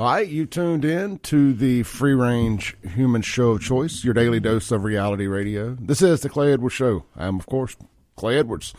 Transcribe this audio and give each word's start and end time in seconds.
All 0.00 0.06
right, 0.06 0.26
you 0.26 0.46
tuned 0.46 0.86
in 0.86 1.18
to 1.18 1.52
the 1.52 1.82
free 1.82 2.14
range 2.14 2.74
human 2.94 3.20
show 3.20 3.50
of 3.50 3.60
choice, 3.60 4.02
your 4.02 4.14
daily 4.14 4.40
dose 4.40 4.70
of 4.70 4.82
reality 4.82 5.26
radio. 5.26 5.76
This 5.78 6.00
is 6.00 6.22
the 6.22 6.30
Clay 6.30 6.54
Edwards 6.54 6.74
Show. 6.74 7.04
I 7.14 7.26
am, 7.26 7.38
of 7.38 7.44
course, 7.44 7.76
Clay 8.16 8.38
Edwards. 8.38 8.72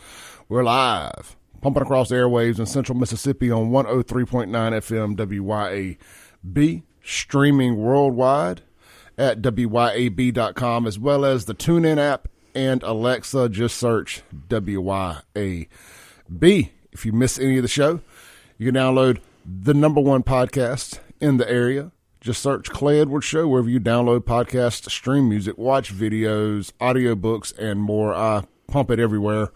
We're 0.48 0.64
live, 0.64 1.36
pumping 1.60 1.84
across 1.84 2.08
the 2.08 2.16
airwaves 2.16 2.58
in 2.58 2.66
central 2.66 2.98
Mississippi 2.98 3.52
on 3.52 3.70
103.9 3.70 4.48
FM 4.48 5.96
WYAB, 6.44 6.82
streaming 7.04 7.76
worldwide 7.76 8.62
at 9.16 9.40
WYAB.com, 9.42 10.88
as 10.88 10.98
well 10.98 11.24
as 11.24 11.44
the 11.44 11.54
TuneIn 11.54 11.98
app 11.98 12.26
and 12.52 12.82
Alexa. 12.82 13.48
Just 13.48 13.76
search 13.76 14.22
WYAB. 14.48 15.68
If 16.90 17.06
you 17.06 17.12
miss 17.12 17.38
any 17.38 17.58
of 17.58 17.62
the 17.62 17.68
show, 17.68 18.00
you 18.58 18.72
can 18.72 18.74
download 18.74 19.20
the 19.44 19.74
number 19.74 20.00
one 20.00 20.24
podcast 20.24 20.98
in 21.22 21.38
the 21.38 21.48
area. 21.48 21.92
Just 22.20 22.42
search 22.42 22.70
Clay 22.70 23.00
Edwards 23.00 23.24
Show 23.24 23.48
wherever 23.48 23.68
you 23.68 23.80
download 23.80 24.20
podcasts, 24.20 24.90
stream 24.90 25.28
music, 25.28 25.56
watch 25.56 25.94
videos, 25.94 26.72
audiobooks, 26.80 27.56
and 27.56 27.80
more. 27.80 28.14
I 28.14 28.44
pump 28.66 28.90
it 28.90 28.98
everywhere. 28.98 29.48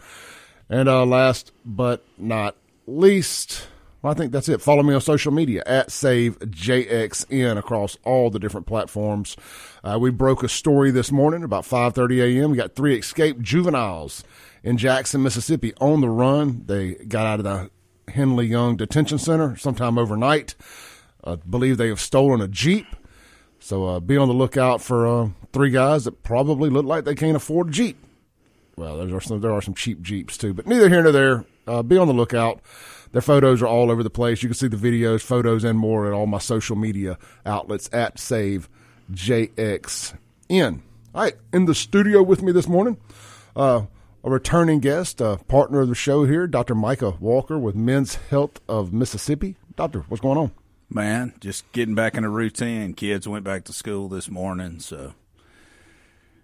And 0.69 0.89
uh, 0.89 1.05
last 1.05 1.53
but 1.65 2.03
not 2.19 2.57
least, 2.87 3.69
well, 4.03 4.13
I 4.13 4.17
think 4.17 4.33
that's 4.33 4.49
it. 4.49 4.61
Follow 4.61 4.83
me 4.83 4.95
on 4.95 5.01
social 5.01 5.33
media 5.33 5.63
at 5.67 5.89
SaveJXN 5.89 7.57
across 7.57 7.97
all 8.05 8.31
the 8.31 8.39
different 8.39 8.67
platforms. 8.67 9.37
Uh, 9.85 9.99
we 10.01 10.11
broke 10.11 10.43
a 10.43 10.49
story 10.49 10.91
this 10.91 11.13
morning 11.13 11.45
about 11.45 11.65
5:30 11.65 12.39
a.m. 12.39 12.51
We 12.51 12.57
got 12.57 12.75
three 12.75 12.99
escaped 12.99 13.43
juveniles 13.43 14.25
in 14.63 14.77
Jackson, 14.77 15.23
Mississippi, 15.23 15.73
on 15.81 16.01
the 16.01 16.09
run. 16.09 16.63
They 16.67 16.95
got 16.95 17.27
out 17.27 17.41
of 17.41 17.45
the 17.45 17.71
Henley 18.13 18.47
Young 18.47 18.77
Detention 18.77 19.19
Center 19.19 19.57
sometime 19.57 19.99
overnight. 19.99 20.57
I 21.27 21.37
believe 21.37 21.77
they 21.77 21.89
have 21.89 22.01
stolen 22.01 22.41
a 22.41 22.49
Jeep. 22.49 22.87
So 23.59 23.87
uh, 23.87 24.01
be 24.01 24.17
on 24.17 24.29
the 24.29 24.35
lookout 24.35 24.81
for 24.81 25.07
uh, 25.07 25.29
three 25.53 25.71
guys 25.71 26.05
that 26.05 26.23
probably 26.23 26.71
look 26.71 26.87
like 26.87 27.05
they 27.05 27.15
can't 27.15 27.37
afford 27.37 27.69
a 27.69 27.73
Jeep. 27.73 27.99
Well, 28.77 28.99
there 28.99 29.17
are 29.17 29.21
some 29.21 29.41
there 29.41 29.53
are 29.53 29.63
some 29.63 29.75
cheap 29.75 30.03
Jeeps 30.03 30.37
too, 30.37 30.53
but 30.53 30.67
neither 30.67 30.89
here 30.89 31.03
nor 31.03 31.13
there. 31.13 31.45
Uh, 31.67 31.83
be 31.83 31.99
on 31.99 32.07
the 32.07 32.15
lookout. 32.15 32.61
Their 33.13 33.23
photos 33.23 33.63
are 33.63 33.67
all 33.67 33.91
over 33.91 34.03
the 34.03 34.11
place. 34.11 34.43
You 34.43 34.51
can 34.51 34.55
see 34.55 34.69
the 34.69 34.77
videos, 34.77 35.23
photos, 35.23 35.65
and 35.65 35.79
more 35.79 36.07
at 36.07 36.13
all 36.13 36.27
my 36.27 36.39
social 36.39 36.77
media 36.77 37.19
outlets 37.45 37.89
at 37.93 38.19
Save 38.19 38.69
JXN. 39.11 40.83
All 41.15 41.23
right, 41.23 41.35
in 41.53 41.65
the 41.65 41.75
studio 41.75 42.23
with 42.23 42.43
me 42.43 42.53
this 42.53 42.69
morning, 42.69 42.99
uh, 43.57 43.87
a 44.23 44.31
returning 44.31 44.81
guest, 44.81 45.21
a 45.23 45.39
partner 45.49 45.81
of 45.81 45.89
the 45.89 45.95
show 45.95 46.25
here, 46.25 46.47
Dr. 46.47 46.75
Micah 46.75 47.15
Walker 47.19 47.59
with 47.59 47.75
Men's 47.75 48.17
Health 48.17 48.61
of 48.69 48.93
Mississippi. 48.93 49.57
Doctor, 49.77 50.01
what's 50.09 50.21
going 50.21 50.37
on? 50.37 50.53
Man, 50.89 51.35
just 51.41 51.71
getting 51.73 51.95
back 51.95 52.15
in 52.15 52.25
a 52.25 52.31
routine. 52.31 52.95
Kids 52.95 53.27
went 53.27 53.45
back 53.45 53.65
to 53.65 53.73
school 53.73 54.09
this 54.09 54.31
morning, 54.31 54.79
so 54.81 55.15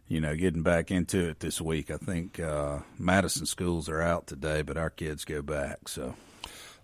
you 0.08 0.20
know, 0.20 0.36
getting 0.36 0.62
back 0.62 0.90
into 0.90 1.28
it 1.30 1.40
this 1.40 1.60
week. 1.60 1.90
I 1.90 1.96
think 1.96 2.38
uh, 2.38 2.80
Madison 2.98 3.46
schools 3.46 3.88
are 3.88 4.02
out 4.02 4.26
today, 4.26 4.62
but 4.62 4.76
our 4.76 4.90
kids 4.90 5.24
go 5.24 5.40
back. 5.42 5.88
So 5.88 6.16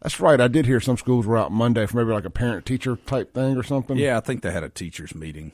that's 0.00 0.20
right. 0.20 0.40
I 0.40 0.48
did 0.48 0.66
hear 0.66 0.80
some 0.80 0.96
schools 0.96 1.26
were 1.26 1.36
out 1.36 1.52
Monday 1.52 1.84
for 1.86 1.98
maybe 1.98 2.14
like 2.14 2.24
a 2.24 2.30
parent 2.30 2.64
teacher 2.64 2.96
type 2.96 3.34
thing 3.34 3.56
or 3.56 3.62
something. 3.62 3.98
Yeah, 3.98 4.16
I 4.16 4.20
think 4.20 4.42
they 4.42 4.52
had 4.52 4.64
a 4.64 4.68
teachers 4.68 5.14
meeting. 5.14 5.52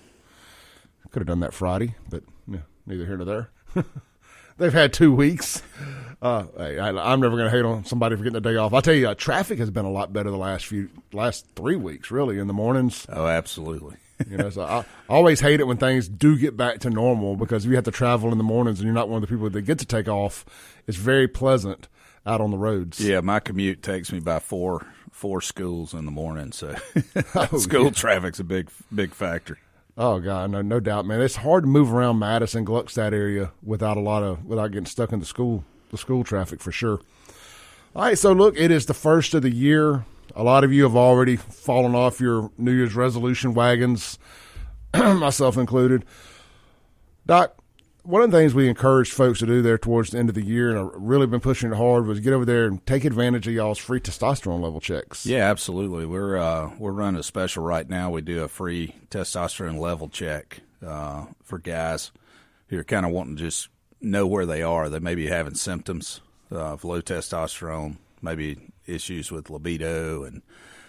Could 1.10 1.20
have 1.20 1.28
done 1.28 1.40
that 1.40 1.54
Friday, 1.54 1.94
but 2.08 2.24
yeah, 2.46 2.60
neither 2.86 3.06
here 3.06 3.16
nor 3.16 3.24
there. 3.24 3.50
They've 4.56 4.72
had 4.72 4.92
two 4.92 5.12
weeks. 5.12 5.62
Uh, 6.22 6.46
I, 6.58 7.12
am 7.12 7.20
never 7.20 7.36
going 7.36 7.50
to 7.50 7.56
hate 7.56 7.64
on 7.64 7.84
somebody 7.84 8.16
for 8.16 8.22
getting 8.22 8.36
a 8.36 8.40
day 8.40 8.56
off. 8.56 8.72
I 8.72 8.80
tell 8.80 8.94
you, 8.94 9.08
uh, 9.08 9.14
traffic 9.14 9.58
has 9.58 9.70
been 9.70 9.84
a 9.84 9.90
lot 9.90 10.12
better 10.12 10.30
the 10.30 10.38
last 10.38 10.64
few, 10.64 10.88
last 11.12 11.46
three 11.54 11.76
weeks, 11.76 12.10
really, 12.10 12.38
in 12.38 12.46
the 12.46 12.54
mornings. 12.54 13.06
Oh, 13.10 13.26
absolutely. 13.26 13.96
you 14.30 14.36
know, 14.36 14.48
so 14.48 14.62
I, 14.62 14.78
I, 14.78 14.84
always 15.08 15.40
hate 15.40 15.60
it 15.60 15.66
when 15.66 15.76
things 15.76 16.08
do 16.08 16.38
get 16.38 16.56
back 16.56 16.78
to 16.80 16.90
normal 16.90 17.36
because 17.36 17.64
if 17.64 17.70
you 17.70 17.76
have 17.76 17.84
to 17.84 17.90
travel 17.90 18.30
in 18.32 18.38
the 18.38 18.44
mornings 18.44 18.78
and 18.78 18.86
you're 18.86 18.94
not 18.94 19.08
one 19.08 19.22
of 19.22 19.28
the 19.28 19.34
people 19.34 19.50
that 19.50 19.62
get 19.62 19.80
to 19.80 19.86
take 19.86 20.08
off, 20.08 20.44
it's 20.86 20.96
very 20.96 21.28
pleasant 21.28 21.88
out 22.24 22.40
on 22.40 22.50
the 22.50 22.56
roads. 22.56 23.00
Yeah, 23.00 23.20
my 23.20 23.40
commute 23.40 23.82
takes 23.82 24.12
me 24.12 24.20
by 24.20 24.38
four 24.38 24.86
four 25.10 25.40
schools 25.40 25.94
in 25.94 26.04
the 26.04 26.10
morning, 26.10 26.52
so 26.52 26.74
oh, 27.34 27.58
school 27.58 27.84
yeah. 27.84 27.90
traffic's 27.90 28.40
a 28.40 28.44
big 28.44 28.70
big 28.94 29.12
factor. 29.12 29.58
Oh 29.96 30.18
god, 30.18 30.50
no, 30.50 30.60
no 30.60 30.80
doubt, 30.80 31.06
man. 31.06 31.20
It's 31.20 31.36
hard 31.36 31.64
to 31.64 31.68
move 31.68 31.92
around 31.92 32.18
Madison, 32.18 32.66
Gluckstadt 32.66 33.12
area 33.12 33.52
without 33.62 33.96
a 33.96 34.00
lot 34.00 34.22
of 34.24 34.44
without 34.44 34.72
getting 34.72 34.86
stuck 34.86 35.12
in 35.12 35.20
the 35.20 35.26
school 35.26 35.64
the 35.90 35.98
school 35.98 36.24
traffic 36.24 36.60
for 36.60 36.72
sure. 36.72 37.00
All 37.94 38.02
right, 38.02 38.18
so 38.18 38.32
look, 38.32 38.58
it 38.58 38.72
is 38.72 38.86
the 38.86 38.94
first 38.94 39.34
of 39.34 39.42
the 39.42 39.50
year. 39.50 40.04
A 40.34 40.42
lot 40.42 40.64
of 40.64 40.72
you 40.72 40.82
have 40.82 40.96
already 40.96 41.36
fallen 41.36 41.94
off 41.94 42.20
your 42.20 42.50
New 42.58 42.72
Year's 42.72 42.96
resolution 42.96 43.54
wagons, 43.54 44.18
myself 44.94 45.56
included. 45.56 46.04
Doc, 47.24 47.56
one 48.04 48.20
of 48.20 48.30
the 48.30 48.36
things 48.36 48.54
we 48.54 48.68
encouraged 48.68 49.12
folks 49.12 49.38
to 49.38 49.46
do 49.46 49.62
there 49.62 49.78
towards 49.78 50.10
the 50.10 50.18
end 50.18 50.28
of 50.28 50.34
the 50.34 50.44
year, 50.44 50.70
and 50.70 50.78
I've 50.78 50.90
really 50.94 51.26
been 51.26 51.40
pushing 51.40 51.72
it 51.72 51.76
hard, 51.76 52.06
was 52.06 52.20
get 52.20 52.34
over 52.34 52.44
there 52.44 52.66
and 52.66 52.84
take 52.86 53.04
advantage 53.04 53.48
of 53.48 53.54
y'all's 53.54 53.78
free 53.78 53.98
testosterone 53.98 54.60
level 54.60 54.80
checks. 54.80 55.24
Yeah, 55.24 55.50
absolutely. 55.50 56.04
We're 56.04 56.36
uh, 56.36 56.70
we're 56.78 56.92
running 56.92 57.18
a 57.18 57.22
special 57.22 57.64
right 57.64 57.88
now. 57.88 58.10
We 58.10 58.20
do 58.20 58.44
a 58.44 58.48
free 58.48 58.94
testosterone 59.10 59.78
level 59.78 60.08
check 60.08 60.60
uh, 60.86 61.26
for 61.42 61.58
guys 61.58 62.12
who 62.68 62.78
are 62.78 62.84
kind 62.84 63.06
of 63.06 63.12
wanting 63.12 63.36
to 63.36 63.42
just 63.42 63.68
know 64.02 64.26
where 64.26 64.46
they 64.46 64.62
are. 64.62 64.90
They 64.90 64.98
may 64.98 65.14
be 65.14 65.28
having 65.28 65.54
symptoms 65.54 66.20
of 66.50 66.84
low 66.84 67.00
testosterone, 67.00 67.96
maybe 68.20 68.58
issues 68.86 69.32
with 69.32 69.48
libido 69.48 70.24
and 70.24 70.42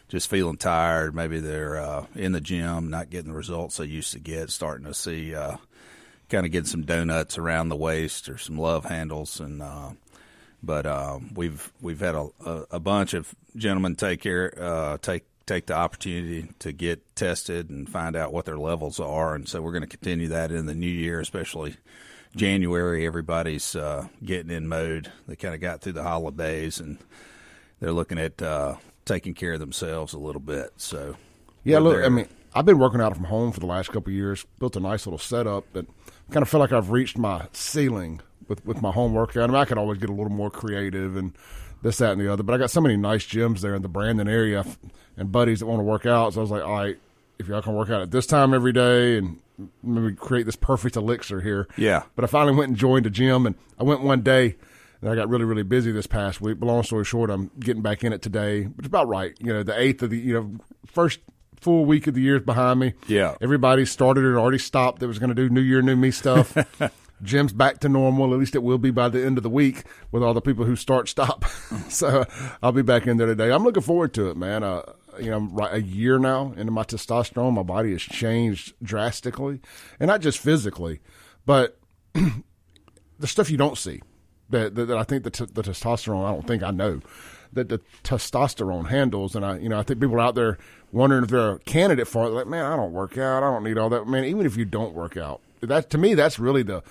just 0.09 0.29
feeling 0.29 0.57
tired. 0.57 1.15
Maybe 1.15 1.39
they're 1.39 1.77
uh, 1.77 2.07
in 2.13 2.33
the 2.33 2.41
gym, 2.41 2.89
not 2.89 3.09
getting 3.09 3.31
the 3.31 3.37
results 3.37 3.77
they 3.77 3.85
used 3.85 4.11
to 4.13 4.19
get, 4.19 4.49
starting 4.49 4.85
to 4.85 4.93
see 4.93 5.33
uh, 5.33 5.57
kind 6.29 6.45
of 6.45 6.51
getting 6.51 6.67
some 6.67 6.83
donuts 6.83 7.37
around 7.37 7.69
the 7.69 7.75
waist 7.75 8.29
or 8.29 8.37
some 8.37 8.57
love 8.57 8.85
handles 8.85 9.39
and. 9.39 9.61
Uh, 9.61 9.91
but 10.63 10.87
um, 10.87 11.31
we've 11.35 11.71
we've 11.79 11.99
had 11.99 12.15
a, 12.15 12.27
a, 12.71 12.79
bunch 12.79 13.13
of 13.13 13.35
gentlemen 13.55 13.95
take 13.95 14.21
care 14.21 14.51
uh, 14.59 14.97
take 14.97 15.23
take 15.45 15.67
the 15.67 15.75
opportunity 15.75 16.49
to 16.57 16.71
get 16.71 17.15
tested 17.15 17.69
and 17.69 17.87
find 17.87 18.15
out 18.15 18.33
what 18.33 18.45
their 18.45 18.57
levels 18.57 18.99
are, 18.99 19.35
and 19.35 19.47
so 19.47 19.61
we're 19.61 19.73
going 19.73 19.83
to 19.83 19.87
continue 19.87 20.29
that 20.29 20.51
in 20.51 20.65
the 20.65 20.73
new 20.73 20.87
year, 20.87 21.19
especially 21.19 21.75
January, 22.35 23.05
everybody's 23.05 23.75
uh, 23.75 24.07
getting 24.23 24.51
in 24.51 24.67
mode. 24.67 25.11
They 25.27 25.35
kind 25.35 25.55
of 25.55 25.61
got 25.61 25.81
through 25.81 25.93
the 25.93 26.03
holidays 26.03 26.79
and 26.79 26.97
they're 27.79 27.93
looking 27.93 28.19
at 28.19 28.41
uh, 28.41 28.75
taking 29.05 29.33
care 29.33 29.53
of 29.53 29.59
themselves 29.59 30.13
a 30.13 30.19
little 30.19 30.41
bit. 30.41 30.71
So, 30.77 31.15
yeah, 31.63 31.79
look, 31.79 31.95
there. 31.95 32.05
I 32.05 32.09
mean, 32.09 32.27
I've 32.53 32.65
been 32.65 32.79
working 32.79 33.01
out 33.01 33.15
from 33.15 33.25
home 33.25 33.51
for 33.51 33.61
the 33.61 33.65
last 33.65 33.87
couple 33.87 34.09
of 34.09 34.15
years. 34.15 34.45
Built 34.59 34.75
a 34.75 34.81
nice 34.81 35.05
little 35.05 35.19
setup, 35.19 35.65
kind 36.31 36.41
of 36.41 36.49
feel 36.49 36.59
like 36.59 36.71
I've 36.71 36.91
reached 36.91 37.17
my 37.17 37.47
ceiling 37.53 38.21
with 38.47 38.65
with 38.65 38.81
my 38.81 38.91
home 38.91 39.13
workout. 39.13 39.43
I 39.43 39.47
mean, 39.47 39.55
I 39.55 39.65
could 39.65 39.77
always 39.77 39.99
get 39.99 40.09
a 40.09 40.13
little 40.13 40.31
more 40.31 40.49
creative 40.49 41.15
and 41.15 41.33
this, 41.81 41.97
that, 41.97 42.13
and 42.13 42.21
the 42.21 42.31
other. 42.31 42.43
But 42.43 42.53
I 42.53 42.57
got 42.57 42.71
so 42.71 42.81
many 42.81 42.97
nice 42.97 43.25
gyms 43.25 43.61
there 43.61 43.75
in 43.75 43.81
the 43.81 43.87
Brandon 43.87 44.27
area 44.27 44.65
and 45.17 45.31
buddies 45.31 45.59
that 45.59 45.67
want 45.67 45.79
to 45.79 45.83
work 45.83 46.05
out. 46.05 46.33
So 46.33 46.39
I 46.39 46.41
was 46.41 46.51
like, 46.51 46.63
all 46.63 46.73
right, 46.73 46.97
if 47.37 47.47
y'all 47.47 47.61
can 47.61 47.73
work 47.73 47.89
out 47.89 48.01
at 48.01 48.11
this 48.11 48.25
time 48.25 48.53
every 48.53 48.73
day 48.73 49.17
and 49.17 49.39
maybe 49.83 50.15
create 50.15 50.45
this 50.45 50.55
perfect 50.55 50.95
elixir 50.95 51.41
here. 51.41 51.67
Yeah. 51.77 52.03
But 52.15 52.25
I 52.25 52.27
finally 52.27 52.55
went 52.55 52.69
and 52.69 52.77
joined 52.77 53.05
a 53.05 53.09
gym, 53.09 53.45
and 53.45 53.55
I 53.79 53.83
went 53.83 54.01
one 54.01 54.21
day. 54.21 54.55
And 55.01 55.11
I 55.11 55.15
got 55.15 55.29
really, 55.29 55.45
really 55.45 55.63
busy 55.63 55.91
this 55.91 56.07
past 56.07 56.41
week. 56.41 56.59
But 56.59 56.65
long 56.65 56.81
story 56.81 57.05
short, 57.05 57.29
I'm 57.29 57.51
getting 57.59 57.83
back 57.83 58.03
in 58.03 58.13
it 58.13 58.21
today. 58.21 58.69
It's 58.79 58.87
about 58.87 59.07
right. 59.07 59.35
You 59.39 59.53
know, 59.53 59.61
the 59.61 59.79
eighth 59.79 60.01
of 60.01 60.09
the 60.09 60.17
you 60.17 60.33
know 60.33 60.51
first 60.87 61.19
full 61.59 61.85
week 61.85 62.07
of 62.07 62.13
the 62.13 62.21
year 62.21 62.37
is 62.37 62.43
behind 62.43 62.79
me. 62.79 62.93
Yeah. 63.07 63.35
Everybody 63.41 63.85
started 63.85 64.23
and 64.23 64.37
already 64.37 64.57
stopped 64.57 64.99
that 64.99 65.07
was 65.07 65.19
going 65.19 65.29
to 65.29 65.35
do 65.35 65.49
New 65.49 65.61
Year, 65.61 65.81
New 65.81 65.95
Me 65.95 66.11
stuff. 66.11 66.57
Gym's 67.23 67.53
back 67.53 67.79
to 67.79 67.89
normal. 67.89 68.33
At 68.33 68.39
least 68.39 68.55
it 68.55 68.63
will 68.63 68.77
be 68.77 68.91
by 68.91 69.09
the 69.09 69.23
end 69.25 69.37
of 69.37 69.43
the 69.43 69.49
week 69.49 69.83
with 70.11 70.21
all 70.21 70.33
the 70.33 70.41
people 70.41 70.65
who 70.65 70.75
start 70.75 71.07
stop. 71.07 71.45
so 71.89 72.25
I'll 72.61 72.71
be 72.71 72.81
back 72.81 73.07
in 73.07 73.17
there 73.17 73.27
today. 73.27 73.51
I'm 73.51 73.63
looking 73.63 73.83
forward 73.83 74.13
to 74.15 74.29
it, 74.29 74.37
man. 74.37 74.63
Uh, 74.63 74.81
you 75.19 75.29
know, 75.29 75.37
I'm 75.37 75.55
right 75.55 75.73
a 75.73 75.81
year 75.81 76.19
now 76.19 76.53
into 76.57 76.71
my 76.71 76.83
testosterone. 76.83 77.53
My 77.53 77.63
body 77.63 77.91
has 77.91 78.01
changed 78.01 78.73
drastically, 78.83 79.61
and 79.99 80.07
not 80.07 80.21
just 80.21 80.39
physically, 80.39 80.99
but 81.45 81.79
the 82.13 83.27
stuff 83.27 83.49
you 83.49 83.57
don't 83.57 83.77
see. 83.77 84.01
That, 84.49 84.75
that, 84.75 84.85
that 84.85 84.97
I 84.97 85.03
think 85.03 85.23
the, 85.23 85.31
t- 85.31 85.47
the 85.51 85.63
testosterone. 85.63 86.23
I 86.23 86.31
don't 86.31 86.45
think 86.45 86.61
I 86.61 86.69
know 86.69 87.01
that 87.53 87.69
the 87.69 87.79
testosterone 88.03 88.89
handles, 88.89 89.35
and 89.35 89.43
I, 89.43 89.57
you 89.57 89.69
know, 89.69 89.79
I 89.79 89.83
think 89.83 89.99
people 89.99 90.19
out 90.19 90.35
there 90.35 90.59
wondering 90.95 91.23
if 91.23 91.29
they're 91.29 91.51
a 91.51 91.59
candidate 91.59 92.07
for 92.07 92.25
it. 92.25 92.29
Like, 92.29 92.47
man, 92.47 92.65
I 92.65 92.75
don't 92.75 92.93
work 92.93 93.17
out. 93.17 93.43
I 93.43 93.51
don't 93.51 93.63
need 93.63 93.77
all 93.77 93.89
that. 93.89 94.07
Man, 94.07 94.25
even 94.25 94.45
if 94.45 94.57
you 94.57 94.65
don't 94.65 94.93
work 94.93 95.17
out, 95.17 95.41
that 95.61 95.89
to 95.91 95.97
me, 95.97 96.13
that's 96.13 96.39
really 96.39 96.63
the 96.63 96.83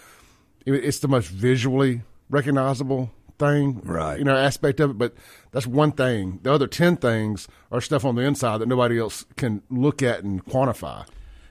it's 0.66 1.00
the 1.00 1.08
most 1.08 1.28
visually 1.28 2.02
recognizable 2.30 3.10
thing, 3.38 3.80
Right. 3.84 4.18
You 4.18 4.24
know, 4.24 4.36
aspect 4.36 4.80
of 4.80 4.90
it. 4.90 4.98
But 4.98 5.14
that's 5.50 5.66
one 5.66 5.92
thing. 5.92 6.40
The 6.42 6.52
other 6.52 6.66
ten 6.66 6.96
things 6.96 7.48
are 7.72 7.80
stuff 7.80 8.04
on 8.04 8.14
the 8.14 8.22
inside 8.22 8.58
that 8.58 8.68
nobody 8.68 8.98
else 8.98 9.24
can 9.36 9.62
look 9.70 10.02
at 10.02 10.22
and 10.22 10.44
quantify. 10.44 11.06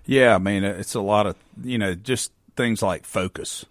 Yeah, 0.06 0.36
I 0.36 0.38
mean, 0.38 0.64
it's 0.64 0.96
a 0.96 1.02
lot 1.02 1.28
of, 1.28 1.36
you 1.62 1.78
know, 1.78 1.96
just 1.96 2.32
things 2.58 2.82
like 2.82 3.06
focus, 3.06 3.66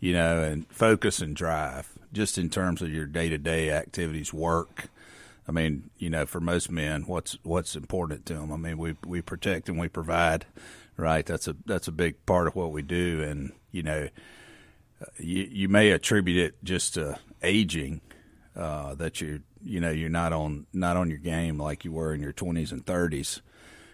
you 0.00 0.12
know, 0.12 0.42
and 0.42 0.66
focus 0.68 1.20
and 1.20 1.36
drive, 1.36 1.88
just 2.12 2.36
in 2.36 2.50
terms 2.50 2.82
of 2.82 2.92
your 2.92 3.06
day 3.06 3.28
to 3.28 3.38
day 3.38 3.70
activities, 3.70 4.32
work. 4.32 4.86
I 5.48 5.52
mean, 5.52 5.90
you 5.96 6.10
know, 6.10 6.26
for 6.26 6.40
most 6.40 6.70
men, 6.70 7.04
what's 7.06 7.38
what's 7.42 7.74
important 7.74 8.26
to 8.26 8.34
them? 8.34 8.52
I 8.52 8.56
mean, 8.56 8.76
we 8.76 8.96
we 9.06 9.22
protect 9.22 9.68
and 9.68 9.78
we 9.78 9.88
provide, 9.88 10.44
right? 10.96 11.24
That's 11.24 11.48
a 11.48 11.56
that's 11.64 11.88
a 11.88 11.92
big 11.92 12.24
part 12.26 12.46
of 12.46 12.54
what 12.54 12.70
we 12.70 12.82
do, 12.82 13.22
and 13.22 13.52
you 13.72 13.82
know, 13.82 14.08
you 15.18 15.48
you 15.50 15.68
may 15.68 15.90
attribute 15.90 16.36
it 16.36 16.62
just 16.62 16.94
to 16.94 17.18
aging, 17.42 18.02
uh, 18.54 18.94
that 18.96 19.22
you 19.22 19.40
you 19.64 19.80
know 19.80 19.90
you're 19.90 20.10
not 20.10 20.34
on 20.34 20.66
not 20.74 20.98
on 20.98 21.08
your 21.08 21.18
game 21.18 21.58
like 21.58 21.84
you 21.84 21.92
were 21.92 22.12
in 22.12 22.20
your 22.20 22.32
20s 22.32 22.72
and 22.72 22.84
30s. 22.84 23.40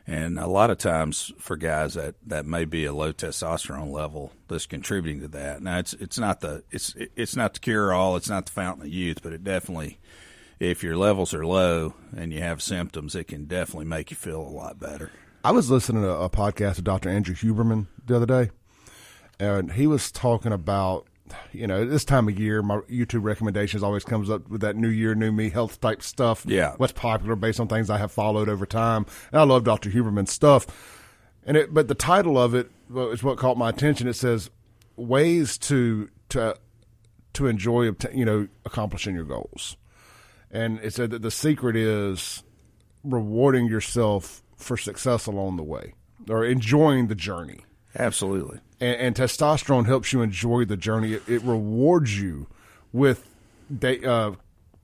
And 0.07 0.39
a 0.39 0.47
lot 0.47 0.69
of 0.71 0.77
times 0.77 1.33
for 1.39 1.57
guys 1.57 1.95
that, 1.95 2.15
that 2.27 2.45
may 2.45 2.67
be 2.67 2.85
a 2.85 2.93
low 2.93 3.15
testosterone 3.15 3.91
level 3.91 4.33
that's 4.49 4.67
contributing 4.67 5.23
to 5.23 5.29
that. 5.29 5.63
Now 5.63 5.79
it's 5.79 5.95
it's 5.95 6.19
not 6.19 6.41
the 6.41 6.63
it's 6.71 6.95
it's 6.97 7.37
not 7.37 7.55
the 7.55 7.61
cure 7.61 7.95
all, 7.95 8.17
it's 8.17 8.29
not 8.29 8.45
the 8.45 8.53
fountain 8.53 8.85
of 8.85 8.93
youth, 8.93 9.23
but 9.23 9.33
it 9.33 9.45
definitely 9.45 9.99
if 10.61 10.83
your 10.83 10.97
levels 10.97 11.35
are 11.35 11.47
low 11.47 11.95
and 12.17 12.33
you 12.33 12.41
have 12.41 12.63
symptoms, 12.63 13.15
it 13.15 13.25
can 13.25 13.45
definitely 13.45 13.87
make 13.87 14.11
you 14.11 14.17
feel 14.17 14.41
a 14.41 14.49
lot 14.49 14.79
better. 14.79 15.11
I 15.43 15.51
was 15.51 15.71
listening 15.71 16.03
to 16.03 16.11
a 16.11 16.31
podcast 16.31 16.79
of 16.79 16.85
Dr. 16.85 17.11
Andrew 17.11 17.35
Huberman 17.35 17.87
the 18.07 18.17
other 18.17 18.27
day, 18.27 18.51
and 19.39 19.73
he 19.73 19.87
was 19.87 20.11
talking 20.11 20.53
about, 20.53 21.07
you 21.53 21.67
know, 21.67 21.85
this 21.85 22.05
time 22.05 22.29
of 22.29 22.39
year, 22.39 22.63
my 22.63 22.79
YouTube 22.81 23.25
recommendations 23.25 23.83
always 23.83 24.05
comes 24.05 24.31
up 24.31 24.49
with 24.49 24.63
that 24.63 24.77
new 24.77 24.89
year, 24.89 25.15
new 25.15 25.33
me 25.33 25.51
health 25.51 25.81
type 25.81 26.03
stuff. 26.03 26.45
Yeah. 26.47 26.75
What's 26.77 26.93
popular 26.93 27.37
based 27.37 27.61
on 27.61 27.69
things 27.69 27.91
I 27.91 27.99
have 27.99 28.13
followed 28.13 28.49
over 28.49 28.65
time. 28.65 29.07
And 29.33 29.41
I 29.41 29.45
love 29.45 29.65
Dr. 29.65 29.91
Huberman's 29.91 30.33
stuff. 30.33 30.67
And 31.45 31.57
it, 31.57 31.75
but 31.75 31.89
the 31.89 31.95
title 31.95 32.39
of 32.39 32.55
it 32.55 32.71
is 32.95 33.23
what 33.23 33.37
caught 33.37 33.59
my 33.59 33.69
attention. 33.69 34.09
It 34.09 34.15
says 34.15 34.51
ways 34.97 35.59
to, 35.59 36.09
to, 36.31 36.57
to 37.35 37.47
enjoy, 37.49 37.91
you 38.15 38.25
know, 38.25 38.49
accomplishing 38.65 39.15
your 39.15 39.25
goals. 39.25 39.77
And 40.55 40.79
it 40.83 40.95
said 40.95 41.11
that 41.11 41.23
the 41.23 41.33
secret 41.33 41.75
is 41.75 42.45
rewarding 43.03 43.67
yourself 43.67 44.43
for 44.57 44.77
success 44.77 45.27
along 45.27 45.57
the 45.57 45.65
way 45.65 45.95
or 46.31 46.45
enjoying 46.45 47.09
the 47.09 47.15
journey. 47.17 47.67
Absolutely. 47.99 48.61
And, 48.81 48.97
and 48.97 49.15
testosterone 49.17 49.87
helps 49.87 50.13
you 50.13 50.23
enjoy 50.23 50.65
the 50.65 50.77
journey. 50.77 51.15
It, 51.15 51.29
it 51.29 51.43
rewards 51.43 52.21
you 52.21 52.47
with 52.93 53.29
da- 53.77 54.05
uh, 54.05 54.33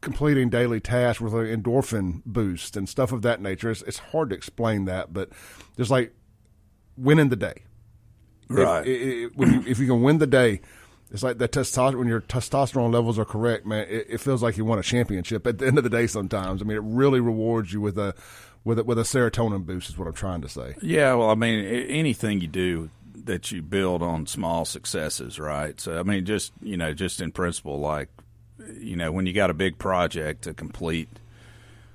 completing 0.01 0.51
daily 0.51 0.81
tasks 0.81 1.21
with 1.21 1.35
an 1.35 1.47
endorphin 1.47 2.23
boost 2.27 2.77
and 2.77 2.89
stuff 2.89 3.13
of 3.13 3.23
that 3.23 3.41
nature. 3.41 3.71
It's, 3.71 3.83
it's 3.83 3.99
hard 3.99 4.31
to 4.31 4.37
explain 4.37 4.87
that, 4.87 5.13
but 5.13 5.31
there's 5.77 5.91
like 5.91 6.13
winning 6.97 7.29
the 7.29 7.37
day. 7.37 7.63
Right. 8.49 8.85
It, 8.85 9.01
it, 9.01 9.33
you, 9.39 9.65
if 9.69 9.79
you 9.79 9.87
can 9.87 10.03
win 10.03 10.19
the 10.19 10.27
day, 10.27 10.63
it's 11.11 11.23
like 11.23 11.39
that 11.39 11.53
testosterone. 11.53 11.99
When 11.99 12.09
your 12.09 12.21
testosterone 12.21 12.93
levels 12.93 13.19
are 13.19 13.25
correct, 13.25 13.67
man, 13.67 13.87
it, 13.89 14.07
it 14.11 14.21
feels 14.21 14.43
like 14.43 14.57
you 14.57 14.65
won 14.65 14.79
a 14.79 14.83
championship 14.83 15.47
at 15.47 15.59
the 15.59 15.67
end 15.67 15.79
of 15.79 15.85
the 15.85 15.91
day. 15.91 16.07
Sometimes, 16.07 16.63
I 16.63 16.65
mean, 16.65 16.77
it 16.77 16.85
really 16.85 17.21
rewards 17.21 17.73
you 17.73 17.81
with 17.81 17.99
a 17.99 18.15
with 18.65 18.79
a, 18.79 18.85
with 18.85 18.99
a 18.99 19.03
serotonin 19.03 19.67
boost. 19.67 19.91
Is 19.91 19.99
what 19.99 20.07
I'm 20.07 20.15
trying 20.15 20.43
to 20.43 20.49
say. 20.49 20.77
Yeah, 20.83 21.15
well, 21.15 21.31
I 21.31 21.35
mean, 21.35 21.65
anything 21.65 22.41
you 22.41 22.47
do 22.47 22.91
that 23.25 23.51
you 23.51 23.61
build 23.61 24.03
on 24.03 24.27
small 24.27 24.65
successes, 24.65 25.39
right? 25.39 25.81
So, 25.81 25.99
I 25.99 26.03
mean, 26.03 26.25
just 26.25 26.53
you 26.63 26.77
know, 26.77 26.95
just 26.95 27.21
in 27.21 27.33
principle, 27.33 27.81
like 27.81 28.09
you 28.79 28.97
know, 28.97 29.11
when 29.11 29.27
you 29.27 29.33
got 29.33 29.51
a 29.51 29.55
big 29.55 29.79
project 29.79 30.43
to 30.43 30.55
complete, 30.55 31.09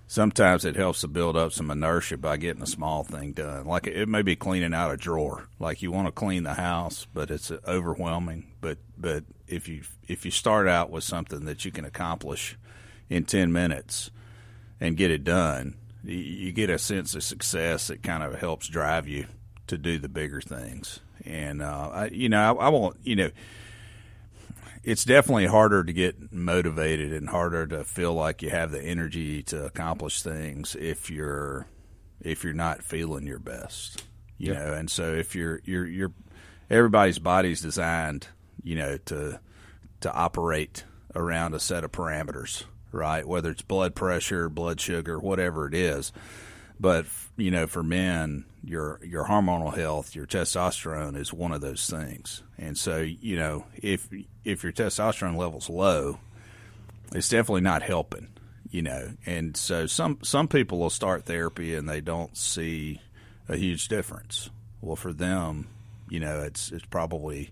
sometimes 0.08 0.66
it 0.66 0.76
helps 0.76 1.02
to 1.02 1.08
build 1.08 1.38
up 1.38 1.54
some 1.54 1.72
inertia 1.72 2.18
by 2.18 2.38
getting 2.38 2.64
a 2.64 2.68
small 2.68 3.04
thing 3.04 3.32
done. 3.32 3.66
Like 3.66 3.88
it 3.88 4.10
may 4.10 4.22
be 4.22 4.36
cleaning 4.36 4.74
out 4.74 4.94
a 4.94 4.98
drawer. 4.98 5.48
Like 5.60 5.82
you 5.82 5.92
want 5.92 6.08
to 6.08 6.12
clean 6.12 6.44
the 6.44 6.56
house, 6.56 7.08
but 7.14 7.32
it's 7.32 7.52
overwhelming. 7.68 8.52
But 8.62 8.78
but 8.98 9.24
if 9.48 9.68
you 9.68 9.82
if 10.08 10.26
you 10.26 10.32
start 10.32 10.68
out 10.68 10.90
with 10.90 11.04
something 11.04 11.46
that 11.46 11.66
you 11.66 11.72
can 11.72 11.86
accomplish 11.86 12.58
in 13.10 13.26
ten 13.26 13.52
minutes 13.52 14.12
and 14.80 14.98
get 14.98 15.12
it 15.12 15.24
done, 15.24 15.76
you, 16.04 16.18
you 16.18 16.52
get 16.52 16.70
a 16.70 16.78
sense 16.78 17.16
of 17.16 17.24
success 17.24 17.88
that 17.88 18.04
kind 18.04 18.24
of 18.24 18.40
helps 18.40 18.68
drive 18.68 19.08
you 19.08 19.26
to 19.68 19.78
do 19.78 19.98
the 19.98 20.10
bigger 20.10 20.42
things. 20.42 21.00
And 21.26 21.62
uh, 21.62 21.90
I, 21.94 22.06
you 22.08 22.30
know, 22.30 22.58
I, 22.58 22.66
I 22.66 22.70
won't. 22.70 22.98
You 23.04 23.16
know, 23.16 23.30
it's 24.84 25.04
definitely 25.06 25.48
harder 25.48 25.84
to 25.84 25.94
get 25.94 26.32
motivated 26.32 27.12
and 27.14 27.30
harder 27.30 27.66
to 27.68 27.84
feel 27.84 28.14
like 28.14 28.42
you 28.42 28.50
have 28.52 28.72
the 28.72 28.82
energy 28.82 29.42
to 29.44 29.66
accomplish 29.66 30.22
things 30.22 30.76
if 30.80 31.10
you're 31.10 31.68
if 32.22 32.44
you're 32.44 32.54
not 32.54 32.84
feeling 32.84 33.26
your 33.26 33.40
best. 33.40 34.04
You 34.38 34.54
Yep. 34.54 34.58
know, 34.58 34.74
and 34.74 34.90
so 34.92 35.14
if 35.14 35.34
you're 35.36 35.62
you're 35.64 35.88
you're 35.88 36.14
everybody's 36.70 37.20
body's 37.20 37.62
designed, 37.62 38.28
you 38.66 38.76
know, 38.76 38.98
to 38.98 39.40
to 40.02 40.14
operate 40.14 40.84
around 41.16 41.54
a 41.54 41.60
set 41.60 41.86
of 41.86 41.92
parameters, 41.92 42.66
right? 42.92 43.26
Whether 43.26 43.52
it's 43.52 43.62
blood 43.62 43.96
pressure, 43.96 44.50
blood 44.50 44.82
sugar, 44.82 45.18
whatever 45.18 45.68
it 45.68 45.74
is. 45.74 46.12
But 46.78 47.06
you 47.38 47.52
know, 47.52 47.68
for 47.68 47.84
men, 47.84 48.44
your 48.64 49.00
your 49.04 49.26
hormonal 49.26 49.74
health, 49.74 50.16
your 50.16 50.26
testosterone 50.26 51.16
is 51.16 51.32
one 51.32 51.54
of 51.54 51.62
those 51.62 51.90
things. 51.90 52.44
And 52.58 52.78
so, 52.78 53.00
you 53.00 53.38
know, 53.38 53.66
if 53.76 54.10
if 54.44 54.64
your 54.64 54.74
testosterone 54.74 55.38
level's 55.38 55.70
low, 55.70 56.20
it's 57.14 57.30
definitely 57.30 57.62
not 57.62 57.84
helping. 57.84 58.28
You 58.72 58.82
know, 58.82 59.14
and 59.26 59.56
so 59.56 59.86
some 59.86 60.20
some 60.24 60.50
people 60.50 60.80
will 60.80 60.90
start 60.90 61.24
therapy 61.24 61.76
and 61.76 61.88
they 61.88 62.02
don't 62.02 62.36
see 62.36 63.00
a 63.48 63.56
huge 63.56 63.88
difference. 63.88 64.50
Well, 64.82 64.98
for 64.98 65.14
them, 65.14 65.68
you 66.10 66.20
know, 66.20 66.42
it's 66.42 66.72
it's 66.72 66.86
probably 66.86 67.52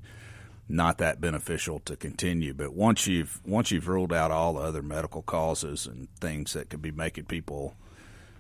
not 0.68 0.98
that 1.00 1.20
beneficial 1.20 1.80
to 1.82 1.96
continue. 1.96 2.54
But 2.54 2.74
once 2.74 3.08
you've 3.08 3.42
once 3.46 3.72
you've 3.72 3.88
ruled 3.88 4.14
out 4.14 4.32
all 4.32 4.54
the 4.54 4.62
other 4.62 4.82
medical 4.82 5.22
causes 5.22 5.86
and 5.86 6.08
things 6.20 6.54
that 6.54 6.70
could 6.70 6.82
be 6.82 6.92
making 6.92 7.26
people, 7.26 7.76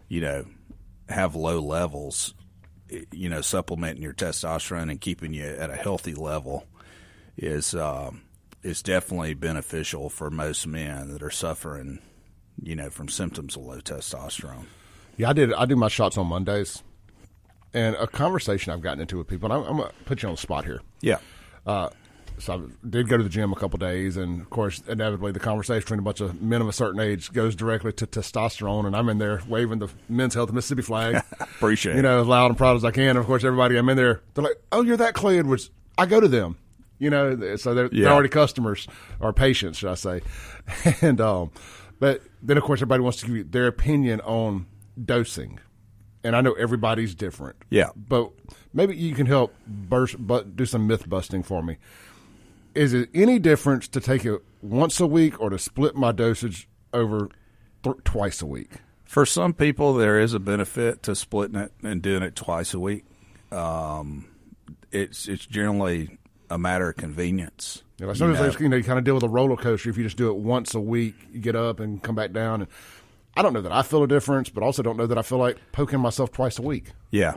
you 0.07 0.21
know, 0.21 0.45
have 1.09 1.35
low 1.35 1.59
levels, 1.59 2.33
you 3.11 3.29
know, 3.29 3.41
supplementing 3.41 4.03
your 4.03 4.13
testosterone 4.13 4.89
and 4.89 5.01
keeping 5.01 5.33
you 5.33 5.45
at 5.45 5.69
a 5.69 5.75
healthy 5.75 6.13
level 6.13 6.65
is 7.37 7.75
um, 7.75 8.21
is 8.61 8.81
definitely 8.81 9.33
beneficial 9.33 10.09
for 10.09 10.29
most 10.29 10.65
men 10.65 11.09
that 11.11 11.21
are 11.21 11.31
suffering, 11.31 11.99
you 12.61 12.75
know, 12.75 12.89
from 12.89 13.09
symptoms 13.09 13.55
of 13.55 13.63
low 13.63 13.79
testosterone. 13.79 14.65
Yeah, 15.17 15.29
I 15.29 15.33
did. 15.33 15.53
I 15.53 15.65
do 15.65 15.75
my 15.75 15.89
shots 15.89 16.17
on 16.17 16.27
Mondays, 16.27 16.81
and 17.73 17.95
a 17.97 18.07
conversation 18.07 18.73
I've 18.73 18.81
gotten 18.81 19.01
into 19.01 19.17
with 19.17 19.27
people. 19.27 19.51
And 19.51 19.61
I'm, 19.61 19.69
I'm 19.69 19.77
gonna 19.77 19.91
put 20.05 20.23
you 20.23 20.29
on 20.29 20.35
the 20.35 20.41
spot 20.41 20.65
here. 20.65 20.81
Yeah. 21.01 21.19
So 22.39 22.53
I 22.53 22.87
did 22.89 23.07
go 23.07 23.17
to 23.17 23.23
the 23.23 23.29
gym 23.29 23.53
a 23.53 23.55
couple 23.55 23.77
days, 23.77 24.17
and 24.17 24.41
of 24.41 24.49
course, 24.49 24.81
inevitably, 24.87 25.31
the 25.31 25.39
conversation 25.39 25.81
between 25.81 25.99
a 25.99 26.03
bunch 26.03 26.19
of 26.19 26.41
men 26.41 26.61
of 26.61 26.67
a 26.67 26.73
certain 26.73 26.99
age 26.99 27.31
goes 27.31 27.55
directly 27.55 27.93
to 27.93 28.07
testosterone, 28.07 28.85
and 28.85 28.95
I'm 28.95 29.07
in 29.09 29.17
there 29.17 29.41
waving 29.47 29.79
the 29.79 29.89
Men's 30.09 30.33
Health 30.33 30.51
Mississippi 30.51 30.81
flag, 30.81 31.23
Appreciate 31.39 31.95
you 31.95 32.01
know, 32.01 32.21
as 32.21 32.27
loud 32.27 32.47
and 32.47 32.57
proud 32.57 32.75
as 32.75 32.83
I 32.83 32.91
can. 32.91 33.09
And 33.09 33.17
of 33.19 33.25
course, 33.25 33.43
everybody 33.43 33.77
I'm 33.77 33.87
in 33.89 33.97
there, 33.97 34.21
they're 34.33 34.43
like, 34.43 34.57
"Oh, 34.71 34.81
you're 34.81 34.97
that 34.97 35.13
Clay 35.13 35.41
which 35.41 35.69
I 35.97 36.05
go 36.05 36.19
to 36.19 36.27
them, 36.27 36.57
you 36.99 37.09
know, 37.09 37.55
so 37.55 37.73
they're, 37.73 37.89
Yeah. 37.91 38.05
they're 38.05 38.13
already 38.13 38.29
customers 38.29 38.87
or 39.19 39.31
patients, 39.31 39.77
should 39.77 39.89
I 39.91 39.95
say? 39.95 40.21
And 41.01 41.21
um, 41.21 41.51
but 41.99 42.21
then 42.41 42.57
of 42.57 42.63
course, 42.63 42.79
everybody 42.79 43.03
wants 43.03 43.19
to 43.19 43.27
give 43.27 43.35
you 43.35 43.43
their 43.43 43.67
opinion 43.67 44.19
on 44.21 44.65
dosing, 45.03 45.59
and 46.23 46.35
I 46.35 46.41
know 46.41 46.53
everybody's 46.53 47.15
different. 47.15 47.55
Yeah. 47.69 47.89
but 47.95 48.31
maybe 48.73 48.95
you 48.97 49.13
can 49.13 49.27
help 49.27 49.53
burst, 49.67 50.15
but 50.25 50.55
do 50.55 50.65
some 50.65 50.87
myth 50.87 51.07
busting 51.07 51.43
for 51.43 51.61
me 51.61 51.77
is 52.75 52.93
it 52.93 53.09
any 53.13 53.39
difference 53.39 53.87
to 53.89 53.99
take 53.99 54.25
it 54.25 54.41
once 54.61 54.99
a 54.99 55.07
week 55.07 55.39
or 55.39 55.49
to 55.49 55.59
split 55.59 55.95
my 55.95 56.11
dosage 56.11 56.67
over 56.93 57.29
th- 57.83 57.97
twice 58.03 58.41
a 58.41 58.45
week? 58.45 58.69
For 59.05 59.25
some 59.25 59.53
people, 59.53 59.93
there 59.93 60.19
is 60.19 60.33
a 60.33 60.39
benefit 60.39 61.03
to 61.03 61.15
splitting 61.15 61.55
it 61.59 61.71
and 61.83 62.01
doing 62.01 62.23
it 62.23 62.35
twice 62.35 62.73
a 62.73 62.79
week. 62.79 63.05
Um, 63.51 64.25
it's 64.91 65.27
it's 65.27 65.45
generally 65.45 66.17
a 66.49 66.57
matter 66.57 66.89
of 66.89 66.95
convenience. 66.95 67.83
Yeah, 67.99 68.09
as 68.09 68.17
soon 68.17 68.35
as 68.35 68.59
you 68.59 68.69
know, 68.69 68.77
you 68.77 68.83
kind 68.83 68.97
of 68.97 69.05
deal 69.05 69.13
with 69.13 69.23
a 69.23 69.29
roller 69.29 69.55
coaster. 69.55 69.89
If 69.89 69.97
you 69.97 70.03
just 70.03 70.17
do 70.17 70.29
it 70.29 70.37
once 70.37 70.73
a 70.73 70.79
week, 70.79 71.15
you 71.31 71.39
get 71.39 71.55
up 71.55 71.79
and 71.79 72.01
come 72.01 72.15
back 72.15 72.31
down. 72.31 72.61
And 72.61 72.69
I 73.35 73.41
don't 73.41 73.53
know 73.53 73.61
that 73.61 73.71
I 73.71 73.81
feel 73.83 74.03
a 74.03 74.07
difference, 74.07 74.49
but 74.49 74.63
also 74.63 74.81
don't 74.81 74.97
know 74.97 75.07
that 75.07 75.17
I 75.17 75.21
feel 75.21 75.37
like 75.37 75.57
poking 75.71 75.99
myself 75.99 76.31
twice 76.31 76.57
a 76.57 76.61
week. 76.61 76.91
Yeah. 77.11 77.35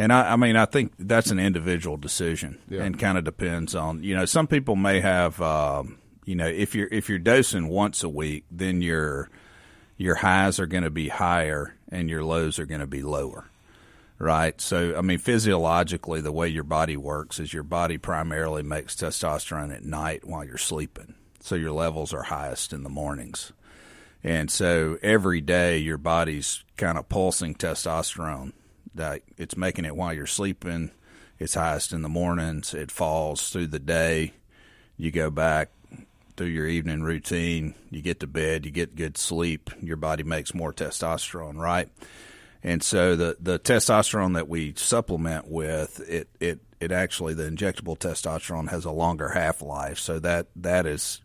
And 0.00 0.12
I, 0.12 0.32
I 0.32 0.36
mean, 0.36 0.56
I 0.56 0.64
think 0.64 0.92
that's 0.98 1.30
an 1.30 1.38
individual 1.38 1.96
decision, 1.98 2.58
Yeah. 2.70 2.82
and 2.84 2.98
kind 2.98 3.18
of 3.18 3.24
depends 3.24 3.74
on 3.74 4.02
you 4.02 4.16
know. 4.16 4.24
Some 4.24 4.46
people 4.46 4.74
may 4.76 5.00
have, 5.00 5.40
um, 5.42 5.98
you 6.24 6.34
know, 6.34 6.46
if 6.46 6.74
you're 6.74 6.88
if 6.90 7.08
you're 7.08 7.18
dosing 7.18 7.68
once 7.68 8.02
a 8.02 8.08
week, 8.08 8.44
then 8.50 8.80
your 8.80 9.28
your 9.98 10.14
highs 10.16 10.58
are 10.58 10.66
going 10.66 10.84
to 10.84 10.90
be 10.90 11.08
higher 11.08 11.74
and 11.92 12.08
your 12.08 12.24
lows 12.24 12.58
are 12.58 12.64
going 12.64 12.80
to 12.80 12.86
be 12.86 13.02
lower, 13.02 13.44
right? 14.18 14.58
So, 14.60 14.96
I 14.96 15.02
mean, 15.02 15.18
physiologically, 15.18 16.22
the 16.22 16.32
way 16.32 16.48
your 16.48 16.64
body 16.64 16.96
works 16.96 17.38
is 17.38 17.52
your 17.52 17.62
body 17.64 17.98
primarily 17.98 18.62
makes 18.62 18.96
testosterone 18.96 19.74
at 19.74 19.84
night 19.84 20.26
while 20.26 20.44
you're 20.44 20.56
sleeping, 20.56 21.14
so 21.40 21.54
your 21.56 21.72
levels 21.72 22.14
are 22.14 22.22
highest 22.22 22.72
in 22.72 22.82
the 22.84 22.88
mornings. 22.88 23.52
And 24.24 24.50
so 24.50 24.96
every 25.02 25.40
day 25.42 25.76
your 25.78 25.98
body's 25.98 26.64
kind 26.78 26.96
of 26.96 27.08
pulsing 27.10 27.54
testosterone. 27.54 28.52
That 28.94 29.22
it's 29.36 29.56
making 29.56 29.84
it 29.84 29.96
while 29.96 30.12
you're 30.12 30.26
sleeping. 30.26 30.90
It's 31.38 31.54
highest 31.54 31.92
in 31.92 32.02
the 32.02 32.08
mornings. 32.08 32.74
It 32.74 32.90
falls 32.90 33.48
through 33.48 33.68
the 33.68 33.78
day. 33.78 34.34
You 34.96 35.10
go 35.10 35.30
back 35.30 35.70
through 36.36 36.48
your 36.48 36.66
evening 36.66 37.02
routine. 37.02 37.74
You 37.90 38.02
get 38.02 38.20
to 38.20 38.26
bed. 38.26 38.64
You 38.64 38.70
get 38.70 38.96
good 38.96 39.16
sleep. 39.16 39.70
Your 39.80 39.96
body 39.96 40.22
makes 40.22 40.54
more 40.54 40.72
testosterone, 40.72 41.56
right? 41.56 41.88
And 42.62 42.82
so 42.82 43.16
the 43.16 43.36
the 43.40 43.58
testosterone 43.58 44.34
that 44.34 44.48
we 44.48 44.74
supplement 44.76 45.48
with 45.48 46.00
it 46.08 46.28
it 46.40 46.60
it 46.80 46.92
actually 46.92 47.34
the 47.34 47.44
injectable 47.44 47.98
testosterone 47.98 48.70
has 48.70 48.84
a 48.84 48.90
longer 48.90 49.30
half 49.30 49.62
life. 49.62 49.98
So 49.98 50.18
that 50.18 50.48
that 50.56 50.86
is 50.86 51.20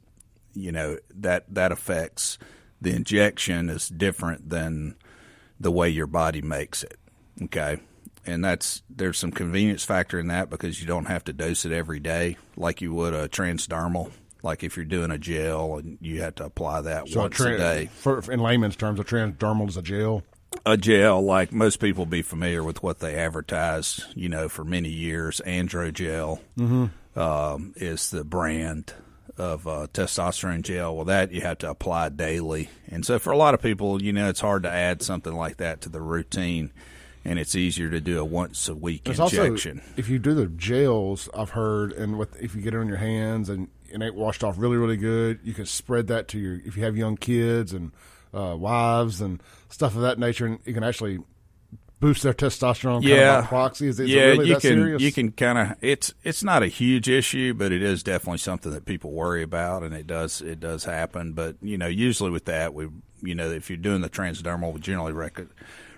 you 0.53 0.71
know 0.71 0.97
that 1.13 1.53
that 1.53 1.71
affects 1.71 2.37
the 2.81 2.95
injection 2.95 3.69
is 3.69 3.89
different 3.89 4.49
than 4.49 4.95
the 5.59 5.71
way 5.71 5.89
your 5.89 6.07
body 6.07 6.41
makes 6.41 6.83
it. 6.83 6.99
Okay. 7.43 7.79
And 8.25 8.43
that's 8.43 8.81
there's 8.89 9.19
some 9.19 9.31
convenience 9.31 9.83
factor 9.83 10.17
in 10.19 10.27
that 10.27 10.49
because 10.49 10.81
you 10.81 10.87
don't 10.87 11.05
have 11.05 11.23
to 11.25 11.33
dose 11.33 11.65
it 11.65 11.71
every 11.71 11.99
day 11.99 12.37
like 12.57 12.81
you 12.81 12.93
would 12.93 13.13
a 13.13 13.29
transdermal. 13.29 14.11
Like 14.41 14.63
if 14.63 14.75
you're 14.75 14.85
doing 14.85 15.11
a 15.11 15.17
gel 15.17 15.77
and 15.77 15.97
you 16.01 16.21
have 16.21 16.35
to 16.35 16.45
apply 16.45 16.81
that 16.81 17.09
So 17.09 17.21
once 17.21 17.37
tran- 17.37 17.55
a 17.55 17.57
day. 17.57 17.89
For, 17.93 18.19
in 18.31 18.39
layman's 18.39 18.75
terms, 18.75 18.99
a 18.99 19.03
transdermal 19.03 19.67
is 19.69 19.77
a 19.77 19.81
gel. 19.81 20.23
A 20.65 20.77
gel, 20.77 21.21
like 21.21 21.51
most 21.51 21.77
people 21.77 22.05
be 22.05 22.21
familiar 22.21 22.63
with 22.63 22.81
what 22.81 22.99
they 22.99 23.15
advertised, 23.15 24.03
you 24.15 24.29
know, 24.29 24.47
for 24.47 24.63
many 24.63 24.89
years. 24.89 25.41
Androgel 25.45 26.39
um, 27.15 27.73
is 27.75 28.09
the 28.09 28.23
brand 28.23 28.93
of 29.37 29.67
uh, 29.67 29.87
testosterone 29.93 30.61
gel. 30.61 30.95
Well, 30.95 31.05
that 31.05 31.31
you 31.31 31.41
have 31.41 31.57
to 31.59 31.69
apply 31.69 32.09
daily, 32.09 32.69
and 32.87 33.05
so 33.05 33.19
for 33.19 33.31
a 33.31 33.37
lot 33.37 33.53
of 33.53 33.61
people, 33.61 34.01
you 34.01 34.13
know, 34.13 34.29
it's 34.29 34.39
hard 34.39 34.63
to 34.63 34.71
add 34.71 35.01
something 35.01 35.33
like 35.33 35.57
that 35.57 35.81
to 35.81 35.89
the 35.89 36.01
routine, 36.01 36.71
and 37.25 37.39
it's 37.39 37.55
easier 37.55 37.89
to 37.89 37.99
do 37.99 38.19
a 38.19 38.23
once 38.23 38.69
a 38.69 38.75
week 38.75 39.01
It's 39.09 39.19
injection. 39.19 39.79
also 39.79 39.91
if 39.97 40.07
you 40.07 40.19
do 40.19 40.33
the 40.33 40.47
gels, 40.47 41.27
I've 41.33 41.49
heard, 41.49 41.91
and 41.91 42.17
with 42.17 42.41
if 42.41 42.55
you 42.55 42.61
get 42.61 42.73
it 42.73 42.77
on 42.77 42.87
your 42.87 42.97
hands 42.97 43.49
and 43.49 43.67
it 43.89 44.01
ain't 44.01 44.15
washed 44.15 44.43
off 44.43 44.55
really, 44.57 44.77
really 44.77 44.97
good, 44.97 45.39
you 45.43 45.53
can 45.53 45.65
spread 45.65 46.07
that 46.07 46.27
to 46.29 46.39
your 46.39 46.61
if 46.65 46.77
you 46.77 46.83
have 46.83 46.95
young 46.95 47.17
kids 47.17 47.73
and 47.73 47.91
uh, 48.33 48.55
wives 48.57 49.21
and 49.21 49.41
stuff 49.69 49.95
of 49.95 50.01
that 50.01 50.19
nature, 50.19 50.45
and 50.45 50.59
you 50.65 50.73
can 50.73 50.83
actually 50.83 51.19
boost 51.99 52.23
their 52.23 52.33
testosterone. 52.33 53.01
kind 53.01 53.05
of 53.05 53.17
yeah, 53.17 53.45
proxy. 53.47 53.87
Is 53.87 53.99
it, 53.99 54.03
is 54.05 54.09
it 54.11 54.15
yeah, 54.15 54.23
really 54.25 54.47
you 54.47 54.53
that 54.53 54.61
can 54.61 54.71
serious? 54.71 55.01
you 55.01 55.11
can 55.11 55.31
kind 55.31 55.57
of 55.57 55.77
it's 55.81 56.13
it's 56.23 56.43
not 56.43 56.61
a 56.61 56.67
huge 56.67 57.09
issue, 57.09 57.53
but 57.53 57.71
it 57.71 57.81
is 57.81 58.03
definitely 58.03 58.39
something 58.39 58.71
that 58.71 58.85
people 58.85 59.11
worry 59.11 59.41
about, 59.41 59.83
and 59.83 59.93
it 59.95 60.05
does 60.07 60.41
it 60.41 60.59
does 60.59 60.83
happen. 60.83 61.33
But 61.33 61.55
you 61.61 61.77
know, 61.77 61.87
usually 61.87 62.31
with 62.31 62.45
that, 62.45 62.73
we 62.73 62.89
you 63.21 63.33
know 63.35 63.49
if 63.49 63.69
you're 63.69 63.77
doing 63.77 64.01
the 64.01 64.09
transdermal, 64.09 64.73
we 64.73 64.79
generally 64.79 65.13
rec- 65.13 65.39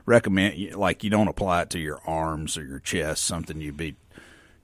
recommend 0.07 0.73
like 0.73 1.03
you 1.03 1.11
don't 1.11 1.27
apply 1.27 1.61
it 1.63 1.69
to 1.71 1.79
your 1.79 2.01
arms 2.07 2.57
or 2.57 2.65
your 2.65 2.79
chest, 2.79 3.23
something 3.25 3.61
you'd 3.61 3.77
be 3.77 3.95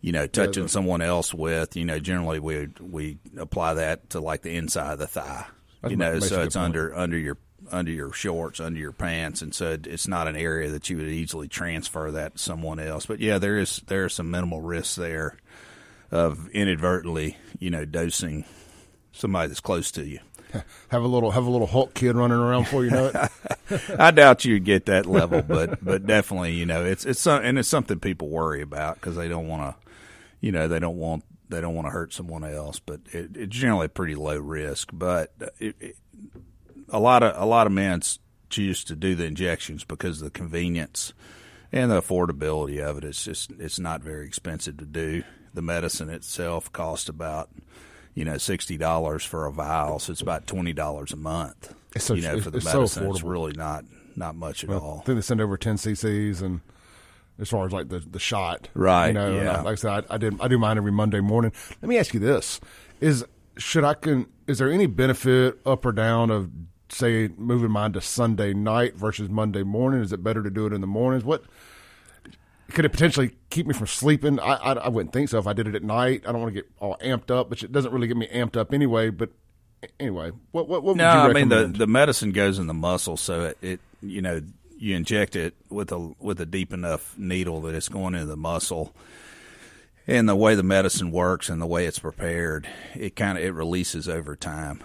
you 0.02 0.12
know 0.12 0.26
touching 0.26 0.64
the- 0.64 0.70
someone 0.70 1.04
else 1.04 1.32
with. 1.32 1.76
You 1.76 1.86
know, 1.86 2.00
generally 2.00 2.40
we 2.40 2.70
we 2.82 3.20
apply 3.38 3.76
that 3.76 4.10
to 4.12 4.20
like 4.20 4.42
the 4.42 4.56
inside 4.56 4.94
of 4.94 5.00
the 5.00 5.08
thigh. 5.08 5.46
You 5.88 5.98
know, 5.98 6.20
so 6.20 6.42
it's 6.42 6.56
point. 6.56 6.66
under 6.66 6.96
under 6.96 7.18
your 7.18 7.38
under 7.72 7.92
your 7.92 8.12
shorts, 8.14 8.60
under 8.60 8.80
your 8.80 8.92
pants, 8.94 9.42
and 9.42 9.54
so 9.54 9.78
it's 9.84 10.08
not 10.08 10.28
an 10.28 10.36
area 10.36 10.70
that 10.72 10.90
you 10.90 10.98
would 10.98 11.08
easily 11.08 11.48
transfer 11.48 12.12
that 12.12 12.34
to 12.36 12.40
someone 12.40 12.80
else. 12.80 13.06
But 13.06 13.20
yeah, 13.20 13.38
there 13.38 13.60
is 13.60 13.82
there 13.88 14.06
are 14.06 14.10
some 14.10 14.32
minimal 14.32 14.62
risks 14.62 14.96
there 14.96 15.38
of 16.10 16.48
inadvertently, 16.50 17.38
you 17.60 17.70
know, 17.70 17.86
dosing 17.86 18.46
somebody 19.12 19.48
that's 19.48 19.60
close 19.60 19.92
to 19.92 20.06
you. 20.06 20.20
have 20.90 21.04
a 21.04 21.08
little 21.08 21.32
have 21.32 21.46
a 21.46 21.50
little 21.50 21.68
Hulk 21.68 21.94
kid 21.94 22.16
running 22.16 22.38
around 22.38 22.68
for 22.68 22.84
you 22.84 22.92
know 22.92 23.12
it. 23.14 23.92
I 24.00 24.12
doubt 24.12 24.46
you'd 24.46 24.64
get 24.64 24.86
that 24.86 25.06
level, 25.06 25.42
but 25.42 25.84
but 25.84 26.06
definitely, 26.06 26.54
you 26.54 26.66
know, 26.66 26.86
it's 26.86 27.06
it's 27.06 27.20
some, 27.20 27.44
and 27.44 27.58
it's 27.58 27.70
something 27.70 28.00
people 28.00 28.30
worry 28.30 28.62
about 28.62 28.96
because 28.96 29.16
they 29.16 29.28
don't 29.28 29.48
want 29.48 29.64
to, 29.64 29.92
you 30.42 30.52
know, 30.52 30.68
they 30.68 30.80
don't 30.80 30.98
want 30.98 31.24
they 31.50 31.62
don't 31.62 31.76
want 31.76 31.88
to 31.88 31.92
hurt 31.92 32.14
someone 32.14 32.44
else. 32.44 32.80
But 32.80 33.02
it, 33.12 33.36
it's 33.36 33.56
generally 33.56 33.88
pretty 33.88 34.16
low 34.16 34.38
risk. 34.38 34.90
But 34.94 35.34
it, 35.60 35.76
it, 35.80 35.96
a 36.90 37.00
lot 37.00 37.24
of 37.24 37.42
a 37.42 37.46
lot 37.46 37.68
of 37.68 37.74
men 37.74 38.02
choose 38.50 38.84
to 38.86 38.96
do 38.96 39.16
the 39.16 39.26
injections 39.26 39.84
because 39.84 40.22
of 40.22 40.26
the 40.26 40.32
convenience 40.40 41.14
and 41.72 41.90
the 41.90 42.02
affordability 42.02 42.80
of 42.80 42.98
it. 42.98 43.04
It's 43.04 43.24
just 43.24 43.52
it's 43.52 43.80
not 43.80 44.02
very 44.02 44.26
expensive 44.26 44.78
to 44.78 44.86
do. 44.86 45.24
The 45.54 45.62
medicine 45.62 46.10
itself 46.10 46.72
costs 46.72 47.10
about 47.10 47.50
you 48.16 48.26
know 48.26 48.38
sixty 48.38 48.78
dollars 48.78 49.24
for 49.26 49.46
a 49.46 49.52
vial, 49.52 50.00
so 50.00 50.12
it's 50.12 50.22
about 50.22 50.48
twenty 50.48 50.74
dollars 50.74 51.12
a 51.12 51.18
month. 51.18 51.74
It's 51.96 52.06
so- 52.06 52.14
you 52.14 52.22
know, 52.24 52.40
for 52.40 52.50
the 52.52 52.58
it's 52.58 52.72
so 52.72 52.80
medicine, 52.80 53.10
it's 53.12 53.24
really 53.24 53.54
not 53.54 53.86
not 54.16 54.36
much 54.36 54.64
at 54.64 54.70
I 54.70 54.74
all. 54.76 55.02
think 55.06 55.18
they 55.18 55.22
send 55.22 55.42
over 55.42 55.58
ten 55.58 55.76
cc's 55.78 56.42
and. 56.42 56.62
As 57.40 57.50
far 57.50 57.66
as 57.66 57.72
like 57.74 57.90
the 57.90 57.98
the 57.98 58.20
shot, 58.20 58.70
Right, 58.76 59.08
You 59.08 59.14
know, 59.14 59.40
uh, 59.40 59.44
yeah. 59.44 59.52
I- 59.58 59.62
like 59.64 59.72
I 59.72 59.76
said, 59.76 60.06
I, 60.08 60.14
I 60.14 60.18
did 60.20 60.40
I 60.40 60.48
do 60.48 60.60
mine 60.60 60.78
every 60.78 60.92
Monday 60.92 61.20
morning. 61.20 61.52
Let 61.82 61.90
me 61.90 61.98
ask 61.98 62.14
you 62.14 62.20
this: 62.20 62.60
Is 63.02 63.26
should 63.58 63.84
I 63.84 63.96
can 63.96 64.28
is 64.46 64.60
there 64.60 64.72
any 64.72 64.86
benefit 64.86 65.58
up 65.66 65.84
or 65.84 65.92
down 65.94 66.30
of 66.30 66.52
say 66.90 67.30
moving 67.36 67.72
mine 67.72 67.92
to 67.94 68.02
Sunday 68.02 68.54
night 68.54 68.96
versus 68.96 69.30
Monday 69.30 69.64
morning? 69.64 70.02
Is 70.02 70.14
it 70.14 70.24
better 70.24 70.44
to 70.44 70.52
do 70.52 70.68
it 70.68 70.74
in 70.74 70.82
the 70.82 70.86
mornings? 70.88 71.24
What 71.26 71.44
could 72.74 72.86
it 72.86 72.90
potentially 72.90 73.36
keep 73.50 73.68
me 73.68 73.74
from 73.74 73.88
sleeping? 73.88 74.40
I 74.40 74.56
I, 74.56 74.74
I 74.74 74.90
wouldn't 74.90 75.14
think 75.14 75.30
so 75.30 75.38
if 75.38 75.48
I 75.48 75.54
did 75.54 75.68
it 75.68 75.76
at 75.76 75.84
night. 75.84 76.24
I 76.28 76.32
don't 76.32 76.42
want 76.42 76.54
to 76.54 76.62
get 76.62 76.70
all 76.80 76.98
amped 76.98 77.32
up, 77.32 77.50
which 77.50 77.64
it 77.64 77.72
doesn't 77.72 77.92
really 77.92 78.08
get 78.08 78.18
me 78.18 78.28
amped 78.28 78.58
up 78.58 78.74
anyway. 78.74 79.10
But 79.10 79.30
anyway, 80.00 80.32
what 80.52 80.68
what, 80.68 80.84
what 80.84 80.98
No, 80.98 81.06
would 81.06 81.24
you 81.24 81.30
I 81.30 81.34
mean 81.34 81.50
the 81.50 81.68
the 81.68 81.88
medicine 81.88 82.32
goes 82.32 82.60
in 82.60 82.68
the 82.68 82.74
muscle, 82.74 83.18
so 83.18 83.46
it, 83.46 83.58
it 83.62 83.80
you 84.02 84.22
know 84.22 84.42
you 84.78 84.96
inject 84.96 85.36
it 85.36 85.54
with 85.70 85.92
a 85.92 86.14
with 86.20 86.42
a 86.42 86.46
deep 86.46 86.74
enough 86.74 87.18
needle 87.18 87.62
that 87.62 87.76
it's 87.76 87.90
going 87.90 88.16
into 88.16 88.26
the 88.26 88.38
muscle. 88.38 88.94
And 90.06 90.28
the 90.28 90.36
way 90.36 90.54
the 90.56 90.64
medicine 90.64 91.12
works 91.12 91.48
and 91.48 91.62
the 91.62 91.66
way 91.66 91.86
it's 91.86 92.00
prepared, 92.00 92.68
it 92.94 93.16
kind 93.16 93.38
of 93.38 93.44
it 93.44 93.52
releases 93.54 94.10
over 94.10 94.36
time. 94.36 94.84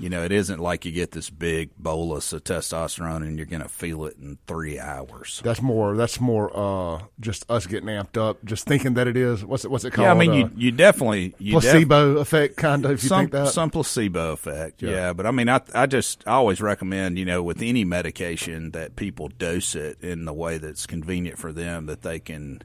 You 0.00 0.08
know, 0.08 0.24
it 0.24 0.32
isn't 0.32 0.58
like 0.58 0.86
you 0.86 0.92
get 0.92 1.10
this 1.10 1.28
big 1.28 1.70
bolus 1.78 2.32
of 2.32 2.42
testosterone 2.42 3.18
and 3.18 3.36
you're 3.36 3.44
going 3.46 3.60
to 3.62 3.68
feel 3.68 4.06
it 4.06 4.16
in 4.16 4.38
three 4.46 4.78
hours. 4.78 5.42
That's 5.44 5.60
more. 5.60 5.94
That's 5.94 6.18
more. 6.20 6.50
Uh, 6.56 7.02
just 7.20 7.44
us 7.50 7.66
getting 7.66 7.88
amped 7.90 8.16
up, 8.16 8.42
just 8.44 8.64
thinking 8.66 8.94
that 8.94 9.06
it 9.06 9.16
is. 9.18 9.44
What's 9.44 9.66
it? 9.66 9.70
What's 9.70 9.84
it 9.84 9.90
called? 9.92 10.06
Yeah, 10.06 10.12
I 10.12 10.14
mean, 10.14 10.30
Uh, 10.30 10.34
you 10.34 10.50
you 10.56 10.72
definitely 10.72 11.34
you 11.38 11.52
def- 11.52 11.62
placebo 11.70 12.16
effect, 12.16 12.56
kind 12.56 12.84
of. 12.86 12.92
If 12.92 13.02
you 13.02 13.08
some 13.10 13.20
think 13.20 13.32
that. 13.32 13.48
some 13.48 13.68
placebo 13.70 14.32
effect, 14.32 14.80
Yeah. 14.82 14.90
yeah. 14.90 15.12
But 15.12 15.26
I 15.26 15.32
mean, 15.32 15.50
I 15.50 15.60
I 15.74 15.84
just 15.84 16.26
I 16.26 16.32
always 16.32 16.62
recommend 16.62 17.18
you 17.18 17.26
know 17.26 17.42
with 17.42 17.60
any 17.60 17.84
medication 17.84 18.70
that 18.70 18.96
people 18.96 19.28
dose 19.28 19.74
it 19.74 19.98
in 20.00 20.24
the 20.24 20.32
way 20.32 20.56
that's 20.56 20.86
convenient 20.86 21.38
for 21.38 21.52
them 21.52 21.84
that 21.86 22.00
they 22.00 22.18
can 22.18 22.62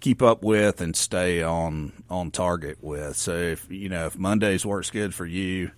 keep 0.00 0.20
up 0.22 0.42
with 0.42 0.80
and 0.80 0.96
stay 0.96 1.40
on 1.40 1.92
on 2.10 2.30
target 2.32 2.78
with. 2.82 3.16
So 3.16 3.32
if 3.36 3.70
you 3.70 3.88
know 3.88 4.06
if 4.06 4.18
Mondays 4.18 4.66
works 4.66 4.90
good 4.90 5.14
for 5.14 5.24
you, 5.24 5.70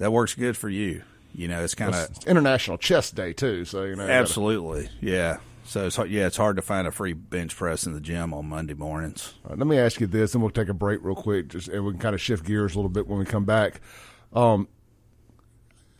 that 0.00 0.10
works 0.10 0.34
good 0.34 0.56
for 0.56 0.68
you. 0.68 1.02
You 1.32 1.46
know, 1.46 1.62
it's 1.62 1.76
kind 1.76 1.94
of 1.94 2.10
It's 2.10 2.26
International 2.26 2.76
Chess 2.76 3.12
Day 3.12 3.32
too, 3.32 3.64
so 3.64 3.84
you 3.84 3.94
know. 3.94 4.02
you 4.02 4.08
gotta- 4.08 4.12
absolutely 4.14 4.88
yeah. 5.00 5.36
So 5.64 5.86
it's 5.86 5.96
yeah, 5.98 6.26
it's 6.26 6.36
hard 6.36 6.56
to 6.56 6.62
find 6.62 6.88
a 6.88 6.90
free 6.90 7.12
bench 7.12 7.54
press 7.54 7.86
in 7.86 7.92
the 7.92 8.00
gym 8.00 8.34
on 8.34 8.46
Monday 8.48 8.74
mornings. 8.74 9.34
Right, 9.44 9.56
let 9.56 9.68
me 9.68 9.78
ask 9.78 10.00
you 10.00 10.08
this, 10.08 10.34
and 10.34 10.42
we'll 10.42 10.50
take 10.50 10.68
a 10.68 10.74
break 10.74 10.98
real 11.04 11.14
quick, 11.14 11.46
just 11.48 11.68
and 11.68 11.84
we 11.84 11.92
can 11.92 12.00
kind 12.00 12.14
of 12.16 12.20
shift 12.20 12.44
gears 12.44 12.74
a 12.74 12.78
little 12.78 12.88
bit 12.90 13.06
when 13.06 13.20
we 13.20 13.24
come 13.24 13.44
back. 13.44 13.80
Um, 14.32 14.66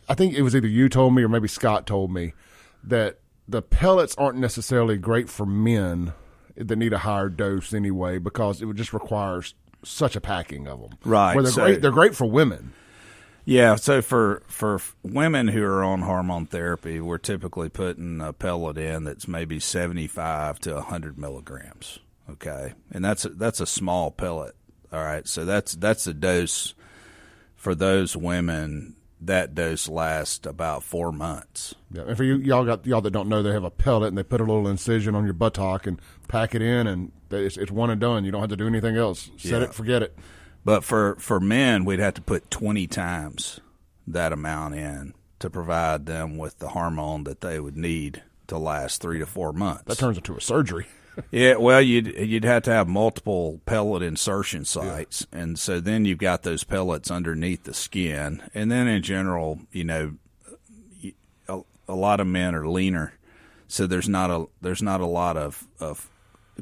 I 0.09 0.13
think 0.15 0.33
it 0.33 0.41
was 0.41 0.55
either 0.55 0.67
you 0.67 0.89
told 0.89 1.15
me 1.15 1.23
or 1.23 1.29
maybe 1.29 1.47
Scott 1.47 1.87
told 1.87 2.11
me 2.11 2.33
that 2.83 3.19
the 3.47 3.61
pellets 3.61 4.13
aren't 4.17 4.37
necessarily 4.37 4.97
great 4.97 5.29
for 5.29 5.45
men 5.45 6.11
that 6.57 6.75
need 6.75 6.91
a 6.91 6.97
higher 6.99 7.29
dose 7.29 7.73
anyway 7.73 8.17
because 8.17 8.61
it 8.61 8.65
would 8.65 8.75
just 8.77 8.91
requires 8.91 9.53
such 9.83 10.15
a 10.17 10.21
packing 10.21 10.67
of 10.67 10.81
them. 10.81 10.91
Right, 11.05 11.33
Where 11.33 11.43
they're 11.43 11.51
so- 11.53 11.63
great. 11.65 11.81
They're 11.81 11.91
great 11.91 12.15
for 12.15 12.25
women. 12.25 12.73
Yeah, 13.43 13.75
so 13.75 14.01
for 14.01 14.43
for 14.47 14.79
women 15.03 15.47
who 15.47 15.63
are 15.63 15.83
on 15.83 16.01
hormone 16.01 16.45
therapy, 16.45 16.99
we're 17.01 17.17
typically 17.17 17.69
putting 17.69 18.21
a 18.21 18.33
pellet 18.33 18.77
in 18.77 19.03
that's 19.03 19.27
maybe 19.27 19.59
seventy 19.59 20.07
five 20.07 20.59
to 20.59 20.79
hundred 20.81 21.17
milligrams. 21.17 21.99
Okay, 22.29 22.73
and 22.91 23.03
that's 23.03 23.25
a, 23.25 23.29
that's 23.29 23.59
a 23.59 23.65
small 23.65 24.11
pellet. 24.11 24.55
All 24.93 25.03
right, 25.03 25.27
so 25.27 25.43
that's 25.45 25.73
that's 25.73 26.05
a 26.07 26.13
dose 26.13 26.73
for 27.55 27.73
those 27.75 28.15
women. 28.15 28.95
That 29.23 29.53
dose 29.53 29.87
lasts 29.87 30.47
about 30.47 30.83
four 30.83 31.11
months. 31.11 31.75
Yeah, 31.91 32.03
and 32.07 32.17
for 32.17 32.23
you, 32.23 32.37
y'all 32.37 32.65
got 32.65 32.85
y'all 32.87 33.01
that 33.01 33.11
don't 33.11 33.29
know, 33.29 33.43
they 33.43 33.51
have 33.51 33.63
a 33.63 33.69
pellet 33.69 34.07
and 34.09 34.17
they 34.17 34.23
put 34.23 34.41
a 34.41 34.43
little 34.43 34.67
incision 34.67 35.13
on 35.13 35.25
your 35.25 35.33
buttock 35.33 35.85
and 35.85 36.01
pack 36.27 36.55
it 36.55 36.61
in, 36.63 36.87
and 36.87 37.11
it's, 37.29 37.55
it's 37.55 37.71
one 37.71 37.91
and 37.91 38.01
done. 38.01 38.25
You 38.25 38.31
don't 38.31 38.41
have 38.41 38.49
to 38.49 38.55
do 38.57 38.65
anything 38.65 38.97
else. 38.97 39.29
Set 39.37 39.51
Yeah. 39.61 39.63
it, 39.67 39.73
forget 39.75 40.01
it. 40.01 40.17
But 40.63 40.83
for 40.83 41.15
for 41.15 41.39
men, 41.39 41.85
we'd 41.85 41.99
have 41.99 42.13
to 42.15 42.21
put 42.21 42.51
twenty 42.51 42.87
times 42.87 43.59
that 44.07 44.33
amount 44.33 44.75
in 44.75 45.13
to 45.39 45.49
provide 45.49 46.05
them 46.05 46.37
with 46.37 46.59
the 46.59 46.69
hormone 46.69 47.23
that 47.23 47.41
they 47.41 47.59
would 47.59 47.77
need 47.77 48.21
to 48.47 48.57
last 48.57 49.01
three 49.01 49.19
to 49.19 49.25
four 49.25 49.53
months. 49.53 49.83
That 49.85 49.97
turns 49.97 50.17
into 50.17 50.35
a 50.35 50.41
surgery. 50.41 50.87
Yeah, 51.29 51.57
well, 51.57 51.81
you'd 51.81 52.07
you'd 52.07 52.45
have 52.45 52.63
to 52.63 52.71
have 52.71 52.87
multiple 52.87 53.59
pellet 53.65 54.01
insertion 54.01 54.63
sites, 54.63 55.27
and 55.33 55.59
so 55.59 55.81
then 55.81 56.05
you've 56.05 56.19
got 56.19 56.43
those 56.43 56.63
pellets 56.63 57.11
underneath 57.11 57.65
the 57.65 57.73
skin, 57.73 58.41
and 58.53 58.71
then 58.71 58.87
in 58.87 59.03
general, 59.03 59.59
you 59.73 59.83
know, 59.83 60.13
a 61.91 61.95
lot 61.95 62.21
of 62.21 62.27
men 62.27 62.55
are 62.55 62.67
leaner, 62.67 63.13
so 63.67 63.85
there's 63.85 64.07
not 64.09 64.31
a 64.31 64.45
there's 64.61 64.81
not 64.81 65.01
a 65.01 65.05
lot 65.05 65.35
of 65.35 65.67
of 65.79 66.09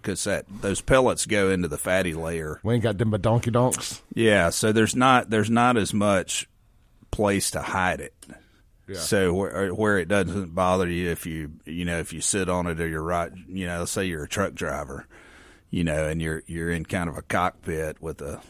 because 0.02 0.24
that 0.24 0.46
those 0.62 0.82
pellets 0.82 1.26
go 1.26 1.50
into 1.50 1.68
the 1.68 1.78
fatty 1.78 2.14
layer. 2.14 2.60
We 2.64 2.74
ain't 2.74 2.84
got 2.84 2.98
them 2.98 3.12
but 3.12 3.22
donkey 3.22 3.52
donks. 3.52 4.02
Yeah, 4.14 4.50
so 4.50 4.72
there's 4.72 4.96
not 4.96 5.30
there's 5.30 5.50
not 5.50 5.78
as 5.78 5.94
much 5.94 6.50
place 7.12 7.52
to 7.52 7.62
hide 7.62 8.02
it. 8.02 8.14
So 8.94 9.36
where 9.36 9.70
where 9.70 10.00
it 10.00 10.08
doesn't 10.08 10.56
bother 10.56 10.90
you 10.90 11.10
if 11.12 11.28
you 11.28 11.52
you 11.66 11.86
know 11.86 12.00
if 12.00 12.12
you 12.12 12.22
sit 12.22 12.50
on 12.50 12.66
it 12.66 12.80
or 12.80 12.88
you're 12.88 13.04
right 13.04 13.32
you 13.48 13.68
know 13.68 13.80
let's 13.80 13.92
say 13.92 14.06
you're 14.06 14.24
a 14.24 14.28
truck 14.28 14.56
driver, 14.56 15.06
you 15.70 15.84
know, 15.84 16.08
and 16.08 16.22
you're 16.22 16.42
you're 16.48 16.72
in 16.72 16.86
kind 16.86 17.08
of 17.08 17.16
a 17.16 17.22
cockpit 17.22 18.02
with 18.02 18.22
a 18.22 18.42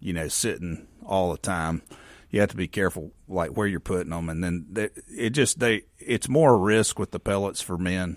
you 0.00 0.12
know 0.12 0.26
sitting 0.28 0.88
all 1.06 1.30
the 1.30 1.38
time. 1.38 1.82
You 2.30 2.40
have 2.40 2.50
to 2.50 2.56
be 2.56 2.66
careful 2.66 3.12
like 3.28 3.50
where 3.50 3.68
you're 3.68 3.78
putting 3.78 4.10
them, 4.10 4.28
and 4.28 4.42
then 4.42 4.66
they, 4.72 4.90
it 5.08 5.30
just 5.30 5.60
they 5.60 5.82
it's 6.00 6.28
more 6.28 6.58
risk 6.58 6.98
with 6.98 7.12
the 7.12 7.20
pellets 7.20 7.60
for 7.60 7.78
men 7.78 8.16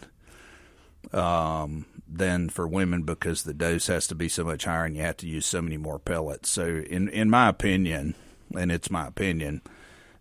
um, 1.14 1.86
than 2.10 2.50
for 2.50 2.68
women 2.68 3.04
because 3.04 3.44
the 3.44 3.54
dose 3.54 3.88
has 3.88 4.08
to 4.08 4.16
be 4.16 4.30
so 4.30 4.44
much 4.44 4.66
higher 4.66 4.86
and 4.86 4.96
you 4.96 5.02
have 5.02 5.18
to 5.18 5.28
use 5.28 5.46
so 5.46 5.62
many 5.62 5.78
more 5.78 6.00
pellets. 6.00 6.50
So 6.50 6.66
in 6.66 7.10
in 7.10 7.30
my 7.30 7.50
opinion, 7.50 8.16
and 8.56 8.72
it's 8.72 8.90
my 8.90 9.08
opinion, 9.08 9.62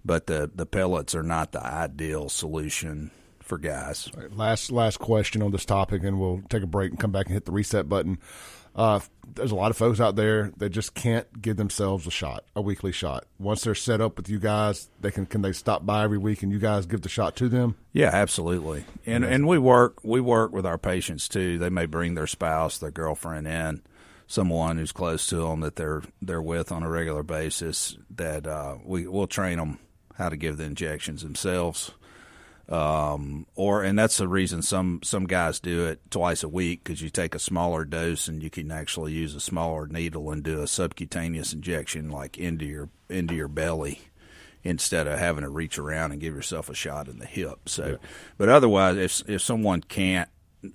but 0.04 0.26
the 0.26 0.50
the 0.54 0.66
pellets 0.66 1.14
are 1.14 1.22
not 1.22 1.52
the 1.52 1.64
ideal 1.64 2.28
solution 2.28 3.10
for 3.40 3.58
guys. 3.58 4.10
Right, 4.16 4.32
last 4.36 4.70
last 4.70 4.98
question 4.98 5.42
on 5.42 5.52
this 5.52 5.64
topic, 5.64 6.02
and 6.02 6.20
we'll 6.20 6.42
take 6.48 6.62
a 6.62 6.66
break 6.66 6.90
and 6.90 7.00
come 7.00 7.12
back 7.12 7.26
and 7.26 7.34
hit 7.34 7.44
the 7.44 7.52
reset 7.52 7.88
button. 7.88 8.18
Uh, 8.76 9.00
there's 9.34 9.52
a 9.52 9.56
lot 9.56 9.70
of 9.70 9.76
folks 9.76 10.00
out 10.00 10.16
there 10.16 10.52
that 10.58 10.70
just 10.70 10.94
can't 10.94 11.40
give 11.40 11.56
themselves 11.56 12.06
a 12.06 12.10
shot, 12.10 12.44
a 12.54 12.60
weekly 12.60 12.92
shot. 12.92 13.24
Once 13.38 13.62
they're 13.62 13.74
set 13.74 14.00
up 14.00 14.16
with 14.16 14.28
you 14.28 14.38
guys, 14.38 14.88
they 15.00 15.10
can 15.10 15.26
can 15.26 15.42
they 15.42 15.52
stop 15.52 15.84
by 15.86 16.04
every 16.04 16.18
week 16.18 16.42
and 16.42 16.52
you 16.52 16.58
guys 16.58 16.86
give 16.86 17.00
the 17.00 17.08
shot 17.08 17.36
to 17.36 17.48
them. 17.48 17.76
Yeah, 17.92 18.10
absolutely. 18.12 18.84
And 19.06 19.24
and 19.24 19.46
we 19.46 19.58
work 19.58 20.04
we 20.04 20.20
work 20.20 20.52
with 20.52 20.66
our 20.66 20.78
patients 20.78 21.28
too. 21.28 21.58
They 21.58 21.70
may 21.70 21.86
bring 21.86 22.14
their 22.14 22.26
spouse, 22.26 22.78
their 22.78 22.90
girlfriend 22.90 23.46
in, 23.46 23.82
someone 24.26 24.76
who's 24.76 24.92
close 24.92 25.26
to 25.28 25.36
them 25.36 25.60
that 25.60 25.76
they're 25.76 26.02
they're 26.20 26.42
with 26.42 26.70
on 26.70 26.82
a 26.82 26.90
regular 26.90 27.22
basis. 27.22 27.96
That 28.10 28.46
uh, 28.46 28.76
we 28.84 29.06
we'll 29.06 29.26
train 29.26 29.58
them 29.58 29.78
how 30.16 30.28
to 30.28 30.36
give 30.36 30.58
the 30.58 30.64
injections 30.64 31.22
themselves. 31.22 31.92
Um, 32.68 33.46
or 33.54 33.84
and 33.84 33.96
that's 33.96 34.16
the 34.16 34.26
reason 34.26 34.60
some 34.60 35.00
some 35.04 35.26
guys 35.26 35.60
do 35.60 35.86
it 35.86 36.00
twice 36.10 36.42
a 36.42 36.48
week 36.48 36.82
because 36.82 37.00
you 37.00 37.10
take 37.10 37.36
a 37.36 37.38
smaller 37.38 37.84
dose 37.84 38.26
and 38.26 38.42
you 38.42 38.50
can 38.50 38.72
actually 38.72 39.12
use 39.12 39.36
a 39.36 39.40
smaller 39.40 39.86
needle 39.86 40.32
and 40.32 40.42
do 40.42 40.60
a 40.60 40.66
subcutaneous 40.66 41.52
injection 41.52 42.10
like 42.10 42.36
into 42.36 42.64
your 42.64 42.88
into 43.08 43.36
your 43.36 43.46
belly 43.46 44.00
instead 44.64 45.06
of 45.06 45.16
having 45.18 45.44
to 45.44 45.48
reach 45.48 45.78
around 45.78 46.10
and 46.10 46.20
give 46.20 46.34
yourself 46.34 46.68
a 46.68 46.74
shot 46.74 47.06
in 47.06 47.20
the 47.20 47.26
hip. 47.26 47.68
So, 47.68 47.98
but 48.36 48.48
otherwise, 48.48 48.96
if 48.96 49.30
if 49.30 49.42
someone 49.42 49.80
can't 49.82 50.28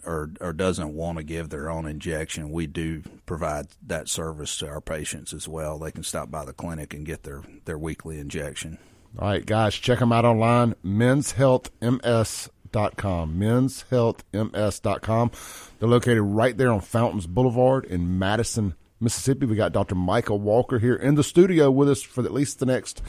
or 0.06 0.32
or 0.40 0.54
doesn't 0.54 0.96
want 0.96 1.18
to 1.18 1.24
give 1.24 1.50
their 1.50 1.70
own 1.70 1.86
injection, 1.86 2.52
we 2.52 2.68
do 2.68 3.04
provide 3.26 3.68
that 3.86 4.08
service 4.08 4.58
to 4.60 4.68
our 4.70 4.82
patients 4.82 5.34
as 5.34 5.48
well. 5.48 5.78
They 5.78 5.92
can 5.92 6.04
stop 6.04 6.32
by 6.32 6.46
the 6.46 6.54
clinic 6.54 6.94
and 6.94 7.06
get 7.06 7.24
their 7.24 7.44
their 7.66 7.78
weekly 7.78 8.18
injection. 8.18 8.78
All 9.20 9.28
right, 9.28 9.46
guys, 9.46 9.76
check 9.76 10.00
them 10.00 10.14
out 10.14 10.26
online, 10.26 10.74
menshealthms.com, 10.86 13.40
menshealthms.com. 13.40 15.32
They're 15.80 15.90
located 15.90 16.22
right 16.22 16.58
there 16.58 16.72
on 16.72 16.80
Fountains 16.80 17.28
Boulevard 17.28 17.84
in 17.86 18.18
Madison, 18.18 18.76
Mississippi. 19.02 19.46
We 19.46 19.58
got 19.58 19.74
Dr. 19.74 19.96
Micah 19.96 20.36
Walker 20.36 20.80
here 20.80 20.96
in 20.96 21.16
the 21.16 21.24
studio 21.24 21.70
with 21.70 21.90
us 21.90 22.02
for 22.02 22.24
at 22.24 22.32
least 22.32 22.60
the 22.60 22.66
next 22.66 23.02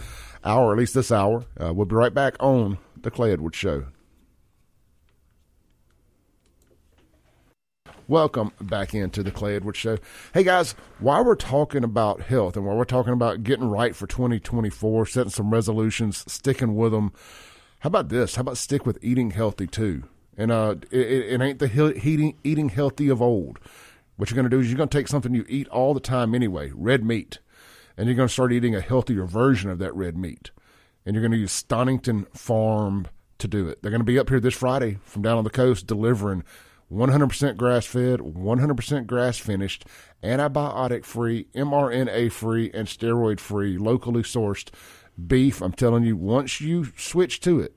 hour, 0.45 0.73
at 0.73 0.79
least 0.79 0.95
this 0.95 1.12
hour. 1.12 1.45
Uh, 1.59 1.73
we'll 1.73 1.87
be 1.87 1.95
right 1.95 2.12
back 2.12 2.35
on 2.41 2.79
The 3.01 3.11
Clay 3.11 3.33
Edwards 3.33 3.57
Show. 3.57 3.87
Welcome 8.12 8.53
back 8.61 8.92
into 8.92 9.22
the 9.22 9.31
Clay 9.31 9.57
Edwards 9.57 9.79
Show. 9.79 9.96
Hey 10.35 10.42
guys, 10.42 10.75
while 10.98 11.25
we're 11.25 11.35
talking 11.35 11.83
about 11.83 12.20
health 12.20 12.59
and 12.59 12.66
while 12.66 12.77
we're 12.77 12.85
talking 12.85 13.14
about 13.14 13.42
getting 13.42 13.64
right 13.70 13.96
for 13.96 14.07
2024, 14.07 15.07
setting 15.07 15.31
some 15.31 15.51
resolutions, 15.51 16.22
sticking 16.31 16.77
with 16.77 16.92
them, 16.92 17.14
how 17.79 17.88
about 17.88 18.11
this? 18.11 18.35
How 18.35 18.42
about 18.42 18.59
stick 18.59 18.85
with 18.85 18.98
eating 19.01 19.31
healthy 19.31 19.66
too? 19.66 20.03
And 20.37 20.53
uh, 20.53 20.75
it, 20.90 21.01
it, 21.01 21.40
ain't 21.40 21.59
the 21.59 21.68
he- 21.68 22.37
eating 22.44 22.68
healthy 22.68 23.09
of 23.09 23.22
old. 23.22 23.59
What 24.16 24.31
you're 24.31 24.37
going 24.37 24.44
to 24.44 24.55
do 24.55 24.61
is 24.61 24.68
you're 24.68 24.77
going 24.77 24.90
to 24.90 24.98
take 24.98 25.09
something 25.09 25.35
you 25.35 25.46
eat 25.48 25.68
all 25.68 25.94
the 25.94 25.98
time 25.98 26.35
anyway, 26.35 26.70
red 26.75 27.03
meat, 27.03 27.38
and 27.96 28.09
you're 28.09 28.14
going 28.14 28.29
to 28.29 28.35
start 28.35 28.53
eating 28.53 28.75
a 28.75 28.83
healthier 28.83 29.25
version 29.25 29.70
of 29.70 29.79
that 29.79 29.94
red 29.94 30.18
meat. 30.18 30.51
And 31.07 31.14
you're 31.14 31.22
going 31.22 31.33
to 31.33 31.38
use 31.38 31.53
Stonington 31.53 32.27
Farm 32.35 33.07
to 33.38 33.48
do 33.48 33.68
it. 33.68 33.81
They're 33.81 33.90
going 33.90 34.01
to 34.01 34.05
be 34.05 34.18
up 34.18 34.29
here 34.29 34.38
this 34.38 34.53
Friday 34.53 34.98
from 35.03 35.22
down 35.22 35.38
on 35.38 35.44
the 35.44 35.51
coast 35.51 35.87
delivering 35.87 36.44
100% 36.92 37.57
grass 37.57 37.87
fed, 37.87 38.20
100% 38.20 39.07
grass 39.07 39.38
finished, 39.38 39.87
antibiotic 40.22 41.05
free, 41.05 41.46
mRNA 41.55 42.31
free, 42.31 42.70
and 42.72 42.87
steroid 42.87 43.40
free, 43.40 43.78
locally 43.78 44.22
sourced 44.22 44.68
beef. 45.26 45.62
I'm 45.62 45.72
telling 45.72 46.05
you, 46.05 46.16
once 46.16 46.61
you 46.61 46.92
switch 46.96 47.40
to 47.40 47.61
it, 47.61 47.76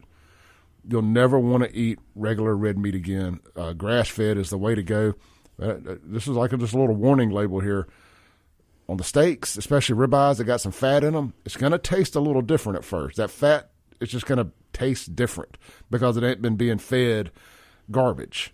you'll 0.87 1.01
never 1.01 1.39
want 1.39 1.63
to 1.63 1.75
eat 1.75 1.99
regular 2.13 2.55
red 2.55 2.77
meat 2.77 2.95
again. 2.95 3.39
Uh, 3.55 3.73
grass 3.73 4.09
fed 4.09 4.37
is 4.37 4.49
the 4.49 4.57
way 4.57 4.75
to 4.75 4.83
go. 4.83 5.13
Uh, 5.61 5.65
uh, 5.65 5.95
this 6.03 6.27
is 6.27 6.35
like 6.35 6.51
a, 6.51 6.57
just 6.57 6.73
a 6.73 6.77
little 6.77 6.95
warning 6.95 7.29
label 7.29 7.61
here. 7.61 7.87
On 8.87 8.97
the 8.97 9.03
steaks, 9.03 9.57
especially 9.57 9.95
ribeyes 9.95 10.37
that 10.37 10.43
got 10.43 10.61
some 10.61 10.71
fat 10.71 11.03
in 11.03 11.13
them, 11.13 11.33
it's 11.43 11.57
going 11.57 11.71
to 11.71 11.79
taste 11.79 12.15
a 12.15 12.19
little 12.19 12.43
different 12.43 12.77
at 12.77 12.85
first. 12.85 13.17
That 13.17 13.31
fat 13.31 13.71
is 13.99 14.09
just 14.09 14.27
going 14.27 14.37
to 14.37 14.51
taste 14.73 15.15
different 15.15 15.57
because 15.89 16.17
it 16.17 16.23
ain't 16.23 16.41
been 16.41 16.55
being 16.55 16.77
fed 16.77 17.31
garbage. 17.89 18.53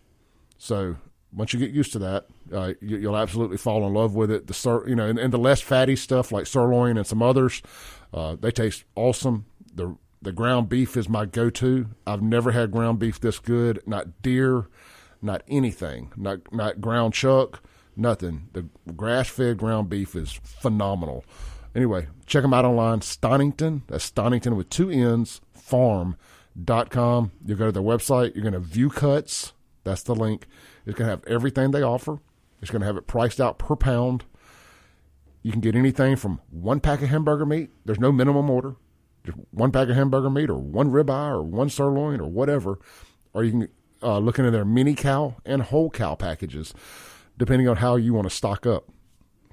So 0.62 0.98
once 1.34 1.54
you 1.54 1.60
get 1.60 1.72
used 1.72 1.92
to 1.94 2.00
that, 2.00 2.28
uh, 2.54 2.74
you, 2.82 2.98
you'll 2.98 3.18
absolutely 3.18 3.58
fall 3.58 3.86
in 3.88 3.96
love 3.96 4.14
with 4.14 4.30
it. 4.30 4.46
The 4.46 4.54
sir, 4.54 4.88
you 4.88 4.96
know, 4.96 5.08
and, 5.08 5.18
and 5.18 5.34
the 5.34 5.40
less 5.40 5.60
fatty 5.60 5.96
stuff 5.96 6.32
like 6.32 6.46
sirloin 6.46 6.98
and 6.98 7.08
some 7.08 7.24
others, 7.24 7.64
uh, 8.14 8.36
they 8.40 8.52
taste 8.52 8.84
awesome. 8.96 9.46
The 9.74 9.98
the 10.22 10.32
ground 10.32 10.70
beef 10.70 10.96
is 10.96 11.10
my 11.10 11.26
go-to. 11.26 11.88
I've 12.06 12.22
never 12.22 12.52
had 12.52 12.72
ground 12.72 13.00
beef 13.00 13.20
this 13.20 13.40
good. 13.40 13.82
Not 13.88 14.22
deer, 14.22 14.68
not 15.20 15.42
anything. 15.48 16.12
Not 16.16 16.54
not 16.54 16.80
ground 16.80 17.16
chuck, 17.16 17.64
nothing. 17.96 18.50
The 18.54 18.68
grass-fed 18.96 19.58
ground 19.58 19.90
beef 19.90 20.16
is 20.16 20.32
phenomenal. 20.44 21.26
Anyway, 21.74 22.08
check 22.28 22.44
them 22.44 22.54
out 22.54 22.66
online. 22.66 23.02
Stonington, 23.02 23.82
that's 23.88 24.04
Stonington 24.04 24.56
with 24.56 24.70
two 24.70 24.92
N's, 24.92 25.42
farm.com. 25.56 27.32
You 27.48 27.56
go 27.56 27.66
to 27.66 27.72
their 27.72 27.82
website, 27.82 28.36
you're 28.36 28.44
going 28.44 28.54
to 28.54 28.60
view 28.60 28.92
cuts. 28.92 29.54
That's 29.84 30.04
the 30.04 30.16
link. 30.16 30.48
It's 30.86 30.98
going 30.98 31.08
to 31.08 31.12
have 31.12 31.26
everything 31.26 31.72
they 31.72 31.82
offer. 31.82 32.20
It's 32.62 32.72
going 32.72 32.82
to 32.82 32.86
have 32.86 32.98
it 32.98 33.08
priced 33.08 33.42
out 33.42 33.58
per 33.58 33.76
pound. 33.76 34.26
You 35.42 35.52
can 35.52 35.62
get 35.62 35.76
anything 35.76 36.16
from 36.16 36.40
one 36.52 36.80
pack 36.80 37.02
of 37.02 37.10
hamburger 37.10 37.46
meat. 37.46 37.72
There's 37.86 38.00
no 38.00 38.12
minimum 38.12 38.50
order. 38.50 38.76
Just 39.24 39.38
one 39.52 39.72
pack 39.72 39.90
of 39.90 39.96
hamburger 39.96 40.30
meat 40.30 40.50
or 40.50 40.60
one 40.60 40.92
ribeye 40.92 41.32
or 41.32 41.44
one 41.44 41.70
sirloin 41.70 42.20
or 42.20 42.28
whatever. 42.28 42.80
Or 43.34 43.44
you 43.44 43.52
can 43.52 43.70
uh, 44.04 44.20
look 44.20 44.38
into 44.40 44.52
their 44.52 44.66
mini 44.66 44.94
cow 44.94 45.38
and 45.46 45.62
whole 45.62 45.90
cow 45.90 46.16
packages, 46.16 46.74
depending 47.38 47.68
on 47.68 47.78
how 47.78 47.96
you 47.96 48.14
want 48.14 48.30
to 48.30 48.36
stock 48.36 48.68
up. 48.68 48.90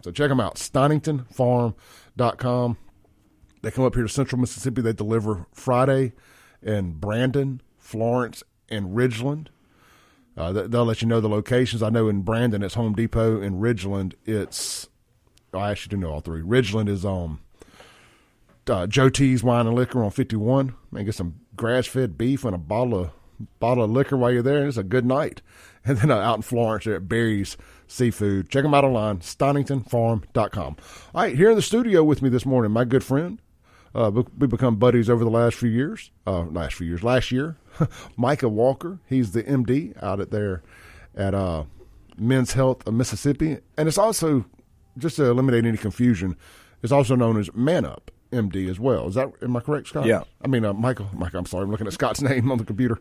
So 0.03 0.11
check 0.11 0.29
them 0.29 0.41
out, 0.41 0.57
StoningtonFarm.com. 0.57 2.77
They 3.63 3.71
come 3.71 3.85
up 3.85 3.95
here 3.95 4.03
to 4.05 4.09
Central 4.09 4.41
Mississippi. 4.41 4.83
They 4.83 4.93
deliver 4.93 5.47
Friday 5.53 6.13
in 6.63 6.93
Brandon, 6.93 7.61
Florence, 7.77 8.45
and 8.69 8.97
Ridgeland. 8.97 9.49
Uh, 10.39 10.53
they- 10.53 10.67
they'll 10.69 10.85
let 10.85 11.03
you 11.03 11.09
know 11.09 11.21
the 11.21 11.29
locations. 11.29 11.83
I 11.83 11.91
know 11.91 12.09
in 12.09 12.23
Brandon 12.23 12.63
it's 12.63 12.75
Home 12.75 12.95
Depot. 12.95 13.41
In 13.43 13.61
Ridgeland 13.61 14.15
it's 14.25 14.89
I 15.53 15.71
actually 15.71 15.91
do 15.91 15.97
know 15.99 16.13
all 16.13 16.21
three. 16.21 16.43
Ridgeland 16.43 16.89
is 16.89 17.05
um 17.05 17.41
uh, 18.69 18.87
Joe 18.87 19.09
T's 19.09 19.43
Wine 19.43 19.67
and 19.67 19.75
Liquor 19.75 20.05
on 20.05 20.11
51. 20.11 20.75
Man, 20.91 21.05
get 21.07 21.15
some 21.15 21.37
grass 21.57 21.87
fed 21.87 22.17
beef 22.19 22.45
and 22.45 22.55
a 22.55 22.59
bottle 22.59 23.01
of 23.01 23.11
bottle 23.61 23.85
of 23.85 23.91
liquor 23.91 24.17
while 24.17 24.31
you're 24.31 24.43
there. 24.43 24.67
It's 24.67 24.77
a 24.77 24.83
good 24.83 25.05
night. 25.07 25.43
And 25.85 25.97
then 25.99 26.11
uh, 26.11 26.17
out 26.19 26.37
in 26.37 26.43
Florence 26.43 26.87
at 26.87 27.09
Barry's 27.09 27.57
Seafood. 27.87 28.51
Check 28.51 28.63
them 28.65 28.75
out 28.75 28.85
online, 28.85 29.21
stoningtonfarm.com. 29.21 30.77
All 31.15 31.23
right, 31.23 31.35
here 31.35 31.49
in 31.51 31.57
the 31.57 31.63
studio 31.63 32.05
with 32.05 32.21
me 32.21 32.29
this 32.29 32.45
morning, 32.45 32.73
my 32.73 32.85
good 32.85 33.03
friend. 33.05 33.41
Uh, 33.99 34.23
we 34.39 34.47
become 34.47 34.77
buddies 34.77 35.11
over 35.11 35.25
the 35.25 35.31
last 35.31 35.57
few 35.57 35.69
years. 35.69 36.13
Uh, 36.25 36.43
last 36.43 36.77
few 36.77 36.87
years, 36.87 37.03
last 37.03 37.33
year, 37.33 37.57
Micah 38.17 38.49
Walker. 38.49 39.01
He's 39.09 39.33
the 39.33 39.43
MD 39.43 40.01
out 40.01 40.21
at 40.21 40.31
there 40.31 40.63
at 41.17 41.35
uh, 41.35 41.65
Men's 42.17 42.53
Health 42.53 42.87
of 42.87 42.95
Mississippi, 42.95 43.59
and 43.77 43.89
it's 43.89 43.99
also 43.99 44.45
just 44.99 45.17
to 45.17 45.25
eliminate 45.25 45.65
any 45.65 45.77
confusion. 45.77 46.37
It's 46.81 46.93
also 46.93 47.17
known 47.17 47.41
as 47.41 47.53
Man 47.55 47.85
Up 47.85 48.13
MD 48.31 48.71
as 48.71 48.79
well. 48.79 49.09
Is 49.09 49.17
that 49.17 49.33
am 49.43 49.57
I 49.57 49.61
correct, 49.61 49.89
Scott? 49.89 50.07
Yeah. 50.07 50.23
I 50.41 50.47
mean, 50.47 50.65
uh, 50.65 50.75
Micah. 50.75 51.09
Micah. 51.13 51.39
I'm 51.39 51.47
sorry. 51.47 51.65
I'm 51.65 51.71
looking 51.73 51.89
at 51.89 51.93
Scott's 51.93 52.23
name 52.23 52.53
on 52.53 52.59
the 52.59 52.65
computer. 52.65 53.01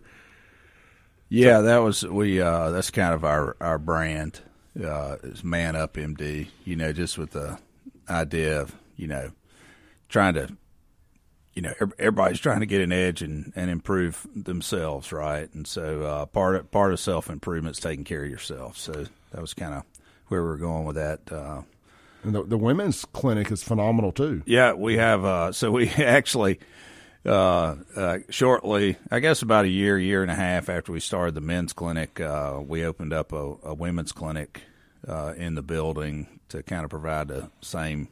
Yeah, 1.30 1.62
that 1.62 1.78
was 1.78 2.04
we. 2.08 2.42
Uh, 2.42 2.72
that's 2.72 2.90
kind 2.90 3.14
of 3.14 3.24
our 3.24 3.56
our 3.62 3.78
brand. 3.78 4.42
Uh, 4.84 5.18
is 5.22 5.44
Man 5.44 5.76
Up 5.76 5.94
MD. 5.94 6.48
You 6.66 6.76
know, 6.76 6.92
just 6.92 7.20
with 7.20 7.32
the 7.32 7.60
idea 8.10 8.60
of 8.60 8.76
you 8.96 9.06
know 9.06 9.30
trying 10.10 10.34
to 10.34 10.58
you 11.58 11.64
know 11.64 11.74
everybody's 11.98 12.40
trying 12.40 12.60
to 12.60 12.68
get 12.68 12.82
an 12.82 12.92
edge 12.92 13.24
and, 13.24 13.52
and 13.56 13.72
improve 13.72 14.28
themselves, 14.36 15.12
right? 15.12 15.52
And 15.56 15.66
so 15.66 16.04
uh, 16.04 16.26
part 16.28 16.56
of, 16.56 16.70
part 16.70 16.94
of 16.94 17.00
self 17.00 17.32
improvement 17.32 17.78
is 17.78 17.82
taking 17.82 18.04
care 18.04 18.24
of 18.24 18.30
yourself. 18.30 18.78
So 18.78 19.08
that 19.32 19.42
was 19.42 19.56
kind 19.56 19.74
of 19.74 19.84
where 20.28 20.44
we 20.44 20.50
are 20.50 20.58
going 20.58 20.86
with 20.86 20.98
that. 20.98 21.22
Uh, 21.32 21.64
and 22.24 22.36
the, 22.36 22.44
the 22.44 22.60
women's 22.60 23.06
clinic 23.06 23.52
is 23.52 23.64
phenomenal 23.64 24.12
too. 24.12 24.44
Yeah, 24.46 24.74
we 24.74 24.98
have. 24.98 25.26
Uh, 25.26 25.52
so 25.52 25.72
we 25.72 25.90
actually 25.98 26.60
uh, 27.26 27.78
uh, 27.96 28.18
shortly, 28.30 28.98
I 29.10 29.20
guess 29.20 29.42
about 29.42 29.66
a 29.66 29.70
year, 29.70 29.98
year 29.98 30.22
and 30.22 30.30
a 30.30 30.36
half 30.36 30.70
after 30.70 30.92
we 30.92 31.00
started 31.00 31.34
the 31.34 31.42
men's 31.42 31.74
clinic, 31.74 32.22
uh, 32.22 32.62
we 32.64 32.86
opened 32.86 33.14
up 33.14 33.34
a, 33.34 33.56
a 33.64 33.74
women's 33.74 34.12
clinic 34.12 34.62
uh, 35.08 35.34
in 35.36 35.56
the 35.56 35.64
building 35.64 36.40
to 36.50 36.62
kind 36.62 36.84
of 36.84 36.92
provide 36.92 37.30
the 37.30 37.50
same 37.62 38.10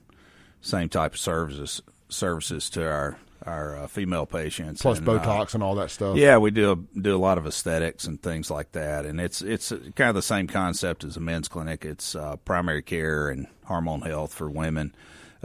same 0.62 0.90
type 0.90 1.14
of 1.14 1.20
services 1.20 1.84
services 2.10 2.72
to 2.72 2.84
our 2.84 3.20
our 3.46 3.78
uh, 3.78 3.88
female 3.88 4.26
patients, 4.26 4.82
plus 4.82 4.98
and, 4.98 5.08
Botox 5.08 5.54
and 5.54 5.64
all 5.64 5.76
that 5.76 5.92
stuff. 5.92 6.18
Yeah, 6.18 6.38
we 6.38 6.52
do 6.52 6.72
a, 6.72 7.00
do 7.00 7.16
a 7.16 7.20
lot 7.20 7.38
of 7.38 7.46
aesthetics 7.46 8.06
and 8.06 8.22
things 8.22 8.50
like 8.50 8.72
that, 8.74 9.06
and 9.06 9.20
it's 9.20 9.42
it's 9.42 9.70
kind 9.70 10.10
of 10.10 10.16
the 10.16 10.22
same 10.22 10.48
concept 10.48 11.04
as 11.04 11.18
a 11.18 11.20
men's 11.20 11.48
clinic. 11.48 11.86
It's 11.86 12.16
primary 12.46 12.82
care 12.82 13.30
and 13.30 13.48
hormone 13.66 14.02
health 14.02 14.34
for 14.34 14.50
women 14.50 14.94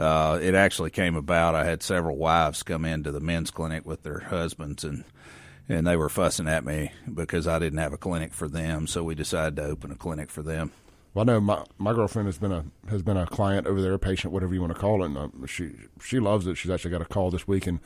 uh, 0.01 0.39
it 0.41 0.55
actually 0.55 0.89
came 0.89 1.15
about. 1.15 1.53
I 1.53 1.63
had 1.63 1.83
several 1.83 2.17
wives 2.17 2.63
come 2.63 2.85
into 2.85 3.11
the 3.11 3.19
men's 3.19 3.51
clinic 3.51 3.85
with 3.85 4.01
their 4.01 4.19
husbands, 4.19 4.83
and 4.83 5.03
and 5.69 5.85
they 5.85 5.95
were 5.95 6.09
fussing 6.09 6.47
at 6.47 6.65
me 6.65 6.91
because 7.13 7.47
I 7.47 7.59
didn't 7.59 7.79
have 7.79 7.93
a 7.93 7.97
clinic 7.97 8.33
for 8.33 8.49
them. 8.49 8.87
So 8.87 9.03
we 9.03 9.15
decided 9.15 9.55
to 9.57 9.65
open 9.65 9.91
a 9.91 9.95
clinic 9.95 10.31
for 10.31 10.41
them. 10.41 10.71
Well, 11.13 11.23
I 11.23 11.25
know 11.25 11.41
my 11.41 11.63
my 11.77 11.93
girlfriend 11.93 12.27
has 12.27 12.37
been 12.37 12.51
a 12.51 12.65
has 12.89 13.01
been 13.01 13.17
a 13.17 13.25
client 13.25 13.67
over 13.67 13.81
there, 13.81 13.93
a 13.93 13.99
patient, 13.99 14.31
whatever 14.31 14.53
you 14.53 14.61
want 14.61 14.73
to 14.73 14.79
call 14.79 15.03
it. 15.03 15.07
And 15.07 15.17
uh, 15.17 15.45
she 15.45 15.71
she 16.01 16.19
loves 16.19 16.47
it. 16.47 16.55
She's 16.55 16.71
actually 16.71 16.91
got 16.91 17.01
a 17.01 17.05
call 17.05 17.31
this 17.31 17.47
week 17.47 17.67
and 17.67 17.79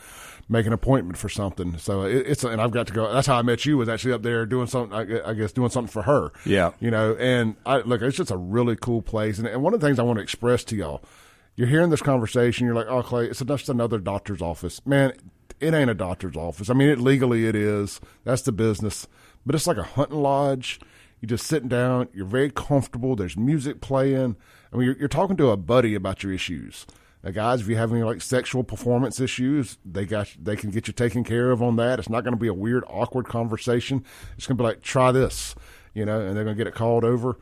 make 0.48 0.68
an 0.68 0.74
appointment 0.74 1.18
for 1.18 1.28
something. 1.28 1.78
So 1.78 2.04
it, 2.04 2.28
it's 2.28 2.44
and 2.44 2.62
I've 2.62 2.72
got 2.72 2.88
to 2.88 2.94
go. 2.94 3.12
That's 3.12 3.28
how 3.28 3.38
I 3.38 3.42
met 3.42 3.66
you. 3.66 3.78
Was 3.78 3.90
actually 3.90 4.14
up 4.14 4.22
there 4.22 4.46
doing 4.46 4.68
something. 4.68 4.96
I, 4.96 5.30
I 5.30 5.34
guess 5.34 5.52
doing 5.52 5.72
something 5.72 5.92
for 5.92 6.04
her. 6.04 6.32
Yeah, 6.46 6.72
you 6.80 6.92
know. 6.92 7.16
And 7.16 7.56
I 7.66 7.78
look, 7.78 8.02
it's 8.02 8.18
just 8.18 8.32
a 8.32 8.38
really 8.38 8.76
cool 8.76 9.02
place. 9.02 9.40
And, 9.40 9.48
and 9.48 9.64
one 9.64 9.74
of 9.74 9.80
the 9.80 9.88
things 9.88 9.98
I 9.98 10.04
want 10.04 10.18
to 10.18 10.24
express 10.24 10.64
to 10.66 10.76
y'all 10.76 11.04
you're 11.56 11.68
hearing 11.68 11.90
this 11.90 12.02
conversation. 12.02 12.66
You're 12.66 12.76
like, 12.76 12.88
oh, 12.88 13.02
Clay, 13.02 13.28
it's 13.28 13.42
just 13.42 13.70
another 13.70 13.98
doctor's 13.98 14.42
office. 14.42 14.86
Man, 14.86 15.14
it 15.60 15.74
ain't 15.74 15.90
a 15.90 15.96
doctor's 15.96 16.36
office. 16.36 16.70
I 16.70 16.74
mean, 16.74 16.90
it 16.90 17.00
legally 17.00 17.48
it 17.48 17.56
is. 17.56 18.02
That's 18.24 18.42
the 18.42 18.52
business. 18.52 19.08
But 19.46 19.56
it's 19.56 19.68
like 19.68 19.78
a 19.78 19.84
hunting 19.84 20.22
lodge. 20.22 20.80
You're 21.26 21.38
just 21.38 21.48
sitting 21.48 21.70
down. 21.70 22.08
You're 22.14 22.28
very 22.28 22.52
comfortable. 22.52 23.16
There's 23.16 23.36
music 23.36 23.82
playing. 23.82 24.36
I 24.72 24.78
mean, 24.78 24.86
you're, 24.86 24.98
you're 25.00 25.08
talking 25.08 25.36
to 25.38 25.50
a 25.50 25.58
buddy 25.58 25.96
about 25.96 26.22
your 26.22 26.32
issues. 26.32 26.86
Now, 27.24 27.32
guys, 27.32 27.62
if 27.62 27.68
you 27.68 27.76
have 27.78 27.92
any 27.92 28.04
like 28.04 28.22
sexual 28.22 28.64
performance 28.64 29.20
issues, 29.20 29.80
they 29.84 30.06
got 30.06 30.32
they 30.40 30.56
can 30.56 30.70
get 30.70 30.86
you 30.86 30.94
taken 30.94 31.24
care 31.24 31.50
of 31.50 31.64
on 31.64 31.78
that. 31.78 31.98
It's 31.98 32.10
not 32.10 32.24
going 32.24 32.36
to 32.36 32.40
be 32.40 32.48
a 32.48 32.54
weird, 32.54 32.84
awkward 32.86 33.26
conversation. 33.26 34.06
It's 34.38 34.46
going 34.46 34.56
to 34.56 34.62
be 34.62 34.68
like, 34.68 34.84
try 34.84 35.12
this, 35.12 35.56
you 35.96 36.06
know, 36.06 36.22
and 36.22 36.38
they're 36.38 36.44
going 36.44 36.56
to 36.56 36.64
get 36.64 36.68
it 36.68 36.76
called 36.76 37.04
over. 37.04 37.40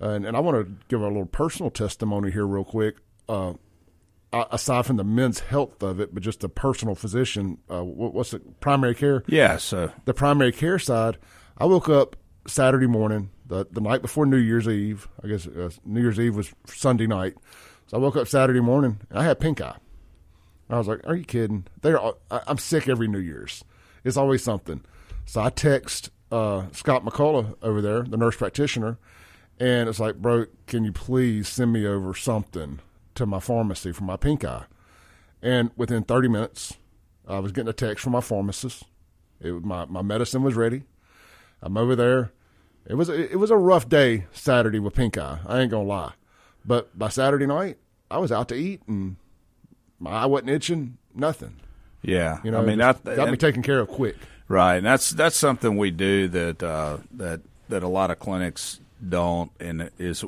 and, 0.00 0.24
and 0.24 0.34
I 0.34 0.40
want 0.40 0.66
to 0.66 0.72
give 0.88 1.02
a 1.02 1.06
little 1.06 1.26
personal 1.26 1.70
testimony 1.70 2.30
here, 2.30 2.46
real 2.46 2.64
quick 2.64 2.96
uh, 3.28 3.52
aside 4.32 4.86
from 4.86 4.96
the 4.96 5.04
men's 5.04 5.40
health 5.40 5.82
of 5.82 6.00
it, 6.00 6.14
but 6.14 6.22
just 6.22 6.40
the 6.40 6.48
personal 6.48 6.94
physician, 6.94 7.58
uh, 7.68 7.84
what's 7.84 8.30
the 8.30 8.40
primary 8.60 8.94
care? 8.94 9.24
Yeah, 9.26 9.58
so 9.58 9.92
the 10.06 10.14
primary 10.14 10.52
care 10.52 10.78
side. 10.78 11.18
I 11.58 11.66
woke 11.66 11.90
up 11.90 12.16
Saturday 12.46 12.86
morning, 12.86 13.30
the 13.46 13.66
the 13.70 13.80
night 13.80 14.02
before 14.02 14.26
New 14.26 14.36
Year's 14.36 14.68
Eve. 14.68 15.08
I 15.22 15.28
guess 15.28 15.46
uh, 15.46 15.70
New 15.84 16.00
Year's 16.00 16.20
Eve 16.20 16.36
was 16.36 16.52
Sunday 16.66 17.06
night, 17.06 17.34
so 17.86 17.96
I 17.96 18.00
woke 18.00 18.16
up 18.16 18.28
Saturday 18.28 18.60
morning 18.60 19.00
and 19.10 19.18
I 19.18 19.24
had 19.24 19.40
pink 19.40 19.60
eye. 19.60 19.76
I 20.68 20.78
was 20.78 20.88
like, 20.88 21.06
"Are 21.06 21.14
you 21.14 21.24
kidding?" 21.24 21.66
They're 21.82 22.00
I'm 22.30 22.58
sick 22.58 22.88
every 22.88 23.08
New 23.08 23.18
Year's. 23.18 23.64
It's 24.04 24.16
always 24.16 24.42
something. 24.42 24.82
So 25.24 25.40
I 25.40 25.50
text 25.50 26.10
uh, 26.30 26.66
Scott 26.72 27.04
McCullough 27.04 27.56
over 27.62 27.80
there, 27.80 28.02
the 28.02 28.16
nurse 28.16 28.36
practitioner, 28.36 28.98
and 29.58 29.88
it's 29.88 30.00
like, 30.00 30.16
"Bro, 30.16 30.46
can 30.66 30.84
you 30.84 30.92
please 30.92 31.48
send 31.48 31.72
me 31.72 31.86
over 31.86 32.14
something?" 32.14 32.80
to 33.16 33.26
my 33.26 33.40
pharmacy 33.40 33.92
for 33.92 34.04
my 34.04 34.16
pink 34.16 34.44
eye. 34.44 34.64
And 35.42 35.70
within 35.76 36.04
30 36.04 36.28
minutes, 36.28 36.74
I 37.26 37.40
was 37.40 37.52
getting 37.52 37.68
a 37.68 37.74
text 37.74 38.04
from 38.04 38.12
my 38.12 38.20
pharmacist. 38.20 38.84
It 39.40 39.64
my, 39.64 39.84
my 39.86 40.02
medicine 40.02 40.42
was 40.42 40.54
ready. 40.54 40.84
I'm 41.60 41.76
over 41.76 41.96
there. 41.96 42.32
It 42.88 42.94
was 42.94 43.08
it 43.08 43.38
was 43.38 43.50
a 43.50 43.56
rough 43.56 43.88
day 43.88 44.26
Saturday 44.32 44.78
with 44.78 44.94
pink 44.94 45.18
eye. 45.18 45.38
I 45.46 45.60
ain't 45.60 45.70
gonna 45.70 45.84
lie, 45.84 46.12
but 46.64 46.96
by 46.96 47.08
Saturday 47.08 47.46
night 47.46 47.78
I 48.10 48.18
was 48.18 48.30
out 48.30 48.48
to 48.48 48.54
eat 48.54 48.82
and 48.86 49.16
my 49.98 50.10
eye 50.10 50.26
wasn't 50.26 50.50
itching. 50.50 50.98
Nothing. 51.14 51.56
Yeah, 52.02 52.40
you 52.44 52.50
know, 52.50 52.60
I 52.60 52.64
mean 52.64 52.78
that 52.78 53.02
got 53.04 53.18
and, 53.18 53.30
me 53.32 53.36
taken 53.36 53.62
care 53.62 53.80
of 53.80 53.88
quick. 53.88 54.16
Right, 54.48 54.76
and 54.76 54.86
that's 54.86 55.10
that's 55.10 55.36
something 55.36 55.76
we 55.76 55.90
do 55.90 56.28
that 56.28 56.62
uh, 56.62 56.98
that 57.14 57.40
that 57.68 57.82
a 57.82 57.88
lot 57.88 58.10
of 58.10 58.20
clinics 58.20 58.80
don't, 59.06 59.50
and 59.58 59.90
is 59.98 60.24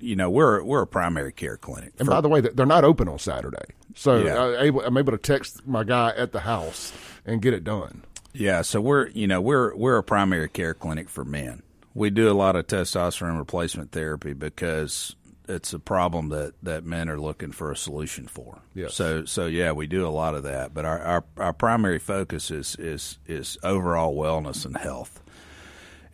you 0.00 0.16
know 0.16 0.28
we're 0.30 0.62
we're 0.64 0.82
a 0.82 0.86
primary 0.86 1.32
care 1.32 1.56
clinic. 1.56 1.92
And 1.98 2.06
for, 2.06 2.14
by 2.14 2.20
the 2.20 2.28
way, 2.28 2.40
they're 2.40 2.66
not 2.66 2.84
open 2.84 3.08
on 3.08 3.18
Saturday, 3.18 3.74
so 3.94 4.18
yeah. 4.18 4.34
I, 4.34 4.62
able, 4.62 4.82
I'm 4.82 4.96
able 4.96 5.12
to 5.12 5.18
text 5.18 5.66
my 5.66 5.84
guy 5.84 6.12
at 6.16 6.32
the 6.32 6.40
house 6.40 6.92
and 7.24 7.40
get 7.40 7.54
it 7.54 7.62
done. 7.62 8.02
Yeah, 8.32 8.62
so 8.62 8.80
we're 8.80 9.08
you 9.10 9.26
know 9.26 9.40
we're 9.40 9.74
we're 9.76 9.98
a 9.98 10.02
primary 10.02 10.48
care 10.48 10.74
clinic 10.74 11.08
for 11.08 11.24
men. 11.24 11.62
We 11.96 12.10
do 12.10 12.30
a 12.30 12.34
lot 12.34 12.56
of 12.56 12.66
testosterone 12.66 13.38
replacement 13.38 13.92
therapy 13.92 14.34
because 14.34 15.16
it's 15.48 15.72
a 15.72 15.78
problem 15.78 16.28
that, 16.28 16.54
that 16.62 16.84
men 16.84 17.08
are 17.08 17.18
looking 17.18 17.52
for 17.52 17.70
a 17.70 17.76
solution 17.76 18.26
for. 18.26 18.62
Yes. 18.74 18.94
So 18.94 19.24
so 19.24 19.46
yeah, 19.46 19.72
we 19.72 19.86
do 19.86 20.06
a 20.06 20.10
lot 20.10 20.34
of 20.34 20.42
that, 20.42 20.74
but 20.74 20.84
our, 20.84 21.00
our, 21.00 21.24
our 21.38 21.52
primary 21.52 21.98
focus 21.98 22.50
is 22.50 22.76
is 22.78 23.18
is 23.26 23.56
overall 23.62 24.14
wellness 24.14 24.64
and 24.66 24.76
health 24.76 25.22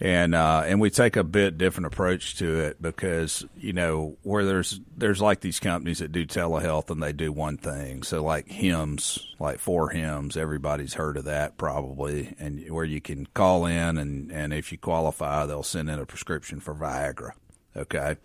and 0.02 0.34
uh, 0.34 0.64
and 0.66 0.80
we 0.80 0.90
take 0.90 1.14
a 1.14 1.22
bit 1.22 1.56
different 1.56 1.86
approach 1.86 2.34
to 2.38 2.58
it 2.58 2.82
because 2.82 3.46
you 3.56 3.72
know 3.72 4.16
where 4.24 4.44
there's 4.44 4.80
there's 4.96 5.22
like 5.22 5.40
these 5.40 5.60
companies 5.60 6.00
that 6.00 6.10
do 6.10 6.26
telehealth 6.26 6.90
and 6.90 7.00
they 7.00 7.12
do 7.12 7.30
one 7.30 7.56
thing. 7.56 8.02
So 8.02 8.20
like 8.20 8.48
Hims, 8.48 9.32
like 9.38 9.60
4Hims, 9.60 10.36
everybody's 10.36 10.94
heard 10.94 11.16
of 11.16 11.24
that 11.26 11.56
probably, 11.56 12.34
and 12.40 12.68
where 12.68 12.84
you 12.84 13.00
can 13.00 13.26
call 13.26 13.64
in 13.64 13.96
and 13.96 14.32
and 14.32 14.52
if 14.52 14.72
you 14.72 14.78
qualify, 14.78 15.46
they'll 15.46 15.62
send 15.62 15.88
in 15.88 16.00
a 16.00 16.04
prescription 16.04 16.58
for 16.58 16.74
Viagra. 16.74 17.30
Okay, 17.76 18.16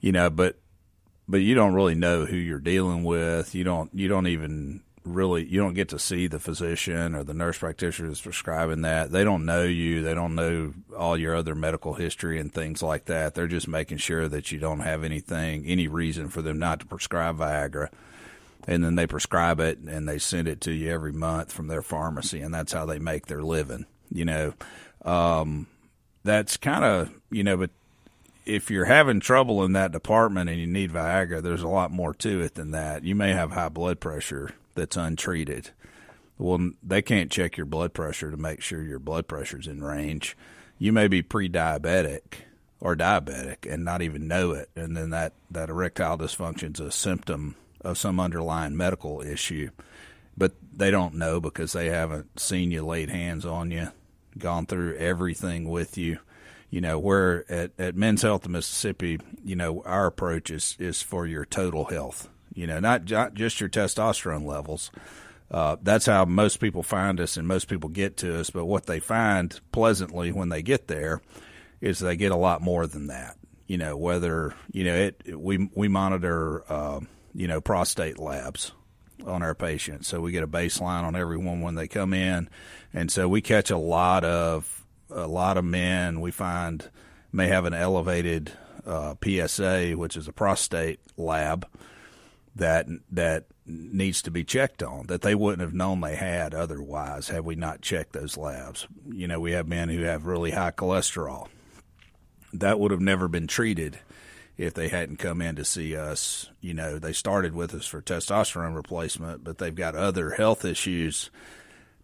you 0.00 0.10
know, 0.10 0.28
but 0.28 0.58
but 1.28 1.38
you 1.38 1.54
don't 1.54 1.74
really 1.74 1.94
know 1.94 2.26
who 2.26 2.36
you're 2.36 2.58
dealing 2.58 3.04
with. 3.04 3.54
You 3.54 3.62
don't 3.62 3.94
you 3.94 4.08
don't 4.08 4.26
even 4.26 4.82
really 5.04 5.44
you 5.44 5.60
don't 5.60 5.74
get 5.74 5.90
to 5.90 5.98
see 5.98 6.26
the 6.26 6.38
physician 6.38 7.14
or 7.14 7.22
the 7.22 7.34
nurse 7.34 7.58
practitioner 7.58 8.08
that's 8.08 8.20
prescribing 8.20 8.82
that. 8.82 9.10
They 9.10 9.24
don't 9.24 9.44
know 9.44 9.64
you. 9.64 10.02
They 10.02 10.14
don't 10.14 10.34
know 10.34 10.72
all 10.96 11.16
your 11.16 11.36
other 11.36 11.54
medical 11.54 11.94
history 11.94 12.38
and 12.38 12.52
things 12.52 12.82
like 12.82 13.06
that. 13.06 13.34
They're 13.34 13.46
just 13.46 13.68
making 13.68 13.98
sure 13.98 14.28
that 14.28 14.50
you 14.50 14.58
don't 14.58 14.80
have 14.80 15.04
anything, 15.04 15.66
any 15.66 15.88
reason 15.88 16.28
for 16.28 16.42
them 16.42 16.58
not 16.58 16.80
to 16.80 16.86
prescribe 16.86 17.38
Viagra. 17.38 17.88
And 18.66 18.82
then 18.82 18.94
they 18.94 19.06
prescribe 19.06 19.60
it 19.60 19.78
and 19.78 20.08
they 20.08 20.18
send 20.18 20.48
it 20.48 20.62
to 20.62 20.72
you 20.72 20.90
every 20.90 21.12
month 21.12 21.52
from 21.52 21.68
their 21.68 21.82
pharmacy, 21.82 22.40
and 22.40 22.54
that's 22.54 22.72
how 22.72 22.86
they 22.86 22.98
make 22.98 23.26
their 23.26 23.42
living. 23.42 23.84
You 24.10 24.24
know, 24.24 24.54
um, 25.04 25.66
that's 26.22 26.56
kind 26.56 26.82
of 26.82 27.10
you 27.30 27.44
know, 27.44 27.58
but 27.58 27.70
if 28.46 28.70
you're 28.70 28.86
having 28.86 29.20
trouble 29.20 29.64
in 29.64 29.72
that 29.72 29.92
department 29.92 30.48
and 30.48 30.58
you 30.58 30.66
need 30.66 30.92
Viagra, 30.92 31.42
there's 31.42 31.62
a 31.62 31.68
lot 31.68 31.90
more 31.90 32.14
to 32.14 32.40
it 32.40 32.54
than 32.54 32.70
that. 32.70 33.04
You 33.04 33.14
may 33.14 33.32
have 33.32 33.52
high 33.52 33.68
blood 33.68 34.00
pressure 34.00 34.50
that's 34.74 34.96
untreated. 34.96 35.70
Well, 36.38 36.70
they 36.82 37.02
can't 37.02 37.30
check 37.30 37.56
your 37.56 37.66
blood 37.66 37.94
pressure 37.94 38.30
to 38.30 38.36
make 38.36 38.60
sure 38.60 38.82
your 38.82 38.98
blood 38.98 39.28
pressure's 39.28 39.68
in 39.68 39.82
range. 39.82 40.36
You 40.78 40.92
may 40.92 41.06
be 41.08 41.22
pre-diabetic, 41.22 42.42
or 42.84 42.94
diabetic 42.94 43.72
and 43.72 43.82
not 43.82 44.02
even 44.02 44.28
know 44.28 44.52
it, 44.52 44.68
and 44.76 44.96
then 44.96 45.10
that 45.10 45.32
that 45.50 45.70
erectile 45.70 46.18
dysfunction 46.18 46.74
is 46.74 46.80
a 46.80 46.92
symptom 46.92 47.56
of 47.80 47.96
some 47.96 48.20
underlying 48.20 48.76
medical 48.76 49.22
issue, 49.22 49.70
but 50.36 50.52
they 50.72 50.90
don't 50.90 51.14
know 51.14 51.40
because 51.40 51.72
they 51.72 51.86
haven't 51.86 52.38
seen 52.38 52.70
you 52.70 52.84
laid 52.84 53.08
hands 53.08 53.46
on 53.46 53.70
you, 53.70 53.88
gone 54.36 54.66
through 54.66 54.96
everything 54.96 55.68
with 55.68 55.96
you. 55.96 56.18
You 56.68 56.80
know, 56.80 56.98
where 56.98 57.50
at, 57.50 57.70
at 57.78 57.94
Men's 57.94 58.22
Health 58.22 58.44
of 58.44 58.50
Mississippi, 58.50 59.18
you 59.44 59.54
know, 59.54 59.82
our 59.86 60.06
approach 60.06 60.50
is, 60.50 60.76
is 60.80 61.02
for 61.02 61.26
your 61.26 61.44
total 61.44 61.84
health, 61.84 62.28
you 62.54 62.66
know, 62.66 62.80
not, 62.80 63.10
not 63.10 63.34
just 63.34 63.60
your 63.60 63.68
testosterone 63.68 64.46
levels. 64.46 64.90
Uh, 65.50 65.76
that's 65.82 66.06
how 66.06 66.24
most 66.24 66.58
people 66.58 66.82
find 66.82 67.20
us 67.20 67.36
and 67.36 67.46
most 67.46 67.68
people 67.68 67.88
get 67.88 68.16
to 68.18 68.40
us. 68.40 68.50
But 68.50 68.64
what 68.64 68.86
they 68.86 69.00
find 69.00 69.58
pleasantly 69.72 70.32
when 70.32 70.48
they 70.48 70.62
get 70.62 70.88
there 70.88 71.20
is 71.80 71.98
they 71.98 72.16
get 72.16 72.32
a 72.32 72.36
lot 72.36 72.62
more 72.62 72.86
than 72.86 73.08
that. 73.08 73.36
You 73.66 73.78
know, 73.78 73.96
whether 73.96 74.54
you 74.72 74.84
know 74.84 74.94
it, 74.94 75.38
we 75.38 75.70
we 75.74 75.88
monitor 75.88 76.64
uh, 76.70 77.00
you 77.34 77.48
know 77.48 77.60
prostate 77.60 78.18
labs 78.18 78.72
on 79.24 79.42
our 79.42 79.54
patients, 79.54 80.08
so 80.08 80.20
we 80.20 80.32
get 80.32 80.42
a 80.42 80.48
baseline 80.48 81.02
on 81.02 81.16
everyone 81.16 81.62
when 81.62 81.74
they 81.74 81.88
come 81.88 82.12
in, 82.12 82.50
and 82.92 83.10
so 83.10 83.26
we 83.26 83.40
catch 83.40 83.70
a 83.70 83.78
lot 83.78 84.22
of 84.22 84.84
a 85.08 85.26
lot 85.26 85.56
of 85.56 85.64
men 85.64 86.20
we 86.20 86.30
find 86.30 86.90
may 87.32 87.48
have 87.48 87.64
an 87.64 87.72
elevated 87.72 88.52
uh, 88.86 89.14
PSA, 89.24 89.92
which 89.92 90.16
is 90.16 90.28
a 90.28 90.32
prostate 90.32 91.00
lab 91.16 91.66
that 92.56 92.86
that 93.10 93.46
needs 93.66 94.22
to 94.22 94.30
be 94.30 94.44
checked 94.44 94.82
on 94.82 95.06
that 95.06 95.22
they 95.22 95.34
wouldn't 95.34 95.62
have 95.62 95.72
known 95.74 96.00
they 96.00 96.16
had 96.16 96.54
otherwise 96.54 97.28
had 97.28 97.44
we 97.44 97.54
not 97.54 97.80
checked 97.80 98.12
those 98.12 98.36
labs. 98.36 98.86
You 99.10 99.26
know, 99.26 99.40
we 99.40 99.52
have 99.52 99.66
men 99.66 99.88
who 99.88 100.02
have 100.02 100.26
really 100.26 100.50
high 100.50 100.70
cholesterol 100.70 101.48
that 102.54 102.78
would 102.78 102.90
have 102.90 103.00
never 103.00 103.28
been 103.28 103.46
treated 103.46 103.98
if 104.56 104.74
they 104.74 104.88
hadn't 104.88 105.18
come 105.18 105.42
in 105.42 105.56
to 105.56 105.64
see 105.64 105.96
us. 105.96 106.48
You 106.60 106.74
know, 106.74 106.98
they 106.98 107.12
started 107.12 107.54
with 107.54 107.74
us 107.74 107.86
for 107.86 108.00
testosterone 108.00 108.76
replacement, 108.76 109.42
but 109.42 109.58
they've 109.58 109.74
got 109.74 109.96
other 109.96 110.30
health 110.30 110.64
issues 110.64 111.30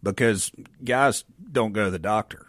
because 0.02 0.50
guys 0.82 1.24
don't 1.50 1.72
go 1.72 1.84
to 1.84 1.90
the 1.90 1.98
doctor. 1.98 2.46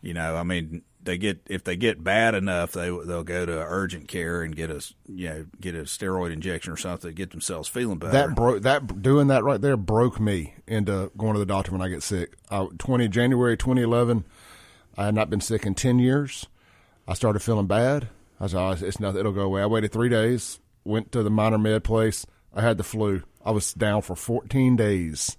You 0.00 0.14
know, 0.14 0.36
I 0.36 0.44
mean, 0.44 0.82
they 1.02 1.18
get 1.18 1.40
if 1.48 1.64
they 1.64 1.76
get 1.76 2.02
bad 2.04 2.34
enough, 2.34 2.72
they 2.72 2.88
they'll 2.90 3.24
go 3.24 3.46
to 3.46 3.52
urgent 3.52 4.08
care 4.08 4.42
and 4.42 4.54
get 4.54 4.70
a 4.70 4.82
you 5.08 5.28
know 5.28 5.46
get 5.60 5.74
a 5.74 5.82
steroid 5.82 6.32
injection 6.32 6.72
or 6.72 6.76
something 6.76 7.10
to 7.10 7.14
get 7.14 7.30
themselves 7.30 7.68
feeling 7.68 7.98
better. 7.98 8.12
That 8.12 8.34
broke 8.34 8.62
that 8.62 9.02
doing 9.02 9.28
that 9.28 9.44
right 9.44 9.60
there 9.60 9.76
broke 9.76 10.20
me 10.20 10.54
into 10.66 11.10
going 11.16 11.34
to 11.34 11.38
the 11.38 11.46
doctor 11.46 11.72
when 11.72 11.82
I 11.82 11.88
get 11.88 12.02
sick. 12.02 12.34
I, 12.50 12.68
Twenty 12.78 13.08
January 13.08 13.56
twenty 13.56 13.82
eleven, 13.82 14.24
I 14.96 15.06
had 15.06 15.14
not 15.14 15.30
been 15.30 15.40
sick 15.40 15.64
in 15.64 15.74
ten 15.74 15.98
years. 15.98 16.46
I 17.08 17.14
started 17.14 17.40
feeling 17.40 17.66
bad. 17.66 18.08
I 18.38 18.46
said, 18.46 18.60
oh, 18.60 18.70
it's 18.70 19.00
nothing. 19.00 19.20
It'll 19.20 19.32
go 19.32 19.42
away. 19.42 19.62
I 19.62 19.66
waited 19.66 19.92
three 19.92 20.08
days, 20.08 20.60
went 20.84 21.12
to 21.12 21.22
the 21.22 21.30
minor 21.30 21.58
med 21.58 21.84
place. 21.84 22.24
I 22.54 22.62
had 22.62 22.78
the 22.78 22.84
flu. 22.84 23.22
I 23.44 23.50
was 23.50 23.74
down 23.74 24.02
for 24.02 24.16
14 24.16 24.76
days. 24.76 25.36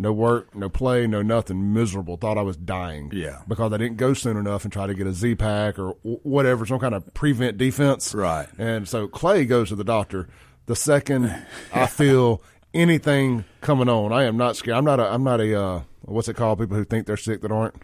No 0.00 0.12
work, 0.12 0.54
no 0.54 0.70
play, 0.70 1.06
no 1.06 1.20
nothing. 1.20 1.74
Miserable. 1.74 2.16
Thought 2.16 2.38
I 2.38 2.42
was 2.42 2.56
dying. 2.56 3.10
Yeah. 3.12 3.42
Because 3.46 3.72
I 3.72 3.76
didn't 3.76 3.98
go 3.98 4.14
soon 4.14 4.38
enough 4.38 4.64
and 4.64 4.72
try 4.72 4.86
to 4.86 4.94
get 4.94 5.06
a 5.06 5.12
Z 5.12 5.34
pack 5.34 5.78
or 5.78 5.90
whatever, 6.02 6.64
some 6.64 6.78
kind 6.78 6.94
of 6.94 7.12
prevent 7.12 7.58
defense. 7.58 8.14
Right. 8.14 8.48
And 8.58 8.88
so 8.88 9.08
Clay 9.08 9.44
goes 9.44 9.68
to 9.68 9.76
the 9.76 9.84
doctor 9.84 10.28
the 10.70 10.76
second 10.76 11.34
I 11.72 11.86
feel 11.86 12.42
anything 12.74 13.44
coming 13.60 13.88
on. 13.88 14.12
I 14.12 14.24
am 14.24 14.36
not 14.36 14.56
scared. 14.56 14.76
I'm 14.76 14.84
not 14.84 15.00
a. 15.00 15.12
I'm 15.12 15.24
not 15.24 15.40
a. 15.40 15.60
Uh, 15.60 15.82
what's 16.02 16.28
it 16.28 16.34
called? 16.34 16.60
People 16.60 16.76
who 16.76 16.84
think 16.84 17.06
they're 17.06 17.16
sick 17.16 17.42
that 17.42 17.50
aren't 17.50 17.74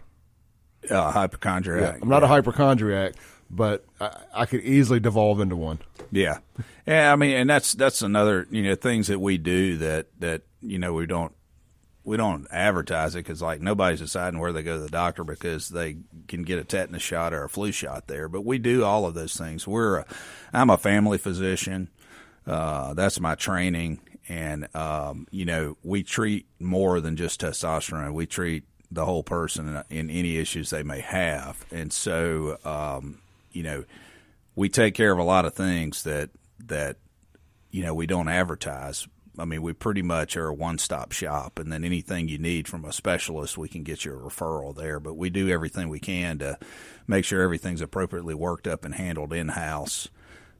uh, 0.89 1.11
hypochondriac. 1.11 1.95
Yeah, 1.95 1.99
I'm 2.01 2.09
not 2.09 2.21
yeah. 2.21 2.25
a 2.25 2.27
hypochondriac, 2.29 3.13
but 3.49 3.85
I, 3.99 4.17
I, 4.33 4.45
could 4.45 4.61
easily 4.61 4.99
devolve 4.99 5.39
into 5.41 5.55
one. 5.55 5.79
Yeah, 6.11 6.39
yeah. 6.87 7.11
I 7.11 7.15
mean, 7.17 7.35
and 7.35 7.49
that's 7.49 7.73
that's 7.73 8.01
another 8.01 8.47
you 8.49 8.63
know 8.63 8.75
things 8.75 9.07
that 9.07 9.19
we 9.19 9.37
do 9.37 9.77
that 9.77 10.07
that 10.19 10.43
you 10.61 10.79
know 10.79 10.93
we 10.93 11.05
don't 11.05 11.33
we 12.07 12.15
don't 12.15 12.47
advertise 12.51 13.15
it 13.15 13.25
because 13.25 13.41
like 13.41 13.59
nobody's 13.59 13.99
deciding 13.99 14.39
where 14.39 14.53
they 14.53 14.63
go 14.63 14.77
to 14.77 14.81
the 14.81 14.87
doctor 14.89 15.25
because 15.25 15.67
they 15.67 15.97
can 16.29 16.43
get 16.43 16.57
a 16.57 16.63
tetanus 16.63 17.01
shot 17.01 17.33
or 17.33 17.43
a 17.43 17.49
flu 17.49 17.69
shot 17.69 18.07
there. 18.07 18.29
But 18.29 18.45
we 18.45 18.59
do 18.59 18.85
all 18.85 19.05
of 19.05 19.13
those 19.13 19.35
things. 19.35 19.67
We're 19.67 19.97
a, 19.97 20.05
I'm 20.53 20.69
a 20.69 20.77
family 20.77 21.17
physician. 21.17 21.89
Uh, 22.45 22.93
that's 22.93 23.19
my 23.19 23.35
training, 23.35 23.99
and 24.29 24.73
um, 24.73 25.27
you 25.31 25.43
know 25.43 25.75
we 25.83 26.01
treat 26.01 26.45
more 26.61 27.01
than 27.01 27.17
just 27.17 27.41
testosterone. 27.41 28.13
We 28.13 28.25
treat 28.25 28.63
the 28.89 29.03
whole 29.03 29.23
person 29.23 29.83
in, 29.89 30.09
any 30.09 30.37
issues 30.37 30.69
they 30.69 30.83
may 30.83 31.01
have. 31.01 31.65
And 31.71 31.91
so, 31.91 32.57
um, 32.63 33.19
you 33.51 33.63
know, 33.63 33.83
we 34.55 34.69
take 34.69 34.93
care 34.93 35.11
of 35.11 35.19
a 35.19 35.23
lot 35.23 35.43
of 35.43 35.55
things 35.55 36.03
that 36.03 36.29
that 36.67 36.95
you 37.69 37.83
know 37.83 37.93
we 37.93 38.07
don't 38.07 38.29
advertise. 38.29 39.09
I 39.39 39.45
mean, 39.45 39.61
we 39.61 39.73
pretty 39.73 40.01
much 40.01 40.35
are 40.35 40.47
a 40.47 40.53
one-stop 40.53 41.11
shop, 41.11 41.59
and 41.59 41.71
then 41.71 41.83
anything 41.83 42.27
you 42.27 42.37
need 42.37 42.67
from 42.67 42.85
a 42.85 42.93
specialist, 42.93 43.57
we 43.57 43.67
can 43.69 43.83
get 43.83 44.03
you 44.03 44.13
a 44.13 44.17
referral 44.17 44.75
there. 44.75 44.99
But 44.99 45.15
we 45.15 45.29
do 45.29 45.49
everything 45.49 45.89
we 45.89 45.99
can 45.99 46.39
to 46.39 46.57
make 47.05 47.25
sure 47.25 47.41
everything's 47.41 47.81
appropriately 47.81 48.33
worked 48.33 48.67
up 48.67 48.83
and 48.83 48.95
handled 48.95 49.33
in-house. 49.33 50.09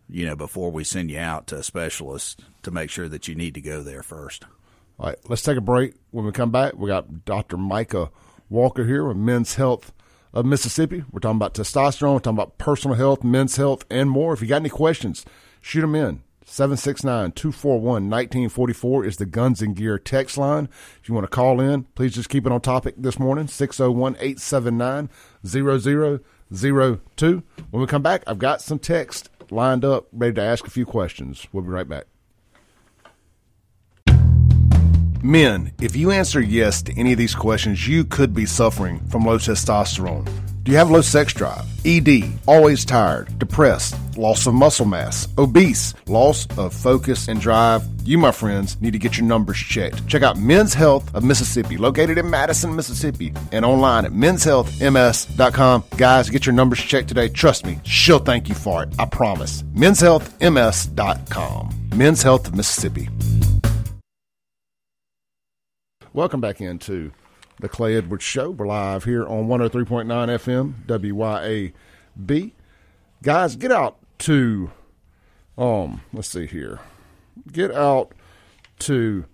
You 0.10 0.26
know, 0.26 0.36
before 0.36 0.72
we 0.72 0.84
send 0.84 1.12
you 1.12 1.20
out 1.20 1.48
to 1.48 1.58
a 1.58 1.64
specialist 1.64 2.42
to 2.64 2.72
make 2.72 2.90
sure 2.90 3.10
that 3.10 3.28
you 3.28 3.36
need 3.36 3.56
to 3.56 3.62
go 3.62 3.82
there 3.82 4.04
first. 4.04 4.46
All 5.00 5.08
right, 5.08 5.18
let's 5.28 5.42
take 5.42 5.58
a 5.58 5.62
break. 5.62 5.96
When 6.12 6.26
we 6.26 6.32
come 6.32 6.52
back, 6.52 6.76
we 6.76 6.88
got 6.88 7.26
Dr. 7.26 7.58
Micah 7.58 8.10
Walker 8.50 8.86
here 8.86 9.06
with 9.06 9.18
Men's 9.18 9.56
Health 9.56 9.92
of 10.34 10.46
Mississippi. 10.46 11.04
We're 11.12 11.20
talking 11.20 11.38
about 11.38 11.56
testosterone, 11.56 12.14
we're 12.14 12.20
talking 12.20 12.38
about 12.38 12.58
personal 12.58 12.96
health, 12.96 13.24
men's 13.24 13.58
health, 13.58 13.86
and 13.90 14.10
more. 14.10 14.34
If 14.34 14.42
you 14.42 14.48
got 14.48 14.58
any 14.58 14.70
questions, 14.70 15.26
shoot 15.62 15.82
them 15.82 15.96
in. 15.96 16.22
769 16.50 17.34
241 17.34 18.10
1944 18.10 19.06
is 19.06 19.18
the 19.18 19.26
Guns 19.26 19.62
and 19.62 19.76
Gear 19.76 20.00
text 20.00 20.38
line. 20.38 20.70
If 21.02 21.10
you 21.10 21.14
want 21.14 21.26
to 21.26 21.30
call 21.30 21.60
in, 21.60 21.84
please 21.94 22.16
just 22.16 22.30
keep 22.30 22.46
it 22.46 22.54
on 22.54 22.62
topic 22.62 22.96
this 22.98 23.20
morning 23.20 23.48
601 23.48 24.16
879 24.16 25.10
0002. 25.46 27.44
When 27.70 27.82
we 27.82 27.86
come 27.86 28.02
back, 28.02 28.24
I've 28.26 28.40
got 28.40 28.62
some 28.62 28.80
text 28.80 29.30
lined 29.52 29.84
up, 29.84 30.08
ready 30.14 30.36
to 30.36 30.42
ask 30.42 30.66
a 30.66 30.72
few 30.72 30.86
questions. 30.86 31.46
We'll 31.52 31.64
be 31.64 31.70
right 31.70 31.88
back. 31.88 32.06
Men, 35.22 35.74
if 35.82 35.98
you 35.98 36.12
answer 36.12 36.40
yes 36.40 36.82
to 36.84 36.98
any 36.98 37.12
of 37.12 37.18
these 37.18 37.36
questions, 37.36 37.86
you 37.90 38.06
could 38.06 38.34
be 38.34 38.46
suffering 38.46 39.06
from 39.08 39.26
low 39.26 39.38
testosterone. 39.38 40.47
Do 40.68 40.74
you 40.74 40.80
have 40.80 40.92
low 40.92 41.00
sex 41.00 41.34
drive? 41.34 41.64
ED, 41.86 42.24
always 42.46 42.84
tired, 42.84 43.40
depressed, 43.40 43.96
loss 44.18 44.46
of 44.48 44.54
muscle 44.54 44.86
mass, 44.86 45.26
obese, 45.38 45.94
loss 46.08 46.46
of 46.58 46.74
focus 46.74 47.30
and 47.30 47.40
drive? 47.40 47.84
You, 48.04 48.18
my 48.18 48.34
friends, 48.34 48.76
need 48.82 48.92
to 48.92 49.00
get 49.00 49.18
your 49.18 49.26
numbers 49.26 49.60
checked. 49.60 50.06
Check 50.08 50.24
out 50.24 50.38
Men's 50.38 50.74
Health 50.74 51.10
of 51.16 51.24
Mississippi, 51.24 51.78
located 51.78 52.18
in 52.18 52.30
Madison, 52.30 52.76
Mississippi, 52.76 53.32
and 53.54 53.64
online 53.64 54.04
at 54.04 54.12
menshealthms.com. 54.12 55.86
Guys, 55.96 56.30
get 56.30 56.46
your 56.46 56.52
numbers 56.52 56.80
checked 56.80 57.08
today. 57.08 57.30
Trust 57.30 57.66
me, 57.66 57.80
she'll 57.84 58.20
thank 58.20 58.50
you 58.50 58.56
for 58.56 58.84
it. 58.84 58.94
I 59.00 59.06
promise. 59.06 59.64
Menshealthms.com. 59.74 61.90
Men's 61.96 62.22
Health 62.22 62.46
of 62.46 62.56
Mississippi. 62.56 63.08
Welcome 66.12 66.42
back 66.42 66.60
into 66.60 67.14
the 67.60 67.70
Clay 67.70 67.96
Edwards 67.96 68.24
Show. 68.24 68.52
We're 68.52 68.68
live 68.68 69.04
here 69.04 69.26
on 69.26 69.48
103.9 69.48 70.06
FM, 70.06 70.74
WYAB. 70.86 72.52
Guys, 73.24 73.56
get 73.56 73.72
out 73.72 73.98
to, 74.20 74.72
um, 75.58 76.02
let's 76.14 76.30
see 76.30 76.46
here. 76.46 76.80
Get 77.52 77.72
out 77.72 78.14
to 78.80 79.26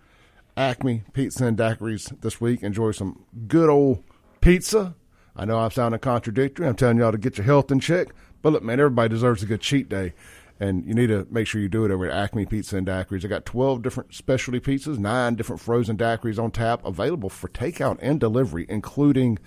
Acme 0.56 1.04
Pizza 1.12 1.46
and 1.46 1.58
Daiquiris 1.58 2.22
this 2.22 2.40
week. 2.40 2.64
Enjoy 2.64 2.92
some 2.92 3.26
good 3.48 3.70
old 3.70 4.04
pizza. 4.40 4.96
I 5.36 5.46
know 5.46 5.60
I'm 5.60 5.72
sounding 5.72 6.00
contradictory. 6.00 6.68
I'm 6.68 6.76
telling 6.76 6.98
y'all 6.98 7.12
to 7.12 7.18
get 7.18 7.38
your 7.38 7.46
health 7.46 7.72
in 7.72 7.80
check. 7.80 8.10
But 8.42 8.54
look, 8.54 8.64
man, 8.64 8.80
everybody 8.80 9.10
deserves 9.10 9.44
a 9.44 9.46
good 9.46 9.62
cheat 9.62 9.90
day 9.90 10.14
and 10.64 10.86
you 10.86 10.94
need 10.94 11.08
to 11.08 11.28
make 11.30 11.46
sure 11.46 11.60
you 11.60 11.68
do 11.68 11.84
it 11.84 11.92
over 11.92 12.10
at 12.10 12.18
Acme 12.18 12.46
Pizza 12.46 12.78
and 12.78 12.88
Daiquiris. 12.88 13.24
They 13.24 13.28
got 13.28 13.46
12 13.46 13.82
different 13.82 14.14
specialty 14.14 14.62
pizzas, 14.62 14.98
nine 14.98 15.36
different 15.36 15.62
frozen 15.62 15.98
daiquiris 15.98 16.42
on 16.42 16.52
tap, 16.52 16.86
available 16.86 17.30
for 17.30 17.50
takeout 17.50 18.00
and 18.02 18.18
delivery, 18.18 18.66
including 18.70 19.40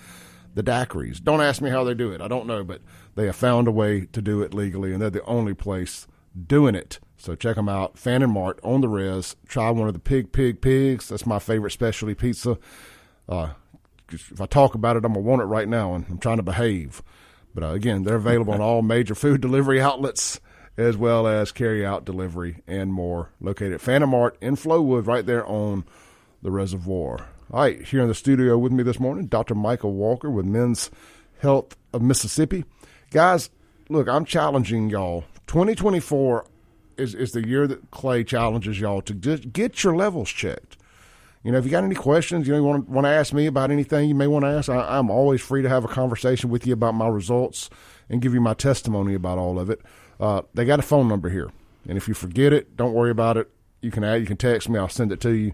the 0.54 0.62
daiquiris. 0.62 1.22
Don't 1.22 1.40
ask 1.40 1.62
me 1.62 1.70
how 1.70 1.84
they 1.84 1.94
do 1.94 2.12
it. 2.12 2.20
I 2.20 2.28
don't 2.28 2.46
know, 2.46 2.62
but 2.62 2.82
they 3.14 3.24
have 3.26 3.36
found 3.36 3.66
a 3.66 3.72
way 3.72 4.02
to 4.12 4.20
do 4.20 4.42
it 4.42 4.52
legally, 4.52 4.92
and 4.92 5.00
they're 5.00 5.08
the 5.08 5.24
only 5.24 5.54
place 5.54 6.06
doing 6.46 6.74
it. 6.74 7.00
So 7.16 7.34
check 7.34 7.56
them 7.56 7.68
out. 7.68 7.96
Fannin 7.98 8.30
Mart 8.30 8.60
on 8.62 8.82
the 8.82 8.88
res. 8.88 9.36
Try 9.48 9.70
one 9.70 9.88
of 9.88 9.94
the 9.94 10.00
Pig 10.00 10.32
Pig 10.32 10.60
Pigs. 10.60 11.08
That's 11.08 11.24
my 11.24 11.38
favorite 11.38 11.70
specialty 11.70 12.14
pizza. 12.14 12.58
Uh, 13.26 13.54
if 14.12 14.38
I 14.38 14.44
talk 14.44 14.74
about 14.74 14.96
it, 14.96 15.04
I'm 15.06 15.14
gonna 15.14 15.24
want 15.24 15.40
it 15.40 15.46
right 15.46 15.66
now, 15.66 15.94
and 15.94 16.04
I'm 16.10 16.18
trying 16.18 16.36
to 16.36 16.42
behave. 16.42 17.02
But 17.54 17.64
uh, 17.64 17.68
again, 17.68 18.02
they're 18.02 18.16
available 18.16 18.52
on 18.52 18.60
all 18.60 18.82
major 18.82 19.14
food 19.14 19.40
delivery 19.40 19.80
outlets 19.80 20.40
as 20.76 20.96
well 20.96 21.26
as 21.26 21.52
carry 21.52 21.84
out 21.84 22.04
delivery 22.04 22.62
and 22.66 22.92
more. 22.92 23.30
Located 23.40 23.74
at 23.74 23.80
Fannin 23.80 24.10
Mart 24.10 24.36
in 24.40 24.56
Flowood, 24.56 25.06
right 25.06 25.24
there 25.24 25.46
on 25.46 25.84
the 26.42 26.50
reservoir. 26.50 27.28
All 27.50 27.60
right, 27.60 27.80
here 27.82 28.02
in 28.02 28.08
the 28.08 28.14
studio 28.14 28.58
with 28.58 28.72
me 28.72 28.82
this 28.82 29.00
morning, 29.00 29.26
Dr. 29.26 29.54
Micah 29.54 29.88
Walker 29.88 30.30
with 30.30 30.46
Men's 30.46 30.90
Health 31.40 31.76
of 31.92 32.02
Mississippi. 32.02 32.64
Guys, 33.10 33.50
look, 33.88 34.08
I'm 34.08 34.24
challenging 34.24 34.90
y'all. 34.90 35.24
2024 35.46 36.44
is 36.96 37.14
is 37.14 37.32
the 37.32 37.46
year 37.46 37.66
that 37.66 37.90
Clay 37.90 38.24
challenges 38.24 38.80
y'all 38.80 39.02
to 39.02 39.14
get 39.14 39.84
your 39.84 39.94
levels 39.94 40.30
checked. 40.30 40.76
You 41.44 41.52
know, 41.52 41.58
if 41.58 41.64
you 41.64 41.70
got 41.70 41.84
any 41.84 41.94
questions, 41.94 42.48
you 42.48 42.52
know, 42.52 42.58
you 42.58 42.64
want 42.64 42.86
to, 42.86 42.92
want 42.92 43.04
to 43.04 43.10
ask 43.10 43.32
me 43.32 43.46
about 43.46 43.70
anything 43.70 44.08
you 44.08 44.16
may 44.16 44.26
want 44.26 44.44
to 44.44 44.50
ask, 44.50 44.68
I, 44.68 44.98
I'm 44.98 45.10
always 45.10 45.40
free 45.40 45.62
to 45.62 45.68
have 45.68 45.84
a 45.84 45.88
conversation 45.88 46.50
with 46.50 46.66
you 46.66 46.72
about 46.72 46.94
my 46.94 47.06
results 47.06 47.70
and 48.08 48.20
give 48.20 48.34
you 48.34 48.40
my 48.40 48.54
testimony 48.54 49.14
about 49.14 49.38
all 49.38 49.60
of 49.60 49.70
it. 49.70 49.80
Uh, 50.18 50.42
they 50.54 50.64
got 50.64 50.78
a 50.78 50.82
phone 50.82 51.08
number 51.08 51.28
here, 51.28 51.50
and 51.88 51.96
if 51.96 52.08
you 52.08 52.14
forget 52.14 52.52
it, 52.52 52.76
don't 52.76 52.94
worry 52.94 53.10
about 53.10 53.36
it. 53.36 53.50
You 53.80 53.90
can 53.90 54.04
add, 54.04 54.20
you 54.20 54.26
can 54.26 54.36
text 54.36 54.68
me. 54.68 54.78
I'll 54.78 54.88
send 54.88 55.12
it 55.12 55.20
to 55.20 55.30
you. 55.30 55.52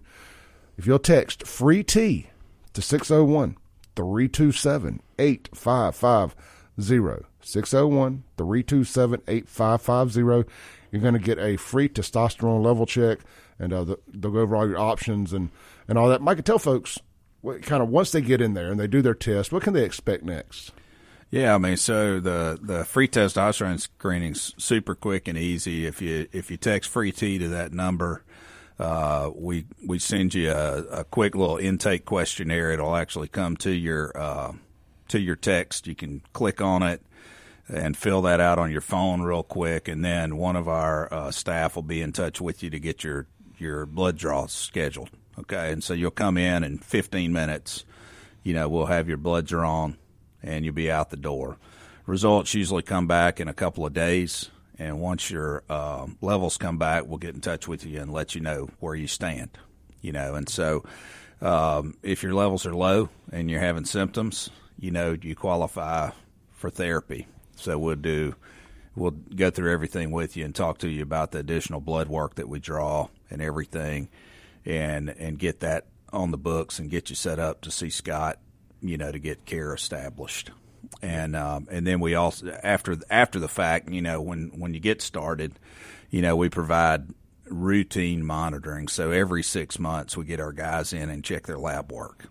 If 0.79 0.87
you'll 0.87 0.99
text 0.99 1.47
free 1.47 1.83
T 1.83 2.29
to 2.73 2.83
601 2.83 3.57
327 3.95 5.03
8550, 5.19 7.27
601 7.41 8.25
327 8.37 9.23
8550, 9.29 10.53
you're 10.91 11.03
going 11.03 11.15
to 11.15 11.21
get 11.21 11.39
a 11.39 11.57
free 11.57 11.89
testosterone 11.89 12.65
level 12.65 12.87
check, 12.87 13.21
and 13.59 13.73
uh, 13.73 13.97
they'll 14.09 14.31
go 14.31 14.41
over 14.41 14.57
all 14.57 14.69
your 14.69 14.79
options 14.79 15.33
and, 15.33 15.51
and 15.89 15.99
all 15.99 16.09
that. 16.09 16.23
Mike, 16.23 16.43
tell 16.45 16.59
folks 16.59 16.99
what 17.41 17.63
kind 17.63 17.83
of 17.83 17.89
once 17.89 18.13
they 18.13 18.21
get 18.21 18.41
in 18.41 18.55
there 18.55 18.71
and 18.71 18.79
they 18.79 18.87
do 18.87 19.03
their 19.03 19.15
test, 19.15 19.53
what 19.53 19.63
can 19.63 19.75
they 19.75 19.85
expect 19.85 20.25
next? 20.25 20.73
Yeah, 21.33 21.55
I 21.55 21.59
mean, 21.59 21.79
so 21.79 22.21
the 22.21 22.59
the 22.61 22.85
free 22.85 23.09
testosterone 23.09 23.81
screening's 23.81 24.55
super 24.63 24.95
quick 24.95 25.27
and 25.29 25.39
easy. 25.39 25.87
If 25.87 26.03
you 26.03 26.29
if 26.31 26.51
you 26.51 26.59
text 26.59 26.91
free 26.91 27.11
T 27.11 27.39
to 27.39 27.49
that 27.49 27.73
number, 27.73 28.23
uh, 28.79 29.31
we 29.35 29.65
we 29.83 29.99
send 29.99 30.35
you 30.35 30.51
a, 30.51 30.83
a, 30.83 31.05
quick 31.05 31.35
little 31.35 31.57
intake 31.57 32.05
questionnaire. 32.05 32.71
It'll 32.71 32.95
actually 32.95 33.29
come 33.29 33.57
to 33.59 33.71
your 33.71 34.13
uh, 34.15 34.53
to 35.09 35.19
your 35.19 35.35
text. 35.35 35.87
You 35.87 35.95
can 35.95 36.21
click 36.35 36.61
on 36.61 36.83
it 36.83 37.01
and 37.67 37.97
fill 37.97 38.21
that 38.23 38.39
out 38.39 38.59
on 38.59 38.71
your 38.71 38.83
phone 38.83 39.23
real 39.23 39.43
quick, 39.43 39.89
and 39.89 40.05
then 40.05 40.37
one 40.37 40.55
of 40.55 40.69
our 40.69 41.11
uh, 41.11 41.31
staff 41.31 41.77
will 41.77 41.83
be 41.83 42.03
in 42.03 42.13
touch 42.13 42.43
with 42.43 42.63
you 42.63 42.69
to 42.69 42.79
get 42.79 43.05
your 43.05 43.27
your 43.57 43.87
blood 43.87 44.19
draw 44.19 44.45
scheduled. 44.49 45.09
Okay, 45.39 45.73
and 45.73 45.83
so 45.83 45.95
you'll 45.95 46.11
come 46.11 46.37
in 46.37 46.63
in 46.63 46.77
15 46.77 47.33
minutes. 47.33 47.87
You 48.43 48.53
know, 48.53 48.69
we'll 48.69 48.87
have 48.87 49.09
your 49.09 49.17
blood 49.17 49.47
drawn 49.47 49.97
and 50.43 50.65
you'll 50.65 50.75
be 50.75 50.91
out 50.91 51.11
the 51.11 51.17
door. 51.17 51.59
Results 52.07 52.55
usually 52.55 52.83
come 52.83 53.07
back 53.07 53.41
in 53.41 53.49
a 53.49 53.55
couple 53.55 53.87
of 53.87 53.93
days, 53.93 54.51
and 54.79 55.01
once 55.01 55.31
your 55.31 55.63
uh, 55.69 56.07
levels 56.21 56.57
come 56.57 56.79
back, 56.79 57.07
we'll 57.07 57.19
get 57.19 57.35
in 57.35 57.41
touch 57.41 57.69
with 57.69 57.87
you 57.87 58.01
and 58.01 58.13
let 58.13 58.35
you 58.35 58.41
know 58.41 58.69
where 58.81 58.95
you 58.95 59.07
stand. 59.07 59.51
You 60.01 60.11
know, 60.13 60.35
and 60.35 60.49
so 60.49 60.85
um, 61.41 61.97
if 62.03 62.23
your 62.23 62.35
levels 62.35 62.67
are 62.67 62.75
low 62.75 63.09
and 63.31 63.51
you're 63.51 63.61
having 63.61 63.85
symptoms, 63.85 64.51
you 64.79 64.91
know 64.91 65.17
you 65.21 65.37
qualify 65.37 66.11
for 66.51 66.71
therapy. 66.71 67.29
So 67.57 67.79
we'll 67.79 67.97
do 67.97 68.35
we'll 68.97 69.13
go 69.13 69.51
through 69.51 69.73
everything 69.73 70.11
with 70.11 70.37
you 70.37 70.45
and 70.45 70.55
talk 70.55 70.79
to 70.79 70.89
you 70.89 71.03
about 71.03 71.31
the 71.31 71.39
additional 71.39 71.81
blood 71.81 72.09
work 72.09 72.35
that 72.35 72.49
we 72.49 72.59
draw 72.59 73.09
and 73.31 73.41
everything, 73.41 74.09
and 74.65 75.09
and 75.09 75.39
get 75.39 75.61
that 75.61 75.87
on 76.13 76.31
the 76.31 76.39
books 76.39 76.79
and 76.79 76.91
get 76.91 77.11
you 77.11 77.17
set 77.17 77.39
up 77.39 77.61
to 77.63 77.71
see 77.71 77.91
Scott 77.91 78.39
you 78.83 78.99
know, 78.99 79.11
to 79.11 79.19
get 79.19 79.45
care 79.45 79.75
established. 79.75 80.51
And 81.01 81.35
um, 81.37 81.69
and 81.71 81.87
then 81.87 82.01
we 82.01 82.15
also 82.15 82.49
after 82.63 82.97
after 83.09 83.39
the 83.39 83.49
fact, 83.49 83.89
you 83.89 84.03
know, 84.03 84.21
when 84.21 84.49
when 84.59 84.75
you 84.75 84.81
get 84.81 85.01
started, 85.01 85.59
you 86.11 86.23
know, 86.23 86.37
we 86.37 86.49
provide 86.49 87.09
routine 87.47 88.25
monitoring. 88.25 88.89
So 88.89 89.11
every 89.11 89.43
six 89.43 89.79
months, 89.79 90.17
we 90.17 90.25
get 90.25 90.41
our 90.41 90.53
guys 90.53 90.93
in 90.93 91.09
and 91.09 91.25
check 91.25 91.47
their 91.47 91.59
lab 91.59 91.93
work 91.93 92.27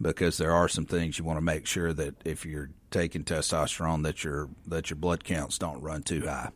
because 0.00 0.38
there 0.38 0.52
are 0.52 0.68
some 0.68 0.86
things 0.86 1.18
you 1.18 1.24
want 1.24 1.38
to 1.38 1.44
make 1.44 1.66
sure 1.66 1.92
that 1.92 2.14
if 2.24 2.46
you're 2.46 2.70
taking 2.90 3.24
testosterone, 3.24 4.04
that 4.04 4.24
your 4.24 4.48
that 4.66 4.90
your 4.90 4.96
blood 4.96 5.24
counts 5.24 5.58
don't 5.58 5.82
run 5.82 6.02
too 6.02 6.26
high 6.26 6.50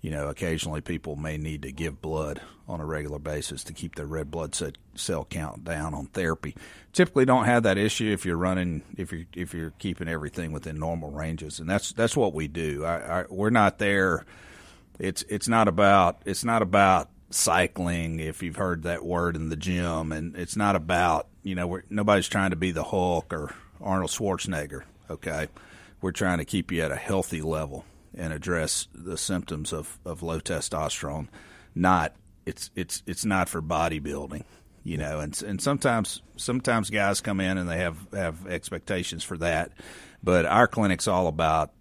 you 0.00 0.10
know, 0.10 0.28
occasionally 0.28 0.80
people 0.80 1.16
may 1.16 1.36
need 1.36 1.62
to 1.62 1.72
give 1.72 2.00
blood 2.00 2.40
on 2.68 2.80
a 2.80 2.86
regular 2.86 3.18
basis 3.18 3.64
to 3.64 3.72
keep 3.72 3.96
their 3.96 4.06
red 4.06 4.30
blood 4.30 4.56
cell 4.94 5.24
count 5.24 5.64
down 5.64 5.94
on 5.94 6.06
therapy. 6.06 6.54
Typically, 6.92 7.24
don't 7.24 7.46
have 7.46 7.64
that 7.64 7.78
issue 7.78 8.12
if 8.12 8.24
you're 8.24 8.36
running 8.36 8.82
if 8.96 9.12
you 9.12 9.26
if 9.34 9.54
you're 9.54 9.72
keeping 9.78 10.08
everything 10.08 10.52
within 10.52 10.78
normal 10.78 11.10
ranges, 11.10 11.58
and 11.58 11.68
that's 11.68 11.92
that's 11.92 12.16
what 12.16 12.32
we 12.32 12.46
do. 12.46 12.84
I, 12.84 13.20
I, 13.20 13.24
we're 13.28 13.50
not 13.50 13.78
there. 13.78 14.24
It's 14.98 15.22
it's 15.28 15.48
not 15.48 15.66
about 15.66 16.22
it's 16.24 16.44
not 16.44 16.62
about 16.62 17.08
cycling 17.30 18.20
if 18.20 18.42
you've 18.42 18.56
heard 18.56 18.84
that 18.84 19.04
word 19.04 19.34
in 19.34 19.48
the 19.48 19.56
gym, 19.56 20.12
and 20.12 20.36
it's 20.36 20.56
not 20.56 20.76
about 20.76 21.26
you 21.42 21.56
know 21.56 21.80
nobody's 21.90 22.28
trying 22.28 22.50
to 22.50 22.56
be 22.56 22.70
the 22.70 22.84
Hulk 22.84 23.32
or 23.32 23.52
Arnold 23.80 24.10
Schwarzenegger. 24.10 24.82
Okay, 25.10 25.48
we're 26.00 26.12
trying 26.12 26.38
to 26.38 26.44
keep 26.44 26.70
you 26.70 26.82
at 26.82 26.92
a 26.92 26.96
healthy 26.96 27.42
level 27.42 27.84
and 28.18 28.32
address 28.32 28.88
the 28.92 29.16
symptoms 29.16 29.72
of, 29.72 29.98
of 30.04 30.22
low 30.22 30.40
testosterone. 30.40 31.28
Not 31.74 32.14
it's 32.44 32.70
it's 32.74 33.02
it's 33.06 33.24
not 33.24 33.48
for 33.48 33.62
bodybuilding, 33.62 34.44
you 34.82 34.96
know. 34.96 35.20
And 35.20 35.40
and 35.42 35.60
sometimes 35.60 36.22
sometimes 36.36 36.90
guys 36.90 37.20
come 37.20 37.40
in 37.40 37.58
and 37.58 37.68
they 37.68 37.78
have 37.78 37.98
have 38.12 38.46
expectations 38.46 39.22
for 39.22 39.36
that, 39.38 39.72
but 40.22 40.46
our 40.46 40.66
clinic's 40.66 41.06
all 41.06 41.28
about 41.28 41.72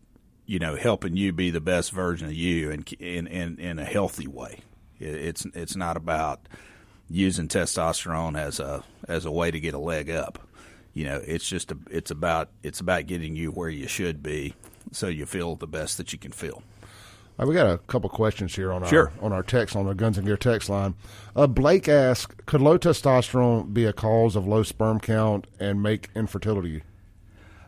you 0.45 0.59
know 0.59 0.75
helping 0.75 1.15
you 1.17 1.33
be 1.33 1.49
the 1.49 1.61
best 1.61 1.91
version 1.91 2.27
of 2.27 2.33
you 2.33 2.71
and 2.71 2.91
in 2.93 3.27
in 3.27 3.59
in 3.59 3.79
a 3.79 3.85
healthy 3.85 4.27
way. 4.27 4.59
It's 4.99 5.45
it's 5.53 5.75
not 5.75 5.97
about 5.97 6.47
using 7.09 7.47
testosterone 7.47 8.37
as 8.37 8.59
a 8.59 8.83
as 9.07 9.25
a 9.25 9.31
way 9.31 9.51
to 9.51 9.59
get 9.59 9.73
a 9.73 9.79
leg 9.79 10.09
up. 10.09 10.39
You 10.93 11.05
know, 11.05 11.21
it's 11.25 11.47
just 11.47 11.71
a, 11.71 11.77
it's 11.89 12.11
about 12.11 12.49
it's 12.61 12.79
about 12.79 13.07
getting 13.07 13.35
you 13.35 13.51
where 13.51 13.69
you 13.69 13.87
should 13.87 14.21
be 14.21 14.53
so 14.91 15.07
you 15.07 15.25
feel 15.25 15.55
the 15.55 15.67
best 15.67 15.97
that 15.97 16.13
you 16.13 16.19
can 16.19 16.31
feel. 16.31 16.63
Right, 17.37 17.47
we 17.47 17.53
got 17.53 17.69
a 17.69 17.77
couple 17.77 18.09
questions 18.09 18.55
here 18.55 18.71
on 18.71 18.81
our 18.81 18.89
sure. 18.89 19.11
on 19.21 19.31
our 19.31 19.43
text 19.43 19.75
on 19.75 19.85
the 19.85 19.93
Guns 19.93 20.17
and 20.17 20.25
Gear 20.25 20.37
text 20.37 20.69
line. 20.69 20.95
Uh, 21.35 21.45
Blake 21.45 21.87
asks, 21.87 22.33
"Could 22.47 22.61
low 22.61 22.79
testosterone 22.79 23.73
be 23.73 23.85
a 23.85 23.93
cause 23.93 24.35
of 24.35 24.47
low 24.47 24.63
sperm 24.63 24.99
count 24.99 25.45
and 25.59 25.83
make 25.83 26.09
infertility?" 26.15 26.81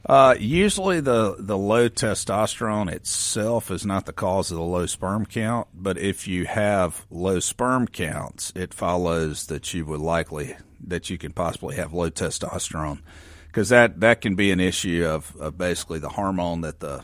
Uh, 0.08 0.34
usually, 0.40 1.00
the 1.00 1.36
the 1.38 1.58
low 1.58 1.88
testosterone 1.88 2.92
itself 2.92 3.70
is 3.70 3.86
not 3.86 4.08
the 4.08 4.14
cause 4.14 4.50
of 4.50 4.58
the 4.58 4.64
low 4.64 4.88
sperm 4.88 5.26
count, 5.26 5.68
but 5.72 6.00
if 6.00 6.28
you 6.28 6.46
have 6.46 7.06
low 7.12 7.40
sperm 7.40 7.88
counts, 7.88 8.52
it 8.56 8.74
follows 8.74 9.46
that 9.48 9.72
you 9.74 9.86
would 9.86 10.00
likely 10.00 10.56
that 10.84 11.12
you 11.12 11.18
can 11.20 11.32
possibly 11.32 11.76
have 11.76 11.94
low 11.94 12.10
testosterone 12.10 13.02
because 13.50 13.70
that 13.70 14.00
that 14.00 14.22
can 14.22 14.36
be 14.36 14.52
an 14.52 14.60
issue 14.60 15.06
of, 15.06 15.36
of 15.38 15.58
basically 15.58 16.00
the 16.00 16.10
hormone 16.10 16.62
that 16.62 16.80
the 16.80 17.04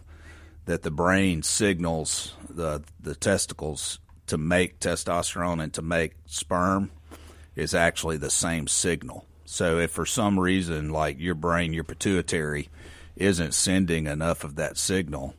that 0.65 0.84
the 0.84 0.91
brain 0.91 1.43
signals 1.43 2.34
the 2.49 2.84
the 2.99 3.15
testicles 3.15 3.99
to 4.27 4.38
make 4.38 4.79
testosterone 4.79 5.62
and 5.62 5.73
to 5.73 5.81
make 5.81 6.13
sperm 6.25 6.91
is 7.55 7.73
actually 7.73 8.17
the 8.17 8.29
same 8.29 8.67
signal. 8.67 9.25
So 9.45 9.77
if 9.79 9.91
for 9.91 10.05
some 10.05 10.39
reason 10.39 10.89
like 10.89 11.19
your 11.19 11.36
brain, 11.36 11.73
your 11.73 11.84
pituitary 11.84 12.69
isn't 13.15 13.53
sending 13.53 14.08
enough 14.08 14.43
of 14.43 14.55
that 14.55 14.77
signal, 14.77 15.36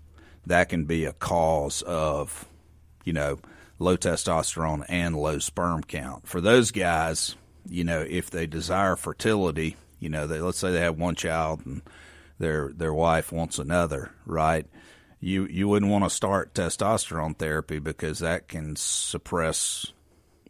that 0.46 0.68
can 0.68 0.84
be 0.84 1.04
a 1.04 1.12
cause 1.12 1.82
of, 1.82 2.46
you 3.04 3.12
know, 3.12 3.38
low 3.78 3.96
testosterone 3.96 4.84
and 4.88 5.16
low 5.16 5.38
sperm 5.38 5.82
count. 5.82 6.26
For 6.26 6.40
those 6.40 6.70
guys, 6.70 7.34
you 7.68 7.84
know, 7.84 8.06
if 8.08 8.30
they 8.30 8.46
desire 8.46 8.96
fertility, 8.96 9.76
you 9.98 10.08
know, 10.08 10.26
they, 10.26 10.40
let's 10.40 10.58
say 10.58 10.72
they 10.72 10.80
have 10.80 10.98
one 10.98 11.14
child 11.14 11.64
and 11.64 11.82
their 12.38 12.70
their 12.74 12.92
wife 12.92 13.32
wants 13.32 13.58
another, 13.58 14.10
right? 14.26 14.66
You 15.20 15.46
you 15.46 15.68
wouldn't 15.68 15.90
want 15.90 16.04
to 16.04 16.10
start 16.10 16.54
testosterone 16.54 17.36
therapy 17.36 17.78
because 17.78 18.18
that 18.18 18.48
can 18.48 18.76
suppress 18.76 19.92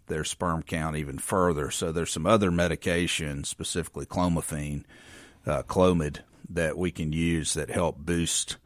their 0.08 0.24
sperm 0.24 0.62
count 0.62 0.96
even 0.96 1.18
further. 1.18 1.70
So 1.70 1.92
there's 1.92 2.12
some 2.12 2.26
other 2.26 2.50
medications, 2.50 3.46
specifically 3.46 4.06
clomiphene, 4.06 4.84
uh, 5.46 5.62
Clomid, 5.62 6.20
that 6.50 6.78
we 6.78 6.90
can 6.90 7.12
use 7.12 7.54
that 7.54 7.70
help 7.70 7.98
boost 7.98 8.56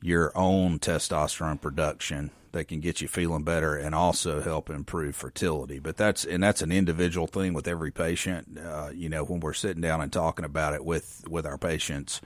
your 0.00 0.36
own 0.36 0.78
testosterone 0.78 1.60
production 1.60 2.30
that 2.52 2.68
can 2.68 2.80
get 2.80 3.00
you 3.00 3.08
feeling 3.08 3.42
better 3.42 3.76
and 3.76 3.94
also 3.94 4.40
help 4.40 4.70
improve 4.70 5.16
fertility. 5.16 5.78
But 5.78 5.96
that's 5.96 6.24
and 6.24 6.42
that's 6.42 6.62
an 6.62 6.70
individual 6.70 7.26
thing 7.26 7.54
with 7.54 7.66
every 7.66 7.90
patient. 7.90 8.58
Uh, 8.58 8.90
you 8.94 9.08
know, 9.08 9.24
when 9.24 9.40
we're 9.40 9.54
sitting 9.54 9.82
down 9.82 10.00
and 10.00 10.12
talking 10.12 10.44
about 10.44 10.74
it 10.74 10.84
with 10.84 11.24
with 11.28 11.46
our 11.46 11.58
patients, 11.58 12.20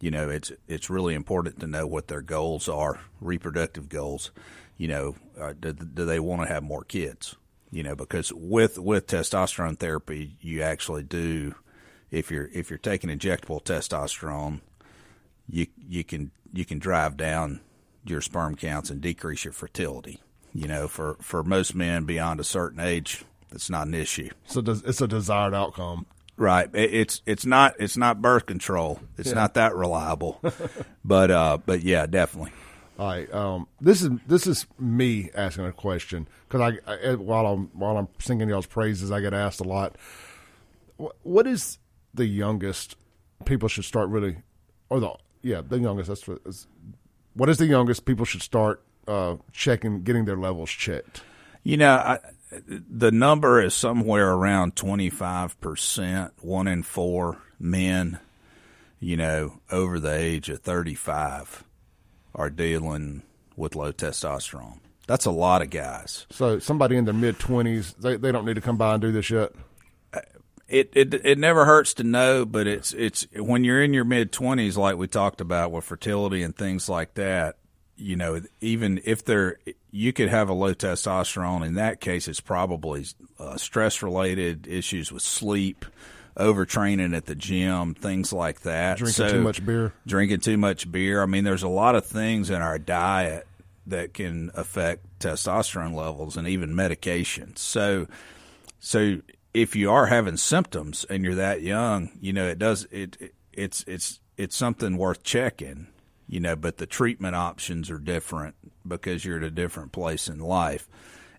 you 0.00 0.10
know, 0.10 0.28
it's 0.28 0.52
it's 0.66 0.90
really 0.90 1.14
important 1.14 1.60
to 1.60 1.66
know 1.66 1.86
what 1.86 2.08
their 2.08 2.22
goals 2.22 2.68
are, 2.68 3.00
reproductive 3.20 3.88
goals. 3.88 4.30
You 4.76 4.88
know, 4.88 5.16
uh, 5.40 5.54
do, 5.58 5.72
do 5.72 6.04
they 6.04 6.20
want 6.20 6.42
to 6.42 6.52
have 6.52 6.62
more 6.62 6.84
kids? 6.84 7.36
You 7.70 7.82
know, 7.82 7.94
because 7.94 8.32
with 8.32 8.78
with 8.78 9.06
testosterone 9.06 9.78
therapy, 9.78 10.36
you 10.40 10.62
actually 10.62 11.04
do. 11.04 11.54
If 12.10 12.30
you're 12.30 12.48
if 12.52 12.70
you're 12.70 12.78
taking 12.78 13.10
injectable 13.10 13.62
testosterone, 13.62 14.60
you 15.48 15.66
you 15.88 16.04
can 16.04 16.30
you 16.52 16.64
can 16.64 16.78
drive 16.78 17.16
down 17.16 17.60
your 18.10 18.20
sperm 18.20 18.54
counts 18.54 18.90
and 18.90 19.00
decrease 19.00 19.44
your 19.44 19.52
fertility. 19.52 20.20
You 20.54 20.66
know, 20.66 20.88
for, 20.88 21.16
for 21.20 21.42
most 21.44 21.74
men 21.74 22.04
beyond 22.04 22.40
a 22.40 22.44
certain 22.44 22.80
age, 22.80 23.24
it's 23.52 23.70
not 23.70 23.86
an 23.86 23.94
issue. 23.94 24.30
So 24.46 24.62
it's 24.66 25.00
a 25.00 25.08
desired 25.08 25.54
outcome. 25.54 26.06
Right. 26.36 26.70
It's 26.72 27.20
it's 27.26 27.44
not 27.44 27.74
it's 27.80 27.96
not 27.96 28.22
birth 28.22 28.46
control. 28.46 29.00
It's 29.16 29.30
yeah. 29.30 29.34
not 29.34 29.54
that 29.54 29.74
reliable. 29.74 30.40
but 31.04 31.32
uh 31.32 31.58
but 31.66 31.82
yeah, 31.82 32.06
definitely. 32.06 32.52
All 32.98 33.06
right. 33.06 33.32
Um, 33.32 33.68
this 33.80 34.02
is 34.02 34.10
this 34.26 34.46
is 34.46 34.66
me 34.78 35.30
asking 35.34 35.66
a 35.66 35.72
question 35.72 36.28
because 36.48 36.78
I, 36.86 36.92
I 36.92 37.14
while 37.14 37.46
I'm 37.46 37.70
while 37.72 37.96
I'm 37.96 38.08
singing 38.18 38.48
y'all's 38.48 38.66
praises, 38.66 39.10
I 39.10 39.20
get 39.20 39.34
asked 39.34 39.60
a 39.60 39.64
lot. 39.64 39.96
What, 40.96 41.16
what 41.22 41.46
is 41.46 41.78
the 42.14 42.26
youngest 42.26 42.96
people 43.44 43.68
should 43.68 43.84
start 43.84 44.08
really, 44.08 44.38
or 44.90 45.00
the 45.00 45.12
yeah 45.42 45.60
the 45.60 45.78
youngest? 45.78 46.08
That's 46.08 46.66
what. 47.34 47.48
Is, 47.48 47.58
the 47.58 47.66
youngest 47.66 48.04
people 48.04 48.24
should 48.24 48.42
start 48.42 48.82
uh, 49.06 49.36
checking, 49.52 50.02
getting 50.02 50.24
their 50.24 50.36
levels 50.36 50.70
checked? 50.70 51.22
You 51.64 51.76
know, 51.76 51.94
I, 51.94 52.18
the 52.68 53.10
number 53.10 53.60
is 53.60 53.74
somewhere 53.74 54.32
around 54.32 54.74
25%, 54.74 56.30
one 56.40 56.68
in 56.68 56.82
four 56.82 57.38
men, 57.58 58.18
you 59.00 59.16
know, 59.16 59.60
over 59.70 60.00
the 60.00 60.12
age 60.12 60.48
of 60.48 60.60
35 60.60 61.64
are 62.34 62.50
dealing 62.50 63.22
with 63.56 63.74
low 63.74 63.92
testosterone. 63.92 64.78
That's 65.06 65.24
a 65.24 65.30
lot 65.30 65.62
of 65.62 65.70
guys. 65.70 66.26
So 66.30 66.58
somebody 66.58 66.96
in 66.96 67.04
their 67.04 67.14
mid 67.14 67.38
20s, 67.38 67.96
they, 67.96 68.16
they 68.16 68.30
don't 68.30 68.44
need 68.44 68.54
to 68.54 68.60
come 68.60 68.76
by 68.76 68.92
and 68.92 69.00
do 69.00 69.10
this 69.10 69.30
yet? 69.30 69.52
It, 70.68 70.90
it 70.94 71.14
it 71.14 71.38
never 71.38 71.64
hurts 71.64 71.94
to 71.94 72.04
know, 72.04 72.44
but 72.44 72.66
it's 72.66 72.92
it's 72.92 73.26
when 73.34 73.64
you're 73.64 73.82
in 73.82 73.94
your 73.94 74.04
mid 74.04 74.32
twenties, 74.32 74.76
like 74.76 74.96
we 74.96 75.06
talked 75.06 75.40
about 75.40 75.72
with 75.72 75.84
fertility 75.84 76.42
and 76.42 76.54
things 76.54 76.88
like 76.88 77.14
that 77.14 77.56
you 77.98 78.16
know, 78.16 78.40
even 78.60 79.00
if 79.04 79.24
they're, 79.24 79.58
you 79.90 80.12
could 80.12 80.28
have 80.28 80.48
a 80.48 80.52
low 80.52 80.72
testosterone. 80.72 81.66
In 81.66 81.74
that 81.74 82.00
case, 82.00 82.28
it's 82.28 82.40
probably 82.40 83.04
uh, 83.38 83.56
stress 83.56 84.02
related 84.02 84.66
issues 84.68 85.10
with 85.10 85.22
sleep, 85.22 85.84
overtraining 86.36 87.14
at 87.16 87.26
the 87.26 87.34
gym, 87.34 87.94
things 87.94 88.32
like 88.32 88.60
that. 88.60 88.98
Drinking 88.98 89.12
so, 89.12 89.28
too 89.28 89.40
much 89.40 89.66
beer. 89.66 89.92
Drinking 90.06 90.40
too 90.40 90.56
much 90.56 90.90
beer. 90.90 91.22
I 91.22 91.26
mean, 91.26 91.44
there's 91.44 91.64
a 91.64 91.68
lot 91.68 91.96
of 91.96 92.06
things 92.06 92.50
in 92.50 92.62
our 92.62 92.78
diet 92.78 93.46
that 93.88 94.14
can 94.14 94.52
affect 94.54 95.18
testosterone 95.18 95.94
levels 95.94 96.36
and 96.36 96.46
even 96.46 96.74
medications. 96.74 97.58
So, 97.58 98.06
so 98.78 99.20
if 99.54 99.74
you 99.74 99.90
are 99.90 100.06
having 100.06 100.36
symptoms 100.36 101.04
and 101.08 101.24
you're 101.24 101.34
that 101.36 101.62
young, 101.62 102.10
you 102.20 102.32
know, 102.32 102.46
it 102.46 102.58
does, 102.58 102.86
it, 102.90 103.16
it 103.20 103.34
it's, 103.52 103.84
it's, 103.86 104.20
it's 104.36 104.56
something 104.56 104.96
worth 104.96 105.22
checking 105.22 105.88
you 106.28 106.40
know, 106.40 106.54
but 106.54 106.76
the 106.76 106.86
treatment 106.86 107.34
options 107.34 107.90
are 107.90 107.98
different 107.98 108.54
because 108.86 109.24
you're 109.24 109.38
at 109.38 109.42
a 109.42 109.50
different 109.50 109.92
place 109.92 110.28
in 110.28 110.38
life. 110.38 110.86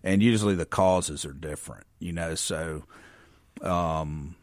And 0.02 0.22
usually 0.22 0.56
the 0.56 0.66
causes 0.66 1.24
are 1.24 1.32
different, 1.32 1.86
you 2.00 2.12
know, 2.12 2.34
so, 2.34 2.84
um, 3.62 4.34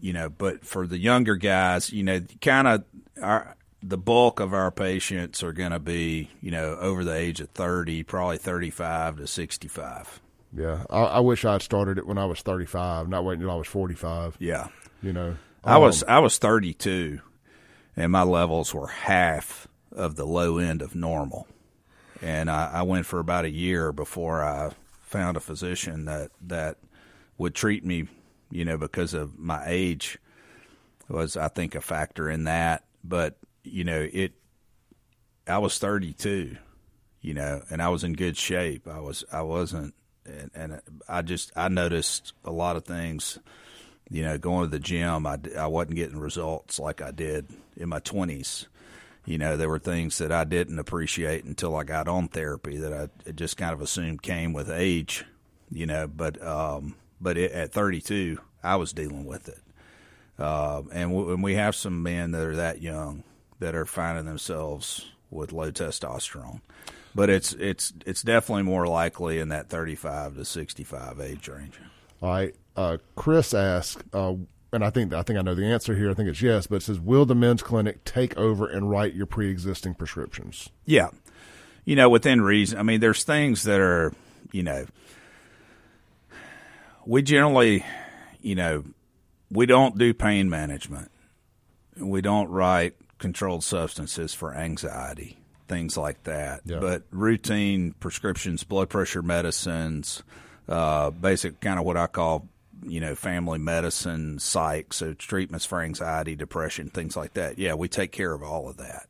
you 0.00 0.12
know, 0.12 0.30
but 0.30 0.64
for 0.64 0.86
the 0.86 0.98
younger 0.98 1.36
guys, 1.36 1.92
you 1.92 2.02
know, 2.02 2.20
kind 2.40 2.66
of 2.66 2.84
our, 3.20 3.56
the 3.82 3.98
bulk 3.98 4.40
of 4.40 4.54
our 4.54 4.70
patients 4.70 5.42
are 5.42 5.52
going 5.52 5.72
to 5.72 5.78
be, 5.78 6.30
you 6.40 6.50
know, 6.50 6.76
over 6.80 7.04
the 7.04 7.14
age 7.14 7.40
of 7.40 7.50
30, 7.50 8.04
probably 8.04 8.38
35 8.38 9.18
to 9.18 9.26
65. 9.26 10.21
Yeah. 10.54 10.84
I, 10.90 11.02
I 11.02 11.20
wish 11.20 11.44
I'd 11.44 11.62
started 11.62 11.98
it 11.98 12.06
when 12.06 12.18
I 12.18 12.26
was 12.26 12.40
35, 12.40 13.08
not 13.08 13.24
waiting 13.24 13.42
until 13.42 13.54
I 13.54 13.58
was 13.58 13.68
45. 13.68 14.36
Yeah. 14.38 14.68
You 15.02 15.12
know, 15.12 15.36
I 15.64 15.78
was, 15.78 16.02
um, 16.02 16.08
I 16.10 16.18
was 16.18 16.38
32 16.38 17.20
and 17.96 18.12
my 18.12 18.22
levels 18.22 18.74
were 18.74 18.86
half 18.86 19.68
of 19.90 20.16
the 20.16 20.24
low 20.26 20.58
end 20.58 20.82
of 20.82 20.94
normal. 20.94 21.46
And 22.20 22.50
I, 22.50 22.70
I 22.74 22.82
went 22.82 23.06
for 23.06 23.18
about 23.18 23.44
a 23.44 23.50
year 23.50 23.92
before 23.92 24.42
I 24.42 24.70
found 25.02 25.36
a 25.36 25.40
physician 25.40 26.06
that 26.06 26.30
that 26.46 26.78
would 27.36 27.54
treat 27.54 27.84
me, 27.84 28.06
you 28.50 28.64
know, 28.64 28.78
because 28.78 29.12
of 29.14 29.38
my 29.38 29.62
age 29.66 30.18
was 31.08 31.36
I 31.36 31.48
think 31.48 31.74
a 31.74 31.80
factor 31.80 32.30
in 32.30 32.44
that. 32.44 32.84
But 33.04 33.36
you 33.64 33.84
know, 33.84 34.08
it. 34.12 34.32
I 35.46 35.58
was 35.58 35.76
32, 35.78 36.56
you 37.20 37.34
know, 37.34 37.62
and 37.68 37.82
I 37.82 37.88
was 37.88 38.04
in 38.04 38.12
good 38.12 38.36
shape. 38.36 38.86
I 38.86 39.00
was 39.00 39.24
I 39.32 39.42
wasn't, 39.42 39.94
and, 40.26 40.50
and 40.54 40.80
I 41.08 41.22
just 41.22 41.52
I 41.56 41.68
noticed 41.68 42.32
a 42.44 42.52
lot 42.52 42.76
of 42.76 42.84
things. 42.84 43.38
You 44.10 44.22
know, 44.22 44.36
going 44.36 44.64
to 44.64 44.70
the 44.70 44.78
gym, 44.78 45.26
I, 45.26 45.38
I 45.56 45.66
wasn't 45.68 45.96
getting 45.96 46.18
results 46.18 46.78
like 46.78 47.00
I 47.00 47.12
did 47.12 47.46
in 47.76 47.88
my 47.88 48.00
20s 48.00 48.66
you 49.24 49.38
know, 49.38 49.56
there 49.56 49.68
were 49.68 49.78
things 49.78 50.18
that 50.18 50.32
I 50.32 50.44
didn't 50.44 50.78
appreciate 50.78 51.44
until 51.44 51.76
I 51.76 51.84
got 51.84 52.08
on 52.08 52.28
therapy 52.28 52.78
that 52.78 52.92
I 52.92 53.30
just 53.32 53.56
kind 53.56 53.72
of 53.72 53.80
assumed 53.80 54.22
came 54.22 54.52
with 54.52 54.68
age, 54.68 55.24
you 55.70 55.86
know. 55.86 56.08
But 56.08 56.44
um, 56.44 56.96
but 57.20 57.38
it, 57.38 57.52
at 57.52 57.72
32, 57.72 58.38
I 58.62 58.76
was 58.76 58.92
dealing 58.92 59.24
with 59.24 59.48
it, 59.48 59.60
uh, 60.38 60.82
and, 60.92 61.12
and 61.12 61.42
we 61.42 61.54
have 61.54 61.76
some 61.76 62.02
men 62.02 62.32
that 62.32 62.42
are 62.42 62.56
that 62.56 62.82
young 62.82 63.22
that 63.60 63.76
are 63.76 63.86
finding 63.86 64.24
themselves 64.24 65.08
with 65.30 65.52
low 65.52 65.70
testosterone. 65.70 66.60
But 67.14 67.28
it's 67.28 67.52
it's 67.54 67.92
it's 68.06 68.22
definitely 68.22 68.62
more 68.62 68.86
likely 68.86 69.38
in 69.38 69.50
that 69.50 69.68
35 69.68 70.36
to 70.36 70.44
65 70.44 71.20
age 71.20 71.48
range. 71.48 71.78
All 72.22 72.30
right. 72.30 72.54
Uh, 72.74 72.96
Chris 73.16 73.52
asked, 73.52 74.02
uh, 74.14 74.34
and 74.72 74.82
I 74.82 74.90
think 74.90 75.12
I 75.12 75.22
think 75.22 75.38
I 75.38 75.42
know 75.42 75.54
the 75.54 75.66
answer 75.66 75.94
here. 75.94 76.10
I 76.10 76.14
think 76.14 76.30
it's 76.30 76.40
yes, 76.40 76.66
but 76.66 76.76
it 76.76 76.82
says, 76.82 76.98
"Will 76.98 77.26
the 77.26 77.34
men's 77.34 77.62
clinic 77.62 78.04
take 78.04 78.36
over 78.38 78.66
and 78.66 78.88
write 78.88 79.14
your 79.14 79.26
pre-existing 79.26 79.94
prescriptions?" 79.94 80.70
Yeah, 80.86 81.08
you 81.84 81.96
know, 81.96 82.08
within 82.08 82.40
reason. 82.40 82.78
I 82.78 82.82
mean, 82.82 83.00
there's 83.00 83.24
things 83.24 83.64
that 83.64 83.80
are, 83.80 84.14
you 84.52 84.62
know, 84.62 84.86
we 87.04 87.22
generally, 87.22 87.84
you 88.40 88.54
know, 88.54 88.84
we 89.50 89.66
don't 89.66 89.98
do 89.98 90.14
pain 90.14 90.48
management. 90.48 91.10
We 91.98 92.22
don't 92.22 92.48
write 92.48 92.94
controlled 93.18 93.64
substances 93.64 94.32
for 94.32 94.54
anxiety, 94.54 95.38
things 95.72 95.96
like 95.96 96.22
that. 96.24 96.60
Yeah. 96.64 96.80
But 96.80 97.04
routine 97.10 97.94
prescriptions, 97.98 98.62
blood 98.62 98.90
pressure 98.90 99.22
medicines, 99.22 100.22
uh, 100.68 101.10
basic 101.10 101.60
kind 101.60 101.78
of 101.78 101.86
what 101.86 101.96
I 101.96 102.06
call 102.06 102.48
you 102.84 103.00
know, 103.00 103.14
family 103.14 103.58
medicine, 103.58 104.38
psych, 104.38 104.92
so 104.92 105.14
treatments 105.14 105.64
for 105.64 105.80
anxiety, 105.80 106.34
depression, 106.34 106.88
things 106.88 107.16
like 107.16 107.34
that. 107.34 107.58
Yeah, 107.58 107.74
we 107.74 107.88
take 107.88 108.12
care 108.12 108.32
of 108.32 108.42
all 108.42 108.68
of 108.68 108.78
that. 108.78 109.08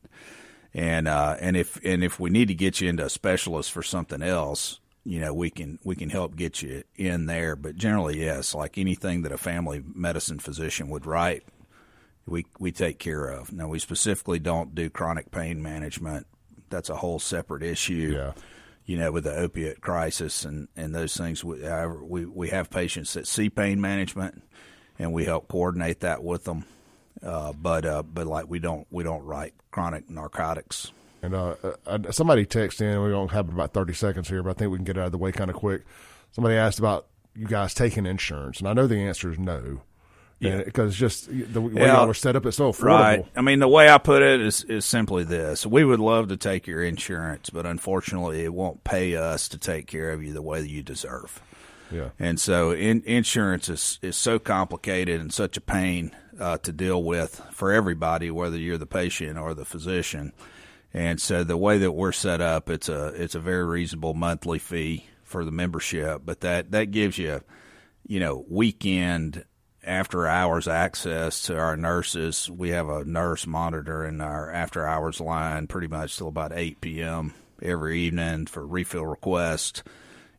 And 0.74 1.08
uh, 1.08 1.36
and 1.40 1.56
if 1.56 1.80
and 1.84 2.02
if 2.04 2.20
we 2.20 2.30
need 2.30 2.48
to 2.48 2.54
get 2.54 2.80
you 2.80 2.88
into 2.88 3.04
a 3.04 3.10
specialist 3.10 3.72
for 3.72 3.82
something 3.82 4.22
else, 4.22 4.78
you 5.04 5.20
know, 5.20 5.32
we 5.34 5.50
can 5.50 5.78
we 5.84 5.96
can 5.96 6.10
help 6.10 6.36
get 6.36 6.62
you 6.62 6.84
in 6.96 7.26
there. 7.26 7.56
But 7.56 7.76
generally, 7.76 8.20
yes, 8.20 8.54
like 8.54 8.78
anything 8.78 9.22
that 9.22 9.32
a 9.32 9.38
family 9.38 9.82
medicine 9.94 10.38
physician 10.38 10.88
would 10.88 11.06
write, 11.06 11.44
we 12.26 12.46
we 12.58 12.72
take 12.72 12.98
care 12.98 13.26
of. 13.26 13.52
Now, 13.52 13.68
we 13.68 13.78
specifically 13.78 14.38
don't 14.38 14.74
do 14.74 14.88
chronic 14.90 15.30
pain 15.30 15.62
management. 15.62 16.26
That's 16.72 16.90
a 16.90 16.96
whole 16.96 17.20
separate 17.20 17.62
issue. 17.62 18.14
Yeah 18.16 18.32
you 18.84 18.98
know, 18.98 19.12
with 19.12 19.24
the 19.24 19.34
opiate 19.34 19.80
crisis 19.80 20.44
and, 20.44 20.68
and 20.76 20.94
those 20.94 21.16
things. 21.16 21.44
We, 21.44 21.60
we, 22.02 22.26
we 22.26 22.48
have 22.48 22.70
patients 22.70 23.12
that 23.14 23.26
see 23.26 23.48
pain 23.48 23.80
management, 23.80 24.42
and 24.98 25.12
we 25.12 25.24
help 25.24 25.48
coordinate 25.48 26.00
that 26.00 26.22
with 26.22 26.44
them. 26.44 26.64
Uh, 27.22 27.52
but 27.52 27.84
uh, 27.84 28.02
but 28.02 28.26
like 28.26 28.46
we 28.48 28.58
don't 28.58 28.86
we 28.90 29.04
don't 29.04 29.22
write 29.24 29.54
chronic 29.70 30.10
narcotics. 30.10 30.90
And 31.22 31.34
uh, 31.34 31.54
uh 31.86 32.10
somebody 32.10 32.44
texted 32.44 32.80
in. 32.80 33.02
We 33.02 33.10
don't 33.10 33.30
have 33.30 33.48
about 33.48 33.72
thirty 33.72 33.94
seconds 33.94 34.28
here, 34.28 34.42
but 34.42 34.50
I 34.50 34.54
think 34.54 34.72
we 34.72 34.78
can 34.78 34.84
get 34.84 34.98
out 34.98 35.06
of 35.06 35.12
the 35.12 35.18
way 35.18 35.30
kind 35.30 35.50
of 35.50 35.56
quick. 35.56 35.82
Somebody 36.32 36.56
asked 36.56 36.80
about 36.80 37.06
you 37.36 37.46
guys 37.46 37.74
taking 37.74 38.06
insurance, 38.06 38.58
and 38.58 38.68
I 38.68 38.72
know 38.72 38.88
the 38.88 38.96
answer 38.96 39.30
is 39.30 39.38
no. 39.38 39.82
Yeah, 40.42 40.62
because 40.64 40.96
just 40.96 41.28
the 41.30 41.60
way 41.60 41.82
yeah, 41.82 41.94
y'all 41.94 42.06
were 42.06 42.14
set 42.14 42.34
up, 42.34 42.44
it's 42.46 42.56
so 42.56 42.72
affordable. 42.72 42.84
Right. 42.84 43.26
I 43.36 43.42
mean, 43.42 43.60
the 43.60 43.68
way 43.68 43.88
I 43.88 43.98
put 43.98 44.22
it 44.22 44.40
is 44.40 44.64
is 44.64 44.84
simply 44.84 45.22
this: 45.22 45.64
we 45.64 45.84
would 45.84 46.00
love 46.00 46.28
to 46.28 46.36
take 46.36 46.66
your 46.66 46.82
insurance, 46.82 47.48
but 47.50 47.64
unfortunately, 47.64 48.44
it 48.44 48.52
won't 48.52 48.82
pay 48.82 49.16
us 49.16 49.48
to 49.48 49.58
take 49.58 49.86
care 49.86 50.10
of 50.10 50.22
you 50.22 50.32
the 50.32 50.42
way 50.42 50.60
that 50.60 50.68
you 50.68 50.82
deserve. 50.82 51.40
Yeah. 51.92 52.10
And 52.18 52.40
so, 52.40 52.72
in, 52.72 53.02
insurance 53.06 53.68
is 53.68 53.98
is 54.02 54.16
so 54.16 54.38
complicated 54.38 55.20
and 55.20 55.32
such 55.32 55.56
a 55.56 55.60
pain 55.60 56.10
uh, 56.40 56.58
to 56.58 56.72
deal 56.72 57.02
with 57.02 57.40
for 57.52 57.72
everybody, 57.72 58.30
whether 58.30 58.56
you're 58.56 58.78
the 58.78 58.86
patient 58.86 59.38
or 59.38 59.54
the 59.54 59.64
physician. 59.64 60.32
And 60.92 61.20
so, 61.20 61.44
the 61.44 61.56
way 61.56 61.78
that 61.78 61.92
we're 61.92 62.12
set 62.12 62.40
up, 62.40 62.68
it's 62.68 62.88
a 62.88 63.08
it's 63.08 63.34
a 63.34 63.40
very 63.40 63.64
reasonable 63.64 64.14
monthly 64.14 64.58
fee 64.58 65.06
for 65.22 65.44
the 65.44 65.52
membership, 65.52 66.22
but 66.24 66.40
that 66.40 66.72
that 66.72 66.90
gives 66.90 67.16
you, 67.16 67.42
you 68.06 68.18
know, 68.18 68.44
weekend 68.48 69.44
after 69.84 70.26
hours 70.26 70.68
access 70.68 71.42
to 71.42 71.58
our 71.58 71.76
nurses. 71.76 72.50
We 72.50 72.70
have 72.70 72.88
a 72.88 73.04
nurse 73.04 73.46
monitor 73.46 74.04
in 74.04 74.20
our 74.20 74.50
after 74.50 74.86
hours 74.86 75.20
line 75.20 75.66
pretty 75.66 75.88
much 75.88 76.16
till 76.16 76.28
about 76.28 76.52
8 76.54 76.80
p.m. 76.80 77.34
every 77.60 78.00
evening 78.00 78.46
for 78.46 78.66
refill 78.66 79.06
requests, 79.06 79.82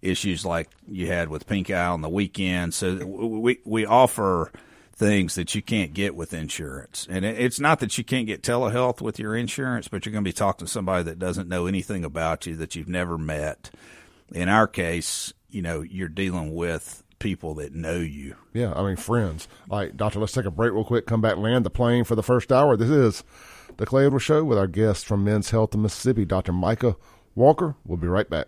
issues 0.02 0.46
like 0.46 0.70
you 0.88 1.08
had 1.08 1.30
with 1.30 1.48
pink 1.48 1.70
eye 1.70 1.86
on 1.86 2.02
the 2.02 2.10
weekend. 2.10 2.74
So 2.74 3.06
we, 3.06 3.60
we 3.66 3.86
offer 3.86 4.52
things 4.96 5.36
that 5.36 5.56
you 5.56 5.62
can't 5.62 5.94
get 5.94 6.16
with 6.16 6.34
insurance. 6.34 7.08
And 7.10 7.26
it's 7.26 7.60
not 7.60 7.80
that 7.80 7.98
you 7.98 8.04
can't 8.04 8.28
get 8.28 8.44
telehealth 8.44 9.02
with 9.02 9.20
your 9.20 9.36
insurance, 9.36 9.88
but 9.88 10.06
you're 10.06 10.14
going 10.14 10.24
to 10.24 10.30
be 10.30 10.34
talking 10.34 10.68
to 10.68 10.72
somebody 10.72 11.04
that 11.04 11.20
doesn't 11.20 11.50
know 11.50 11.66
anything 11.66 12.06
about 12.06 12.46
you 12.46 12.56
that 12.58 12.76
you've 12.76 12.88
never 12.88 13.18
met. 13.18 13.72
In 14.32 14.50
our 14.50 14.68
case, 14.68 15.34
you 15.50 15.62
know, 15.62 15.82
you're 15.82 16.08
dealing 16.08 16.56
with 16.56 17.03
people 17.24 17.54
that 17.54 17.74
know 17.74 17.96
you. 17.96 18.36
Yeah, 18.54 18.74
I 18.74 18.84
mean 18.84 18.98
friends. 18.98 19.48
All 19.72 19.80
right, 19.80 19.96
doctor, 19.96 20.20
let's 20.20 20.34
take 20.34 20.44
a 20.44 20.52
break 20.52 20.74
real 20.74 20.84
quick. 20.84 21.08
Come 21.08 21.22
back, 21.22 21.38
land 21.38 21.66
the 21.66 21.70
plane 21.70 22.04
for 22.04 22.16
the 22.16 22.22
first 22.22 22.52
hour. 22.52 22.76
This 22.76 22.90
is 22.90 23.24
the 23.78 23.86
Clay 23.86 24.06
Edwards 24.06 24.26
Show 24.26 24.44
with 24.44 24.58
our 24.58 24.68
guest 24.68 25.06
from 25.06 25.24
Men's 25.24 25.50
Health 25.50 25.74
in 25.74 25.82
Mississippi, 25.82 26.26
Dr. 26.26 26.52
Micah 26.52 26.98
Walker. 27.34 27.76
We'll 27.86 27.98
be 27.98 28.08
right 28.08 28.30
back. 28.30 28.48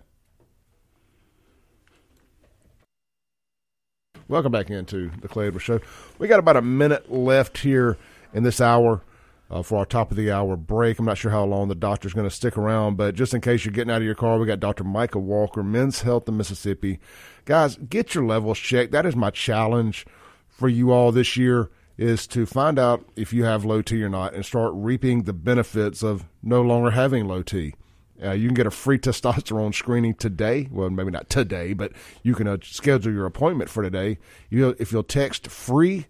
Welcome 4.27 4.51
back 4.51 4.69
into 4.69 5.09
the 5.21 5.29
Clay 5.29 5.47
Edwards 5.47 5.63
Show. 5.63 5.79
We 6.19 6.27
got 6.27 6.39
about 6.39 6.57
a 6.57 6.61
minute 6.61 7.09
left 7.09 7.59
here 7.59 7.97
in 8.33 8.43
this 8.43 8.59
hour 8.59 9.01
uh, 9.49 9.61
for 9.61 9.77
our 9.77 9.85
top 9.85 10.11
of 10.11 10.17
the 10.17 10.31
hour 10.31 10.55
break. 10.55 10.99
I'm 10.99 11.05
not 11.05 11.17
sure 11.17 11.31
how 11.31 11.45
long 11.45 11.67
the 11.67 11.75
doctor's 11.75 12.13
going 12.13 12.27
to 12.27 12.35
stick 12.35 12.57
around, 12.57 12.97
but 12.97 13.15
just 13.15 13.33
in 13.33 13.41
case 13.41 13.63
you're 13.63 13.71
getting 13.71 13.91
out 13.91 14.01
of 14.01 14.05
your 14.05 14.15
car, 14.15 14.39
we 14.39 14.45
got 14.45 14.59
Dr. 14.59 14.83
Micah 14.83 15.19
Walker, 15.19 15.63
Men's 15.63 16.01
Health 16.01 16.27
in 16.27 16.37
Mississippi. 16.37 16.99
Guys, 17.45 17.77
get 17.77 18.15
your 18.15 18.25
levels 18.25 18.59
checked. 18.59 18.91
That 18.91 19.05
is 19.05 19.15
my 19.15 19.29
challenge 19.29 20.05
for 20.47 20.67
you 20.67 20.91
all 20.91 21.11
this 21.11 21.37
year 21.37 21.69
is 21.97 22.27
to 22.27 22.45
find 22.45 22.77
out 22.77 23.05
if 23.15 23.31
you 23.31 23.43
have 23.45 23.63
low 23.63 23.81
T 23.81 24.01
or 24.03 24.09
not 24.09 24.33
and 24.33 24.45
start 24.45 24.73
reaping 24.75 25.23
the 25.23 25.33
benefits 25.33 26.03
of 26.03 26.25
no 26.43 26.61
longer 26.61 26.91
having 26.91 27.27
low 27.27 27.41
T. 27.41 27.73
Uh, 28.21 28.31
you 28.31 28.47
can 28.47 28.55
get 28.55 28.67
a 28.67 28.71
free 28.71 28.97
testosterone 28.99 29.73
screening 29.73 30.15
today. 30.15 30.67
Well, 30.71 30.89
maybe 30.89 31.11
not 31.11 31.29
today, 31.29 31.73
but 31.73 31.91
you 32.23 32.35
can 32.35 32.47
uh, 32.47 32.57
schedule 32.63 33.13
your 33.13 33.25
appointment 33.25 33.69
for 33.69 33.83
today. 33.83 34.17
You, 34.49 34.75
if 34.79 34.91
you'll 34.91 35.03
text 35.03 35.47
free 35.47 36.07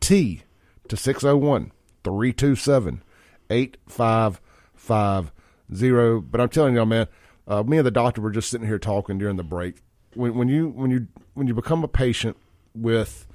T 0.00 0.42
to 0.88 0.96
601 0.96 1.72
327 2.06 3.02
8550. 3.50 6.20
But 6.30 6.40
I'm 6.40 6.48
telling 6.48 6.76
y'all, 6.76 6.86
man, 6.86 7.08
uh, 7.48 7.64
me 7.64 7.78
and 7.78 7.86
the 7.86 7.90
doctor 7.90 8.20
were 8.20 8.30
just 8.30 8.48
sitting 8.48 8.68
here 8.68 8.78
talking 8.78 9.18
during 9.18 9.34
the 9.36 9.42
break. 9.42 9.82
When, 10.14 10.36
when 10.36 10.46
you 10.48 10.68
when 10.68 10.92
you 10.92 11.08
when 11.34 11.48
you 11.48 11.54
become 11.54 11.84
a 11.84 11.88
patient 11.88 12.36
with 12.74 13.26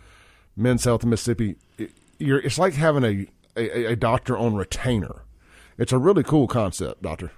Men's 0.55 0.85
Health 0.85 1.03
Mississippi, 1.03 1.57
it, 1.77 1.91
it's 2.19 2.57
like 2.57 2.73
having 2.73 3.03
a, 3.03 3.27
a, 3.59 3.91
a 3.91 3.95
doctor 3.95 4.35
on 4.37 4.55
retainer. 4.55 5.23
It's 5.77 5.91
a 5.91 5.97
really 5.97 6.23
cool 6.23 6.47
concept, 6.47 7.01
doctor. 7.01 7.31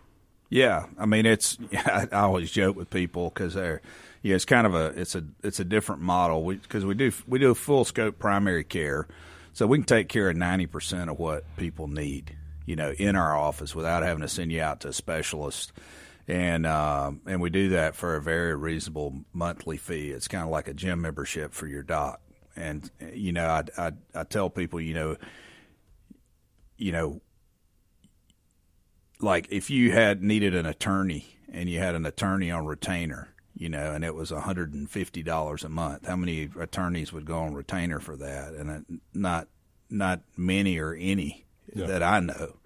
Yeah, 0.49 0.85
I 0.99 1.07
mean 1.07 1.25
it's. 1.25 1.57
I 1.73 2.07
always 2.11 2.51
joke 2.51 2.75
with 2.75 2.91
people 2.91 3.29
because 3.29 3.55
they're. 3.55 3.81
Yeah, 4.21 4.35
it's 4.35 4.45
kind 4.45 4.65
of 4.65 4.73
a 4.75 4.87
it's 4.99 5.15
a 5.15 5.23
it's 5.43 5.59
a 5.59 5.65
different 5.65 6.01
model 6.01 6.45
because 6.45 6.85
we, 6.85 6.89
we 6.89 6.95
do 6.95 7.11
we 7.27 7.39
do 7.39 7.53
full 7.53 7.85
scope 7.85 8.19
primary 8.19 8.63
care, 8.63 9.07
so 9.53 9.67
we 9.67 9.77
can 9.77 9.85
take 9.85 10.09
care 10.09 10.29
of 10.29 10.35
ninety 10.35 10.65
percent 10.65 11.09
of 11.09 11.19
what 11.19 11.43
people 11.57 11.87
need, 11.87 12.35
you 12.65 12.75
know, 12.75 12.91
in 12.91 13.15
our 13.15 13.37
office 13.37 13.73
without 13.73 14.03
having 14.03 14.21
to 14.21 14.27
send 14.27 14.51
you 14.51 14.61
out 14.61 14.81
to 14.81 14.89
a 14.89 14.93
specialist, 14.93 15.71
and 16.27 16.65
uh, 16.65 17.11
and 17.25 17.41
we 17.41 17.49
do 17.49 17.69
that 17.69 17.95
for 17.95 18.15
a 18.15 18.21
very 18.21 18.55
reasonable 18.55 19.23
monthly 19.31 19.77
fee. 19.77 20.09
It's 20.09 20.27
kind 20.27 20.43
of 20.43 20.49
like 20.49 20.67
a 20.67 20.73
gym 20.73 21.01
membership 21.01 21.53
for 21.53 21.67
your 21.67 21.83
doc, 21.83 22.19
and 22.55 22.89
you 23.13 23.31
know 23.31 23.47
I 23.47 23.63
I, 23.77 23.91
I 24.13 24.23
tell 24.23 24.49
people 24.49 24.81
you 24.81 24.93
know 24.93 25.17
you 26.77 26.91
know 26.91 27.21
like 29.19 29.47
if 29.49 29.69
you 29.69 29.91
had 29.91 30.21
needed 30.21 30.53
an 30.55 30.65
attorney 30.65 31.37
and 31.51 31.69
you 31.69 31.79
had 31.79 31.95
an 31.95 32.05
attorney 32.05 32.51
on 32.51 32.65
retainer, 32.65 33.32
you 33.55 33.69
know, 33.69 33.91
and 33.93 34.03
it 34.03 34.15
was 34.15 34.31
$150 34.31 35.63
a 35.63 35.69
month, 35.69 36.07
how 36.07 36.15
many 36.15 36.49
attorneys 36.59 37.13
would 37.13 37.25
go 37.25 37.39
on 37.39 37.53
retainer 37.53 37.99
for 37.99 38.15
that? 38.17 38.53
And 38.53 38.69
it, 38.69 38.85
not 39.13 39.47
not 39.89 40.21
many 40.35 40.79
or 40.79 40.93
any 40.93 41.45
yeah. 41.73 41.85
that 41.85 42.01
I 42.01 42.19
know. 42.19 42.57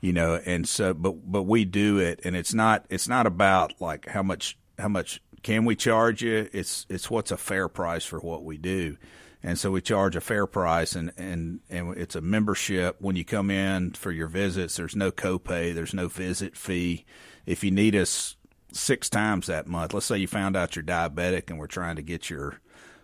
You 0.00 0.12
know, 0.12 0.40
and 0.46 0.68
so 0.68 0.94
but 0.94 1.30
but 1.30 1.42
we 1.42 1.64
do 1.64 1.98
it 1.98 2.20
and 2.24 2.34
it's 2.34 2.54
not 2.54 2.86
it's 2.88 3.08
not 3.08 3.26
about 3.26 3.74
like 3.80 4.08
how 4.08 4.22
much 4.22 4.56
how 4.78 4.88
much 4.88 5.20
can 5.42 5.64
we 5.64 5.76
charge 5.76 6.22
you? 6.22 6.48
It's 6.52 6.86
it's 6.88 7.10
what's 7.10 7.30
a 7.30 7.36
fair 7.36 7.68
price 7.68 8.04
for 8.04 8.18
what 8.18 8.44
we 8.44 8.56
do 8.56 8.96
and 9.42 9.58
so 9.58 9.70
we 9.70 9.80
charge 9.80 10.16
a 10.16 10.20
fair 10.20 10.46
price 10.46 10.94
and, 10.94 11.12
and, 11.16 11.60
and 11.70 11.96
it's 11.96 12.14
a 12.14 12.20
membership 12.20 12.96
when 13.00 13.16
you 13.16 13.24
come 13.24 13.50
in 13.50 13.92
for 13.92 14.12
your 14.12 14.28
visits 14.28 14.76
there's 14.76 14.96
no 14.96 15.10
copay 15.10 15.74
there's 15.74 15.94
no 15.94 16.08
visit 16.08 16.56
fee 16.56 17.04
if 17.46 17.64
you 17.64 17.70
need 17.70 17.94
us 17.94 18.36
six 18.72 19.08
times 19.08 19.46
that 19.46 19.66
month 19.66 19.94
let's 19.94 20.06
say 20.06 20.18
you 20.18 20.26
found 20.26 20.56
out 20.56 20.76
you're 20.76 20.84
diabetic 20.84 21.50
and 21.50 21.58
we're 21.58 21.66
trying 21.66 21.96
to 21.96 22.02
get 22.02 22.30
your 22.30 22.60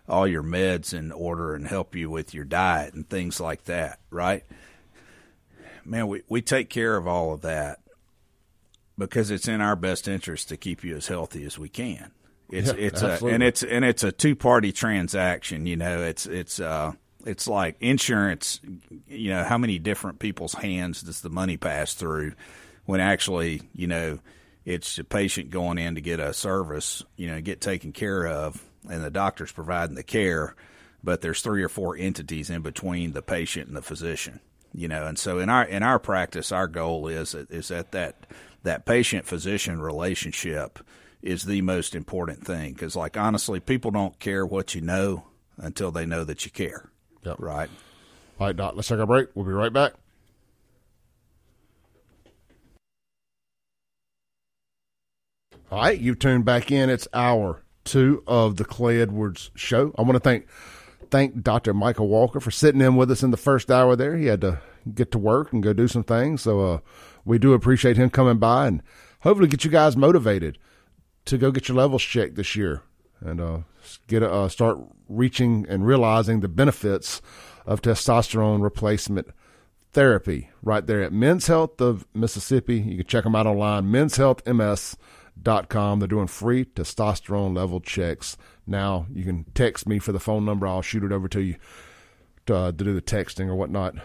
all 0.07 0.27
your 0.27 0.43
meds 0.43 0.93
in 0.93 1.11
order 1.11 1.53
and 1.53 1.67
help 1.67 1.95
you 1.95 2.09
with 2.09 2.33
your 2.33 2.45
diet 2.45 2.93
and 2.93 3.09
things 3.09 3.39
like 3.39 3.63
that 3.65 3.99
right 4.09 4.43
man 5.83 6.07
we, 6.07 6.21
we 6.29 6.41
take 6.41 6.69
care 6.69 6.95
of 6.95 7.07
all 7.07 7.33
of 7.33 7.41
that 7.41 7.79
because 8.97 9.29
it's 9.29 9.47
in 9.47 9.61
our 9.61 9.75
best 9.75 10.07
interest 10.07 10.49
to 10.49 10.57
keep 10.57 10.83
you 10.83 10.95
as 10.95 11.07
healthy 11.07 11.43
as 11.43 11.59
we 11.59 11.69
can 11.69 12.11
it's 12.49 12.69
yeah, 12.69 12.75
it's 12.77 13.01
a, 13.01 13.25
and 13.25 13.43
it's 13.43 13.63
and 13.63 13.83
it's 13.83 14.03
a 14.03 14.11
two 14.11 14.35
party 14.35 14.71
transaction. 14.71 15.65
You 15.65 15.75
know, 15.75 16.03
it's 16.03 16.25
it's 16.25 16.59
uh 16.59 16.93
it's 17.25 17.47
like 17.47 17.75
insurance. 17.81 18.61
You 19.07 19.31
know, 19.31 19.43
how 19.43 19.57
many 19.57 19.79
different 19.79 20.19
people's 20.19 20.53
hands 20.53 21.01
does 21.01 21.21
the 21.21 21.29
money 21.29 21.57
pass 21.57 21.93
through? 21.93 22.33
When 22.85 23.01
actually, 23.01 23.63
you 23.75 23.87
know, 23.87 24.19
it's 24.67 24.99
a 24.99 25.03
patient 25.05 25.49
going 25.49 25.77
in 25.77 25.95
to 25.95 26.01
get 26.01 26.19
a 26.19 26.33
service, 26.33 27.01
you 27.15 27.27
know, 27.27 27.39
get 27.39 27.61
taken 27.61 27.93
care 27.93 28.27
of, 28.27 28.61
and 28.89 29.01
the 29.01 29.09
doctor's 29.09 29.53
providing 29.53 29.95
the 29.95 30.03
care, 30.03 30.57
but 31.01 31.21
there's 31.21 31.41
three 31.41 31.63
or 31.63 31.69
four 31.69 31.95
entities 31.95 32.49
in 32.49 32.63
between 32.63 33.13
the 33.13 33.21
patient 33.21 33.69
and 33.69 33.77
the 33.77 33.81
physician. 33.81 34.41
You 34.73 34.89
know, 34.89 35.07
and 35.07 35.17
so 35.17 35.39
in 35.39 35.49
our 35.49 35.63
in 35.63 35.83
our 35.83 35.99
practice, 35.99 36.51
our 36.51 36.67
goal 36.67 37.07
is 37.07 37.33
is 37.33 37.69
that 37.69 37.93
that 37.93 38.27
that 38.63 38.85
patient 38.85 39.25
physician 39.25 39.79
relationship 39.79 40.79
is 41.21 41.43
the 41.43 41.61
most 41.61 41.95
important 41.95 42.45
thing 42.45 42.73
because, 42.73 42.93
like, 42.93 43.15
honestly, 43.15 43.61
people 43.61 43.91
don't 43.91 44.19
care 44.19 44.45
what 44.45 44.75
you 44.75 44.81
know 44.81 45.23
until 45.55 45.91
they 45.91 46.05
know 46.05 46.25
that 46.25 46.43
you 46.43 46.51
care. 46.51 46.91
Yep. 47.23 47.39
Right. 47.39 47.69
All 48.37 48.47
right, 48.47 48.55
Doc, 48.55 48.73
let's 48.75 48.89
take 48.89 48.99
a 48.99 49.07
break. 49.07 49.29
We'll 49.33 49.45
be 49.45 49.53
right 49.53 49.71
back. 49.71 49.93
All 55.69 55.79
right, 55.79 55.99
you've 55.99 56.19
tuned 56.19 56.45
back 56.45 56.71
in. 56.71 56.89
It's 56.89 57.09
hour 57.13 57.61
two 57.83 58.23
of 58.25 58.55
the 58.55 58.63
Clay 58.63 59.01
Edwards 59.01 59.51
Show. 59.53 59.93
I 59.97 60.03
want 60.03 60.13
to 60.13 60.21
thank 60.21 60.47
thank 61.11 61.41
Dr. 61.41 61.73
Micah 61.73 62.05
Walker 62.05 62.39
for 62.39 62.51
sitting 62.51 62.79
in 62.79 62.95
with 62.95 63.11
us 63.11 63.21
in 63.21 63.31
the 63.31 63.37
first 63.37 63.69
hour 63.69 63.97
there. 63.97 64.15
He 64.15 64.27
had 64.27 64.39
to 64.41 64.61
get 64.95 65.11
to 65.11 65.17
work 65.17 65.51
and 65.51 65.61
go 65.61 65.73
do 65.73 65.89
some 65.89 66.05
things. 66.05 66.41
So 66.41 66.61
uh, 66.61 66.79
we 67.25 67.37
do 67.37 67.51
appreciate 67.51 67.97
him 67.97 68.09
coming 68.09 68.37
by 68.37 68.67
and 68.67 68.81
hopefully 69.21 69.49
get 69.49 69.65
you 69.65 69.69
guys 69.69 69.97
motivated 69.97 70.57
to 71.25 71.37
go 71.37 71.51
get 71.51 71.67
your 71.67 71.75
levels 71.75 72.01
checked 72.01 72.35
this 72.35 72.55
year 72.55 72.83
and 73.19 73.41
uh, 73.41 73.57
get 74.07 74.23
uh, 74.23 74.47
start 74.47 74.77
reaching 75.09 75.65
and 75.67 75.85
realizing 75.85 76.39
the 76.39 76.47
benefits 76.47 77.21
of 77.65 77.81
testosterone 77.81 78.61
replacement 78.61 79.27
therapy 79.91 80.49
right 80.61 80.87
there 80.87 81.03
at 81.03 81.11
Men's 81.11 81.47
Health 81.47 81.81
of 81.81 82.07
Mississippi. 82.13 82.79
You 82.79 82.97
can 82.99 83.07
check 83.07 83.25
them 83.25 83.35
out 83.35 83.47
online, 83.47 83.91
menshealthms.com. 85.43 85.99
They're 85.99 86.07
doing 86.07 86.27
free 86.27 86.65
testosterone 86.65 87.55
level 87.55 87.79
checks. 87.79 88.37
Now 88.65 89.05
you 89.13 89.23
can 89.23 89.45
text 89.53 89.87
me 89.87 89.99
for 89.99 90.11
the 90.11 90.19
phone 90.19 90.45
number. 90.45 90.67
I'll 90.67 90.81
shoot 90.81 91.03
it 91.03 91.11
over 91.11 91.27
to 91.29 91.41
you 91.41 91.55
to, 92.47 92.55
uh, 92.55 92.71
to 92.71 92.83
do 92.83 92.93
the 92.93 93.01
texting 93.01 93.47
or 93.47 93.55
whatnot. 93.55 93.95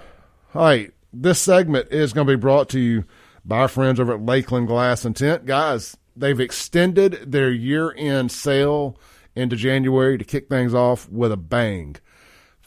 All 0.55 0.63
right, 0.63 0.93
this 1.13 1.41
segment 1.41 1.89
is 1.91 2.13
going 2.13 2.27
to 2.27 2.33
be 2.33 2.41
brought 2.41 2.69
to 2.71 2.81
you 2.81 3.05
by 3.45 3.59
our 3.59 3.69
friends 3.69 3.99
over 3.99 4.15
at 4.15 4.25
Lakeland 4.25 4.69
Glass 4.69 5.05
and 5.05 5.17
Tint. 5.17 5.47
Guys, 5.47 5.97
They've 6.15 6.41
extended 6.41 7.33
their 7.33 7.51
year 7.51 7.95
end 7.97 8.31
sale 8.31 8.99
into 9.35 9.57
January 9.57 10.19
to 10.19 10.25
kick 10.25 10.49
things 10.49 10.75
off 10.75 11.09
with 11.09 11.33
a 11.33 11.37
bang. 11.37 11.97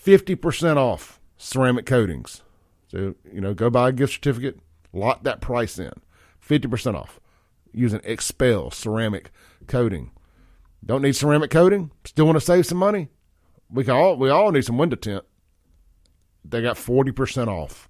50% 0.04 0.78
off 0.78 1.20
ceramic 1.38 1.86
coatings. 1.86 2.42
So, 2.88 3.16
you 3.32 3.42
know, 3.42 3.54
go 3.54 3.70
buy 3.70 3.90
a 3.90 3.92
gift 3.92 4.14
certificate, 4.14 4.60
lock 4.94 5.24
that 5.24 5.42
price 5.42 5.78
in. 5.78 5.94
50% 6.48 6.96
off 6.96 7.20
using 7.76 8.00
XPEL 8.00 8.74
ceramic 8.74 9.32
coating. 9.68 10.12
Don't 10.86 11.02
need 11.02 11.16
ceramic 11.16 11.50
coating? 11.50 11.92
Still 12.06 12.26
want 12.26 12.38
to 12.38 12.46
save 12.46 12.66
some 12.66 12.78
money? 12.78 13.10
We 13.70 13.84
can 13.84 13.96
all 13.96 14.18
we 14.18 14.30
all 14.30 14.52
need 14.52 14.66
some 14.66 14.78
window 14.78 14.96
tint. 14.96 15.24
They 16.44 16.62
got 16.62 16.76
40% 16.78 17.48
off 17.48 17.90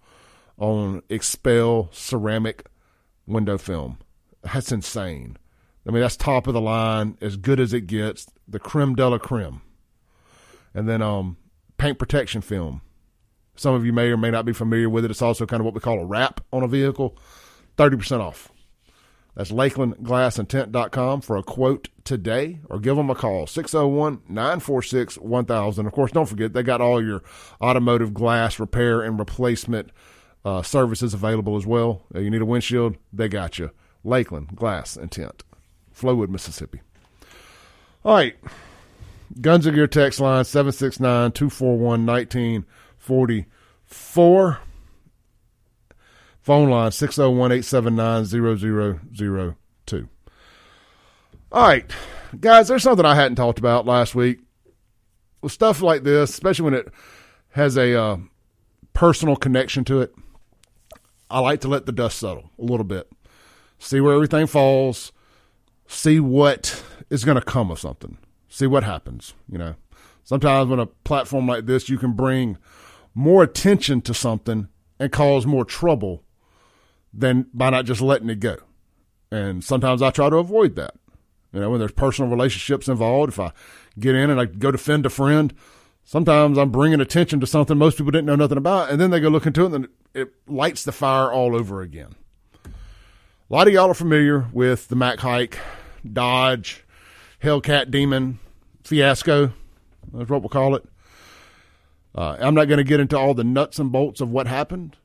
on 0.58 1.02
XPEL 1.10 1.94
ceramic 1.94 2.66
window 3.28 3.58
film. 3.58 3.98
That's 4.42 4.72
insane. 4.72 5.38
I 5.88 5.92
mean, 5.92 6.02
that's 6.02 6.16
top 6.16 6.48
of 6.48 6.54
the 6.54 6.62
line, 6.62 7.18
as 7.22 7.38
good 7.38 7.60
as 7.60 7.74
it 7.74 7.82
gets, 7.82 8.28
the 8.48 8.60
creme 8.60 8.96
de 8.96 9.08
la 9.08 9.18
creme. 9.18 9.62
And 10.74 10.88
then 10.88 11.02
um, 11.02 11.38
paint 11.78 12.00
protection 12.00 12.42
film. 12.42 12.82
Some 13.56 13.76
of 13.76 13.86
you 13.86 13.94
may 13.94 14.08
or 14.08 14.18
may 14.18 14.32
not 14.32 14.46
be 14.46 14.54
familiar 14.54 14.90
with 14.90 15.06
it. 15.06 15.12
It's 15.12 15.22
also 15.22 15.46
kind 15.46 15.62
of 15.62 15.66
what 15.66 15.74
we 15.74 15.80
call 15.80 16.00
a 16.00 16.06
wrap 16.06 16.42
on 16.52 16.64
a 16.64 16.68
vehicle. 16.68 17.18
30% 17.78 18.20
off. 18.20 18.52
That's 19.36 19.52
LakelandGlassandTint.com 19.52 21.22
for 21.22 21.36
a 21.36 21.44
quote 21.44 21.90
today 22.06 22.60
or 22.70 22.80
give 22.80 22.96
them 22.96 23.10
a 23.10 23.16
call, 23.16 23.48
601 23.48 24.22
946 24.30 25.18
1000. 25.18 25.86
Of 25.86 25.92
course, 25.92 26.12
don't 26.12 26.30
forget, 26.30 26.54
they 26.54 26.64
got 26.64 26.80
all 26.80 27.04
your 27.04 27.22
automotive 27.62 28.14
glass 28.14 28.60
repair 28.60 29.02
and 29.02 29.20
replacement 29.20 29.90
uh, 30.46 30.62
services 30.62 31.14
available 31.14 31.58
as 31.58 31.66
well. 31.66 32.04
Uh, 32.14 32.20
you 32.20 32.30
need 32.30 32.42
a 32.42 32.46
windshield, 32.46 32.96
they 33.12 33.28
got 33.28 33.60
you. 33.60 33.72
Lakeland 34.06 34.56
Glass 34.56 34.96
and 34.96 35.12
Tint. 35.12 35.44
Flowood, 35.94 36.30
Mississippi. 36.30 36.80
All 38.04 38.14
right. 38.14 38.36
Guns 39.42 39.66
of 39.66 39.74
Gear 39.74 39.88
text 39.88 40.20
line 40.20 40.46
769 40.46 41.32
241 41.32 42.06
1944. 42.06 44.60
Phone 46.46 46.70
line 46.70 46.92
601 46.92 47.52
879 47.54 48.26
0002. 49.88 50.10
All 51.52 51.68
right, 51.68 51.92
guys, 52.40 52.68
there's 52.68 52.84
something 52.84 53.04
I 53.04 53.16
hadn't 53.16 53.38
talked 53.38 53.58
about 53.58 53.88
last 53.88 54.14
week. 54.14 54.42
With 55.42 55.52
stuff 55.52 55.82
like 55.82 56.04
this, 56.04 56.30
especially 56.30 56.66
when 56.66 56.74
it 56.76 56.94
has 57.54 57.78
a 57.78 58.00
uh, 58.00 58.18
personal 58.94 59.36
connection 59.36 59.86
to 59.86 60.02
it, 60.02 60.14
I 61.32 61.40
like 61.40 61.62
to 61.62 61.68
let 61.68 61.88
the 61.88 61.92
dust 61.92 62.20
settle 62.20 62.52
a 62.60 62.64
little 62.64 62.84
bit, 62.84 63.12
see 63.80 64.00
where 64.00 64.14
everything 64.14 64.46
falls, 64.46 65.12
see 65.88 66.20
what 66.20 66.84
is 67.10 67.26
going 67.26 67.40
to 67.40 67.44
come 67.44 67.72
of 67.72 67.80
something, 67.80 68.20
see 68.50 68.68
what 68.68 68.84
happens. 68.84 69.34
You 69.50 69.58
know, 69.58 69.76
sometimes 70.24 70.70
when 70.70 70.80
a 70.80 70.86
platform 70.86 71.48
like 71.48 71.66
this, 71.66 71.90
you 71.90 71.98
can 71.98 72.14
bring 72.14 72.60
more 73.16 73.42
attention 73.42 74.02
to 74.02 74.14
something 74.14 74.68
and 75.00 75.12
cause 75.12 75.48
more 75.48 75.66
trouble 75.66 76.22
than 77.18 77.48
by 77.54 77.70
not 77.70 77.86
just 77.86 78.02
letting 78.02 78.30
it 78.30 78.40
go. 78.40 78.58
And 79.32 79.64
sometimes 79.64 80.02
I 80.02 80.12
try 80.12 80.30
to 80.30 80.38
avoid 80.38 80.76
that. 80.76 80.96
You 81.54 81.62
know, 81.62 81.70
when 81.70 81.80
there's 81.80 81.94
personal 81.94 82.30
relationships 82.30 82.88
involved, 82.88 83.30
if 83.30 83.40
I 83.40 83.54
get 83.98 84.16
in 84.16 84.30
and 84.30 84.40
I 84.40 84.46
go 84.46 84.72
defend 84.72 85.06
a 85.06 85.10
friend, 85.10 85.54
sometimes 86.04 86.58
I'm 86.58 86.70
bringing 86.70 87.00
attention 87.00 87.40
to 87.40 87.48
something 87.48 87.78
most 87.78 87.98
people 87.98 88.12
didn't 88.12 88.26
know 88.26 88.36
nothing 88.36 88.58
about, 88.58 88.90
and 88.90 89.00
then 89.00 89.10
they 89.10 89.22
go 89.22 89.30
look 89.30 89.46
into 89.46 89.66
it 89.66 89.74
and 89.74 89.88
it 90.14 90.34
lights 90.48 90.84
the 90.84 90.92
fire 90.92 91.32
all 91.32 91.56
over 91.56 91.82
again. 91.82 92.16
A 92.66 93.54
lot 93.54 93.68
of 93.68 93.74
y'all 93.74 93.90
are 93.90 93.96
familiar 93.96 94.48
with 94.52 94.90
the 94.90 94.96
Mac 94.96 95.20
Haik, 95.20 95.58
Dodge, 96.12 96.84
Hellcat 97.42 97.92
Demon 97.92 98.40
fiasco. 98.84 99.54
That's 100.14 100.30
what 100.30 100.42
we'll 100.42 100.50
call 100.50 100.76
it. 100.76 100.84
Uh, 102.14 102.38
I'm 102.40 102.56
not 102.56 102.66
going 102.66 102.78
to 102.78 102.84
get 102.84 103.00
into 103.00 103.18
all 103.18 103.34
the 103.34 103.44
nuts 103.44 103.78
and 103.78 103.92
bolts 103.92 104.22
of 104.22 104.30
what 104.30 104.48
happened, 104.48 104.96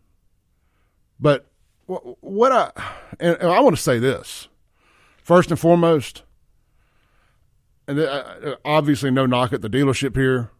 but 1.18 1.49
what 1.90 2.52
I 2.52 2.70
and 3.18 3.36
I 3.42 3.60
want 3.60 3.76
to 3.76 3.82
say 3.82 3.98
this 3.98 4.48
first 5.22 5.50
and 5.50 5.58
foremost, 5.58 6.22
and 7.88 7.98
uh, 7.98 8.56
obviously 8.64 9.10
no 9.10 9.26
knock 9.26 9.52
at 9.52 9.62
the 9.62 9.70
dealership 9.70 10.14
here, 10.16 10.50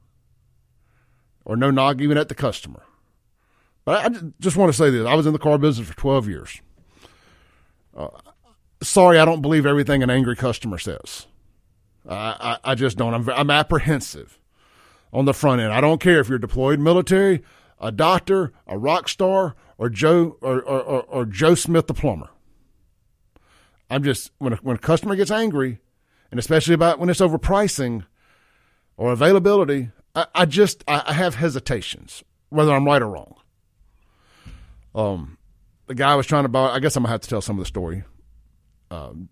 or 1.44 1.56
no 1.56 1.70
knock 1.70 2.00
even 2.00 2.18
at 2.18 2.28
the 2.28 2.34
customer. 2.34 2.82
But 3.84 4.04
I 4.04 4.20
just 4.40 4.56
want 4.56 4.70
to 4.70 4.76
say 4.76 4.90
this: 4.90 5.06
I 5.06 5.14
was 5.14 5.26
in 5.26 5.32
the 5.32 5.38
car 5.38 5.58
business 5.58 5.88
for 5.88 5.96
12 5.96 6.28
years. 6.28 6.60
Uh, 7.96 8.08
sorry, 8.82 9.18
I 9.18 9.24
don't 9.24 9.42
believe 9.42 9.66
everything 9.66 10.02
an 10.02 10.10
angry 10.10 10.36
customer 10.36 10.78
says. 10.78 11.26
I, 12.08 12.58
I, 12.64 12.72
I 12.72 12.74
just 12.74 12.98
don't. 12.98 13.14
I'm, 13.14 13.28
I'm 13.30 13.50
apprehensive 13.50 14.38
on 15.12 15.24
the 15.24 15.34
front 15.34 15.60
end. 15.60 15.72
I 15.72 15.80
don't 15.80 16.00
care 16.00 16.20
if 16.20 16.28
you're 16.28 16.38
deployed 16.38 16.80
military, 16.80 17.42
a 17.80 17.90
doctor, 17.90 18.52
a 18.66 18.78
rock 18.78 19.08
star, 19.08 19.54
or 19.78 19.88
Joe 19.88 20.36
or, 20.40 20.60
or, 20.60 20.80
or, 20.80 21.02
or 21.02 21.24
Joe 21.24 21.54
Smith 21.54 21.86
the 21.86 21.94
plumber. 21.94 22.28
I'm 23.88 24.04
just 24.04 24.30
when 24.38 24.52
a, 24.52 24.56
when 24.56 24.76
a 24.76 24.78
customer 24.78 25.16
gets 25.16 25.30
angry, 25.30 25.80
and 26.30 26.38
especially 26.38 26.74
about 26.74 26.98
when 26.98 27.08
it's 27.08 27.20
over 27.20 27.38
pricing 27.38 28.04
or 28.96 29.12
availability, 29.12 29.90
I, 30.14 30.26
I 30.34 30.46
just 30.46 30.84
I, 30.86 31.02
I 31.06 31.12
have 31.14 31.34
hesitations 31.36 32.22
whether 32.50 32.72
I'm 32.72 32.84
right 32.84 33.00
or 33.00 33.08
wrong. 33.08 33.34
Um, 34.94 35.38
the 35.86 35.94
guy 35.94 36.14
was 36.14 36.26
trying 36.26 36.44
to 36.44 36.48
buy. 36.48 36.70
I 36.70 36.78
guess 36.80 36.96
I'm 36.96 37.04
gonna 37.04 37.12
have 37.12 37.22
to 37.22 37.28
tell 37.28 37.40
some 37.40 37.56
of 37.56 37.62
the 37.62 37.68
story. 37.68 38.04
Um, 38.90 39.28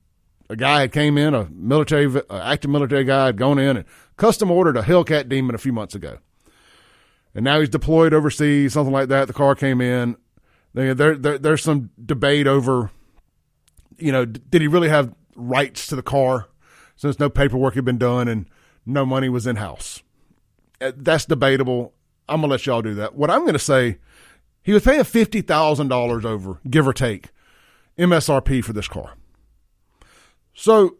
a 0.49 0.57
guy 0.57 0.81
had 0.81 0.93
came 0.93 1.19
in, 1.19 1.35
a 1.35 1.49
military, 1.51 2.07
uh, 2.07 2.39
active 2.39 2.71
military 2.71 3.05
guy 3.05 3.27
had 3.27 3.37
gone 3.37 3.59
in 3.59 3.77
and 3.77 3.87
custom 4.17 4.51
ordered 4.51 4.77
a 4.77 4.83
Hellcat 4.83 5.29
Demon 5.29 5.55
a 5.55 5.59
few 5.59 5.73
months 5.73 5.95
ago, 5.95 6.19
and 7.39 7.45
now 7.45 7.61
he's 7.61 7.69
deployed 7.69 8.13
overseas, 8.13 8.73
something 8.73 8.93
like 8.93 9.11
that. 9.11 9.29
The 9.29 9.33
car 9.33 9.55
came 9.55 9.81
in. 9.81 10.17
There, 10.75 10.93
there, 11.15 11.39
there's 11.39 11.63
some 11.63 11.91
debate 12.05 12.49
over, 12.49 12.91
you 13.97 14.11
know, 14.11 14.25
did 14.25 14.61
he 14.61 14.67
really 14.67 14.89
have 14.89 15.15
rights 15.37 15.87
to 15.87 15.95
the 15.95 16.03
car 16.03 16.49
since 16.97 17.21
no 17.21 17.31
paperwork 17.31 17.77
had 17.77 17.85
been 17.85 17.97
done 17.97 18.27
and 18.27 18.47
no 18.85 19.07
money 19.07 19.29
was 19.29 19.47
in 19.47 19.55
house. 19.55 20.03
Uh, 20.81 20.91
that's 20.97 21.27
debatable. 21.27 21.95
I'm 22.29 22.41
gonna 22.41 22.51
let 22.51 22.67
y'all 22.67 22.83
do 22.83 22.95
that. 22.95 23.15
What 23.15 23.31
I'm 23.31 23.47
gonna 23.47 23.61
say 23.61 23.99
he 24.61 24.73
was 24.73 24.83
paying 24.83 25.03
$50,000 25.03 26.25
over, 26.25 26.59
give 26.69 26.89
or 26.89 26.93
take, 26.93 27.29
MSRP 27.97 28.65
for 28.65 28.73
this 28.73 28.89
car. 28.89 29.13
So 30.55 30.97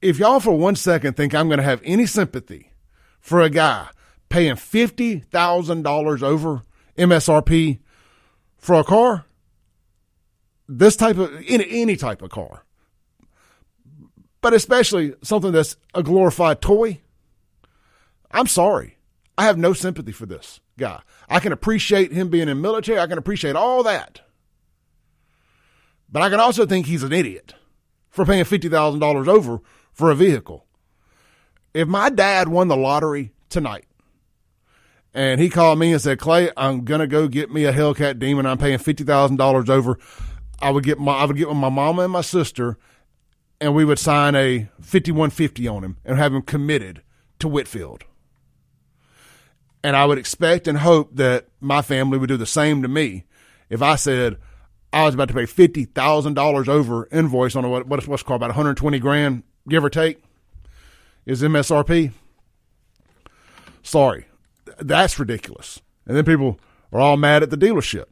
if 0.00 0.20
y'all 0.20 0.38
for 0.38 0.56
one 0.56 0.76
second 0.76 1.16
think 1.16 1.34
I'm 1.34 1.48
to 1.58 1.64
have 1.64 1.82
any 1.82 2.06
sympathy 2.06 2.70
for 3.18 3.40
a 3.40 3.50
guy 3.50 3.88
paying 4.30 4.54
$50,000 4.54 6.22
over 6.22 6.62
MSRP 6.96 7.80
for 8.56 8.76
a 8.76 8.84
car, 8.84 9.26
this 10.66 10.96
type 10.96 11.18
of, 11.18 11.34
any, 11.46 11.66
any 11.82 11.96
type 11.96 12.22
of 12.22 12.30
car, 12.30 12.64
but 14.40 14.54
especially 14.54 15.14
something 15.22 15.52
that's 15.52 15.76
a 15.94 16.02
glorified 16.02 16.62
toy, 16.62 17.00
I'm 18.30 18.46
sorry. 18.46 18.96
I 19.36 19.44
have 19.44 19.58
no 19.58 19.72
sympathy 19.72 20.12
for 20.12 20.26
this 20.26 20.60
guy. 20.78 21.02
I 21.28 21.40
can 21.40 21.52
appreciate 21.52 22.12
him 22.12 22.28
being 22.28 22.48
in 22.48 22.60
military. 22.60 22.98
I 22.98 23.06
can 23.06 23.18
appreciate 23.18 23.56
all 23.56 23.82
that. 23.82 24.20
But 26.10 26.22
I 26.22 26.30
can 26.30 26.40
also 26.40 26.66
think 26.66 26.86
he's 26.86 27.02
an 27.02 27.12
idiot 27.12 27.54
for 28.08 28.24
paying 28.24 28.44
$50,000 28.44 29.28
over 29.28 29.60
for 29.92 30.10
a 30.10 30.14
vehicle. 30.14 30.66
If 31.72 31.88
my 31.88 32.10
dad 32.10 32.48
won 32.48 32.68
the 32.68 32.76
lottery 32.76 33.32
tonight 33.48 33.86
and 35.14 35.40
he 35.40 35.48
called 35.50 35.78
me 35.78 35.92
and 35.92 36.00
said, 36.00 36.18
Clay, 36.18 36.50
I'm 36.56 36.84
to 36.84 37.06
go 37.06 37.28
get 37.28 37.50
me 37.50 37.64
a 37.64 37.72
Hellcat 37.72 38.18
Demon. 38.18 38.46
I'm 38.46 38.58
paying 38.58 38.78
$50,000 38.78 39.68
over. 39.68 39.98
I 40.60 40.70
would 40.70 40.84
get 40.84 40.98
my, 40.98 41.12
I 41.12 41.24
would 41.24 41.36
get 41.36 41.48
with 41.48 41.56
my 41.56 41.68
mama 41.68 42.02
and 42.02 42.12
my 42.12 42.20
sister 42.20 42.76
and 43.60 43.74
we 43.74 43.84
would 43.84 43.98
sign 43.98 44.34
a 44.34 44.68
5150 44.80 45.68
on 45.68 45.84
him 45.84 45.96
and 46.04 46.16
have 46.16 46.34
him 46.34 46.42
committed 46.42 47.02
to 47.38 47.48
Whitfield. 47.48 48.04
And 49.82 49.96
I 49.96 50.06
would 50.06 50.18
expect 50.18 50.68
and 50.68 50.78
hope 50.78 51.16
that 51.16 51.48
my 51.60 51.82
family 51.82 52.18
would 52.18 52.28
do 52.28 52.36
the 52.36 52.46
same 52.46 52.82
to 52.82 52.88
me 52.88 53.24
if 53.68 53.82
I 53.82 53.96
said 53.96 54.36
I 54.92 55.04
was 55.04 55.14
about 55.14 55.28
to 55.28 55.34
pay 55.34 55.46
fifty 55.46 55.84
thousand 55.84 56.34
dollars 56.34 56.68
over 56.68 57.08
invoice 57.12 57.54
on 57.54 57.64
a, 57.64 57.68
what 57.68 57.86
what's 57.86 58.06
what's 58.06 58.22
called 58.22 58.40
about 58.40 58.48
one 58.48 58.56
hundred 58.56 58.76
twenty 58.76 58.98
grand, 58.98 59.44
give 59.68 59.84
or 59.84 59.90
take, 59.90 60.22
is 61.24 61.42
MSRP. 61.42 62.12
Sorry, 63.82 64.26
that's 64.80 65.18
ridiculous. 65.18 65.80
And 66.06 66.16
then 66.16 66.24
people 66.24 66.58
are 66.92 67.00
all 67.00 67.16
mad 67.16 67.42
at 67.42 67.50
the 67.50 67.56
dealership. 67.56 68.06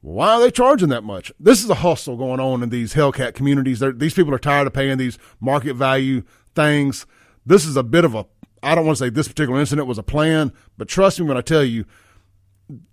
Why 0.00 0.34
are 0.34 0.40
they 0.40 0.50
charging 0.50 0.90
that 0.90 1.02
much? 1.02 1.32
This 1.40 1.64
is 1.64 1.70
a 1.70 1.76
hustle 1.76 2.18
going 2.18 2.38
on 2.38 2.62
in 2.62 2.68
these 2.68 2.92
Hellcat 2.92 3.34
communities. 3.34 3.78
They're, 3.78 3.90
these 3.92 4.12
people 4.12 4.34
are 4.34 4.38
tired 4.38 4.66
of 4.66 4.74
paying 4.74 4.98
these 4.98 5.18
market 5.40 5.74
value 5.74 6.24
things. 6.54 7.06
This 7.46 7.64
is 7.64 7.76
a 7.76 7.82
bit 7.82 8.04
of 8.04 8.14
a 8.14 8.26
I 8.64 8.74
don't 8.74 8.86
want 8.86 8.98
to 8.98 9.04
say 9.04 9.10
this 9.10 9.28
particular 9.28 9.60
incident 9.60 9.86
was 9.86 9.98
a 9.98 10.02
plan, 10.02 10.52
but 10.78 10.88
trust 10.88 11.20
me 11.20 11.26
when 11.26 11.36
I 11.36 11.42
tell 11.42 11.62
you, 11.62 11.84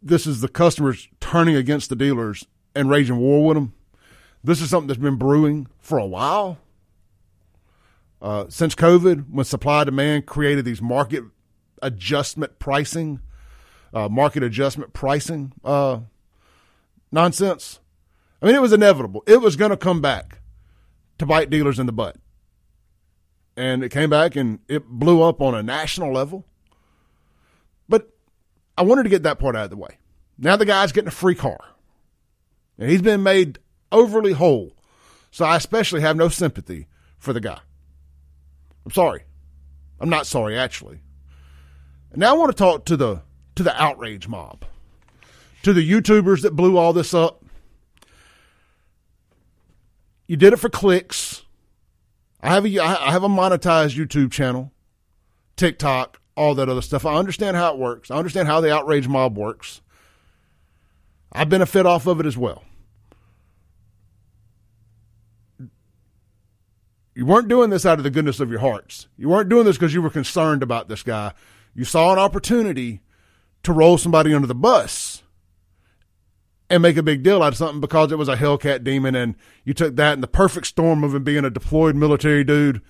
this 0.01 0.27
is 0.27 0.41
the 0.41 0.49
customers 0.49 1.07
turning 1.21 1.55
against 1.55 1.89
the 1.89 1.95
dealers 1.95 2.45
and 2.75 2.89
raging 2.89 3.17
war 3.17 3.45
with 3.45 3.55
them. 3.55 3.73
This 4.43 4.61
is 4.61 4.69
something 4.69 4.87
that's 4.87 4.99
been 4.99 5.15
brewing 5.15 5.67
for 5.79 5.97
a 5.97 6.05
while. 6.05 6.57
Uh, 8.21 8.45
since 8.49 8.75
COVID, 8.75 9.29
when 9.29 9.45
supply 9.45 9.83
demand 9.83 10.25
created 10.25 10.65
these 10.65 10.81
market 10.81 11.23
adjustment 11.81 12.59
pricing, 12.59 13.19
uh, 13.93 14.09
market 14.09 14.43
adjustment 14.43 14.93
pricing 14.93 15.53
uh, 15.63 15.99
nonsense. 17.11 17.79
I 18.41 18.47
mean, 18.47 18.55
it 18.55 18.61
was 18.61 18.73
inevitable. 18.73 19.23
It 19.27 19.41
was 19.41 19.55
going 19.55 19.71
to 19.71 19.77
come 19.77 20.01
back 20.01 20.39
to 21.19 21.25
bite 21.25 21.49
dealers 21.49 21.79
in 21.79 21.85
the 21.85 21.91
butt 21.91 22.17
and 23.55 23.83
it 23.83 23.89
came 23.89 24.09
back 24.09 24.35
and 24.35 24.59
it 24.67 24.87
blew 24.87 25.21
up 25.21 25.41
on 25.41 25.55
a 25.55 25.63
national 25.63 26.13
level. 26.13 26.45
But 27.87 28.09
I 28.77 28.83
wanted 28.83 29.03
to 29.03 29.09
get 29.09 29.23
that 29.23 29.39
part 29.39 29.55
out 29.55 29.65
of 29.65 29.69
the 29.69 29.77
way. 29.77 29.97
Now 30.37 30.55
the 30.55 30.65
guy's 30.65 30.91
getting 30.91 31.09
a 31.09 31.11
free 31.11 31.35
car, 31.35 31.59
and 32.77 32.89
he's 32.89 33.01
been 33.01 33.21
made 33.21 33.59
overly 33.91 34.33
whole. 34.33 34.75
So 35.29 35.45
I 35.45 35.57
especially 35.57 36.01
have 36.01 36.17
no 36.17 36.29
sympathy 36.29 36.87
for 37.17 37.33
the 37.33 37.39
guy. 37.39 37.59
I'm 38.85 38.91
sorry. 38.91 39.23
I'm 39.99 40.09
not 40.09 40.25
sorry 40.25 40.57
actually. 40.57 41.01
Now 42.15 42.35
I 42.35 42.37
want 42.37 42.51
to 42.51 42.57
talk 42.57 42.85
to 42.85 42.97
the 42.97 43.21
to 43.55 43.63
the 43.63 43.81
outrage 43.81 44.27
mob, 44.27 44.65
to 45.63 45.73
the 45.73 45.89
YouTubers 45.89 46.41
that 46.41 46.55
blew 46.55 46.77
all 46.77 46.93
this 46.93 47.13
up. 47.13 47.43
You 50.27 50.37
did 50.37 50.53
it 50.53 50.57
for 50.57 50.69
clicks. 50.69 51.43
I 52.41 52.53
have 52.53 52.65
a 52.65 52.79
I 52.79 53.11
have 53.11 53.23
a 53.23 53.29
monetized 53.29 53.97
YouTube 53.97 54.31
channel, 54.31 54.71
TikTok, 55.55 56.19
all 56.35 56.55
that 56.55 56.69
other 56.69 56.81
stuff. 56.81 57.05
I 57.05 57.15
understand 57.15 57.55
how 57.55 57.73
it 57.73 57.79
works. 57.79 58.11
I 58.11 58.17
understand 58.17 58.47
how 58.47 58.61
the 58.61 58.73
outrage 58.73 59.07
mob 59.07 59.37
works. 59.37 59.81
I 61.31 61.45
benefit 61.45 61.85
off 61.85 62.07
of 62.07 62.19
it 62.19 62.25
as 62.25 62.37
well. 62.37 62.63
You 67.13 67.25
weren't 67.25 67.47
doing 67.47 67.69
this 67.69 67.85
out 67.85 67.99
of 67.99 68.03
the 68.03 68.09
goodness 68.09 68.39
of 68.39 68.49
your 68.49 68.59
hearts. 68.59 69.07
You 69.17 69.29
weren't 69.29 69.49
doing 69.49 69.65
this 69.65 69.77
because 69.77 69.93
you 69.93 70.01
were 70.01 70.09
concerned 70.09 70.63
about 70.63 70.87
this 70.87 71.03
guy. 71.03 71.33
You 71.73 71.85
saw 71.85 72.11
an 72.13 72.19
opportunity 72.19 73.01
to 73.63 73.73
roll 73.73 73.97
somebody 73.97 74.33
under 74.33 74.47
the 74.47 74.55
bus. 74.55 75.23
and 76.69 76.81
make 76.81 76.95
a 76.95 77.03
big 77.03 77.21
deal 77.21 77.43
out 77.43 77.49
of 77.49 77.57
something 77.57 77.81
because 77.81 78.13
it 78.13 78.17
was 78.17 78.29
a 78.29 78.37
Hellcat 78.37 78.81
demon 78.81 79.13
and 79.13 79.35
you 79.65 79.73
took 79.73 79.97
that 79.97 80.13
and 80.13 80.23
the 80.23 80.27
perfect 80.27 80.67
storm 80.67 81.03
of 81.03 81.13
him 81.13 81.21
being 81.21 81.43
a 81.43 81.49
deployed 81.49 81.97
military 81.97 82.45
dude 82.45 82.81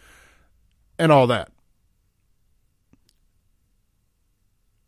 and 0.99 1.11
all 1.11 1.25
that. 1.25 1.49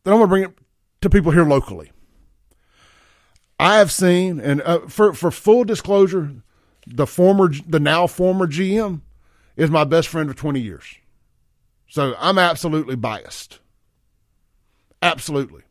Then 0.04 0.14
I'm 0.14 0.20
going 0.20 0.28
to 0.28 0.28
bring 0.28 0.44
it 0.44 0.58
to 1.02 1.10
people 1.10 1.32
here 1.32 1.44
locally. 1.44 1.92
I 3.60 3.78
have 3.78 3.92
seen, 3.92 4.40
and 4.40 4.62
uh, 4.62 4.88
for 4.88 5.14
for 5.14 5.32
full 5.32 5.64
disclosure, 5.64 6.32
the 6.86 7.08
former, 7.08 7.50
the 7.68 7.80
now 7.80 8.06
former 8.06 8.46
GM 8.46 9.02
is 9.56 9.72
my 9.72 9.86
best 9.86 10.08
friend 10.08 10.30
of 10.30 10.36
20 10.36 10.60
years. 10.60 10.98
So 11.88 12.16
I'm 12.20 12.38
absolutely 12.38 12.96
biased. 12.96 13.60
Absolutely. 15.04 15.64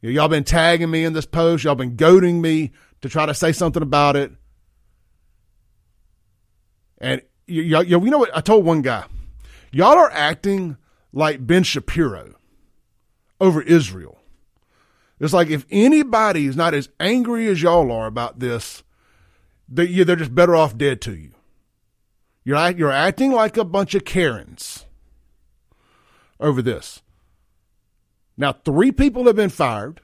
Y'all 0.00 0.28
been 0.28 0.44
tagging 0.44 0.90
me 0.90 1.04
in 1.04 1.12
this 1.12 1.26
post. 1.26 1.64
Y'all 1.64 1.74
been 1.74 1.94
goading 1.94 2.40
me 2.40 2.72
to 3.02 3.08
try 3.08 3.26
to 3.26 3.34
say 3.34 3.52
something 3.52 3.82
about 3.82 4.16
it. 4.16 4.32
And 6.98 7.20
you, 7.46 7.62
you, 7.62 7.82
you 7.82 8.10
know 8.10 8.18
what? 8.18 8.34
I 8.34 8.40
told 8.40 8.64
one 8.64 8.80
guy, 8.80 9.04
y'all 9.72 9.98
are 9.98 10.10
acting 10.10 10.78
like 11.12 11.46
Ben 11.46 11.62
Shapiro 11.64 12.34
over 13.40 13.60
Israel. 13.60 14.18
It's 15.20 15.34
like 15.34 15.48
if 15.48 15.66
anybody 15.70 16.46
is 16.46 16.56
not 16.56 16.72
as 16.72 16.88
angry 16.98 17.46
as 17.48 17.60
y'all 17.60 17.92
are 17.92 18.06
about 18.06 18.40
this, 18.40 18.82
they, 19.68 19.86
they're 20.02 20.16
just 20.16 20.34
better 20.34 20.56
off 20.56 20.78
dead 20.78 21.02
to 21.02 21.14
you. 21.14 21.32
You're, 22.42 22.70
you're 22.70 22.90
acting 22.90 23.32
like 23.32 23.58
a 23.58 23.64
bunch 23.64 23.94
of 23.94 24.06
Karens 24.06 24.86
over 26.40 26.62
this. 26.62 27.02
Now, 28.36 28.52
three 28.52 28.92
people 28.92 29.24
have 29.26 29.36
been 29.36 29.50
fired 29.50 30.00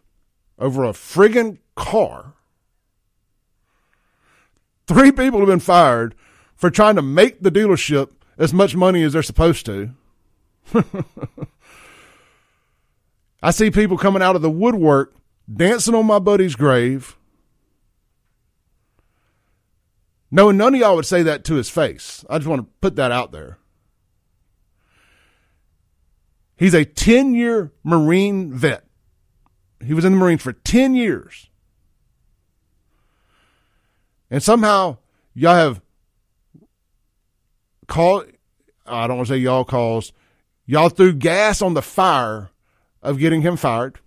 over 0.59 0.85
a 0.85 0.93
friggin' 0.93 1.59
car. 1.75 2.35
Three 4.87 5.13
people 5.13 5.41
have 5.41 5.49
been 5.49 5.61
fired 5.61 6.15
for 6.55 6.71
trying 6.71 6.97
to 6.97 7.03
make 7.03 7.43
the 7.43 7.51
dealership 7.51 8.11
as 8.39 8.53
much 8.53 8.77
money 8.77 9.03
as 9.03 9.13
they're 9.13 9.23
supposed 9.23 9.67
to. 9.67 9.91
I 13.43 13.51
see 13.51 13.71
people 13.71 13.97
coming 13.97 14.23
out 14.23 14.37
of 14.37 14.43
the 14.43 14.51
woodwork 14.51 15.15
dancing 15.53 15.95
on 15.95 16.07
my 16.07 16.19
buddy's 16.19 16.57
grave. 16.57 17.17
No, 20.31 20.51
none 20.51 20.75
of 20.75 20.81
y'all 20.81 20.97
would 20.97 21.07
say 21.07 21.23
that 21.23 21.45
to 21.45 21.55
his 21.55 21.71
face. 21.71 22.25
I 22.29 22.39
just 22.39 22.49
want 22.49 22.63
to 22.63 22.69
put 22.81 22.97
that 22.97 23.11
out 23.11 23.33
there. 23.33 23.60
He's 26.61 26.75
a 26.75 26.85
10 26.85 27.33
year 27.33 27.73
Marine 27.83 28.53
vet. 28.53 28.85
He 29.83 29.95
was 29.95 30.05
in 30.05 30.13
the 30.13 30.19
Marines 30.19 30.43
for 30.43 30.53
10 30.53 30.95
years. 30.95 31.49
And 34.31 34.43
somehow 34.43 34.99
y'all 35.33 35.55
have 35.55 35.81
called, 37.87 38.27
I 38.87 39.07
don't 39.07 39.17
want 39.17 39.29
to 39.29 39.35
say 39.35 39.39
y'all 39.39 39.65
calls, 39.65 40.13
y'all 40.67 40.91
threw 40.91 41.15
gas 41.15 41.63
on 41.63 41.73
the 41.73 41.81
fire 41.81 42.51
of 43.03 43.19
getting 43.19 43.41
him 43.41 43.57
fired 43.57 43.99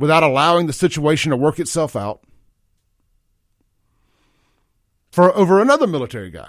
without 0.00 0.24
allowing 0.24 0.66
the 0.66 0.72
situation 0.72 1.30
to 1.30 1.36
work 1.36 1.60
itself 1.60 1.94
out 1.94 2.24
for 5.12 5.32
over 5.36 5.62
another 5.62 5.86
military 5.86 6.32
guy. 6.32 6.48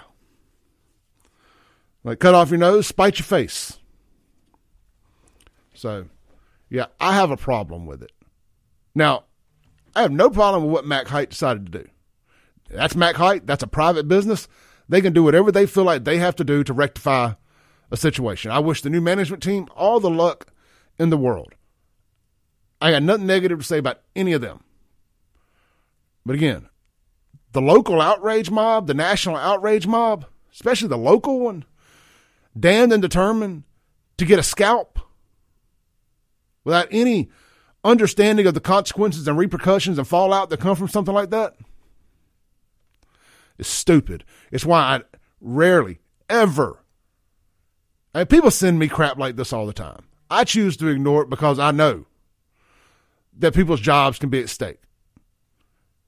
Like 2.02 2.18
cut 2.18 2.34
off 2.34 2.50
your 2.50 2.58
nose, 2.58 2.88
spite 2.88 3.20
your 3.20 3.26
face. 3.26 3.78
So, 5.82 6.06
yeah, 6.70 6.86
I 7.00 7.14
have 7.14 7.32
a 7.32 7.36
problem 7.36 7.86
with 7.86 8.04
it. 8.04 8.12
Now, 8.94 9.24
I 9.96 10.02
have 10.02 10.12
no 10.12 10.30
problem 10.30 10.62
with 10.62 10.72
what 10.72 10.86
Mac 10.86 11.08
Haik 11.08 11.30
decided 11.30 11.66
to 11.66 11.82
do. 11.82 11.88
That's 12.70 12.94
Mac 12.94 13.16
Haik. 13.16 13.46
That's 13.46 13.64
a 13.64 13.66
private 13.66 14.06
business. 14.06 14.46
They 14.88 15.00
can 15.00 15.12
do 15.12 15.24
whatever 15.24 15.50
they 15.50 15.66
feel 15.66 15.82
like 15.82 16.04
they 16.04 16.18
have 16.18 16.36
to 16.36 16.44
do 16.44 16.62
to 16.62 16.72
rectify 16.72 17.32
a 17.90 17.96
situation. 17.96 18.52
I 18.52 18.60
wish 18.60 18.80
the 18.80 18.90
new 18.90 19.00
management 19.00 19.42
team 19.42 19.66
all 19.74 19.98
the 19.98 20.08
luck 20.08 20.52
in 21.00 21.10
the 21.10 21.16
world. 21.16 21.54
I 22.80 22.92
got 22.92 23.02
nothing 23.02 23.26
negative 23.26 23.58
to 23.58 23.64
say 23.64 23.78
about 23.78 24.02
any 24.14 24.34
of 24.34 24.40
them. 24.40 24.62
But 26.24 26.36
again, 26.36 26.68
the 27.50 27.60
local 27.60 28.00
outrage 28.00 28.52
mob, 28.52 28.86
the 28.86 28.94
national 28.94 29.36
outrage 29.36 29.88
mob, 29.88 30.26
especially 30.52 30.88
the 30.88 30.96
local 30.96 31.40
one, 31.40 31.64
damned 32.56 32.92
and 32.92 33.02
determined 33.02 33.64
to 34.18 34.24
get 34.24 34.38
a 34.38 34.44
scalp 34.44 34.91
without 36.64 36.88
any 36.90 37.30
understanding 37.84 38.46
of 38.46 38.54
the 38.54 38.60
consequences 38.60 39.26
and 39.26 39.36
repercussions 39.36 39.98
and 39.98 40.06
fallout 40.06 40.50
that 40.50 40.60
come 40.60 40.76
from 40.76 40.88
something 40.88 41.14
like 41.14 41.30
that 41.30 41.54
is 43.58 43.66
stupid. 43.66 44.24
It's 44.50 44.64
why 44.64 44.80
I 44.80 45.02
rarely, 45.40 45.98
ever, 46.28 46.78
and 48.14 48.28
people 48.28 48.50
send 48.50 48.78
me 48.78 48.88
crap 48.88 49.18
like 49.18 49.36
this 49.36 49.52
all 49.52 49.66
the 49.66 49.72
time. 49.72 50.04
I 50.30 50.44
choose 50.44 50.76
to 50.78 50.88
ignore 50.88 51.22
it 51.22 51.30
because 51.30 51.58
I 51.58 51.72
know 51.72 52.06
that 53.38 53.54
people's 53.54 53.80
jobs 53.80 54.18
can 54.18 54.30
be 54.30 54.40
at 54.40 54.48
stake. 54.48 54.78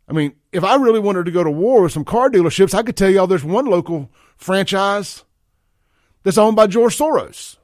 I 0.08 0.12
mean, 0.12 0.34
if 0.52 0.62
I 0.62 0.76
really 0.76 1.00
wanted 1.00 1.24
to 1.24 1.30
go 1.30 1.42
to 1.42 1.50
war 1.50 1.82
with 1.82 1.92
some 1.92 2.04
car 2.04 2.30
dealerships, 2.30 2.74
I 2.74 2.82
could 2.82 2.96
tell 2.96 3.10
y'all 3.10 3.26
there's 3.26 3.44
one 3.44 3.64
local 3.66 4.10
franchise 4.36 5.24
that's 6.22 6.38
owned 6.38 6.56
by 6.56 6.66
George 6.66 6.96
Soros. 6.96 7.56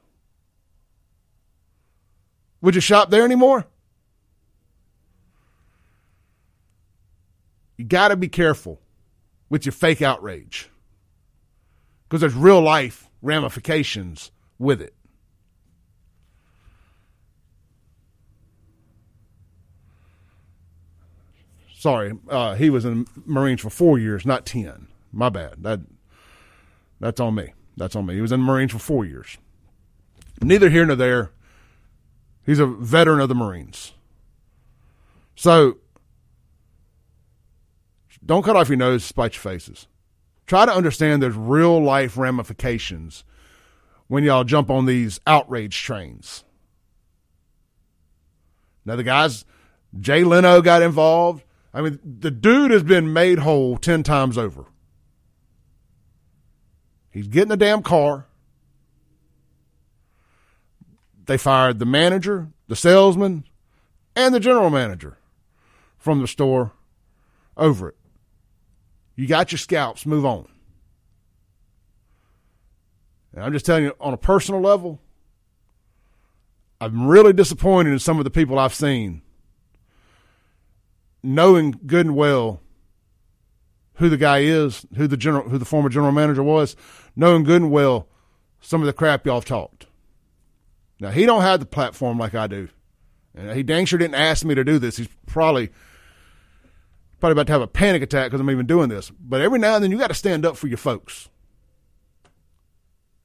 Would 2.61 2.75
you 2.75 2.81
shop 2.81 3.09
there 3.09 3.25
anymore? 3.25 3.65
You 7.77 7.85
got 7.85 8.09
to 8.09 8.15
be 8.15 8.27
careful 8.27 8.79
with 9.49 9.65
your 9.65 9.73
fake 9.73 10.01
outrage 10.01 10.69
because 12.03 12.21
there's 12.21 12.35
real 12.35 12.61
life 12.61 13.09
ramifications 13.21 14.31
with 14.59 14.81
it. 14.81 14.93
Sorry, 21.73 22.13
uh, 22.29 22.53
he 22.53 22.69
was 22.69 22.85
in 22.85 23.07
Marines 23.25 23.61
for 23.61 23.71
four 23.71 23.97
years, 23.97 24.23
not 24.23 24.45
ten. 24.45 24.87
My 25.11 25.29
bad. 25.29 25.63
That 25.63 25.79
that's 26.99 27.19
on 27.19 27.33
me. 27.33 27.53
That's 27.75 27.95
on 27.95 28.05
me. 28.05 28.13
He 28.13 28.21
was 28.21 28.31
in 28.31 28.39
Marines 28.39 28.71
for 28.71 28.77
four 28.77 29.03
years. 29.03 29.39
Neither 30.43 30.69
here 30.69 30.85
nor 30.85 30.95
there. 30.95 31.31
He's 32.45 32.59
a 32.59 32.65
veteran 32.65 33.19
of 33.19 33.29
the 33.29 33.35
Marines. 33.35 33.93
So 35.35 35.77
don't 38.25 38.43
cut 38.43 38.55
off 38.55 38.69
your 38.69 38.77
nose, 38.77 39.03
spite 39.03 39.33
your 39.35 39.41
faces. 39.41 39.87
Try 40.45 40.65
to 40.65 40.73
understand 40.73 41.21
there's 41.21 41.35
real 41.35 41.81
life 41.81 42.17
ramifications 42.17 43.23
when 44.07 44.23
y'all 44.23 44.43
jump 44.43 44.69
on 44.69 44.85
these 44.85 45.19
outrage 45.25 45.81
trains. 45.81 46.43
Now 48.85 48.95
the 48.95 49.03
guys, 49.03 49.45
Jay 49.99 50.23
Leno 50.23 50.61
got 50.61 50.81
involved. 50.81 51.43
I 51.73 51.81
mean, 51.81 51.99
the 52.03 52.31
dude 52.31 52.71
has 52.71 52.83
been 52.83 53.13
made 53.13 53.39
whole 53.39 53.77
10 53.77 54.03
times 54.03 54.37
over. 54.37 54.65
He's 57.11 57.27
getting 57.27 57.51
a 57.51 57.57
damn 57.57 57.83
car. 57.83 58.27
They 61.31 61.37
fired 61.37 61.79
the 61.79 61.85
manager, 61.85 62.49
the 62.67 62.75
salesman, 62.75 63.45
and 64.17 64.35
the 64.35 64.39
general 64.41 64.69
manager 64.69 65.17
from 65.97 66.19
the 66.19 66.27
store 66.27 66.73
over 67.55 67.87
it. 67.87 67.95
You 69.15 69.27
got 69.27 69.49
your 69.53 69.57
scalps, 69.57 70.05
move 70.05 70.25
on. 70.25 70.49
And 73.33 73.45
I'm 73.45 73.53
just 73.53 73.65
telling 73.65 73.85
you, 73.85 73.95
on 74.01 74.13
a 74.13 74.17
personal 74.17 74.59
level, 74.59 74.99
I'm 76.81 77.07
really 77.07 77.31
disappointed 77.31 77.93
in 77.93 77.99
some 77.99 78.17
of 78.17 78.25
the 78.25 78.29
people 78.29 78.59
I've 78.59 78.73
seen 78.73 79.21
knowing 81.23 81.79
good 81.85 82.07
and 82.07 82.15
well 82.17 82.59
who 83.93 84.09
the 84.09 84.17
guy 84.17 84.39
is, 84.39 84.85
who 84.97 85.07
the 85.07 85.15
general, 85.15 85.47
who 85.47 85.57
the 85.57 85.63
former 85.63 85.87
general 85.87 86.11
manager 86.11 86.43
was, 86.43 86.75
knowing 87.15 87.45
good 87.45 87.61
and 87.61 87.71
well 87.71 88.09
some 88.59 88.81
of 88.81 88.85
the 88.85 88.91
crap 88.91 89.25
y'all 89.25 89.35
have 89.35 89.45
talked. 89.45 89.85
Now 91.01 91.09
he 91.09 91.25
don't 91.25 91.41
have 91.41 91.59
the 91.59 91.65
platform 91.65 92.19
like 92.19 92.35
I 92.35 92.45
do, 92.45 92.69
and 93.33 93.51
he 93.57 93.63
dang 93.63 93.85
sure 93.85 93.97
didn't 93.97 94.15
ask 94.15 94.45
me 94.45 94.53
to 94.53 94.63
do 94.63 94.77
this. 94.77 94.97
He's 94.97 95.09
probably 95.25 95.71
probably 97.19 97.33
about 97.33 97.47
to 97.47 97.53
have 97.53 97.61
a 97.63 97.67
panic 97.67 98.03
attack 98.03 98.27
because 98.27 98.39
I'm 98.39 98.51
even 98.51 98.67
doing 98.67 98.87
this. 98.87 99.11
But 99.19 99.41
every 99.41 99.57
now 99.57 99.75
and 99.75 99.83
then 99.83 99.91
you 99.91 99.97
got 99.97 100.07
to 100.09 100.13
stand 100.13 100.45
up 100.45 100.57
for 100.57 100.67
your 100.67 100.77
folks, 100.77 101.27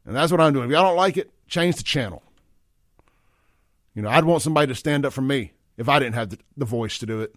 and 0.07 0.17
that's 0.17 0.33
what 0.33 0.41
I'm 0.41 0.55
doing. 0.55 0.65
If 0.65 0.71
y'all 0.71 0.85
don't 0.85 0.97
like 0.97 1.19
it, 1.19 1.31
change 1.49 1.77
the 1.77 1.83
channel. 1.83 2.23
You 3.95 4.01
know, 4.01 4.09
I'd 4.09 4.25
want 4.25 4.43
somebody 4.43 4.69
to 4.69 4.75
stand 4.75 5.05
up 5.05 5.13
for 5.13 5.23
me 5.23 5.53
if 5.77 5.87
I 5.87 5.99
didn't 5.99 6.15
have 6.15 6.31
the, 6.31 6.39
the 6.57 6.65
voice 6.65 6.97
to 6.99 7.07
do 7.07 7.21
it 7.21 7.35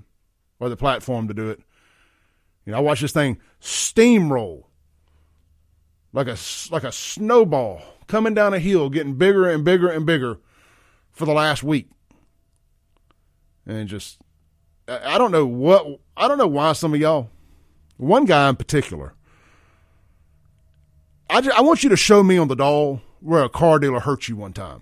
or 0.62 0.70
the 0.70 0.78
platform 0.78 1.28
to 1.28 1.34
do 1.34 1.50
it. 1.50 1.60
You 2.66 2.72
know, 2.72 2.78
I 2.78 2.82
watch 2.82 3.02
this 3.02 3.12
thing 3.12 3.40
steamroll 3.62 4.64
like 6.14 6.28
a 6.28 6.38
like 6.72 6.86
a 6.86 6.94
snowball 6.94 7.82
coming 8.10 8.34
down 8.34 8.53
a 8.53 8.60
hill, 8.60 8.89
getting 8.89 9.14
bigger 9.14 9.47
and 9.47 9.64
bigger 9.64 9.88
and 9.88 10.05
bigger 10.05 10.39
for 11.12 11.26
the 11.26 11.32
last 11.32 11.64
week, 11.64 11.88
and 13.66 13.88
just 13.88 14.18
I 14.89 15.18
don't 15.18 15.32
know 15.32 15.45
what 15.45 15.86
I 16.18 16.28
don't 16.28 16.38
know 16.38 16.47
why 16.47 16.74
some 16.74 16.93
of 16.93 16.99
y'all, 16.99 17.30
one 17.95 18.26
guy 18.26 18.49
in 18.49 18.57
particular. 18.57 19.14
I 21.30 21.41
just, 21.41 21.57
I 21.57 21.62
want 21.62 21.84
you 21.84 21.89
to 21.89 21.97
show 21.97 22.24
me 22.24 22.38
on 22.38 22.47
the 22.47 22.55
doll 22.55 23.01
where 23.20 23.43
a 23.43 23.49
car 23.49 23.78
dealer 23.78 23.99
hurt 23.99 24.28
you 24.28 24.36
one 24.36 24.51
time. 24.51 24.82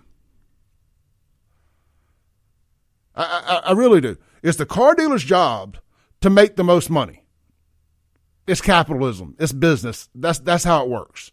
I, 3.13 3.61
I, 3.65 3.69
I 3.69 3.71
really 3.73 3.99
do. 3.99 4.17
It's 4.41 4.57
the 4.57 4.65
car 4.65 4.95
dealer's 4.95 5.25
job 5.25 5.77
to 6.21 6.29
make 6.29 6.55
the 6.55 6.63
most 6.63 6.89
money. 6.89 7.25
It's 8.47 8.61
capitalism. 8.61 9.35
It's 9.39 9.51
business. 9.51 10.07
That's 10.15 10.39
that's 10.39 10.63
how 10.63 10.83
it 10.83 10.89
works. 10.89 11.31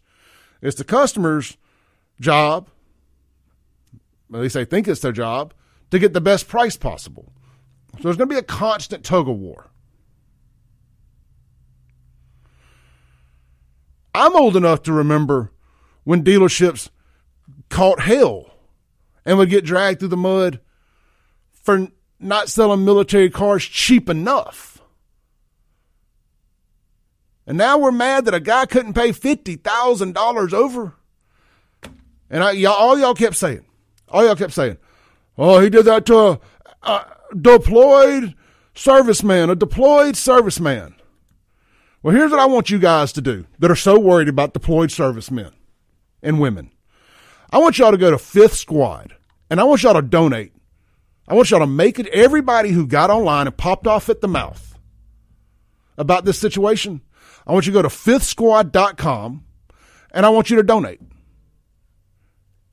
It's 0.61 0.75
the 0.75 0.83
customer's 0.83 1.55
job. 2.19 2.69
At 4.33 4.39
least 4.39 4.55
they 4.55 4.65
think 4.65 4.87
it's 4.87 5.01
their 5.01 5.11
job 5.11 5.53
to 5.91 5.99
get 5.99 6.13
the 6.13 6.21
best 6.21 6.47
price 6.47 6.77
possible. 6.77 7.31
So 7.97 8.03
there's 8.03 8.17
going 8.17 8.29
to 8.29 8.35
be 8.35 8.39
a 8.39 8.43
constant 8.43 9.03
tug 9.03 9.29
of 9.29 9.37
war. 9.37 9.69
I'm 14.13 14.35
old 14.35 14.55
enough 14.55 14.83
to 14.83 14.93
remember 14.93 15.51
when 16.03 16.23
dealerships 16.23 16.89
caught 17.69 17.99
hell 18.01 18.51
and 19.25 19.37
would 19.37 19.49
get 19.49 19.65
dragged 19.65 19.99
through 19.99 20.09
the 20.09 20.17
mud 20.17 20.59
for 21.51 21.87
not 22.19 22.49
selling 22.49 22.85
military 22.85 23.29
cars 23.29 23.65
cheap 23.65 24.09
enough. 24.09 24.81
And 27.47 27.57
now 27.57 27.77
we're 27.77 27.91
mad 27.91 28.25
that 28.25 28.33
a 28.33 28.39
guy 28.39 28.65
couldn't 28.65 28.93
pay 28.93 29.09
$50,000 29.09 30.53
over. 30.53 30.95
And 32.29 32.43
I, 32.43 32.51
y'all, 32.51 32.73
all 32.73 32.97
y'all 32.97 33.13
kept 33.13 33.35
saying, 33.35 33.65
all 34.09 34.25
y'all 34.25 34.35
kept 34.35 34.53
saying, 34.53 34.77
oh, 35.37 35.59
he 35.59 35.69
did 35.69 35.85
that 35.85 36.05
to 36.07 36.17
a, 36.17 36.39
a 36.83 37.05
deployed 37.39 38.35
serviceman, 38.73 39.49
a 39.49 39.55
deployed 39.55 40.15
serviceman. 40.15 40.93
Well, 42.01 42.15
here's 42.15 42.31
what 42.31 42.39
I 42.39 42.45
want 42.45 42.69
you 42.69 42.79
guys 42.79 43.13
to 43.13 43.21
do 43.21 43.45
that 43.59 43.71
are 43.71 43.75
so 43.75 43.97
worried 43.97 44.29
about 44.29 44.53
deployed 44.53 44.91
servicemen 44.91 45.51
and 46.21 46.39
women. 46.39 46.71
I 47.51 47.57
want 47.57 47.77
y'all 47.77 47.91
to 47.91 47.97
go 47.97 48.11
to 48.11 48.17
Fifth 48.17 48.55
Squad 48.55 49.15
and 49.49 49.59
I 49.59 49.63
want 49.63 49.83
y'all 49.83 49.93
to 49.93 50.01
donate. 50.01 50.53
I 51.27 51.33
want 51.33 51.49
y'all 51.49 51.61
to 51.61 51.67
make 51.67 51.97
it 51.97 52.07
everybody 52.07 52.69
who 52.69 52.85
got 52.85 53.09
online 53.09 53.47
and 53.47 53.57
popped 53.57 53.87
off 53.87 54.09
at 54.09 54.21
the 54.21 54.27
mouth 54.27 54.77
about 55.97 56.25
this 56.25 56.37
situation. 56.37 57.01
I 57.47 57.53
want 57.53 57.65
you 57.65 57.71
to 57.71 57.79
go 57.79 57.81
to 57.81 57.87
fifthsquad.com 57.87 59.43
and 60.11 60.25
I 60.25 60.29
want 60.29 60.49
you 60.49 60.57
to 60.57 60.63
donate 60.63 61.01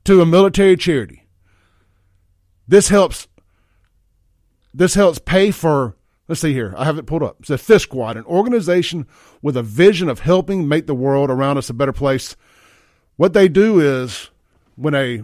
to 0.05 0.21
a 0.21 0.25
military 0.25 0.77
charity. 0.77 1.27
This 2.67 2.89
helps 2.89 3.27
this 4.73 4.95
helps 4.95 5.19
pay 5.19 5.51
for 5.51 5.95
let's 6.27 6.41
see 6.41 6.53
here. 6.53 6.73
I 6.77 6.85
have 6.85 6.97
it 6.97 7.05
pulled 7.05 7.23
up. 7.23 7.37
It's 7.41 7.49
a 7.49 7.57
Fifth 7.57 7.83
Squad, 7.83 8.17
an 8.17 8.25
organization 8.25 9.07
with 9.41 9.57
a 9.57 9.63
vision 9.63 10.09
of 10.09 10.19
helping 10.19 10.67
make 10.67 10.87
the 10.87 10.95
world 10.95 11.29
around 11.29 11.57
us 11.57 11.69
a 11.69 11.73
better 11.73 11.93
place. 11.93 12.35
What 13.17 13.33
they 13.33 13.47
do 13.47 13.79
is 13.79 14.29
when 14.75 14.95
a 14.95 15.23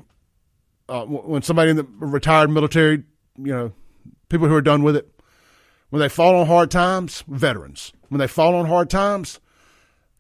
uh, 0.87 1.05
when 1.05 1.41
somebody 1.41 1.71
in 1.71 1.77
the 1.77 1.87
retired 1.99 2.49
military, 2.49 3.03
you 3.37 3.53
know, 3.53 3.71
people 4.27 4.47
who 4.47 4.55
are 4.55 4.61
done 4.61 4.83
with 4.83 4.95
it, 4.95 5.09
when 5.89 5.99
they 5.99 6.09
fall 6.09 6.35
on 6.35 6.47
hard 6.47 6.71
times, 6.71 7.23
veterans, 7.27 7.93
when 8.09 8.19
they 8.19 8.27
fall 8.27 8.55
on 8.55 8.65
hard 8.65 8.89
times, 8.89 9.39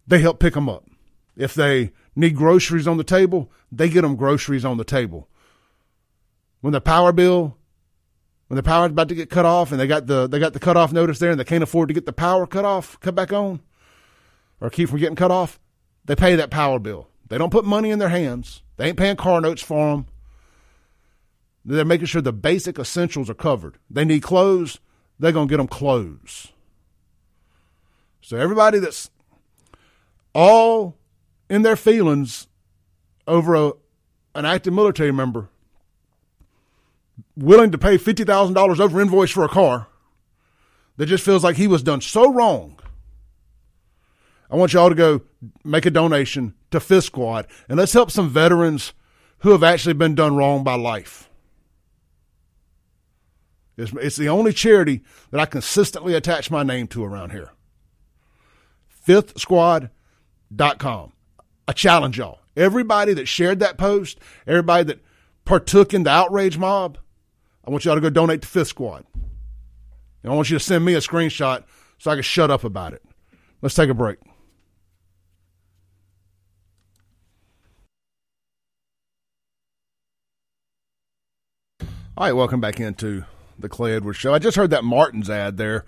they 0.07 0.19
help 0.19 0.39
pick 0.39 0.53
them 0.53 0.69
up. 0.69 0.88
If 1.39 1.53
they 1.53 1.93
need 2.17 2.35
groceries 2.35 2.85
on 2.85 2.97
the 2.97 3.03
table, 3.03 3.49
they 3.71 3.87
get 3.87 4.01
them 4.01 4.17
groceries 4.17 4.65
on 4.65 4.75
the 4.75 4.83
table. 4.83 5.29
When 6.59 6.73
the 6.73 6.81
power 6.81 7.13
bill, 7.13 7.55
when 8.49 8.57
the 8.57 8.63
power's 8.63 8.91
about 8.91 9.07
to 9.07 9.15
get 9.15 9.29
cut 9.29 9.45
off 9.45 9.71
and 9.71 9.79
they 9.79 9.87
got 9.87 10.05
the 10.05 10.27
they 10.27 10.37
got 10.37 10.51
the 10.51 10.59
cutoff 10.59 10.91
notice 10.91 11.17
there 11.17 11.31
and 11.31 11.39
they 11.39 11.45
can't 11.45 11.63
afford 11.63 11.87
to 11.87 11.93
get 11.93 12.05
the 12.05 12.11
power 12.11 12.45
cut 12.45 12.65
off, 12.65 12.99
cut 12.99 13.15
back 13.15 13.31
on, 13.31 13.61
or 14.59 14.69
keep 14.69 14.89
from 14.89 14.99
getting 14.99 15.15
cut 15.15 15.31
off, 15.31 15.61
they 16.03 16.13
pay 16.13 16.35
that 16.35 16.51
power 16.51 16.77
bill. 16.77 17.07
They 17.29 17.37
don't 17.37 17.51
put 17.53 17.63
money 17.63 17.89
in 17.89 17.99
their 17.99 18.09
hands. 18.09 18.61
They 18.75 18.89
ain't 18.89 18.97
paying 18.97 19.15
car 19.15 19.39
notes 19.39 19.61
for 19.61 19.91
them. 19.91 20.07
They're 21.63 21.85
making 21.85 22.07
sure 22.07 22.21
the 22.21 22.33
basic 22.33 22.77
essentials 22.77 23.29
are 23.29 23.33
covered. 23.33 23.77
They 23.89 24.03
need 24.03 24.23
clothes, 24.23 24.79
they're 25.17 25.31
going 25.31 25.47
to 25.47 25.51
get 25.51 25.57
them 25.57 25.67
clothes. 25.67 26.51
So 28.19 28.35
everybody 28.35 28.79
that's 28.79 29.09
all 30.33 30.98
in 31.49 31.63
their 31.63 31.75
feelings 31.75 32.47
over 33.27 33.55
a, 33.55 33.73
an 34.35 34.45
active 34.45 34.73
military 34.73 35.11
member 35.11 35.49
willing 37.35 37.71
to 37.71 37.77
pay 37.77 37.97
$50,000 37.97 38.79
over 38.79 39.01
invoice 39.01 39.31
for 39.31 39.43
a 39.43 39.49
car 39.49 39.87
that 40.97 41.05
just 41.05 41.23
feels 41.23 41.43
like 41.43 41.55
he 41.55 41.67
was 41.67 41.83
done 41.83 42.01
so 42.01 42.31
wrong. 42.31 42.77
I 44.51 44.55
want 44.55 44.73
y'all 44.73 44.89
to 44.89 44.95
go 44.95 45.21
make 45.63 45.85
a 45.85 45.91
donation 45.91 46.55
to 46.71 46.79
Fifth 46.79 47.05
Squad 47.05 47.47
and 47.67 47.77
let's 47.77 47.93
help 47.93 48.11
some 48.11 48.29
veterans 48.29 48.93
who 49.39 49.51
have 49.51 49.63
actually 49.63 49.93
been 49.93 50.15
done 50.15 50.35
wrong 50.35 50.63
by 50.63 50.75
life. 50.75 51.29
It's, 53.77 53.93
it's 53.93 54.17
the 54.17 54.27
only 54.27 54.51
charity 54.51 55.03
that 55.31 55.39
I 55.39 55.45
consistently 55.45 56.13
attach 56.13 56.51
my 56.51 56.63
name 56.63 56.87
to 56.87 57.05
around 57.05 57.31
here. 57.31 57.51
FifthSquad.com. 59.07 61.13
I 61.69 61.71
challenge 61.71 62.17
y'all. 62.17 62.39
Everybody 62.57 63.13
that 63.13 63.27
shared 63.27 63.59
that 63.59 63.77
post, 63.77 64.17
everybody 64.47 64.85
that 64.85 65.03
partook 65.45 65.93
in 65.93 66.01
the 66.01 66.09
outrage 66.09 66.57
mob, 66.57 66.97
I 67.63 67.69
want 67.69 67.85
y'all 67.85 67.93
to 67.93 68.01
go 68.01 68.09
donate 68.09 68.41
to 68.41 68.47
Fifth 68.47 68.69
Squad. 68.69 69.05
And 70.23 70.33
I 70.33 70.35
want 70.35 70.49
you 70.49 70.57
to 70.57 70.63
send 70.63 70.83
me 70.83 70.95
a 70.95 70.97
screenshot 70.97 71.65
so 71.99 72.09
I 72.09 72.15
can 72.15 72.23
shut 72.23 72.49
up 72.49 72.63
about 72.63 72.93
it. 72.93 73.03
Let's 73.61 73.75
take 73.75 73.91
a 73.91 73.93
break. 73.93 74.17
All 82.17 82.25
right, 82.25 82.31
welcome 82.31 82.59
back 82.59 82.79
into 82.79 83.25
the 83.59 83.69
Clay 83.69 83.93
Edwards 83.93 84.17
Show. 84.17 84.33
I 84.33 84.39
just 84.39 84.57
heard 84.57 84.71
that 84.71 84.83
Martin's 84.83 85.29
ad 85.29 85.57
there. 85.57 85.85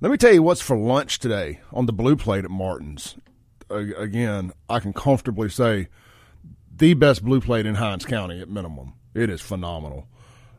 Let 0.00 0.10
me 0.10 0.16
tell 0.16 0.32
you 0.32 0.42
what's 0.42 0.60
for 0.60 0.76
lunch 0.76 1.20
today 1.20 1.60
on 1.72 1.86
the 1.86 1.92
blue 1.92 2.16
plate 2.16 2.44
at 2.44 2.50
Martin's. 2.50 3.14
Again, 3.72 4.52
I 4.68 4.80
can 4.80 4.92
comfortably 4.92 5.48
say 5.48 5.88
the 6.74 6.94
best 6.94 7.24
blue 7.24 7.40
plate 7.40 7.66
in 7.66 7.76
Hinds 7.76 8.04
County 8.04 8.40
at 8.40 8.48
minimum. 8.48 8.94
It 9.14 9.30
is 9.30 9.40
phenomenal. 9.40 10.06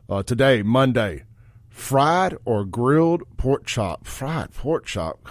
Uh, 0.08 0.22
today, 0.22 0.62
Monday, 0.62 1.24
fried 1.68 2.36
or 2.44 2.64
grilled 2.64 3.22
pork 3.36 3.66
chop. 3.66 4.06
Fried 4.06 4.52
pork 4.52 4.86
chop. 4.86 5.26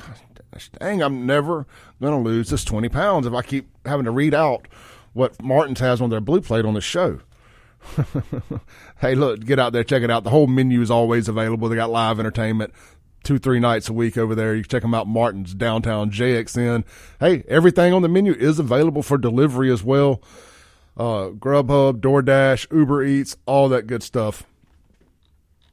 Dang, 0.80 1.02
I'm 1.02 1.26
never 1.26 1.66
going 2.02 2.14
to 2.14 2.30
lose 2.30 2.50
this 2.50 2.64
20 2.64 2.90
pounds 2.90 3.26
if 3.26 3.34
I 3.34 3.42
keep 3.42 3.70
having 3.86 4.06
to 4.06 4.12
read 4.12 4.34
out 4.34 4.68
what 5.14 5.42
Martin's 5.42 5.80
has 5.80 6.02
on 6.02 6.10
their 6.10 6.22
blue 6.22 6.42
plate 6.42 6.66
on 6.66 6.74
the 6.74 6.82
show. 6.82 7.20
hey, 9.00 9.16
look, 9.16 9.44
get 9.46 9.60
out 9.60 9.74
there, 9.74 9.84
check 9.84 10.04
it 10.04 10.12
out. 10.12 10.24
The 10.24 10.30
whole 10.30 10.48
menu 10.48 10.82
is 10.82 10.92
always 10.92 11.28
available. 11.28 11.70
They 11.70 11.76
got 11.76 11.90
live 11.90 12.20
entertainment 12.20 12.74
two, 13.24 13.40
three 13.40 13.60
nights 13.60 13.90
a 13.90 13.94
week 13.94 14.18
over 14.18 14.36
there. 14.36 14.56
You 14.56 14.64
check 14.64 14.82
them 14.82 14.94
out, 14.94 15.08
Martin's 15.08 15.54
downtown 15.54 16.12
JXN. 16.12 16.84
Hey, 17.20 17.44
everything 17.48 17.94
on 17.94 18.02
the 18.02 18.10
menu 18.10 18.34
is 18.34 18.60
available 18.60 19.04
for 19.04 19.18
delivery 19.18 19.72
as 19.72 19.84
well. 19.84 20.22
Uh, 20.96 21.30
Grubhub, 21.30 22.02
DoorDash, 22.02 22.72
Uber 22.72 23.04
Eats, 23.04 23.36
all 23.46 23.70
that 23.70 23.88
good 23.88 24.04
stuff. 24.04 24.44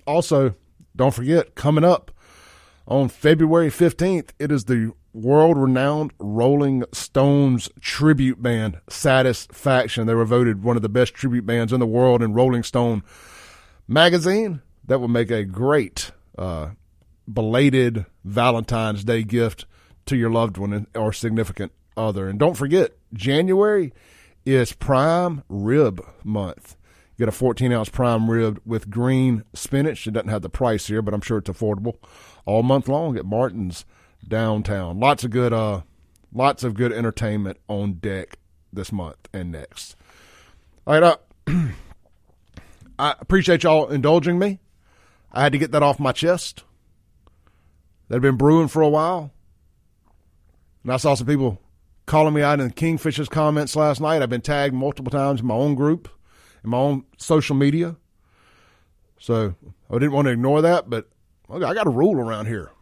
Also, 0.06 0.54
don't 0.96 1.14
forget, 1.14 1.54
coming 1.54 1.84
up 1.84 2.10
on 2.86 3.08
February 3.08 3.68
15th, 3.68 4.30
it 4.38 4.50
is 4.50 4.64
the 4.64 4.92
world 5.12 5.58
renowned 5.58 6.12
Rolling 6.18 6.84
Stones 6.92 7.68
tribute 7.80 8.42
band, 8.42 8.80
Satisfaction. 8.88 10.06
They 10.06 10.14
were 10.14 10.24
voted 10.24 10.62
one 10.62 10.76
of 10.76 10.82
the 10.82 10.88
best 10.88 11.14
tribute 11.14 11.46
bands 11.46 11.72
in 11.72 11.80
the 11.80 11.86
world 11.86 12.22
in 12.22 12.32
Rolling 12.32 12.62
Stone 12.62 13.02
magazine. 13.86 14.62
That 14.86 15.00
would 15.00 15.10
make 15.10 15.30
a 15.30 15.44
great 15.44 16.10
uh, 16.36 16.70
belated 17.32 18.06
Valentine's 18.24 19.04
Day 19.04 19.22
gift 19.22 19.66
to 20.06 20.16
your 20.16 20.30
loved 20.30 20.56
one 20.56 20.86
or 20.94 21.12
significant 21.12 21.72
other. 21.96 22.28
And 22.28 22.38
don't 22.38 22.56
forget, 22.56 22.92
January 23.12 23.92
is 24.44 24.72
prime 24.72 25.42
rib 25.48 26.04
month. 26.24 26.76
You 27.16 27.26
get 27.26 27.28
a 27.28 27.36
14 27.36 27.72
ounce 27.72 27.88
prime 27.88 28.30
rib 28.30 28.60
with 28.64 28.90
green 28.90 29.44
spinach. 29.54 30.06
It 30.06 30.12
doesn't 30.12 30.28
have 30.28 30.42
the 30.42 30.48
price 30.48 30.86
here, 30.86 31.02
but 31.02 31.14
I'm 31.14 31.20
sure 31.20 31.38
it's 31.38 31.50
affordable. 31.50 31.96
All 32.46 32.62
month 32.62 32.88
long 32.88 33.16
at 33.16 33.26
Martin's 33.26 33.84
downtown. 34.26 34.98
Lots 34.98 35.24
of 35.24 35.30
good, 35.30 35.52
uh, 35.52 35.82
lots 36.32 36.64
of 36.64 36.74
good 36.74 36.92
entertainment 36.92 37.58
on 37.68 37.94
deck 37.94 38.38
this 38.72 38.92
month 38.92 39.28
and 39.32 39.52
next. 39.52 39.96
All 40.86 40.98
right, 40.98 41.02
uh, 41.02 41.16
I 42.98 43.14
appreciate 43.20 43.62
y'all 43.62 43.88
indulging 43.88 44.38
me. 44.38 44.60
I 45.32 45.42
had 45.42 45.52
to 45.52 45.58
get 45.58 45.72
that 45.72 45.82
off 45.82 46.00
my 46.00 46.12
chest. 46.12 46.64
That 48.10 48.16
had 48.16 48.22
been 48.22 48.36
brewing 48.36 48.66
for 48.66 48.82
a 48.82 48.88
while. 48.88 49.30
And 50.82 50.92
I 50.92 50.96
saw 50.96 51.14
some 51.14 51.28
people 51.28 51.60
calling 52.06 52.34
me 52.34 52.42
out 52.42 52.58
in 52.58 52.68
Kingfisher's 52.72 53.28
comments 53.28 53.76
last 53.76 54.00
night. 54.00 54.20
I've 54.20 54.28
been 54.28 54.40
tagged 54.40 54.74
multiple 54.74 55.12
times 55.12 55.42
in 55.42 55.46
my 55.46 55.54
own 55.54 55.76
group, 55.76 56.08
in 56.64 56.70
my 56.70 56.76
own 56.76 57.04
social 57.18 57.54
media. 57.54 57.94
So 59.20 59.54
I 59.88 59.94
didn't 59.94 60.10
want 60.10 60.26
to 60.26 60.32
ignore 60.32 60.60
that, 60.60 60.90
but 60.90 61.08
I 61.48 61.60
got 61.60 61.86
a 61.86 61.90
rule 61.90 62.16
around 62.16 62.46
here. 62.46 62.72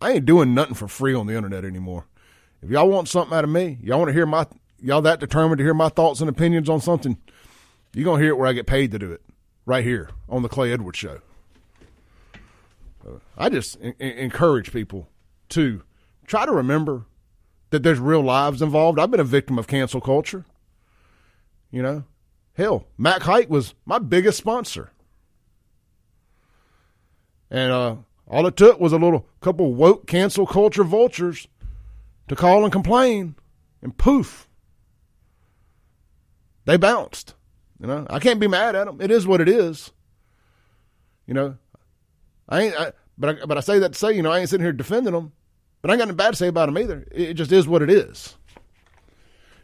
I 0.00 0.14
ain't 0.14 0.26
doing 0.26 0.52
nothing 0.52 0.74
for 0.74 0.88
free 0.88 1.14
on 1.14 1.28
the 1.28 1.36
internet 1.36 1.64
anymore. 1.64 2.06
If 2.60 2.70
y'all 2.70 2.88
want 2.88 3.06
something 3.06 3.36
out 3.36 3.44
of 3.44 3.50
me, 3.50 3.78
y'all 3.80 3.98
want 3.98 4.08
to 4.08 4.14
hear 4.14 4.26
my 4.26 4.48
y'all 4.80 5.02
that 5.02 5.20
determined 5.20 5.58
to 5.58 5.64
hear 5.64 5.74
my 5.74 5.90
thoughts 5.90 6.20
and 6.20 6.28
opinions 6.28 6.68
on 6.68 6.80
something, 6.80 7.18
you're 7.94 8.04
gonna 8.04 8.20
hear 8.20 8.30
it 8.30 8.36
where 8.36 8.48
I 8.48 8.52
get 8.52 8.66
paid 8.66 8.90
to 8.90 8.98
do 8.98 9.12
it, 9.12 9.22
right 9.64 9.84
here 9.84 10.10
on 10.28 10.42
the 10.42 10.48
Clay 10.48 10.72
Edwards 10.72 10.98
Show. 10.98 11.20
I 13.36 13.48
just 13.48 13.76
encourage 13.80 14.72
people 14.72 15.08
to 15.50 15.82
try 16.26 16.46
to 16.46 16.52
remember 16.52 17.06
that 17.70 17.82
there's 17.82 17.98
real 17.98 18.22
lives 18.22 18.62
involved. 18.62 18.98
I've 18.98 19.10
been 19.10 19.20
a 19.20 19.24
victim 19.24 19.58
of 19.58 19.66
cancel 19.66 20.00
culture. 20.00 20.44
You 21.70 21.82
know, 21.82 22.04
hell, 22.54 22.86
Mac 22.98 23.22
Haik 23.22 23.48
was 23.48 23.74
my 23.86 23.98
biggest 23.98 24.38
sponsor. 24.38 24.90
And 27.50 27.72
uh, 27.72 27.96
all 28.28 28.46
it 28.46 28.56
took 28.56 28.78
was 28.78 28.92
a 28.92 28.98
little 28.98 29.26
couple 29.40 29.74
woke 29.74 30.06
cancel 30.06 30.46
culture 30.46 30.84
vultures 30.84 31.48
to 32.28 32.36
call 32.36 32.62
and 32.62 32.72
complain, 32.72 33.34
and 33.82 33.96
poof, 33.96 34.48
they 36.64 36.76
bounced. 36.76 37.34
You 37.80 37.88
know, 37.88 38.06
I 38.08 38.20
can't 38.20 38.38
be 38.38 38.46
mad 38.46 38.76
at 38.76 38.86
them. 38.86 39.00
It 39.00 39.10
is 39.10 39.26
what 39.26 39.40
it 39.40 39.48
is. 39.48 39.90
You 41.26 41.34
know, 41.34 41.56
I 42.50 42.62
ain't. 42.62 42.74
I, 42.76 42.92
but 43.16 43.42
I, 43.42 43.46
but 43.46 43.56
I 43.56 43.60
say 43.60 43.78
that 43.78 43.92
to 43.92 43.98
say, 43.98 44.12
you 44.12 44.22
know, 44.22 44.32
I 44.32 44.40
ain't 44.40 44.48
sitting 44.48 44.64
here 44.64 44.72
defending 44.72 45.12
them, 45.12 45.32
but 45.82 45.90
I 45.90 45.94
ain't 45.94 46.00
got 46.00 46.08
nothing 46.08 46.16
bad 46.16 46.30
to 46.30 46.36
say 46.36 46.48
about 46.48 46.66
them 46.66 46.78
either. 46.78 47.06
It 47.12 47.34
just 47.34 47.52
is 47.52 47.68
what 47.68 47.82
it 47.82 47.90
is. 47.90 48.36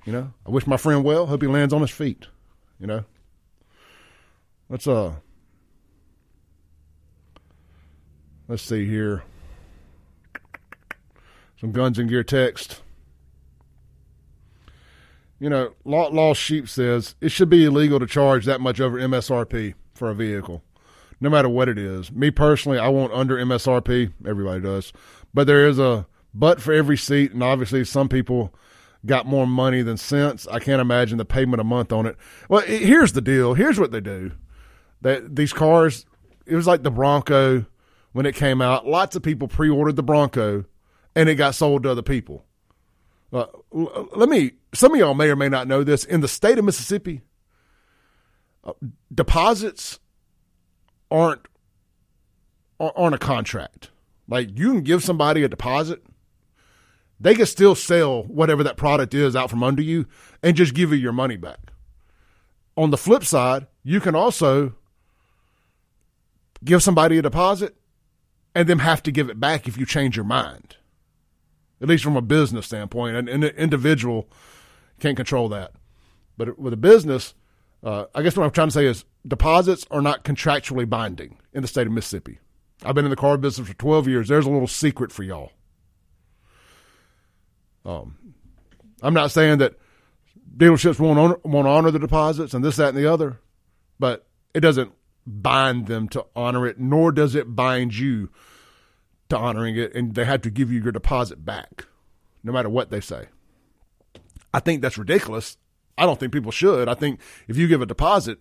You 0.04 0.12
know, 0.12 0.32
I 0.46 0.50
wish 0.50 0.66
my 0.66 0.76
friend 0.76 1.02
well. 1.02 1.26
Hope 1.26 1.42
he 1.42 1.48
lands 1.48 1.74
on 1.74 1.80
his 1.80 1.90
feet. 1.90 2.26
You 2.78 2.86
know, 2.86 3.04
let's 4.68 4.86
uh, 4.86 5.14
let's 8.46 8.62
see 8.62 8.86
here. 8.86 9.24
Some 11.60 11.72
guns 11.72 11.98
and 11.98 12.08
gear 12.08 12.22
text. 12.22 12.82
You 15.40 15.50
know, 15.50 15.74
Law, 15.84 16.08
Law 16.08 16.34
Sheep 16.34 16.68
says 16.68 17.14
it 17.20 17.30
should 17.30 17.50
be 17.50 17.64
illegal 17.64 17.98
to 17.98 18.06
charge 18.06 18.44
that 18.44 18.60
much 18.60 18.80
over 18.80 18.98
MSRP 18.98 19.74
for 19.94 20.10
a 20.10 20.14
vehicle 20.14 20.62
no 21.20 21.30
matter 21.30 21.48
what 21.48 21.68
it 21.68 21.78
is. 21.78 22.12
Me 22.12 22.30
personally, 22.30 22.78
I 22.78 22.88
want 22.88 23.12
under 23.12 23.36
MSRP. 23.36 24.12
Everybody 24.26 24.60
does. 24.60 24.92
But 25.32 25.46
there 25.46 25.66
is 25.66 25.78
a 25.78 26.06
but 26.34 26.60
for 26.60 26.72
every 26.72 26.98
seat, 26.98 27.32
and 27.32 27.42
obviously 27.42 27.84
some 27.84 28.08
people 28.08 28.54
got 29.06 29.26
more 29.26 29.46
money 29.46 29.82
than 29.82 29.96
sense. 29.96 30.46
I 30.48 30.58
can't 30.58 30.80
imagine 30.80 31.18
the 31.18 31.24
payment 31.24 31.60
a 31.60 31.64
month 31.64 31.92
on 31.92 32.06
it. 32.06 32.16
Well, 32.48 32.62
it, 32.66 32.82
here's 32.82 33.12
the 33.12 33.20
deal. 33.20 33.54
Here's 33.54 33.78
what 33.78 33.90
they 33.90 34.00
do. 34.00 34.32
That 35.00 35.36
these 35.36 35.52
cars, 35.52 36.04
it 36.44 36.54
was 36.54 36.66
like 36.66 36.82
the 36.82 36.90
Bronco 36.90 37.66
when 38.12 38.26
it 38.26 38.34
came 38.34 38.60
out. 38.60 38.86
Lots 38.86 39.16
of 39.16 39.22
people 39.22 39.48
pre-ordered 39.48 39.96
the 39.96 40.02
Bronco, 40.02 40.64
and 41.14 41.28
it 41.28 41.36
got 41.36 41.54
sold 41.54 41.84
to 41.84 41.90
other 41.90 42.02
people. 42.02 42.44
Uh, 43.32 43.46
let 43.72 44.28
me. 44.28 44.52
Some 44.74 44.92
of 44.92 44.98
y'all 44.98 45.14
may 45.14 45.30
or 45.30 45.36
may 45.36 45.48
not 45.48 45.68
know 45.68 45.82
this. 45.84 46.04
In 46.04 46.20
the 46.20 46.28
state 46.28 46.58
of 46.58 46.64
Mississippi, 46.64 47.22
uh, 48.64 48.72
deposits 49.14 50.00
aren't 51.10 51.46
aren't 52.78 53.14
a 53.14 53.18
contract. 53.18 53.90
Like 54.28 54.58
you 54.58 54.72
can 54.72 54.82
give 54.82 55.02
somebody 55.02 55.42
a 55.42 55.48
deposit, 55.48 56.04
they 57.18 57.34
can 57.34 57.46
still 57.46 57.74
sell 57.74 58.24
whatever 58.24 58.62
that 58.64 58.76
product 58.76 59.14
is 59.14 59.34
out 59.34 59.50
from 59.50 59.62
under 59.62 59.82
you 59.82 60.06
and 60.42 60.56
just 60.56 60.74
give 60.74 60.90
you 60.90 60.98
your 60.98 61.12
money 61.12 61.36
back. 61.36 61.72
On 62.76 62.90
the 62.90 62.98
flip 62.98 63.24
side, 63.24 63.66
you 63.82 64.00
can 64.00 64.14
also 64.14 64.74
give 66.64 66.82
somebody 66.82 67.16
a 67.16 67.22
deposit 67.22 67.76
and 68.54 68.68
then 68.68 68.80
have 68.80 69.02
to 69.04 69.12
give 69.12 69.30
it 69.30 69.40
back 69.40 69.66
if 69.66 69.78
you 69.78 69.86
change 69.86 70.16
your 70.16 70.24
mind. 70.24 70.76
At 71.80 71.88
least 71.88 72.04
from 72.04 72.16
a 72.16 72.22
business 72.22 72.66
standpoint, 72.66 73.16
an, 73.16 73.28
an 73.28 73.44
individual 73.44 74.28
can't 74.98 75.16
control 75.16 75.48
that. 75.50 75.72
But 76.36 76.58
with 76.58 76.72
a 76.72 76.78
business, 76.78 77.34
uh, 77.82 78.06
I 78.14 78.22
guess 78.22 78.36
what 78.36 78.44
I'm 78.44 78.50
trying 78.50 78.68
to 78.68 78.72
say 78.72 78.86
is 78.86 79.04
deposits 79.26 79.86
are 79.90 80.02
not 80.02 80.24
contractually 80.24 80.88
binding 80.88 81.38
in 81.52 81.62
the 81.62 81.68
state 81.68 81.86
of 81.86 81.92
Mississippi. 81.92 82.38
I've 82.84 82.94
been 82.94 83.04
in 83.04 83.10
the 83.10 83.16
car 83.16 83.36
business 83.38 83.68
for 83.68 83.74
12 83.74 84.08
years. 84.08 84.28
There's 84.28 84.46
a 84.46 84.50
little 84.50 84.68
secret 84.68 85.10
for 85.10 85.22
y'all. 85.22 85.52
Um, 87.84 88.34
I'm 89.02 89.14
not 89.14 89.30
saying 89.30 89.58
that 89.58 89.74
dealerships 90.56 90.98
won't 90.98 91.18
honor, 91.18 91.38
won't 91.44 91.68
honor 91.68 91.90
the 91.90 91.98
deposits 91.98 92.54
and 92.54 92.64
this, 92.64 92.76
that, 92.76 92.88
and 92.88 92.98
the 92.98 93.10
other, 93.10 93.40
but 93.98 94.26
it 94.54 94.60
doesn't 94.60 94.92
bind 95.26 95.86
them 95.86 96.08
to 96.08 96.26
honor 96.34 96.66
it, 96.66 96.78
nor 96.78 97.12
does 97.12 97.34
it 97.34 97.54
bind 97.54 97.96
you 97.96 98.30
to 99.28 99.36
honoring 99.36 99.76
it, 99.76 99.94
and 99.94 100.14
they 100.14 100.24
have 100.24 100.42
to 100.42 100.50
give 100.50 100.70
you 100.70 100.80
your 100.80 100.92
deposit 100.92 101.44
back, 101.44 101.86
no 102.44 102.52
matter 102.52 102.68
what 102.68 102.90
they 102.90 103.00
say. 103.00 103.26
I 104.54 104.60
think 104.60 104.82
that's 104.82 104.98
ridiculous. 104.98 105.56
I 105.98 106.06
don't 106.06 106.18
think 106.18 106.32
people 106.32 106.52
should. 106.52 106.88
I 106.88 106.94
think 106.94 107.20
if 107.48 107.56
you 107.56 107.66
give 107.68 107.82
a 107.82 107.86
deposit, 107.86 108.38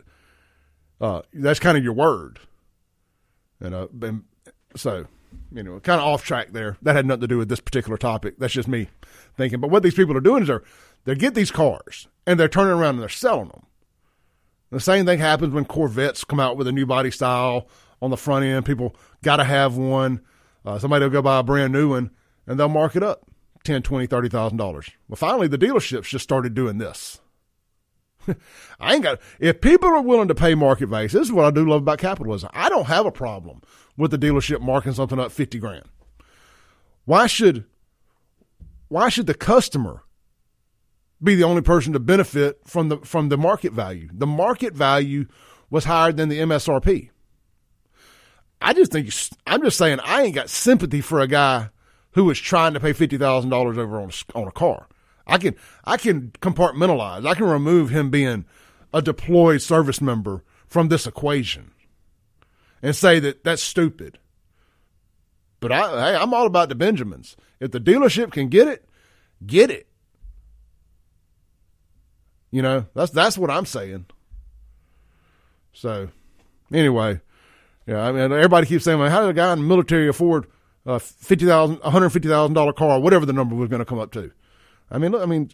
uh, 1.05 1.21
that's 1.33 1.59
kind 1.59 1.77
of 1.77 1.83
your 1.83 1.93
word. 1.93 2.39
And, 3.59 3.75
uh, 3.75 3.87
and 4.01 4.23
so, 4.75 5.05
you 5.51 5.63
know, 5.63 5.79
kind 5.79 6.01
of 6.01 6.07
off 6.07 6.23
track 6.23 6.51
there. 6.51 6.77
That 6.81 6.95
had 6.95 7.05
nothing 7.05 7.21
to 7.21 7.27
do 7.27 7.37
with 7.37 7.49
this 7.49 7.59
particular 7.59 7.97
topic. 7.97 8.35
That's 8.39 8.53
just 8.53 8.67
me 8.67 8.89
thinking. 9.37 9.59
But 9.59 9.69
what 9.69 9.83
these 9.83 9.93
people 9.93 10.17
are 10.17 10.21
doing 10.21 10.41
is 10.41 10.47
they're 10.47 10.63
they 11.05 11.13
get 11.13 11.35
these 11.35 11.51
cars 11.51 12.07
and 12.25 12.39
they're 12.39 12.49
turning 12.49 12.73
around 12.73 12.95
and 12.95 13.01
they're 13.01 13.09
selling 13.09 13.49
them. 13.49 13.67
The 14.71 14.79
same 14.79 15.05
thing 15.05 15.19
happens 15.19 15.53
when 15.53 15.65
Corvettes 15.65 16.23
come 16.23 16.39
out 16.39 16.57
with 16.57 16.67
a 16.67 16.71
new 16.71 16.87
body 16.87 17.11
style 17.11 17.67
on 18.01 18.09
the 18.09 18.17
front 18.17 18.43
end. 18.43 18.65
People 18.65 18.95
got 19.23 19.37
to 19.37 19.43
have 19.43 19.77
one. 19.77 20.21
Uh, 20.65 20.79
somebody 20.79 21.05
will 21.05 21.11
go 21.11 21.21
buy 21.21 21.39
a 21.39 21.43
brand 21.43 21.71
new 21.71 21.91
one 21.91 22.09
and 22.47 22.59
they'll 22.59 22.67
mark 22.67 22.95
it 22.95 23.03
up 23.03 23.29
ten, 23.63 23.83
twenty, 23.83 24.07
thirty 24.07 24.29
thousand 24.29 24.57
dollars. 24.57 24.89
Well, 25.07 25.17
finally, 25.17 25.47
the 25.47 25.59
dealerships 25.59 26.05
just 26.05 26.23
started 26.23 26.55
doing 26.55 26.79
this. 26.79 27.19
I 28.79 28.93
ain't 28.93 29.03
got. 29.03 29.19
If 29.39 29.61
people 29.61 29.89
are 29.89 30.01
willing 30.01 30.27
to 30.27 30.35
pay 30.35 30.55
market 30.55 30.87
value, 30.87 31.07
this 31.07 31.21
is 31.21 31.31
what 31.31 31.45
I 31.45 31.51
do 31.51 31.67
love 31.67 31.81
about 31.81 31.99
capitalism. 31.99 32.49
I 32.53 32.69
don't 32.69 32.87
have 32.87 33.05
a 33.05 33.11
problem 33.11 33.61
with 33.97 34.11
the 34.11 34.17
dealership 34.17 34.61
marking 34.61 34.93
something 34.93 35.19
up 35.19 35.31
fifty 35.31 35.59
grand. 35.59 35.85
Why 37.05 37.27
should 37.27 37.65
why 38.87 39.09
should 39.09 39.27
the 39.27 39.33
customer 39.33 40.03
be 41.23 41.35
the 41.35 41.43
only 41.43 41.61
person 41.61 41.93
to 41.93 41.99
benefit 41.99 42.59
from 42.65 42.89
the 42.89 42.97
from 42.99 43.29
the 43.29 43.37
market 43.37 43.73
value? 43.73 44.09
The 44.13 44.27
market 44.27 44.73
value 44.73 45.25
was 45.69 45.85
higher 45.85 46.11
than 46.11 46.29
the 46.29 46.39
MSRP. 46.39 47.09
I 48.61 48.73
just 48.73 48.91
think 48.91 49.11
I'm 49.45 49.61
just 49.61 49.77
saying 49.77 49.99
I 50.03 50.23
ain't 50.23 50.35
got 50.35 50.49
sympathy 50.49 51.01
for 51.01 51.19
a 51.19 51.27
guy 51.27 51.69
who 52.11 52.29
is 52.29 52.39
trying 52.39 52.73
to 52.73 52.79
pay 52.79 52.93
fifty 52.93 53.17
thousand 53.17 53.49
dollars 53.49 53.77
over 53.77 53.99
on 53.99 54.11
on 54.33 54.47
a 54.47 54.51
car. 54.51 54.87
I 55.27 55.37
can 55.37 55.55
I 55.83 55.97
can 55.97 56.31
compartmentalize. 56.41 57.25
I 57.25 57.33
can 57.33 57.45
remove 57.45 57.89
him 57.89 58.09
being 58.09 58.45
a 58.93 59.01
deployed 59.01 59.61
service 59.61 60.01
member 60.01 60.43
from 60.67 60.89
this 60.89 61.07
equation 61.07 61.71
and 62.81 62.95
say 62.95 63.19
that 63.19 63.43
that's 63.43 63.63
stupid. 63.63 64.19
But 65.59 65.71
I, 65.71 66.11
hey, 66.11 66.17
I'm 66.17 66.33
all 66.33 66.45
about 66.45 66.69
the 66.69 66.75
Benjamins. 66.75 67.35
If 67.59 67.71
the 67.71 67.79
dealership 67.79 68.31
can 68.31 68.49
get 68.49 68.67
it, 68.67 68.87
get 69.45 69.71
it. 69.71 69.87
You 72.51 72.61
know, 72.61 72.85
that's 72.93 73.11
that's 73.11 73.37
what 73.37 73.49
I'm 73.49 73.65
saying. 73.65 74.05
So, 75.73 76.09
anyway, 76.71 77.19
yeah, 77.85 78.01
I 78.01 78.11
mean, 78.11 78.31
everybody 78.31 78.65
keeps 78.67 78.85
saying, 78.85 78.99
how 78.99 79.21
did 79.21 79.31
a 79.31 79.33
guy 79.33 79.51
in 79.51 79.59
the 79.59 79.65
military 79.65 80.07
afford 80.07 80.47
a 80.85 80.99
fifty 80.99 81.45
thousand, 81.45 81.79
one 81.79 81.91
hundred 81.91 82.11
fifty 82.11 82.29
thousand 82.29 82.53
dollar 82.53 82.71
car, 82.71 82.99
whatever 82.99 83.25
the 83.25 83.33
number 83.33 83.55
was 83.55 83.69
going 83.69 83.79
to 83.79 83.85
come 83.85 83.99
up 83.99 84.11
to? 84.13 84.31
I 84.89 84.97
mean, 84.97 85.11
look, 85.11 85.21
I 85.21 85.25
mean, 85.25 85.51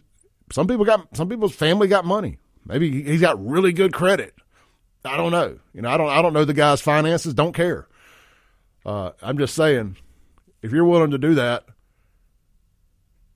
some 0.50 0.66
people 0.66 0.84
got 0.84 1.16
some 1.16 1.28
people's 1.28 1.54
family 1.54 1.88
got 1.88 2.04
money. 2.04 2.38
Maybe 2.66 3.02
he's 3.02 3.20
got 3.20 3.44
really 3.44 3.72
good 3.72 3.92
credit. 3.92 4.34
I 5.04 5.16
don't 5.16 5.32
know. 5.32 5.58
You 5.72 5.82
know, 5.82 5.90
I 5.90 5.96
don't. 5.96 6.08
I 6.08 6.22
don't 6.22 6.32
know 6.32 6.44
the 6.44 6.54
guy's 6.54 6.80
finances. 6.80 7.34
Don't 7.34 7.54
care. 7.54 7.88
Uh, 8.84 9.10
I'm 9.20 9.38
just 9.38 9.54
saying, 9.54 9.96
if 10.60 10.72
you're 10.72 10.84
willing 10.84 11.10
to 11.10 11.18
do 11.18 11.34
that, 11.34 11.64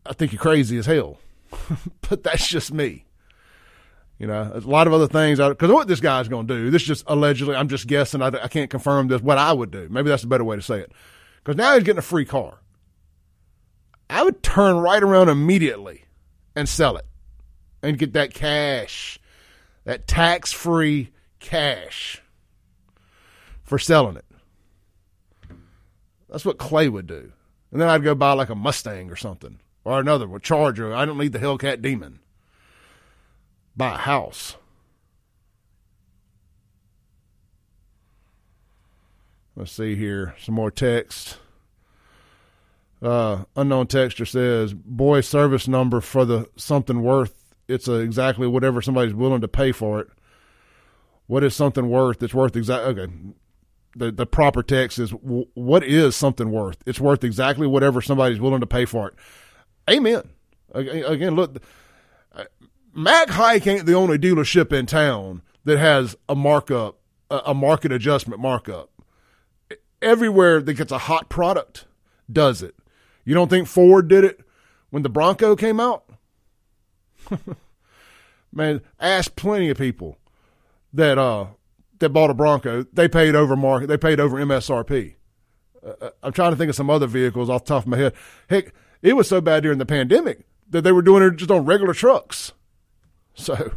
I 0.05 0.13
think 0.13 0.33
you're 0.33 0.41
crazy 0.41 0.77
as 0.79 0.87
hell. 0.87 1.19
but 2.09 2.23
that's 2.23 2.47
just 2.47 2.73
me. 2.73 3.05
You 4.19 4.27
know, 4.27 4.51
a 4.55 4.61
lot 4.61 4.87
of 4.87 4.93
other 4.93 5.09
things. 5.09 5.39
Because 5.39 5.71
what 5.71 5.89
this 5.89 6.01
guy's 6.01 6.29
going 6.29 6.47
to 6.47 6.55
do, 6.55 6.71
this 6.71 6.83
just 6.83 7.05
allegedly, 7.07 7.55
I'm 7.55 7.69
just 7.69 7.87
guessing. 7.87 8.23
I, 8.23 8.29
I 8.29 8.49
can't 8.49 8.71
confirm 8.71 9.09
this. 9.09 9.21
What 9.21 9.39
I 9.39 9.53
would 9.53 9.71
do, 9.71 9.89
maybe 9.91 10.09
that's 10.09 10.25
a 10.25 10.29
better 10.29 10.45
way 10.45 10.57
to 10.57 10.63
say 10.63 10.81
it. 10.81 10.93
Because 11.39 11.57
now 11.57 11.75
he's 11.75 11.85
getting 11.85 11.99
a 11.99 12.03
free 12.03 12.25
car. 12.25 12.59
I 14.09 14.23
would 14.23 14.43
turn 14.43 14.77
right 14.77 15.03
around 15.03 15.29
immediately 15.29 16.05
and 16.55 16.69
sell 16.69 16.97
it 16.97 17.07
and 17.83 17.99
get 17.99 18.13
that 18.13 18.33
cash, 18.33 19.19
that 19.85 20.07
tax 20.07 20.53
free 20.53 21.13
cash 21.41 22.23
for 23.63 23.79
selling 23.79 24.17
it. 24.17 24.25
That's 26.29 26.45
what 26.45 26.59
Clay 26.59 26.89
would 26.89 27.07
do. 27.07 27.33
And 27.73 27.81
then 27.81 27.89
I'd 27.89 28.05
go 28.05 28.15
buy 28.15 28.33
like 28.33 28.49
a 28.49 28.55
Mustang 28.55 29.11
or 29.11 29.17
something 29.17 29.59
or 29.85 30.01
another, 30.01 30.35
a 30.35 30.41
Charger. 30.41 30.95
I 30.95 31.05
don't 31.05 31.19
need 31.19 31.33
the 31.33 31.39
Hellcat 31.39 31.83
Demon. 31.83 32.21
Buy 33.77 33.95
a 33.95 33.99
house. 33.99 34.57
Let's 39.55 39.73
see 39.73 39.95
here. 39.95 40.35
Some 40.41 40.55
more 40.55 40.71
text. 40.71 41.39
Uh, 43.03 43.45
unknown 43.57 43.87
texture 43.87 44.25
says, 44.25 44.73
"Boy, 44.73 45.21
service 45.21 45.69
number 45.69 46.01
for 46.01 46.25
the 46.25 46.49
something 46.57 47.03
worth. 47.03 47.35
It's 47.69 47.89
exactly 47.89 48.47
whatever 48.47 48.81
somebody's 48.81 49.15
willing 49.15 49.41
to 49.43 49.49
pay 49.49 49.73
for 49.73 50.01
it. 50.01 50.09
What 51.27 51.45
is 51.45 51.55
something 51.55 51.89
worth? 51.89 52.23
It's 52.23 52.35
worth 52.35 52.57
exactly. 52.57 53.03
Okay, 53.03 53.13
the 53.97 54.13
the 54.13 54.27
proper 54.27 54.63
text 54.63 54.99
is 54.99 55.11
what 55.11 55.85
is 55.85 56.17
something 56.17 56.51
worth? 56.51 56.79
It's 56.87 57.01
worth 57.01 57.25
exactly 57.25 57.67
whatever 57.67 58.01
somebody's 58.01 58.41
willing 58.41 58.61
to 58.61 58.67
pay 58.67 58.85
for 58.85 59.09
it. 59.09 59.15
Amen. 59.91 60.31
Again, 60.75 61.35
look, 61.35 61.63
Mac 62.95 63.31
Haik 63.31 63.67
ain't 63.67 63.87
the 63.87 63.95
only 63.95 64.19
dealership 64.19 64.73
in 64.73 64.87
town 64.87 65.43
that 65.65 65.79
has 65.79 66.17
a 66.29 66.35
markup, 66.35 66.99
a 67.31 67.55
market 67.55 67.93
adjustment 67.93 68.41
markup. 68.41 68.91
Everywhere 70.03 70.61
that 70.61 70.75
gets 70.75 70.93
a 70.93 70.99
hot 70.99 71.29
product 71.29 71.87
does 72.31 72.63
it. 72.63 72.75
You 73.27 73.35
don't 73.35 73.51
think 73.51 73.69
Ford 73.69 74.09
did 74.09 74.25
it 74.25 74.41
when 74.89 75.03
the 75.03 75.11
Bronco 75.11 75.57
came 75.57 75.79
out? 75.81 76.05
Man, 78.53 78.81
ask 78.99 79.35
plenty 79.37 79.69
of 79.69 79.77
people 79.77 80.17
that 80.95 81.19
uh 81.19 81.49
that 81.99 82.11
bought 82.11 82.31
a 82.31 82.35
Bronco. 82.35 82.85
They 82.93 83.09
paid 83.09 83.35
over 83.35 83.57
market. 83.57 83.89
They 83.89 83.99
paid 83.99 84.21
over 84.21 84.39
MSRP. 84.39 85.17
Uh, 85.85 85.93
uh, 86.01 86.11
I'm 86.23 86.33
trying 86.33 86.53
to 86.53 86.57
think 86.57 86.71
of 86.71 86.77
some 86.77 86.89
other 86.89 87.07
vehicles 87.07 87.51
off 87.51 87.65
the 87.65 87.69
top 87.75 87.83
of 87.83 87.89
my 87.89 87.97
head. 87.97 88.15
Heck, 88.49 88.73
it 89.03 89.15
was 89.15 89.29
so 89.29 89.41
bad 89.41 89.65
during 89.65 89.79
the 89.79 89.87
pandemic 89.87 90.47
that 90.71 90.83
they 90.83 90.93
were 90.93 91.03
doing 91.03 91.23
it 91.23 91.37
just 91.37 91.51
on 91.51 91.65
regular 91.67 91.95
trucks. 91.95 92.53
So, 93.39 93.75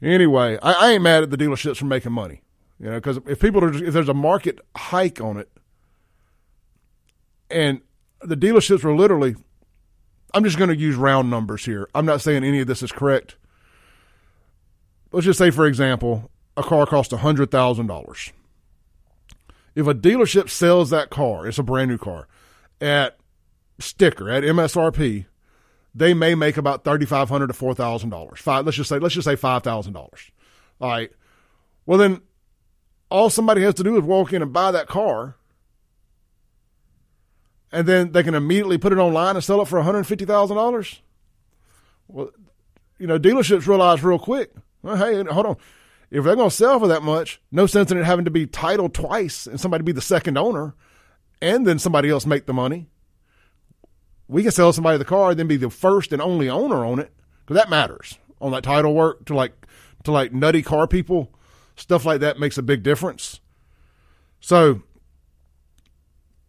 anyway, 0.00 0.58
I, 0.62 0.72
I 0.72 0.92
ain't 0.92 1.02
mad 1.02 1.22
at 1.22 1.28
the 1.28 1.36
dealerships 1.36 1.76
for 1.76 1.84
making 1.84 2.12
money. 2.12 2.40
You 2.78 2.86
know, 2.86 2.94
because 2.94 3.20
if 3.26 3.38
people 3.38 3.62
are, 3.62 3.74
if 3.74 3.92
there's 3.92 4.08
a 4.08 4.14
market 4.14 4.58
hike 4.74 5.20
on 5.20 5.36
it, 5.36 5.50
and 7.50 7.82
the 8.22 8.36
dealerships 8.36 8.84
were 8.84 8.94
literally, 8.94 9.36
I'm 10.34 10.44
just 10.44 10.58
going 10.58 10.70
to 10.70 10.76
use 10.76 10.96
round 10.96 11.30
numbers 11.30 11.64
here. 11.64 11.88
I'm 11.94 12.06
not 12.06 12.20
saying 12.20 12.44
any 12.44 12.60
of 12.60 12.66
this 12.66 12.82
is 12.82 12.92
correct. 12.92 13.36
Let's 15.12 15.26
just 15.26 15.38
say, 15.38 15.50
for 15.50 15.66
example, 15.66 16.30
a 16.56 16.62
car 16.62 16.86
costs 16.86 17.12
$100,000. 17.12 18.32
If 19.74 19.86
a 19.86 19.94
dealership 19.94 20.48
sells 20.48 20.90
that 20.90 21.10
car, 21.10 21.46
it's 21.46 21.58
a 21.58 21.62
brand 21.62 21.90
new 21.90 21.98
car, 21.98 22.26
at 22.80 23.16
sticker, 23.78 24.28
at 24.28 24.42
MSRP, 24.42 25.26
they 25.94 26.14
may 26.14 26.34
make 26.34 26.56
about 26.56 26.84
3,500 26.84 27.48
to 27.48 27.52
four 27.52 27.74
thousand 27.74 28.10
dollars. 28.10 28.38
Five, 28.40 28.64
let's 28.64 28.76
just 28.76 28.88
say 28.88 28.98
let's 28.98 29.14
just 29.14 29.24
say 29.24 29.36
five 29.36 29.62
thousand 29.62 29.92
dollars. 29.92 30.30
All 30.80 30.90
right. 30.90 31.10
Well 31.86 31.98
then, 31.98 32.20
all 33.10 33.30
somebody 33.30 33.62
has 33.62 33.74
to 33.74 33.82
do 33.82 33.96
is 33.96 34.02
walk 34.02 34.32
in 34.32 34.42
and 34.42 34.52
buy 34.52 34.70
that 34.70 34.86
car, 34.86 35.36
and 37.72 37.86
then 37.86 38.12
they 38.12 38.22
can 38.22 38.34
immediately 38.34 38.78
put 38.78 38.92
it 38.92 38.98
online 38.98 39.36
and 39.36 39.44
sell 39.44 39.60
it 39.62 39.68
for 39.68 39.76
one 39.76 39.84
hundred 39.84 40.04
fifty 40.04 40.24
thousand 40.24 40.56
dollars. 40.56 41.00
Well, 42.08 42.30
you 42.98 43.06
know, 43.06 43.18
dealerships 43.18 43.66
realize 43.66 44.02
real 44.02 44.18
quick. 44.18 44.52
Well, 44.82 44.96
hey, 44.96 45.22
hold 45.24 45.46
on. 45.46 45.56
If 46.10 46.24
they're 46.24 46.36
going 46.36 46.50
to 46.50 46.54
sell 46.54 46.80
for 46.80 46.88
that 46.88 47.02
much, 47.02 47.40
no 47.52 47.66
sense 47.66 47.92
in 47.92 47.98
it 47.98 48.04
having 48.04 48.24
to 48.24 48.30
be 48.30 48.46
titled 48.46 48.94
twice 48.94 49.46
and 49.46 49.60
somebody 49.60 49.84
be 49.84 49.92
the 49.92 50.00
second 50.00 50.36
owner, 50.36 50.74
and 51.40 51.66
then 51.66 51.78
somebody 51.78 52.10
else 52.10 52.26
make 52.26 52.46
the 52.46 52.52
money 52.52 52.88
we 54.30 54.44
can 54.44 54.52
sell 54.52 54.72
somebody 54.72 54.96
the 54.96 55.04
car, 55.04 55.30
and 55.30 55.38
then 55.38 55.48
be 55.48 55.56
the 55.56 55.68
first 55.68 56.12
and 56.12 56.22
only 56.22 56.48
owner 56.48 56.84
on 56.84 57.00
it, 57.00 57.12
because 57.44 57.60
that 57.60 57.68
matters 57.68 58.16
on 58.40 58.52
that 58.52 58.62
title 58.62 58.94
work 58.94 59.24
to 59.24 59.34
like 59.34 59.52
to 60.04 60.12
like 60.12 60.32
nutty 60.32 60.62
car 60.62 60.86
people. 60.86 61.32
Stuff 61.74 62.04
like 62.04 62.20
that 62.20 62.38
makes 62.38 62.56
a 62.56 62.62
big 62.62 62.82
difference. 62.82 63.40
So 64.38 64.82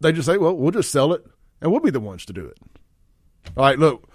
they 0.02 0.12
just 0.12 0.26
say, 0.26 0.38
well, 0.38 0.56
we'll 0.56 0.72
just 0.72 0.92
sell 0.92 1.14
it 1.14 1.26
and 1.62 1.72
we'll 1.72 1.82
be 1.82 1.92
the 1.92 2.00
ones 2.00 2.26
to 2.26 2.34
do 2.34 2.46
it. 2.46 2.58
All 3.56 3.66
right, 3.66 3.78
look, 3.78 4.10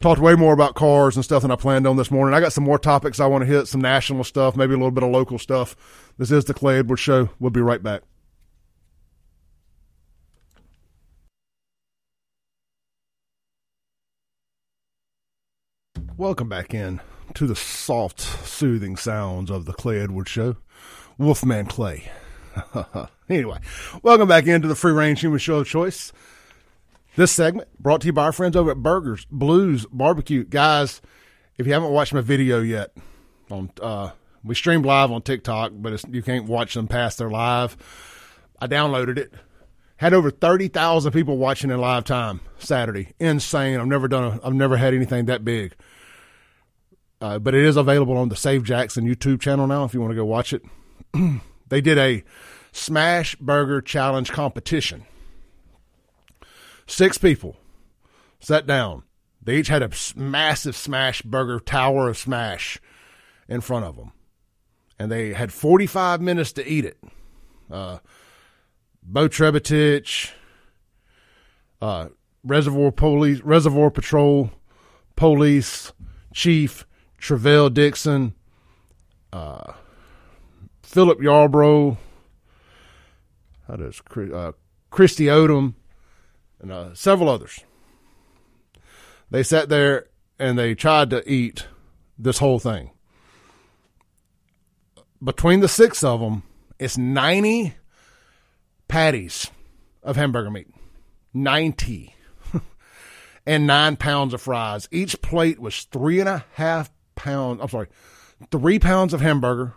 talked 0.00 0.20
way 0.20 0.34
more 0.34 0.52
about 0.52 0.74
cars 0.74 1.16
and 1.16 1.24
stuff 1.24 1.42
than 1.42 1.50
I 1.50 1.56
planned 1.56 1.86
on 1.86 1.96
this 1.96 2.10
morning. 2.10 2.34
I 2.34 2.40
got 2.40 2.52
some 2.52 2.64
more 2.64 2.78
topics 2.78 3.20
I 3.20 3.26
want 3.26 3.42
to 3.42 3.46
hit, 3.46 3.66
some 3.66 3.80
national 3.80 4.24
stuff, 4.24 4.56
maybe 4.56 4.74
a 4.74 4.76
little 4.76 4.90
bit 4.90 5.04
of 5.04 5.10
local 5.10 5.38
stuff. 5.38 5.76
This 6.18 6.30
is 6.30 6.44
the 6.44 6.54
Clay 6.54 6.78
Edwards 6.78 7.00
Show. 7.00 7.30
We'll 7.38 7.50
be 7.50 7.60
right 7.60 7.82
back. 7.82 8.02
Welcome 16.16 16.48
back 16.48 16.74
in 16.74 17.00
to 17.34 17.46
the 17.46 17.56
soft, 17.56 18.20
soothing 18.20 18.96
sounds 18.96 19.50
of 19.50 19.64
the 19.64 19.72
Clay 19.72 20.00
Edwards 20.00 20.30
Show. 20.30 20.56
Wolfman 21.16 21.66
Clay. 21.66 22.10
anyway, 23.36 23.58
welcome 24.02 24.28
back 24.28 24.46
into 24.46 24.68
the 24.68 24.74
free 24.74 24.92
range 24.92 25.20
human 25.20 25.38
show 25.38 25.56
of 25.56 25.66
choice. 25.66 26.12
This 27.16 27.32
segment 27.32 27.68
brought 27.78 28.00
to 28.02 28.06
you 28.06 28.12
by 28.12 28.24
our 28.24 28.32
friends 28.32 28.56
over 28.56 28.70
at 28.70 28.82
Burgers, 28.82 29.26
Blues, 29.30 29.86
Barbecue. 29.92 30.44
Guys, 30.44 31.02
if 31.58 31.66
you 31.66 31.72
haven't 31.72 31.90
watched 31.90 32.14
my 32.14 32.20
video 32.20 32.60
yet, 32.60 32.96
on 33.50 33.70
uh, 33.80 34.10
we 34.44 34.54
streamed 34.54 34.86
live 34.86 35.10
on 35.10 35.22
TikTok, 35.22 35.72
but 35.74 36.02
you 36.12 36.22
can't 36.22 36.46
watch 36.46 36.74
them 36.74 36.88
past 36.88 37.18
their 37.18 37.30
live. 37.30 37.76
I 38.58 38.66
downloaded 38.66 39.18
it. 39.18 39.32
Had 39.96 40.14
over 40.14 40.30
thirty 40.30 40.68
thousand 40.68 41.12
people 41.12 41.36
watching 41.36 41.70
in 41.70 41.80
live 41.80 42.04
time 42.04 42.40
Saturday. 42.58 43.12
Insane. 43.20 43.78
I've 43.78 43.86
never 43.86 44.08
done. 44.08 44.24
A, 44.24 44.46
I've 44.46 44.54
never 44.54 44.76
had 44.76 44.94
anything 44.94 45.26
that 45.26 45.44
big. 45.44 45.74
Uh, 47.20 47.38
but 47.38 47.54
it 47.54 47.64
is 47.64 47.76
available 47.76 48.16
on 48.16 48.30
the 48.30 48.36
Save 48.36 48.64
Jackson 48.64 49.06
YouTube 49.06 49.40
channel 49.40 49.66
now 49.68 49.84
if 49.84 49.94
you 49.94 50.00
want 50.00 50.10
to 50.10 50.16
go 50.16 50.24
watch 50.24 50.52
it. 50.52 50.62
they 51.68 51.80
did 51.80 51.98
a 51.98 52.24
Smash 52.72 53.36
Burger 53.36 53.80
Challenge 53.80 54.30
competition. 54.32 55.04
Six 56.86 57.18
people 57.18 57.56
sat 58.40 58.66
down. 58.66 59.04
They 59.42 59.56
each 59.56 59.68
had 59.68 59.82
a 59.82 59.90
massive 60.16 60.76
Smash 60.76 61.22
Burger 61.22 61.60
tower 61.60 62.08
of 62.08 62.16
Smash 62.16 62.80
in 63.48 63.60
front 63.60 63.84
of 63.84 63.96
them. 63.96 64.12
And 64.98 65.10
they 65.10 65.32
had 65.32 65.52
45 65.52 66.20
minutes 66.20 66.52
to 66.52 66.66
eat 66.66 66.84
it. 66.84 66.98
Uh, 67.70 67.98
Bo 69.02 69.28
Trebetich, 69.28 70.30
uh, 71.80 72.08
Reservoir 72.44 72.92
Police, 72.92 73.40
Reservoir 73.40 73.90
Patrol, 73.90 74.50
Police, 75.16 75.92
Chief, 76.32 76.86
Travell 77.18 77.70
Dixon, 77.70 78.34
uh, 79.32 79.72
Philip 80.82 81.20
Yarbrough, 81.20 81.96
how 83.66 83.76
does 83.76 84.00
uh, 84.16 84.52
Christy 84.90 85.24
Odom, 85.26 85.74
and 86.60 86.70
uh, 86.70 86.94
several 86.94 87.28
others. 87.28 87.60
They 89.30 89.42
sat 89.42 89.68
there 89.68 90.06
and 90.38 90.58
they 90.58 90.74
tried 90.74 91.10
to 91.10 91.28
eat 91.30 91.66
this 92.18 92.38
whole 92.38 92.58
thing. 92.58 92.90
Between 95.22 95.60
the 95.60 95.68
six 95.68 96.04
of 96.04 96.20
them, 96.20 96.42
it's 96.78 96.98
90 96.98 97.74
patties 98.88 99.50
of 100.02 100.16
hamburger 100.16 100.50
meat. 100.50 100.68
90. 101.32 102.14
and 103.46 103.66
nine 103.66 103.96
pounds 103.96 104.34
of 104.34 104.42
fries. 104.42 104.88
Each 104.90 105.20
plate 105.22 105.58
was 105.58 105.84
three 105.84 106.20
and 106.20 106.28
a 106.28 106.44
half 106.54 106.90
pounds. 107.14 107.60
I'm 107.62 107.68
sorry, 107.68 107.88
three 108.50 108.78
pounds 108.78 109.14
of 109.14 109.20
hamburger. 109.20 109.74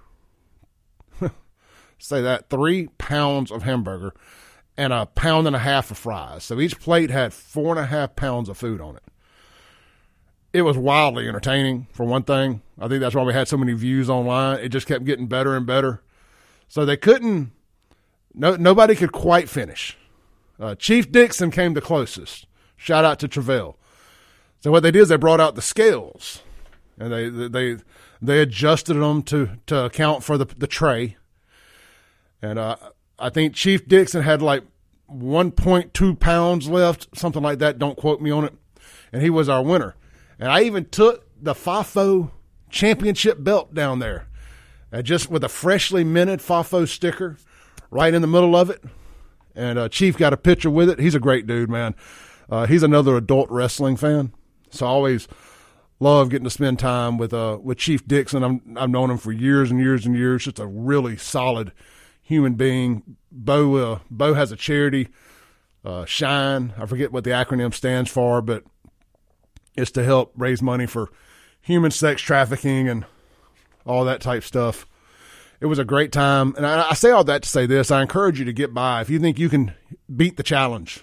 Say 1.98 2.22
that 2.22 2.50
three 2.50 2.88
pounds 2.98 3.52
of 3.52 3.64
hamburger 3.64 4.14
and 4.78 4.92
a 4.92 5.06
pound 5.06 5.48
and 5.48 5.56
a 5.56 5.60
half 5.60 5.92
of 5.92 5.98
fries. 5.98 6.44
So 6.44 6.60
each 6.60 6.80
plate 6.80 7.10
had 7.10 7.34
four 7.34 7.72
and 7.72 7.80
a 7.80 7.86
half 7.86 8.16
pounds 8.16 8.50
of 8.50 8.58
food 8.58 8.82
on 8.82 8.96
it. 8.98 9.04
It 10.54 10.62
was 10.62 10.78
wildly 10.78 11.28
entertaining, 11.28 11.88
for 11.92 12.06
one 12.06 12.24
thing. 12.24 12.62
I 12.80 12.88
think 12.88 13.02
that's 13.02 13.16
why 13.16 13.24
we 13.24 13.34
had 13.34 13.48
so 13.48 13.58
many 13.58 13.74
views 13.74 14.10
online. 14.10 14.60
It 14.60 14.70
just 14.70 14.88
kept 14.88 15.06
getting 15.06 15.28
better 15.28 15.56
and 15.56 15.66
better. 15.66 16.02
So 16.68 16.86
they 16.86 16.98
couldn't, 16.98 17.52
no, 18.34 18.56
nobody 18.56 18.96
could 18.96 19.12
quite 19.12 19.50
finish. 19.50 19.98
Uh, 20.60 20.76
Chief 20.76 21.12
Dixon 21.12 21.52
came 21.52 21.74
the 21.74 21.82
closest. 21.82 22.48
Shout 22.78 23.04
out 23.04 23.20
to 23.20 23.28
Travell. 23.28 23.78
So 24.62 24.72
what 24.72 24.84
they 24.84 24.92
did 24.92 25.02
is 25.02 25.10
they 25.10 25.18
brought 25.18 25.42
out 25.42 25.56
the 25.56 25.62
scales 25.62 26.42
and 26.98 27.12
they 27.12 27.30
they 27.30 27.78
they 28.22 28.40
adjusted 28.40 28.96
them 28.96 29.22
to 29.24 29.50
to 29.68 29.86
account 29.86 30.24
for 30.24 30.38
the 30.38 30.46
the 30.46 30.68
tray. 30.68 31.18
And 32.41 32.60
uh, 32.60 32.76
I 33.18 33.30
think 33.30 33.53
Chief 33.53 33.88
Dixon 33.88 34.22
had 34.22 34.41
like 34.41 34.64
1.2 35.12 36.20
pounds 36.20 36.68
left, 36.68 37.18
something 37.18 37.41
like 37.41 37.60
that. 37.60 37.80
Don't 37.80 37.98
quote 37.98 38.22
me 38.22 38.32
on 38.32 38.45
it. 38.45 38.53
And 39.12 39.22
he 39.22 39.30
was 39.30 39.49
our 39.49 39.64
winner. 39.64 39.95
And 40.40 40.52
I 40.52 40.62
even 40.64 40.86
took 40.90 41.26
the 41.41 41.53
FAFO 41.53 42.32
championship 42.70 43.44
belt 43.44 43.74
down 43.74 43.99
there, 43.99 44.28
uh, 44.91 45.02
just 45.02 45.30
with 45.30 45.44
a 45.44 45.49
freshly 45.49 46.03
minted 46.03 46.40
FAFO 46.40 46.88
sticker 46.88 47.38
right 47.90 48.14
in 48.14 48.22
the 48.22 48.28
middle 48.28 48.56
of 48.56 48.70
it. 48.70 48.84
And 49.56 49.80
uh, 49.80 49.90
Chief 49.90 50.18
got 50.18 50.34
a 50.34 50.38
picture 50.38 50.70
with 50.70 50.90
it. 50.90 50.99
He's 50.99 51.16
a 51.16 51.20
great 51.20 51.48
dude, 51.48 51.70
man. 51.70 51.95
Uh, 52.49 52.66
he's 52.66 52.84
another 52.84 53.16
adult 53.16 53.49
wrestling 53.49 53.95
fan. 53.95 54.34
So 54.70 54.86
I 54.86 54.90
always 54.90 55.28
love 55.99 56.30
getting 56.30 56.44
to 56.44 56.49
spend 56.49 56.78
time 56.78 57.18
with 57.18 57.34
uh 57.34 57.57
with 57.62 57.78
Chief 57.78 58.06
Dixon. 58.06 58.44
I'm 58.44 58.78
I've 58.78 58.90
known 58.90 59.10
him 59.10 59.18
for 59.18 59.32
years 59.32 59.72
and 59.72 59.80
years 59.80 60.06
and 60.06 60.16
years. 60.16 60.44
Just 60.44 60.60
a 60.60 60.68
really 60.68 61.16
solid 61.16 61.72
human 62.26 62.56
being. 62.56 63.16
Bo 63.32 63.76
uh, 63.76 64.00
Bo 64.12 64.34
has 64.34 64.52
a 64.52 64.58
charity, 64.58 65.08
uh, 65.86 66.04
Shine. 66.04 66.74
I 66.78 66.86
forget 66.86 67.14
what 67.14 67.24
the 67.24 67.30
acronym 67.30 67.74
stands 67.74 68.12
for, 68.12 68.42
but 68.42 68.64
it's 69.78 69.92
to 69.92 70.04
help 70.04 70.34
raise 70.36 70.62
money 70.62 70.88
for 70.88 71.10
human 71.62 71.92
sex 71.92 72.22
trafficking 72.22 72.90
and 72.90 73.06
all 73.86 74.04
that 74.06 74.22
type 74.22 74.44
stuff. 74.44 74.86
It 75.62 75.68
was 75.68 75.80
a 75.80 75.86
great 75.86 76.12
time, 76.12 76.54
and 76.58 76.66
I, 76.66 76.90
I 76.90 76.94
say 76.96 77.12
all 77.12 77.24
that 77.24 77.44
to 77.44 77.50
say 77.50 77.66
this: 77.66 77.92
I 77.92 78.02
encourage 78.02 78.40
you 78.40 78.46
to 78.46 78.54
get 78.54 78.74
by 78.74 79.02
if 79.02 79.10
you 79.10 79.20
think 79.20 79.40
you 79.40 79.48
can 79.48 79.74
beat 80.14 80.36
the 80.36 80.44
challenge. 80.44 81.02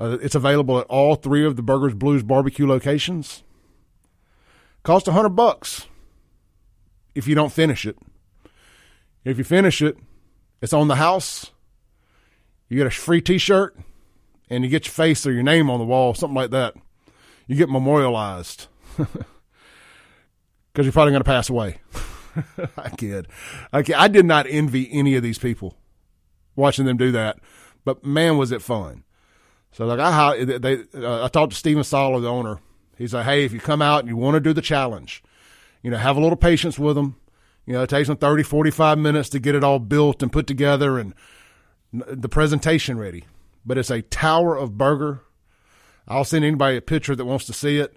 Uh, 0.00 0.18
it's 0.20 0.34
available 0.34 0.78
at 0.78 0.86
all 0.86 1.14
three 1.14 1.44
of 1.44 1.56
the 1.56 1.62
Burgers 1.62 1.94
Blues 1.94 2.22
barbecue 2.22 2.66
locations. 2.66 3.42
Cost 4.82 5.08
a 5.08 5.12
hundred 5.12 5.30
bucks 5.30 5.86
if 7.14 7.26
you 7.26 7.34
don't 7.34 7.52
finish 7.52 7.86
it. 7.86 7.96
If 9.24 9.38
you 9.38 9.44
finish 9.44 9.80
it, 9.80 9.96
it's 10.60 10.72
on 10.72 10.88
the 10.88 10.96
house. 10.96 11.50
You 12.68 12.76
get 12.76 12.86
a 12.86 12.90
free 12.90 13.20
T-shirt, 13.20 13.76
and 14.50 14.64
you 14.64 14.70
get 14.70 14.86
your 14.86 14.92
face 14.92 15.26
or 15.26 15.32
your 15.32 15.42
name 15.42 15.70
on 15.70 15.78
the 15.78 15.84
wall, 15.84 16.14
something 16.14 16.34
like 16.34 16.50
that. 16.50 16.74
You 17.46 17.56
get 17.56 17.68
memorialized 17.68 18.68
because 18.96 19.16
you're 20.76 20.92
probably 20.92 21.12
going 21.12 21.22
to 21.22 21.24
pass 21.24 21.48
away. 21.48 21.80
I 22.76 22.90
kid. 22.90 23.28
I 23.72 23.82
kid. 23.82 23.94
I 23.94 24.08
did 24.08 24.24
not 24.24 24.46
envy 24.48 24.88
any 24.92 25.14
of 25.16 25.22
these 25.22 25.38
people 25.38 25.76
watching 26.56 26.84
them 26.84 26.96
do 26.96 27.12
that, 27.12 27.38
but 27.84 28.04
man, 28.04 28.38
was 28.38 28.52
it 28.52 28.62
fun. 28.62 29.04
So 29.72 29.86
like 29.86 29.98
I 29.98 30.44
they 30.44 30.84
uh, 30.94 31.24
I 31.24 31.28
talked 31.28 31.52
to 31.52 31.58
Steven 31.58 31.84
Soller, 31.84 32.20
the 32.20 32.28
owner. 32.28 32.60
He's 32.96 33.12
like, 33.12 33.24
hey, 33.24 33.44
if 33.44 33.52
you 33.52 33.58
come 33.58 33.82
out 33.82 34.00
and 34.00 34.08
you 34.08 34.16
want 34.16 34.34
to 34.36 34.40
do 34.40 34.52
the 34.52 34.62
challenge, 34.62 35.22
you 35.82 35.90
know, 35.90 35.96
have 35.96 36.16
a 36.16 36.20
little 36.20 36.36
patience 36.36 36.78
with 36.78 36.94
them. 36.94 37.16
You 37.66 37.74
know, 37.74 37.82
it 37.82 37.90
takes 37.90 38.08
them 38.08 38.16
30, 38.16 38.42
45 38.42 38.98
minutes 38.98 39.28
to 39.30 39.38
get 39.38 39.54
it 39.54 39.64
all 39.64 39.78
built 39.78 40.22
and 40.22 40.32
put 40.32 40.46
together 40.46 40.98
and 40.98 41.14
the 41.92 42.28
presentation 42.28 42.98
ready. 42.98 43.24
But 43.64 43.78
it's 43.78 43.90
a 43.90 44.02
tower 44.02 44.56
of 44.56 44.76
burger. 44.76 45.22
I'll 46.06 46.24
send 46.24 46.44
anybody 46.44 46.76
a 46.76 46.82
picture 46.82 47.16
that 47.16 47.24
wants 47.24 47.46
to 47.46 47.52
see 47.52 47.78
it. 47.78 47.96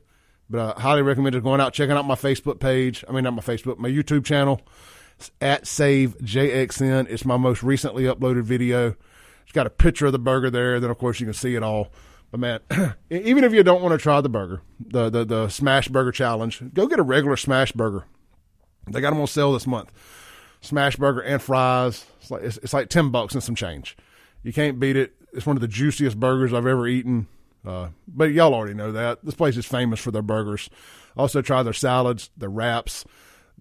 But 0.49 0.77
I 0.77 0.81
highly 0.81 1.01
recommend 1.01 1.35
it 1.35 1.43
going 1.43 1.59
out, 1.59 1.73
checking 1.73 1.95
out 1.95 2.05
my 2.05 2.15
Facebook 2.15 2.59
page. 2.59 3.03
I 3.07 3.11
mean, 3.11 3.25
not 3.25 3.33
my 3.33 3.41
Facebook, 3.41 3.77
my 3.77 3.89
YouTube 3.89 4.23
channel. 4.23 4.61
It's 5.17 5.31
at 5.41 5.67
Save 5.67 6.17
JXN. 6.19 7.09
It's 7.09 7.25
my 7.25 7.35
most 7.35 7.63
recently 7.63 8.03
uploaded 8.03 8.43
video. 8.43 8.95
It's 9.43 9.51
got 9.51 9.67
a 9.67 9.71
picture 9.71 10.05
of 10.05 10.13
the 10.13 10.19
burger 10.19 10.49
there. 10.49 10.79
Then, 10.79 10.89
of 10.89 10.97
course, 10.97 11.19
you 11.19 11.25
can 11.25 11.33
see 11.33 11.55
it 11.55 11.63
all. 11.63 11.91
But 12.31 12.39
man, 12.39 12.59
even 13.09 13.43
if 13.43 13.53
you 13.53 13.63
don't 13.63 13.81
want 13.81 13.93
to 13.93 13.97
try 13.97 14.21
the 14.21 14.29
burger, 14.29 14.61
the, 14.79 15.09
the 15.09 15.25
the 15.25 15.49
smash 15.49 15.87
burger 15.87 16.11
challenge, 16.11 16.61
go 16.73 16.87
get 16.87 16.99
a 16.99 17.03
regular 17.03 17.37
smash 17.37 17.71
burger. 17.71 18.05
They 18.91 19.01
got 19.01 19.11
them 19.11 19.21
on 19.21 19.27
sale 19.27 19.53
this 19.53 19.67
month. 19.67 19.91
Smash 20.61 20.95
burger 20.95 21.21
and 21.21 21.41
fries. 21.41 22.05
It's 22.21 22.31
like 22.31 22.43
it's, 22.43 22.57
it's 22.57 22.73
like 22.73 22.89
ten 22.89 23.09
bucks 23.09 23.33
and 23.33 23.43
some 23.43 23.55
change. 23.55 23.95
You 24.43 24.53
can't 24.53 24.79
beat 24.79 24.95
it. 24.95 25.13
It's 25.33 25.45
one 25.45 25.57
of 25.57 25.61
the 25.61 25.67
juiciest 25.67 26.19
burgers 26.19 26.53
I've 26.53 26.65
ever 26.65 26.87
eaten. 26.87 27.27
Uh, 27.65 27.89
but 28.07 28.31
y'all 28.31 28.53
already 28.53 28.73
know 28.73 28.91
that 28.91 29.23
this 29.23 29.35
place 29.35 29.57
is 29.57 29.65
famous 29.65 29.99
for 29.99 30.11
their 30.11 30.21
burgers. 30.21 30.69
Also, 31.17 31.41
try 31.41 31.63
their 31.63 31.73
salads, 31.73 32.29
their 32.37 32.49
wraps, 32.49 33.05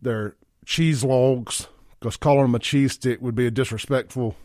their 0.01 0.37
cheese 0.65 1.03
logs. 1.03 1.69
Because 1.99 2.17
calling 2.17 2.43
them 2.43 2.55
a 2.55 2.59
cheese 2.59 2.93
stick 2.93 3.21
would 3.21 3.35
be 3.35 3.47
a 3.47 3.51
disrespectful 3.51 4.37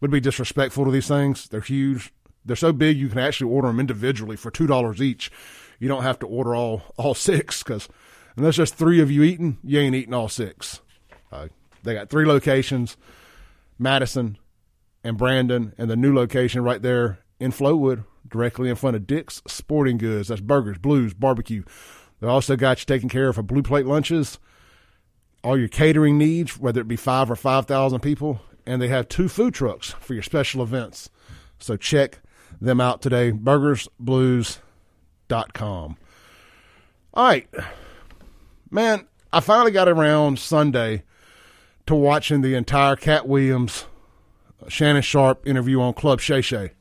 would 0.00 0.10
be 0.10 0.20
disrespectful 0.20 0.84
to 0.84 0.90
these 0.90 1.08
things. 1.08 1.48
They're 1.48 1.60
huge. 1.60 2.12
They're 2.44 2.56
so 2.56 2.72
big 2.72 2.96
you 2.96 3.08
can 3.08 3.18
actually 3.18 3.50
order 3.50 3.68
them 3.68 3.80
individually 3.80 4.36
for 4.36 4.50
two 4.50 4.66
dollars 4.66 5.02
each. 5.02 5.30
You 5.78 5.88
don't 5.88 6.02
have 6.02 6.18
to 6.20 6.26
order 6.26 6.54
all 6.54 6.82
all 6.96 7.14
six 7.14 7.62
because 7.62 7.88
unless 8.38 8.56
there's 8.56 8.70
three 8.70 9.00
of 9.00 9.10
you 9.10 9.22
eating, 9.22 9.58
you 9.62 9.78
ain't 9.80 9.94
eating 9.94 10.14
all 10.14 10.28
six. 10.28 10.80
Uh, 11.30 11.48
they 11.82 11.94
got 11.94 12.08
three 12.08 12.24
locations: 12.24 12.96
Madison 13.78 14.38
and 15.04 15.18
Brandon, 15.18 15.74
and 15.76 15.90
the 15.90 15.96
new 15.96 16.14
location 16.14 16.62
right 16.62 16.80
there 16.80 17.18
in 17.38 17.52
Flowood, 17.52 18.04
directly 18.28 18.70
in 18.70 18.76
front 18.76 18.96
of 18.96 19.06
Dick's 19.06 19.42
Sporting 19.46 19.98
Goods. 19.98 20.28
That's 20.28 20.40
burgers, 20.40 20.78
blues, 20.78 21.12
barbecue. 21.14 21.64
They 22.20 22.26
also 22.26 22.56
got 22.56 22.80
you 22.80 22.86
taken 22.86 23.08
care 23.08 23.28
of 23.28 23.36
for 23.36 23.42
blue 23.42 23.62
plate 23.62 23.86
lunches, 23.86 24.38
all 25.44 25.58
your 25.58 25.68
catering 25.68 26.18
needs, 26.18 26.58
whether 26.58 26.80
it 26.80 26.88
be 26.88 26.96
five 26.96 27.30
or 27.30 27.36
five 27.36 27.66
thousand 27.66 28.00
people, 28.00 28.40
and 28.66 28.80
they 28.80 28.88
have 28.88 29.08
two 29.08 29.28
food 29.28 29.54
trucks 29.54 29.90
for 30.00 30.14
your 30.14 30.22
special 30.22 30.62
events. 30.62 31.10
So 31.58 31.76
check 31.76 32.20
them 32.60 32.80
out 32.80 33.02
today. 33.02 33.32
BurgersBlues.com. 33.32 35.96
All 37.14 37.24
right. 37.24 37.48
Man, 38.70 39.06
I 39.32 39.40
finally 39.40 39.70
got 39.70 39.88
around 39.88 40.38
Sunday 40.38 41.02
to 41.86 41.94
watching 41.94 42.42
the 42.42 42.54
entire 42.54 42.96
Katt 42.96 43.26
Williams 43.26 43.86
Shannon 44.68 45.02
Sharpe 45.02 45.46
interview 45.46 45.80
on 45.80 45.94
Club 45.94 46.20
Shay 46.20 46.42
Shay. 46.42 46.72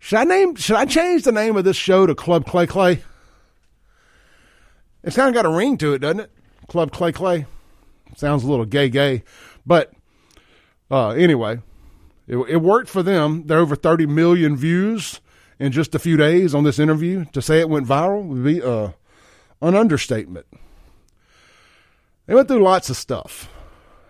Should 0.00 0.18
I 0.18 0.24
name 0.24 0.56
should 0.56 0.76
I 0.76 0.86
change 0.86 1.22
the 1.22 1.32
name 1.32 1.56
of 1.56 1.64
this 1.64 1.76
show 1.76 2.06
to 2.06 2.14
Club 2.14 2.46
Clay 2.46 2.66
Clay? 2.66 3.02
It's 5.04 5.14
kind 5.14 5.28
of 5.28 5.34
got 5.34 5.46
a 5.46 5.54
ring 5.54 5.78
to 5.78 5.92
it, 5.92 6.00
doesn't 6.00 6.20
it? 6.20 6.30
Club 6.68 6.90
Clay 6.90 7.12
Clay. 7.12 7.46
Sounds 8.16 8.42
a 8.42 8.48
little 8.48 8.64
gay 8.64 8.88
gay. 8.88 9.22
But 9.64 9.92
uh, 10.90 11.10
anyway, 11.10 11.60
it, 12.26 12.36
it 12.36 12.56
worked 12.56 12.88
for 12.88 13.02
them. 13.02 13.46
They're 13.46 13.58
over 13.58 13.76
30 13.76 14.06
million 14.06 14.56
views 14.56 15.20
in 15.58 15.70
just 15.70 15.94
a 15.94 15.98
few 16.00 16.16
days 16.16 16.54
on 16.54 16.64
this 16.64 16.78
interview. 16.78 17.26
To 17.26 17.40
say 17.40 17.60
it 17.60 17.68
went 17.68 17.86
viral 17.86 18.24
would 18.24 18.42
be 18.42 18.60
uh, 18.60 18.90
an 19.62 19.76
understatement. 19.76 20.46
They 22.30 22.36
went 22.36 22.46
through 22.46 22.62
lots 22.62 22.88
of 22.90 22.96
stuff. 22.96 23.50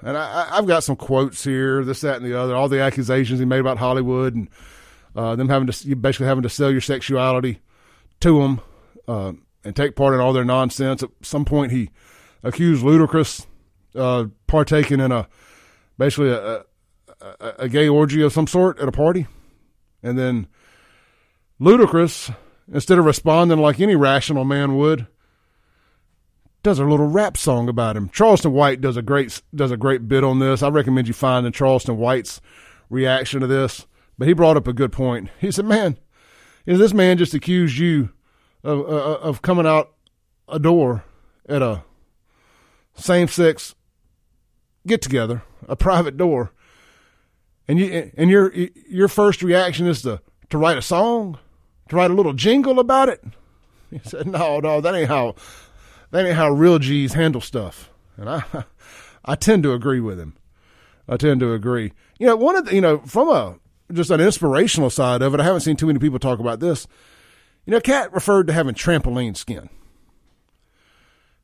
And 0.02 0.14
I, 0.14 0.56
have 0.56 0.66
got 0.66 0.84
some 0.84 0.94
quotes 0.94 1.42
here, 1.42 1.82
this, 1.82 2.02
that, 2.02 2.16
and 2.16 2.26
the 2.26 2.38
other. 2.38 2.54
All 2.54 2.68
the 2.68 2.82
accusations 2.82 3.38
he 3.38 3.46
made 3.46 3.60
about 3.60 3.78
Hollywood 3.78 4.34
and 4.34 4.50
uh, 5.16 5.36
them 5.36 5.48
having 5.48 5.68
to 5.68 5.96
basically 5.96 6.26
having 6.26 6.42
to 6.42 6.50
sell 6.50 6.70
your 6.70 6.82
sexuality 6.82 7.62
to 8.20 8.42
them 8.42 8.60
uh, 9.08 9.32
and 9.64 9.74
take 9.74 9.96
part 9.96 10.12
in 10.12 10.20
all 10.20 10.34
their 10.34 10.44
nonsense. 10.44 11.02
At 11.02 11.08
some 11.22 11.46
point, 11.46 11.72
he 11.72 11.88
accused 12.42 12.84
Ludacris 12.84 13.46
uh, 13.94 14.26
partaking 14.46 15.00
in 15.00 15.12
a 15.12 15.26
basically 15.96 16.28
a, 16.28 16.66
a, 17.22 17.54
a 17.60 17.68
gay 17.70 17.88
orgy 17.88 18.20
of 18.20 18.34
some 18.34 18.46
sort 18.46 18.78
at 18.80 18.88
a 18.88 18.92
party, 18.92 19.28
and 20.02 20.18
then 20.18 20.46
Ludacris, 21.58 22.34
instead 22.70 22.98
of 22.98 23.06
responding 23.06 23.60
like 23.60 23.80
any 23.80 23.96
rational 23.96 24.44
man 24.44 24.76
would, 24.76 25.06
does 26.62 26.78
a 26.78 26.84
little 26.84 27.06
rap 27.06 27.36
song 27.36 27.68
about 27.68 27.96
him. 27.96 28.08
Charleston 28.10 28.52
White 28.52 28.80
does 28.80 28.96
a 28.96 29.02
great 29.02 29.40
does 29.54 29.70
a 29.70 29.76
great 29.76 30.08
bit 30.08 30.24
on 30.24 30.38
this. 30.38 30.62
I 30.62 30.68
recommend 30.68 31.08
you 31.08 31.14
find 31.14 31.44
the 31.46 31.50
Charleston 31.50 31.96
White's 31.96 32.40
reaction 32.88 33.40
to 33.40 33.46
this. 33.46 33.86
But 34.18 34.28
he 34.28 34.34
brought 34.34 34.58
up 34.58 34.68
a 34.68 34.74
good 34.74 34.92
point. 34.92 35.30
He 35.40 35.50
said, 35.50 35.64
"Man, 35.64 35.96
know, 36.66 36.78
this 36.78 36.92
man 36.92 37.18
just 37.18 37.34
accused 37.34 37.78
you 37.78 38.10
of 38.62 38.80
uh, 38.80 39.18
of 39.20 39.42
coming 39.42 39.66
out 39.66 39.92
a 40.48 40.58
door 40.58 41.04
at 41.48 41.62
a 41.62 41.84
same 42.94 43.28
sex 43.28 43.74
get 44.86 45.00
together, 45.00 45.42
a 45.68 45.76
private 45.76 46.16
door, 46.16 46.52
and 47.66 47.78
you 47.78 48.10
and 48.16 48.30
your 48.30 48.52
your 48.52 49.08
first 49.08 49.42
reaction 49.42 49.86
is 49.86 50.02
to 50.02 50.20
to 50.50 50.58
write 50.58 50.76
a 50.76 50.82
song, 50.82 51.38
to 51.88 51.96
write 51.96 52.10
a 52.10 52.14
little 52.14 52.34
jingle 52.34 52.78
about 52.78 53.08
it." 53.08 53.24
He 53.90 54.00
said, 54.04 54.26
"No, 54.26 54.60
no, 54.60 54.80
that 54.80 54.94
ain't 54.94 55.08
how 55.08 55.34
that 56.10 56.26
ain't 56.26 56.36
how 56.36 56.50
real 56.50 56.78
G's 56.78 57.14
handle 57.14 57.40
stuff." 57.40 57.90
And 58.16 58.28
I 58.28 58.44
I 59.24 59.34
tend 59.34 59.62
to 59.64 59.72
agree 59.72 60.00
with 60.00 60.18
him. 60.18 60.36
I 61.08 61.16
tend 61.16 61.40
to 61.40 61.52
agree. 61.52 61.92
You 62.18 62.26
know, 62.26 62.36
one 62.36 62.56
of 62.56 62.66
the, 62.66 62.74
you 62.74 62.80
know 62.80 62.98
from 63.00 63.28
a 63.28 63.58
just 63.92 64.10
an 64.10 64.20
inspirational 64.20 64.90
side 64.90 65.22
of 65.22 65.34
it, 65.34 65.40
I 65.40 65.44
haven't 65.44 65.62
seen 65.62 65.76
too 65.76 65.86
many 65.86 65.98
people 65.98 66.18
talk 66.18 66.38
about 66.38 66.60
this. 66.60 66.86
You 67.66 67.72
know, 67.72 67.80
Katt 67.80 68.12
referred 68.12 68.46
to 68.46 68.52
having 68.52 68.74
trampoline 68.74 69.36
skin. 69.36 69.68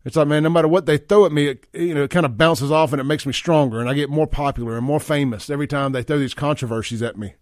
It's 0.05 0.15
like, 0.15 0.29
man, 0.29 0.45
no 0.45 0.51
matter 0.51 0.69
what 0.69 0.87
they 0.87 0.99
throw 0.99 1.27
at 1.27 1.33
me, 1.33 1.49
it, 1.49 1.67
you 1.73 1.93
know, 1.93 2.05
it 2.05 2.11
kind 2.11 2.25
of 2.25 2.39
bounces 2.39 2.71
off 2.71 2.93
and 2.93 3.01
it 3.01 3.05
makes 3.05 3.27
me 3.27 3.33
stronger 3.33 3.81
and 3.81 3.91
I 3.91 3.95
get 3.95 4.09
more 4.09 4.29
popular 4.29 4.77
and 4.77 4.87
more 4.87 5.01
famous 5.01 5.51
every 5.51 5.67
time 5.67 5.91
they 5.91 6.05
throw 6.05 6.19
these 6.21 6.33
controversies 6.33 7.03
at 7.03 7.17
me. 7.17 7.35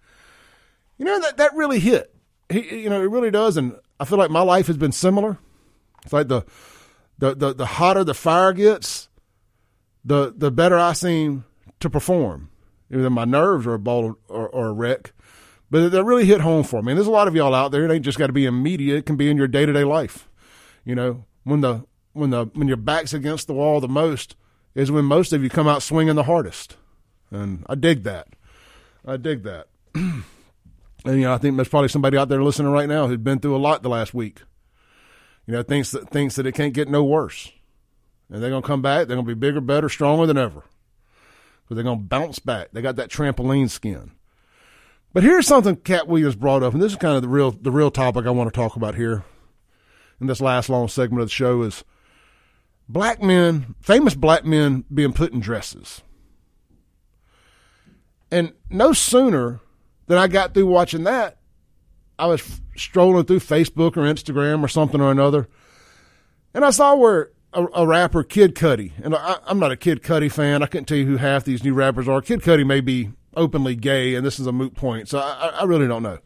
You 0.96 1.04
know, 1.04 1.20
that, 1.20 1.36
that 1.36 1.54
really 1.54 1.78
hit. 1.78 2.14
He, 2.48 2.84
you 2.84 2.88
know, 2.88 3.02
it 3.02 3.10
really 3.10 3.30
does. 3.30 3.58
And 3.58 3.76
I 4.00 4.06
feel 4.06 4.16
like 4.16 4.30
my 4.30 4.40
life 4.40 4.66
has 4.68 4.78
been 4.78 4.92
similar. 4.92 5.36
It's 6.04 6.12
like 6.14 6.28
the, 6.28 6.42
the, 7.18 7.34
the, 7.34 7.54
the 7.54 7.66
hotter 7.66 8.04
the 8.04 8.14
fire 8.14 8.52
gets, 8.52 9.08
the, 10.04 10.32
the 10.36 10.50
better 10.50 10.78
I 10.78 10.92
seem 10.92 11.44
to 11.80 11.90
perform. 11.90 12.50
Either 12.92 13.10
my 13.10 13.24
nerves 13.24 13.66
are 13.66 13.74
a 13.74 13.78
ball 13.78 14.16
or, 14.28 14.48
or 14.48 14.68
a 14.68 14.72
wreck, 14.72 15.12
but 15.70 15.90
that 15.90 16.04
really 16.04 16.26
hit 16.26 16.40
home 16.40 16.62
for 16.62 16.82
me. 16.82 16.92
And 16.92 16.98
there's 16.98 17.08
a 17.08 17.12
lot 17.12 17.28
of 17.28 17.34
y'all 17.34 17.54
out 17.54 17.72
there. 17.72 17.84
It 17.84 17.92
ain't 17.92 18.04
just 18.04 18.18
got 18.18 18.28
to 18.28 18.32
be 18.32 18.46
in 18.46 18.62
media. 18.62 18.96
It 18.96 19.06
can 19.06 19.16
be 19.16 19.30
in 19.30 19.36
your 19.36 19.48
day 19.48 19.66
to 19.66 19.72
day 19.72 19.84
life. 19.84 20.28
You 20.84 20.94
know, 20.94 21.24
when 21.44 21.62
the 21.62 21.84
when 22.12 22.30
the 22.30 22.46
when 22.54 22.68
your 22.68 22.76
back's 22.76 23.12
against 23.12 23.46
the 23.46 23.54
wall 23.54 23.80
the 23.80 23.88
most 23.88 24.36
is 24.74 24.90
when 24.90 25.04
most 25.04 25.32
of 25.32 25.42
you 25.42 25.50
come 25.50 25.66
out 25.66 25.82
swinging 25.82 26.14
the 26.14 26.24
hardest. 26.24 26.76
And 27.30 27.64
I 27.68 27.74
dig 27.74 28.04
that. 28.04 28.28
I 29.06 29.16
dig 29.16 29.42
that. 29.44 29.68
and 29.94 30.24
you 31.06 31.22
know, 31.22 31.34
I 31.34 31.38
think 31.38 31.56
there's 31.56 31.68
probably 31.68 31.88
somebody 31.88 32.16
out 32.16 32.28
there 32.28 32.42
listening 32.42 32.72
right 32.72 32.88
now 32.88 33.06
who's 33.06 33.18
been 33.18 33.40
through 33.40 33.56
a 33.56 33.58
lot 33.58 33.82
the 33.82 33.88
last 33.88 34.14
week. 34.14 34.42
You 35.46 35.54
know, 35.54 35.62
thinks 35.62 35.90
that 35.90 36.08
thinks 36.10 36.36
that 36.36 36.46
it 36.46 36.52
can't 36.52 36.74
get 36.74 36.88
no 36.88 37.04
worse. 37.04 37.52
And 38.30 38.42
they're 38.42 38.50
gonna 38.50 38.66
come 38.66 38.82
back. 38.82 39.06
They're 39.06 39.16
gonna 39.16 39.26
be 39.26 39.34
bigger, 39.34 39.60
better, 39.60 39.88
stronger 39.88 40.26
than 40.26 40.38
ever 40.38 40.64
So 41.68 41.74
they're 41.74 41.84
to 41.84 41.96
bounce 41.96 42.38
back. 42.38 42.68
They 42.72 42.82
got 42.82 42.96
that 42.96 43.10
trampoline 43.10 43.68
skin. 43.68 44.12
But 45.12 45.22
here's 45.22 45.46
something 45.46 45.76
Katt 45.76 46.08
Williams 46.08 46.34
brought 46.34 46.62
up, 46.62 46.72
and 46.72 46.82
this 46.82 46.92
is 46.92 46.98
kind 46.98 47.14
of 47.14 47.22
the 47.22 47.28
real 47.28 47.52
the 47.52 47.70
real 47.70 47.90
topic 47.90 48.26
I 48.26 48.30
want 48.30 48.52
to 48.52 48.56
talk 48.56 48.76
about 48.76 48.94
here 48.94 49.24
in 50.20 50.26
this 50.26 50.40
last 50.40 50.68
long 50.68 50.88
segment 50.88 51.22
of 51.22 51.28
the 51.28 51.32
show 51.32 51.62
is 51.62 51.84
black 52.88 53.22
men, 53.22 53.74
famous 53.80 54.14
black 54.14 54.44
men 54.44 54.84
being 54.92 55.12
put 55.12 55.32
in 55.32 55.40
dresses. 55.40 56.02
And 58.30 58.52
no 58.68 58.92
sooner 58.92 59.60
than 60.06 60.18
I 60.18 60.26
got 60.26 60.54
through 60.54 60.66
watching 60.66 61.04
that, 61.04 61.38
I 62.18 62.26
was 62.26 62.60
strolling 62.76 63.24
through 63.24 63.40
Facebook 63.40 63.96
or 63.96 64.02
Instagram 64.02 64.62
or 64.62 64.68
something 64.68 65.00
or 65.00 65.10
another, 65.10 65.48
and 66.52 66.64
I 66.64 66.70
saw 66.70 66.94
where 66.94 67.30
a, 67.54 67.66
a 67.74 67.86
rapper, 67.86 68.22
Kid 68.22 68.54
Cudi, 68.54 68.92
and 69.02 69.14
I, 69.14 69.38
am 69.46 69.58
not 69.58 69.72
a 69.72 69.76
Kid 69.76 70.02
Cudi 70.02 70.30
fan. 70.30 70.62
I 70.62 70.66
couldn't 70.66 70.86
tell 70.86 70.98
you 70.98 71.06
who 71.06 71.16
half 71.16 71.44
these 71.44 71.64
new 71.64 71.74
rappers 71.74 72.08
are. 72.08 72.20
Kid 72.20 72.40
Cudi 72.40 72.66
may 72.66 72.80
be 72.80 73.10
openly 73.36 73.74
gay, 73.74 74.14
and 74.14 74.24
this 74.24 74.38
is 74.38 74.46
a 74.46 74.52
moot 74.52 74.74
point, 74.74 75.08
so 75.08 75.18
I, 75.18 75.52
I 75.60 75.64
really 75.64 75.86
don't 75.86 76.02
know. 76.02 76.18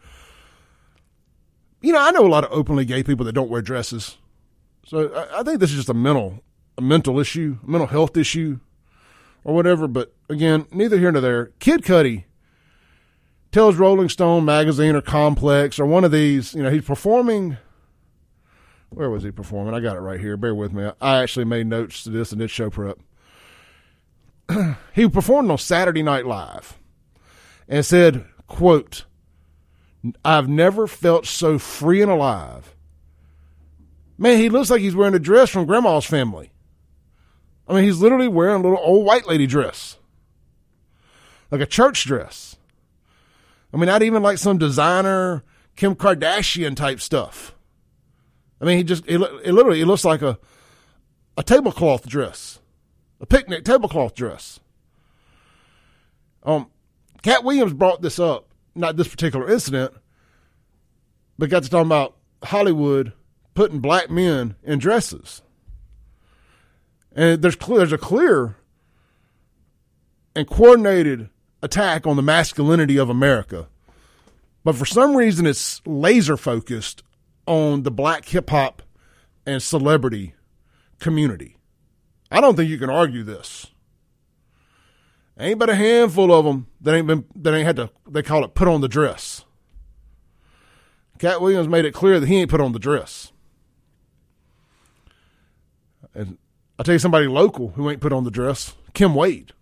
You 1.80 1.92
know, 1.92 2.00
I 2.00 2.10
know 2.10 2.26
a 2.26 2.28
lot 2.28 2.44
of 2.44 2.52
openly 2.52 2.84
gay 2.84 3.02
people 3.02 3.24
that 3.26 3.32
don't 3.32 3.50
wear 3.50 3.62
dresses, 3.62 4.16
so 4.84 5.12
I, 5.14 5.40
I 5.40 5.42
think 5.42 5.60
this 5.60 5.70
is 5.70 5.76
just 5.76 5.88
a 5.88 5.94
mental, 5.94 6.42
a 6.76 6.82
mental 6.82 7.20
issue, 7.20 7.58
a 7.66 7.70
mental 7.70 7.86
health 7.86 8.16
issue, 8.16 8.58
or 9.44 9.54
whatever. 9.54 9.86
But 9.86 10.14
again, 10.28 10.66
neither 10.72 10.98
here 10.98 11.12
nor 11.12 11.20
there. 11.20 11.46
Kid 11.58 11.82
Cudi 11.82 12.24
tells 13.52 13.76
Rolling 13.76 14.08
Stone 14.08 14.44
magazine 14.44 14.94
or 14.94 15.00
Complex 15.00 15.78
or 15.78 15.86
one 15.86 16.04
of 16.04 16.12
these, 16.12 16.54
you 16.54 16.62
know, 16.62 16.70
he's 16.70 16.84
performing. 16.84 17.56
Where 18.90 19.10
was 19.10 19.22
he 19.22 19.30
performing? 19.30 19.74
I 19.74 19.80
got 19.80 19.96
it 19.96 20.00
right 20.00 20.20
here. 20.20 20.36
Bear 20.36 20.54
with 20.54 20.72
me. 20.72 20.90
I 21.00 21.22
actually 21.22 21.44
made 21.44 21.66
notes 21.66 22.02
to 22.04 22.10
this 22.10 22.32
and 22.32 22.40
did 22.40 22.50
show 22.50 22.70
prep. 22.70 22.98
he 24.94 25.08
performed 25.08 25.50
on 25.50 25.58
Saturday 25.58 26.02
Night 26.02 26.26
Live 26.26 26.78
and 27.68 27.84
said, 27.84 28.24
quote, 28.46 29.04
I've 30.24 30.48
never 30.48 30.86
felt 30.86 31.26
so 31.26 31.58
free 31.58 32.00
and 32.02 32.10
alive. 32.10 32.74
Man, 34.16 34.38
he 34.38 34.48
looks 34.48 34.70
like 34.70 34.80
he's 34.80 34.96
wearing 34.96 35.14
a 35.14 35.20
dress 35.20 35.50
from 35.50 35.66
grandma's 35.66 36.04
family. 36.04 36.50
I 37.68 37.74
mean, 37.74 37.84
he's 37.84 38.00
literally 38.00 38.28
wearing 38.28 38.60
a 38.60 38.62
little 38.62 38.80
old 38.80 39.04
white 39.04 39.26
lady 39.26 39.46
dress, 39.46 39.98
like 41.50 41.60
a 41.60 41.66
church 41.66 42.04
dress. 42.04 42.56
I 43.72 43.76
mean, 43.76 43.86
not 43.86 44.02
even 44.02 44.22
like 44.22 44.38
some 44.38 44.58
designer 44.58 45.44
Kim 45.76 45.94
Kardashian 45.94 46.74
type 46.74 47.00
stuff. 47.00 47.54
I 48.60 48.64
mean, 48.64 48.78
he 48.78 48.84
just 48.84 49.04
it, 49.06 49.20
it 49.44 49.52
literally 49.52 49.80
it 49.80 49.86
looks 49.86 50.04
like 50.04 50.22
a 50.22 50.38
a 51.36 51.42
tablecloth 51.42 52.06
dress, 52.06 52.58
a 53.20 53.26
picnic 53.26 53.64
tablecloth 53.64 54.14
dress. 54.14 54.58
Um, 56.42 56.70
Katt 57.22 57.44
Williams 57.44 57.74
brought 57.74 58.02
this 58.02 58.18
up, 58.18 58.48
not 58.74 58.96
this 58.96 59.08
particular 59.08 59.48
incident, 59.48 59.92
but 61.38 61.50
got 61.50 61.62
to 61.62 61.70
talking 61.70 61.86
about 61.86 62.16
Hollywood 62.42 63.12
putting 63.54 63.80
black 63.80 64.10
men 64.10 64.56
in 64.64 64.78
dresses, 64.78 65.42
and 67.12 67.42
there's 67.42 67.56
clear, 67.56 67.78
there's 67.78 67.92
a 67.92 67.98
clear 67.98 68.56
and 70.34 70.48
coordinated 70.48 71.30
attack 71.62 72.06
on 72.06 72.16
the 72.16 72.22
masculinity 72.22 72.96
of 72.96 73.08
America. 73.08 73.68
But 74.64 74.76
for 74.76 74.84
some 74.86 75.16
reason, 75.16 75.46
it's 75.46 75.80
laser 75.86 76.36
focused 76.36 77.02
on 77.46 77.82
the 77.82 77.90
black 77.90 78.26
hip 78.26 78.50
hop 78.50 78.82
and 79.46 79.62
celebrity 79.62 80.34
community. 81.00 81.56
I 82.30 82.40
don't 82.40 82.56
think 82.56 82.68
you 82.68 82.78
can 82.78 82.90
argue 82.90 83.22
this. 83.22 83.68
Ain't 85.38 85.58
but 85.58 85.70
a 85.70 85.74
handful 85.74 86.32
of 86.32 86.44
them 86.44 86.66
that 86.80 86.94
ain't 86.94 87.06
been 87.06 87.24
that 87.36 87.54
ain't 87.54 87.66
had 87.66 87.76
to. 87.76 87.90
They 88.08 88.22
call 88.22 88.44
it 88.44 88.54
put 88.54 88.68
on 88.68 88.80
the 88.80 88.88
dress. 88.88 89.44
Katt 91.18 91.40
Williams 91.40 91.68
made 91.68 91.84
it 91.84 91.94
clear 91.94 92.20
that 92.20 92.28
he 92.28 92.36
ain't 92.36 92.50
put 92.50 92.60
on 92.60 92.72
the 92.72 92.78
dress. 92.78 93.32
And 96.14 96.38
I'll 96.78 96.84
tell 96.84 96.94
you 96.94 96.98
somebody 96.98 97.26
local 97.26 97.70
who 97.70 97.88
ain't 97.88 98.00
put 98.00 98.12
on 98.12 98.24
the 98.24 98.30
dress 98.30 98.74
Kim 98.94 99.14
Wade. 99.14 99.52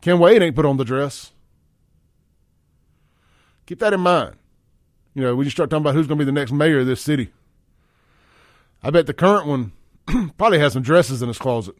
Kim 0.00 0.18
Wade 0.18 0.42
ain't 0.42 0.56
put 0.56 0.66
on 0.66 0.76
the 0.76 0.84
dress. 0.84 1.32
Keep 3.66 3.80
that 3.80 3.92
in 3.92 4.00
mind. 4.00 4.36
You 5.14 5.22
know, 5.22 5.34
when 5.34 5.44
you 5.44 5.50
start 5.50 5.70
talking 5.70 5.82
about 5.82 5.94
who's 5.94 6.06
going 6.06 6.18
to 6.18 6.24
be 6.24 6.26
the 6.26 6.32
next 6.32 6.52
mayor 6.52 6.80
of 6.80 6.86
this 6.86 7.00
city, 7.00 7.30
I 8.82 8.90
bet 8.90 9.06
the 9.06 9.14
current 9.14 9.46
one 9.46 9.72
probably 10.38 10.58
has 10.58 10.72
some 10.72 10.82
dresses 10.82 11.22
in 11.22 11.28
his 11.28 11.38
closet. 11.38 11.74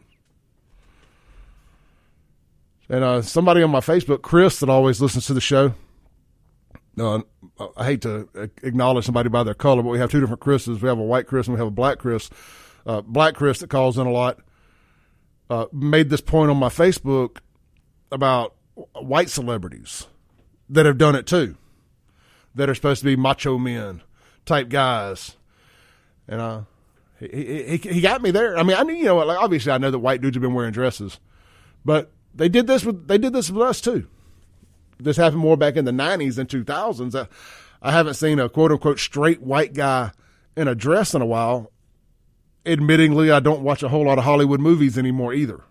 And 2.88 3.04
uh, 3.04 3.22
somebody 3.22 3.62
on 3.62 3.70
my 3.70 3.80
Facebook, 3.80 4.22
Chris, 4.22 4.60
that 4.60 4.68
always 4.68 5.00
listens 5.00 5.26
to 5.26 5.34
the 5.34 5.40
show. 5.40 5.74
Uh, 6.98 7.20
I 7.76 7.84
hate 7.84 8.02
to 8.02 8.28
acknowledge 8.62 9.04
somebody 9.04 9.28
by 9.28 9.44
their 9.44 9.54
color, 9.54 9.82
but 9.82 9.90
we 9.90 9.98
have 9.98 10.10
two 10.10 10.20
different 10.20 10.40
Chris's. 10.40 10.82
We 10.82 10.88
have 10.88 10.98
a 10.98 11.02
white 11.02 11.26
Chris 11.26 11.46
and 11.46 11.54
we 11.54 11.60
have 11.60 11.68
a 11.68 11.72
black 11.72 11.98
Chris. 11.98 12.28
Uh, 12.84 13.02
black 13.02 13.34
Chris 13.34 13.60
that 13.60 13.70
calls 13.70 13.98
in 13.98 14.06
a 14.06 14.10
lot 14.10 14.40
uh, 15.50 15.66
made 15.72 16.10
this 16.10 16.20
point 16.20 16.50
on 16.50 16.56
my 16.56 16.68
Facebook 16.68 17.38
about 18.10 18.54
white 18.94 19.30
celebrities 19.30 20.06
that 20.68 20.86
have 20.86 20.98
done 20.98 21.14
it 21.14 21.26
too, 21.26 21.56
that 22.54 22.68
are 22.68 22.74
supposed 22.74 23.00
to 23.00 23.06
be 23.06 23.16
macho 23.16 23.58
men 23.58 24.02
type 24.44 24.68
guys, 24.68 25.36
and 26.26 26.40
uh, 26.40 26.60
he, 27.18 27.26
he 27.26 27.76
he 27.76 28.00
got 28.00 28.22
me 28.22 28.30
there. 28.30 28.56
I 28.56 28.62
mean, 28.62 28.76
I 28.76 28.82
knew 28.82 28.94
you 28.94 29.04
know, 29.04 29.16
like 29.16 29.38
obviously 29.38 29.72
I 29.72 29.78
know 29.78 29.90
that 29.90 29.98
white 29.98 30.20
dudes 30.20 30.36
have 30.36 30.42
been 30.42 30.54
wearing 30.54 30.72
dresses, 30.72 31.18
but 31.84 32.10
they 32.34 32.48
did 32.48 32.66
this 32.66 32.84
with 32.84 33.08
they 33.08 33.18
did 33.18 33.32
this 33.32 33.50
with 33.50 33.62
us 33.62 33.80
too. 33.80 34.06
This 34.98 35.16
happened 35.16 35.40
more 35.40 35.56
back 35.56 35.76
in 35.76 35.84
the 35.84 35.92
'90s 35.92 36.38
and 36.38 36.48
2000s. 36.48 37.14
I, 37.14 37.28
I 37.80 37.92
haven't 37.92 38.14
seen 38.14 38.38
a 38.38 38.48
quote 38.48 38.72
unquote 38.72 38.98
straight 38.98 39.42
white 39.42 39.72
guy 39.74 40.12
in 40.56 40.68
a 40.68 40.74
dress 40.74 41.14
in 41.14 41.22
a 41.22 41.26
while. 41.26 41.70
Admittingly, 42.64 43.32
I 43.32 43.40
don't 43.40 43.62
watch 43.62 43.82
a 43.82 43.88
whole 43.88 44.04
lot 44.06 44.18
of 44.18 44.24
Hollywood 44.24 44.60
movies 44.60 44.98
anymore 44.98 45.32
either. 45.32 45.62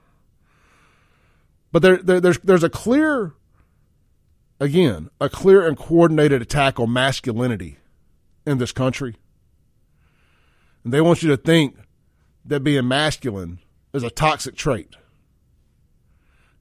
But 1.71 1.81
there, 1.81 1.97
there, 1.97 2.19
there's 2.21 2.39
there's 2.39 2.63
a 2.63 2.69
clear, 2.69 3.33
again, 4.59 5.09
a 5.19 5.29
clear 5.29 5.67
and 5.67 5.77
coordinated 5.77 6.41
attack 6.41 6.79
on 6.79 6.93
masculinity 6.93 7.77
in 8.45 8.57
this 8.57 8.71
country. 8.71 9.15
And 10.83 10.93
they 10.93 11.01
want 11.01 11.21
you 11.21 11.29
to 11.29 11.37
think 11.37 11.77
that 12.45 12.61
being 12.61 12.87
masculine 12.87 13.59
is 13.93 14.03
a 14.03 14.09
toxic 14.09 14.55
trait. 14.55 14.95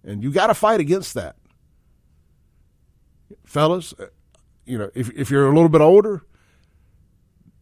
And 0.02 0.22
you 0.22 0.32
got 0.32 0.48
to 0.48 0.54
fight 0.54 0.80
against 0.80 1.14
that. 1.14 1.36
Fellas, 3.44 3.94
uh, 3.98 4.06
you 4.64 4.78
know, 4.78 4.90
if, 4.94 5.10
if 5.10 5.30
you're 5.30 5.46
a 5.46 5.54
little 5.54 5.68
bit 5.68 5.80
older, 5.80 6.24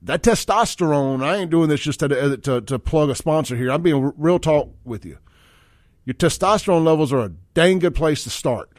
that 0.03 0.23
testosterone, 0.23 1.23
I 1.23 1.37
ain't 1.37 1.51
doing 1.51 1.69
this 1.69 1.81
just 1.81 2.01
to, 2.01 2.37
to, 2.37 2.61
to 2.61 2.79
plug 2.79 3.11
a 3.11 3.15
sponsor 3.15 3.57
here. 3.57 3.71
I'm 3.71 3.83
being 3.83 4.13
real 4.17 4.39
talk 4.39 4.71
with 4.85 5.05
you 5.05 5.19
your 6.05 6.15
testosterone 6.15 6.85
levels 6.85 7.13
are 7.13 7.21
a 7.21 7.33
dang 7.55 7.79
good 7.79 7.95
place 7.95 8.25
to 8.25 8.31
start 8.31 8.71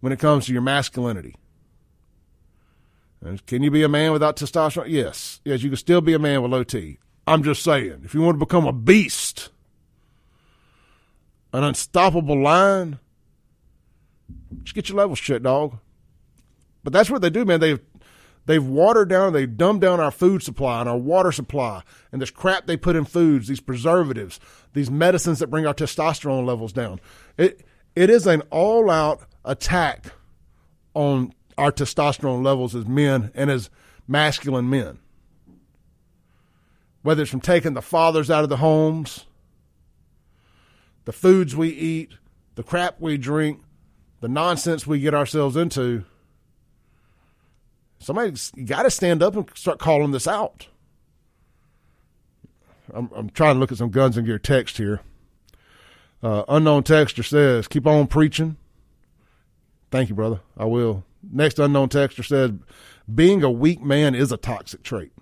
when 0.00 0.12
it 0.12 0.18
comes 0.18 0.46
to 0.46 0.52
your 0.52 0.62
masculinity. 0.62 1.34
And 3.22 3.44
can 3.46 3.62
you 3.62 3.70
be 3.70 3.82
a 3.82 3.88
man 3.88 4.12
without 4.12 4.36
testosterone? 4.36 4.88
Yes. 4.88 5.40
Yes, 5.44 5.62
you 5.62 5.68
can 5.68 5.76
still 5.76 6.00
be 6.00 6.14
a 6.14 6.18
man 6.18 6.42
with 6.42 6.50
low 6.50 6.64
T. 6.64 6.98
I'm 7.26 7.42
just 7.42 7.62
saying, 7.62 8.02
if 8.04 8.14
you 8.14 8.22
want 8.22 8.36
to 8.36 8.44
become 8.44 8.66
a 8.66 8.72
beast, 8.72 9.50
an 11.52 11.62
unstoppable 11.62 12.40
lion, 12.42 12.98
just 14.62 14.74
get 14.74 14.88
your 14.88 14.98
levels 14.98 15.20
checked, 15.20 15.42
dog. 15.42 15.78
But 16.82 16.94
that's 16.94 17.10
what 17.10 17.20
they 17.20 17.30
do, 17.30 17.44
man. 17.44 17.60
They've 17.60 17.80
They've 18.46 18.64
watered 18.64 19.08
down, 19.08 19.32
they've 19.32 19.56
dumbed 19.56 19.80
down 19.80 20.00
our 20.00 20.10
food 20.10 20.42
supply 20.42 20.80
and 20.80 20.88
our 20.88 20.96
water 20.96 21.30
supply 21.30 21.82
and 22.10 22.20
this 22.20 22.30
crap 22.30 22.66
they 22.66 22.76
put 22.76 22.96
in 22.96 23.04
foods, 23.04 23.48
these 23.48 23.60
preservatives, 23.60 24.40
these 24.72 24.90
medicines 24.90 25.38
that 25.38 25.48
bring 25.48 25.66
our 25.66 25.74
testosterone 25.74 26.46
levels 26.46 26.72
down. 26.72 27.00
It 27.36 27.64
it 27.94 28.08
is 28.10 28.26
an 28.26 28.42
all 28.50 28.90
out 28.90 29.22
attack 29.44 30.06
on 30.94 31.32
our 31.58 31.72
testosterone 31.72 32.44
levels 32.44 32.74
as 32.74 32.86
men 32.86 33.30
and 33.34 33.50
as 33.50 33.70
masculine 34.08 34.70
men. 34.70 34.98
Whether 37.02 37.22
it's 37.22 37.30
from 37.30 37.40
taking 37.40 37.74
the 37.74 37.82
fathers 37.82 38.30
out 38.30 38.44
of 38.44 38.50
the 38.50 38.58
homes, 38.58 39.26
the 41.04 41.12
foods 41.12 41.56
we 41.56 41.68
eat, 41.68 42.12
the 42.54 42.62
crap 42.62 43.00
we 43.00 43.16
drink, 43.16 43.62
the 44.20 44.28
nonsense 44.28 44.86
we 44.86 45.00
get 45.00 45.14
ourselves 45.14 45.56
into 45.56 46.04
Somebody's 48.00 48.50
got 48.64 48.84
to 48.84 48.90
stand 48.90 49.22
up 49.22 49.36
and 49.36 49.48
start 49.54 49.78
calling 49.78 50.10
this 50.10 50.26
out. 50.26 50.66
I'm, 52.92 53.10
I'm 53.14 53.30
trying 53.30 53.54
to 53.54 53.60
look 53.60 53.70
at 53.70 53.78
some 53.78 53.90
guns 53.90 54.16
and 54.16 54.26
gear 54.26 54.38
text 54.38 54.78
here. 54.78 55.00
Uh, 56.22 56.44
unknown 56.48 56.82
texter 56.82 57.24
says, 57.24 57.68
"Keep 57.68 57.86
on 57.86 58.06
preaching." 58.06 58.56
Thank 59.90 60.08
you, 60.08 60.14
brother. 60.14 60.40
I 60.56 60.64
will. 60.64 61.04
Next 61.30 61.58
unknown 61.58 61.88
texter 61.90 62.26
says, 62.26 62.52
"Being 63.12 63.42
a 63.42 63.50
weak 63.50 63.82
man 63.82 64.14
is 64.14 64.32
a 64.32 64.36
toxic 64.36 64.82
trait." 64.82 65.12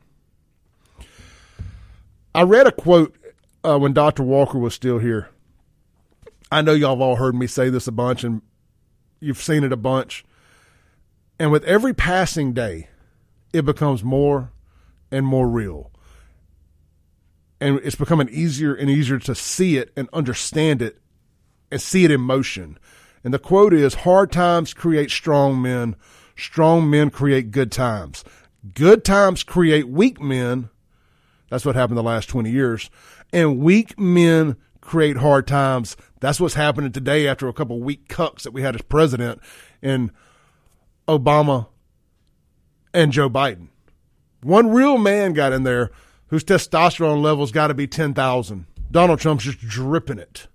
I 2.35 2.43
read 2.43 2.67
a 2.67 2.73
quote 2.73 3.17
uh, 3.65 3.79
when 3.79 3.93
Dr. 3.93 4.23
Walker 4.23 4.59
was 4.59 4.75
still 4.75 4.99
here. 4.99 5.29
I 6.51 6.63
know 6.63 6.73
y'all 6.73 6.91
have 6.91 7.01
all 7.01 7.17
heard 7.17 7.35
me 7.35 7.47
say 7.47 7.69
this 7.69 7.87
a 7.87 7.93
bunch 7.93 8.25
and 8.25 8.43
you've 9.21 9.43
seen 9.43 9.65
it 9.65 9.73
a 9.73 9.77
bunch. 9.77 10.25
And 11.39 11.53
with 11.53 11.65
every 11.65 11.95
passing 11.95 12.53
day, 12.53 12.89
it 13.53 13.65
becomes 13.65 14.03
more 14.03 14.51
and 15.11 15.27
more 15.27 15.49
real. 15.49 15.91
And 17.61 17.81
it's 17.83 17.97
becoming 17.97 18.29
easier 18.29 18.75
and 18.75 18.91
easier 18.91 19.19
to 19.21 19.35
see 19.35 19.77
it 19.79 19.93
and 19.97 20.09
understand 20.13 20.83
it 20.83 21.01
and 21.71 21.81
see 21.81 22.05
it 22.05 22.11
in 22.11 22.21
motion. 22.21 22.79
And 23.25 23.35
the 23.35 23.39
quote 23.39 23.73
is 23.73 23.95
hard 23.95 24.31
times 24.31 24.75
create 24.75 25.11
strong 25.11 25.61
men, 25.61 25.97
strong 26.37 26.89
men 26.89 27.11
create 27.11 27.51
good 27.51 27.73
times. 27.73 28.25
Good 28.75 29.05
times 29.05 29.43
create 29.43 29.89
weak 29.89 30.21
men. 30.21 30.71
That's 31.51 31.65
what 31.65 31.77
happened 31.77 31.99
the 31.99 32.03
last 32.03 32.29
20 32.29 32.51
years. 32.51 32.91
And 33.33 33.59
weak 33.59 33.99
men 33.99 34.57
create 34.81 35.17
hard 35.19 35.47
times. 35.47 35.97
That's 36.21 36.41
what's 36.41 36.55
happening 36.55 36.93
today 36.93 37.27
after 37.27 37.49
a 37.49 37.53
couple 37.53 37.81
weak 37.81 38.09
cucks 38.09 38.43
that 38.43 38.53
we 38.53 38.63
had 38.63 38.75
as 38.75 38.83
president 38.83 39.41
in 39.83 40.11
Obama 41.09 41.69
and 42.93 43.11
Joe 43.13 43.31
Biden. 43.31 43.69
One 44.43 44.71
real 44.71 44.99
man 44.99 45.33
got 45.33 45.53
in 45.53 45.65
there 45.65 45.91
whose 46.29 46.45
testosterone 46.45 47.23
levels 47.23 47.51
got 47.51 47.69
to 47.69 47.75
be 47.75 47.87
10,000. 47.87 48.67
Donald 48.91 49.19
Trump's 49.19 49.45
just 49.45 49.61
dripping 49.61 50.19
it. 50.19 50.47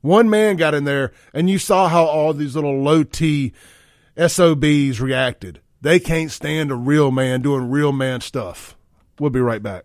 One 0.00 0.30
man 0.30 0.56
got 0.56 0.74
in 0.74 0.84
there, 0.84 1.12
and 1.34 1.50
you 1.50 1.58
saw 1.58 1.88
how 1.88 2.04
all 2.04 2.32
these 2.32 2.54
little 2.54 2.82
low 2.82 3.02
T 3.02 3.52
SOBs 4.16 5.00
reacted. 5.00 5.60
They 5.82 6.00
can't 6.00 6.30
stand 6.30 6.70
a 6.70 6.74
real 6.74 7.10
man 7.10 7.42
doing 7.42 7.70
real 7.70 7.92
man 7.92 8.22
stuff. 8.22 8.76
We'll 9.18 9.30
be 9.30 9.40
right 9.40 9.62
back. 9.62 9.84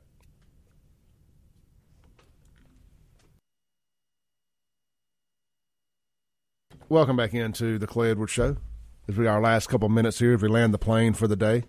Welcome 6.88 7.18
back 7.18 7.34
into 7.34 7.78
the 7.78 7.88
Clay 7.88 8.12
Edwards 8.12 8.32
Show. 8.32 8.58
As 9.08 9.18
we 9.18 9.28
our 9.28 9.42
last 9.42 9.68
couple 9.68 9.88
minutes 9.90 10.20
here, 10.20 10.34
as 10.34 10.42
we 10.42 10.48
land 10.48 10.74
the 10.74 10.80
plane 10.80 11.14
for 11.14 11.28
the 11.28 11.36
day, 11.36 11.64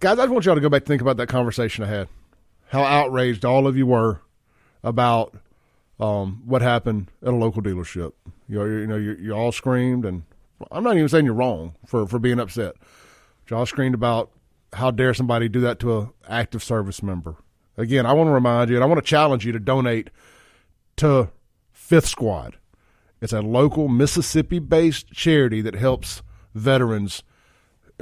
guys, 0.00 0.18
I 0.18 0.22
just 0.22 0.30
want 0.32 0.46
y'all 0.46 0.54
to 0.54 0.60
go 0.60 0.70
back 0.70 0.82
and 0.82 0.88
think 0.88 1.02
about 1.02 1.18
that 1.18 1.28
conversation 1.28 1.84
I 1.84 1.88
had. 1.88 2.08
How 2.68 2.82
outraged 2.82 3.44
all 3.44 3.66
of 3.66 3.76
you 3.76 3.86
were 3.86 4.22
about 4.82 5.36
um, 6.00 6.42
what 6.44 6.62
happened 6.62 7.10
at 7.22 7.28
a 7.28 7.36
local 7.36 7.62
dealership. 7.62 8.12
You 8.48 8.58
know, 8.58 8.64
you 8.64 8.86
know, 8.86 8.96
you, 8.96 9.16
you 9.20 9.32
all 9.32 9.52
screamed, 9.52 10.04
and 10.04 10.24
I'm 10.70 10.82
not 10.82 10.96
even 10.96 11.08
saying 11.08 11.24
you're 11.24 11.34
wrong 11.34 11.74
for 11.86 12.06
for 12.06 12.18
being 12.18 12.40
upset. 12.40 12.74
Y'all 13.48 13.66
screamed 13.66 13.94
about 13.94 14.30
how 14.72 14.90
dare 14.90 15.14
somebody 15.14 15.48
do 15.48 15.60
that 15.60 15.78
to 15.80 15.98
a 15.98 16.10
active 16.28 16.62
service 16.62 17.02
member. 17.02 17.36
Again, 17.76 18.06
I 18.06 18.12
want 18.12 18.28
to 18.28 18.32
remind 18.32 18.70
you, 18.70 18.76
and 18.76 18.84
I 18.84 18.86
want 18.86 18.98
to 18.98 19.08
challenge 19.08 19.46
you 19.46 19.52
to 19.52 19.60
donate 19.60 20.10
to 20.96 21.30
Fifth 21.72 22.08
Squad. 22.08 22.56
It's 23.22 23.32
a 23.32 23.40
local 23.40 23.86
Mississippi-based 23.86 25.12
charity 25.12 25.60
that 25.60 25.76
helps 25.76 26.22
veterans 26.56 27.22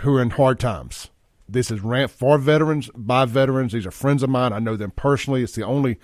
who 0.00 0.16
are 0.16 0.22
in 0.22 0.30
hard 0.30 0.58
times. 0.58 1.10
This 1.46 1.70
is 1.70 1.82
rant 1.82 2.10
for 2.10 2.38
veterans 2.38 2.88
by 2.94 3.26
veterans. 3.26 3.72
These 3.72 3.84
are 3.84 3.90
friends 3.90 4.22
of 4.22 4.30
mine. 4.30 4.54
I 4.54 4.60
know 4.60 4.76
them 4.76 4.92
personally. 4.92 5.42
It's 5.42 5.54
the 5.54 5.62
only 5.62 5.98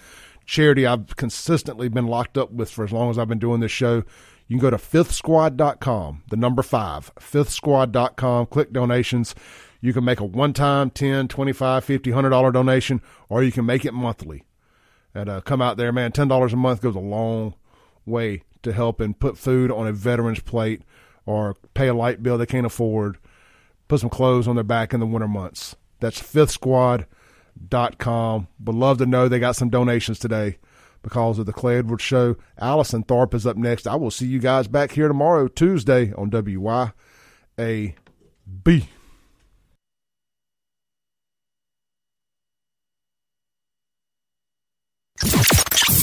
charity 0.44 0.86
I've 0.86 1.16
consistently 1.16 1.88
been 1.88 2.06
locked 2.06 2.36
up 2.36 2.52
with 2.52 2.70
for 2.70 2.84
as 2.84 2.92
long 2.92 3.08
as 3.08 3.18
I've 3.18 3.26
been 3.26 3.38
doing 3.38 3.60
this 3.60 3.72
show. 3.72 4.04
You 4.48 4.58
can 4.58 4.58
go 4.58 4.68
to 4.68 4.76
fifthsquad.com, 4.76 6.24
the 6.28 6.36
number 6.36 6.62
five, 6.62 7.10
fifthsquad.com, 7.14 8.46
click 8.46 8.70
donations. 8.70 9.34
You 9.80 9.94
can 9.94 10.04
make 10.04 10.20
a 10.20 10.24
one 10.24 10.52
time 10.52 10.90
10, 10.90 11.28
25, 11.28 11.82
50, 11.82 12.10
$100 12.10 12.52
donation, 12.52 13.00
or 13.30 13.42
you 13.42 13.50
can 13.50 13.64
make 13.64 13.86
it 13.86 13.94
monthly. 13.94 14.44
And 15.14 15.30
uh, 15.30 15.40
come 15.40 15.62
out 15.62 15.78
there, 15.78 15.90
man. 15.90 16.12
$10 16.12 16.52
a 16.52 16.56
month 16.56 16.82
goes 16.82 16.94
a 16.94 17.00
long 17.00 17.54
way 18.04 18.42
to 18.66 18.72
help 18.72 19.00
and 19.00 19.18
put 19.18 19.38
food 19.38 19.70
on 19.70 19.86
a 19.86 19.92
veteran's 19.92 20.40
plate 20.40 20.82
or 21.24 21.56
pay 21.74 21.88
a 21.88 21.94
light 21.94 22.22
bill 22.22 22.36
they 22.38 22.46
can't 22.46 22.66
afford, 22.66 23.18
put 23.88 24.00
some 24.00 24.10
clothes 24.10 24.46
on 24.46 24.56
their 24.56 24.64
back 24.64 24.92
in 24.92 25.00
the 25.00 25.06
winter 25.06 25.26
months. 25.26 25.74
That's 26.00 26.20
fifthsquad.com. 26.20 28.48
Would 28.64 28.76
love 28.76 28.98
to 28.98 29.06
know 29.06 29.28
they 29.28 29.38
got 29.38 29.56
some 29.56 29.70
donations 29.70 30.18
today 30.18 30.58
because 31.02 31.38
of 31.38 31.46
the 31.46 31.52
Clay 31.52 31.78
Edwards 31.78 32.02
Show. 32.02 32.36
Allison 32.58 33.04
Tharp 33.04 33.32
is 33.32 33.46
up 33.46 33.56
next. 33.56 33.86
I 33.86 33.94
will 33.94 34.10
see 34.10 34.26
you 34.26 34.40
guys 34.40 34.68
back 34.68 34.92
here 34.92 35.08
tomorrow, 35.08 35.48
Tuesday, 35.48 36.12
on 36.12 36.30
WYAB. 36.30 36.92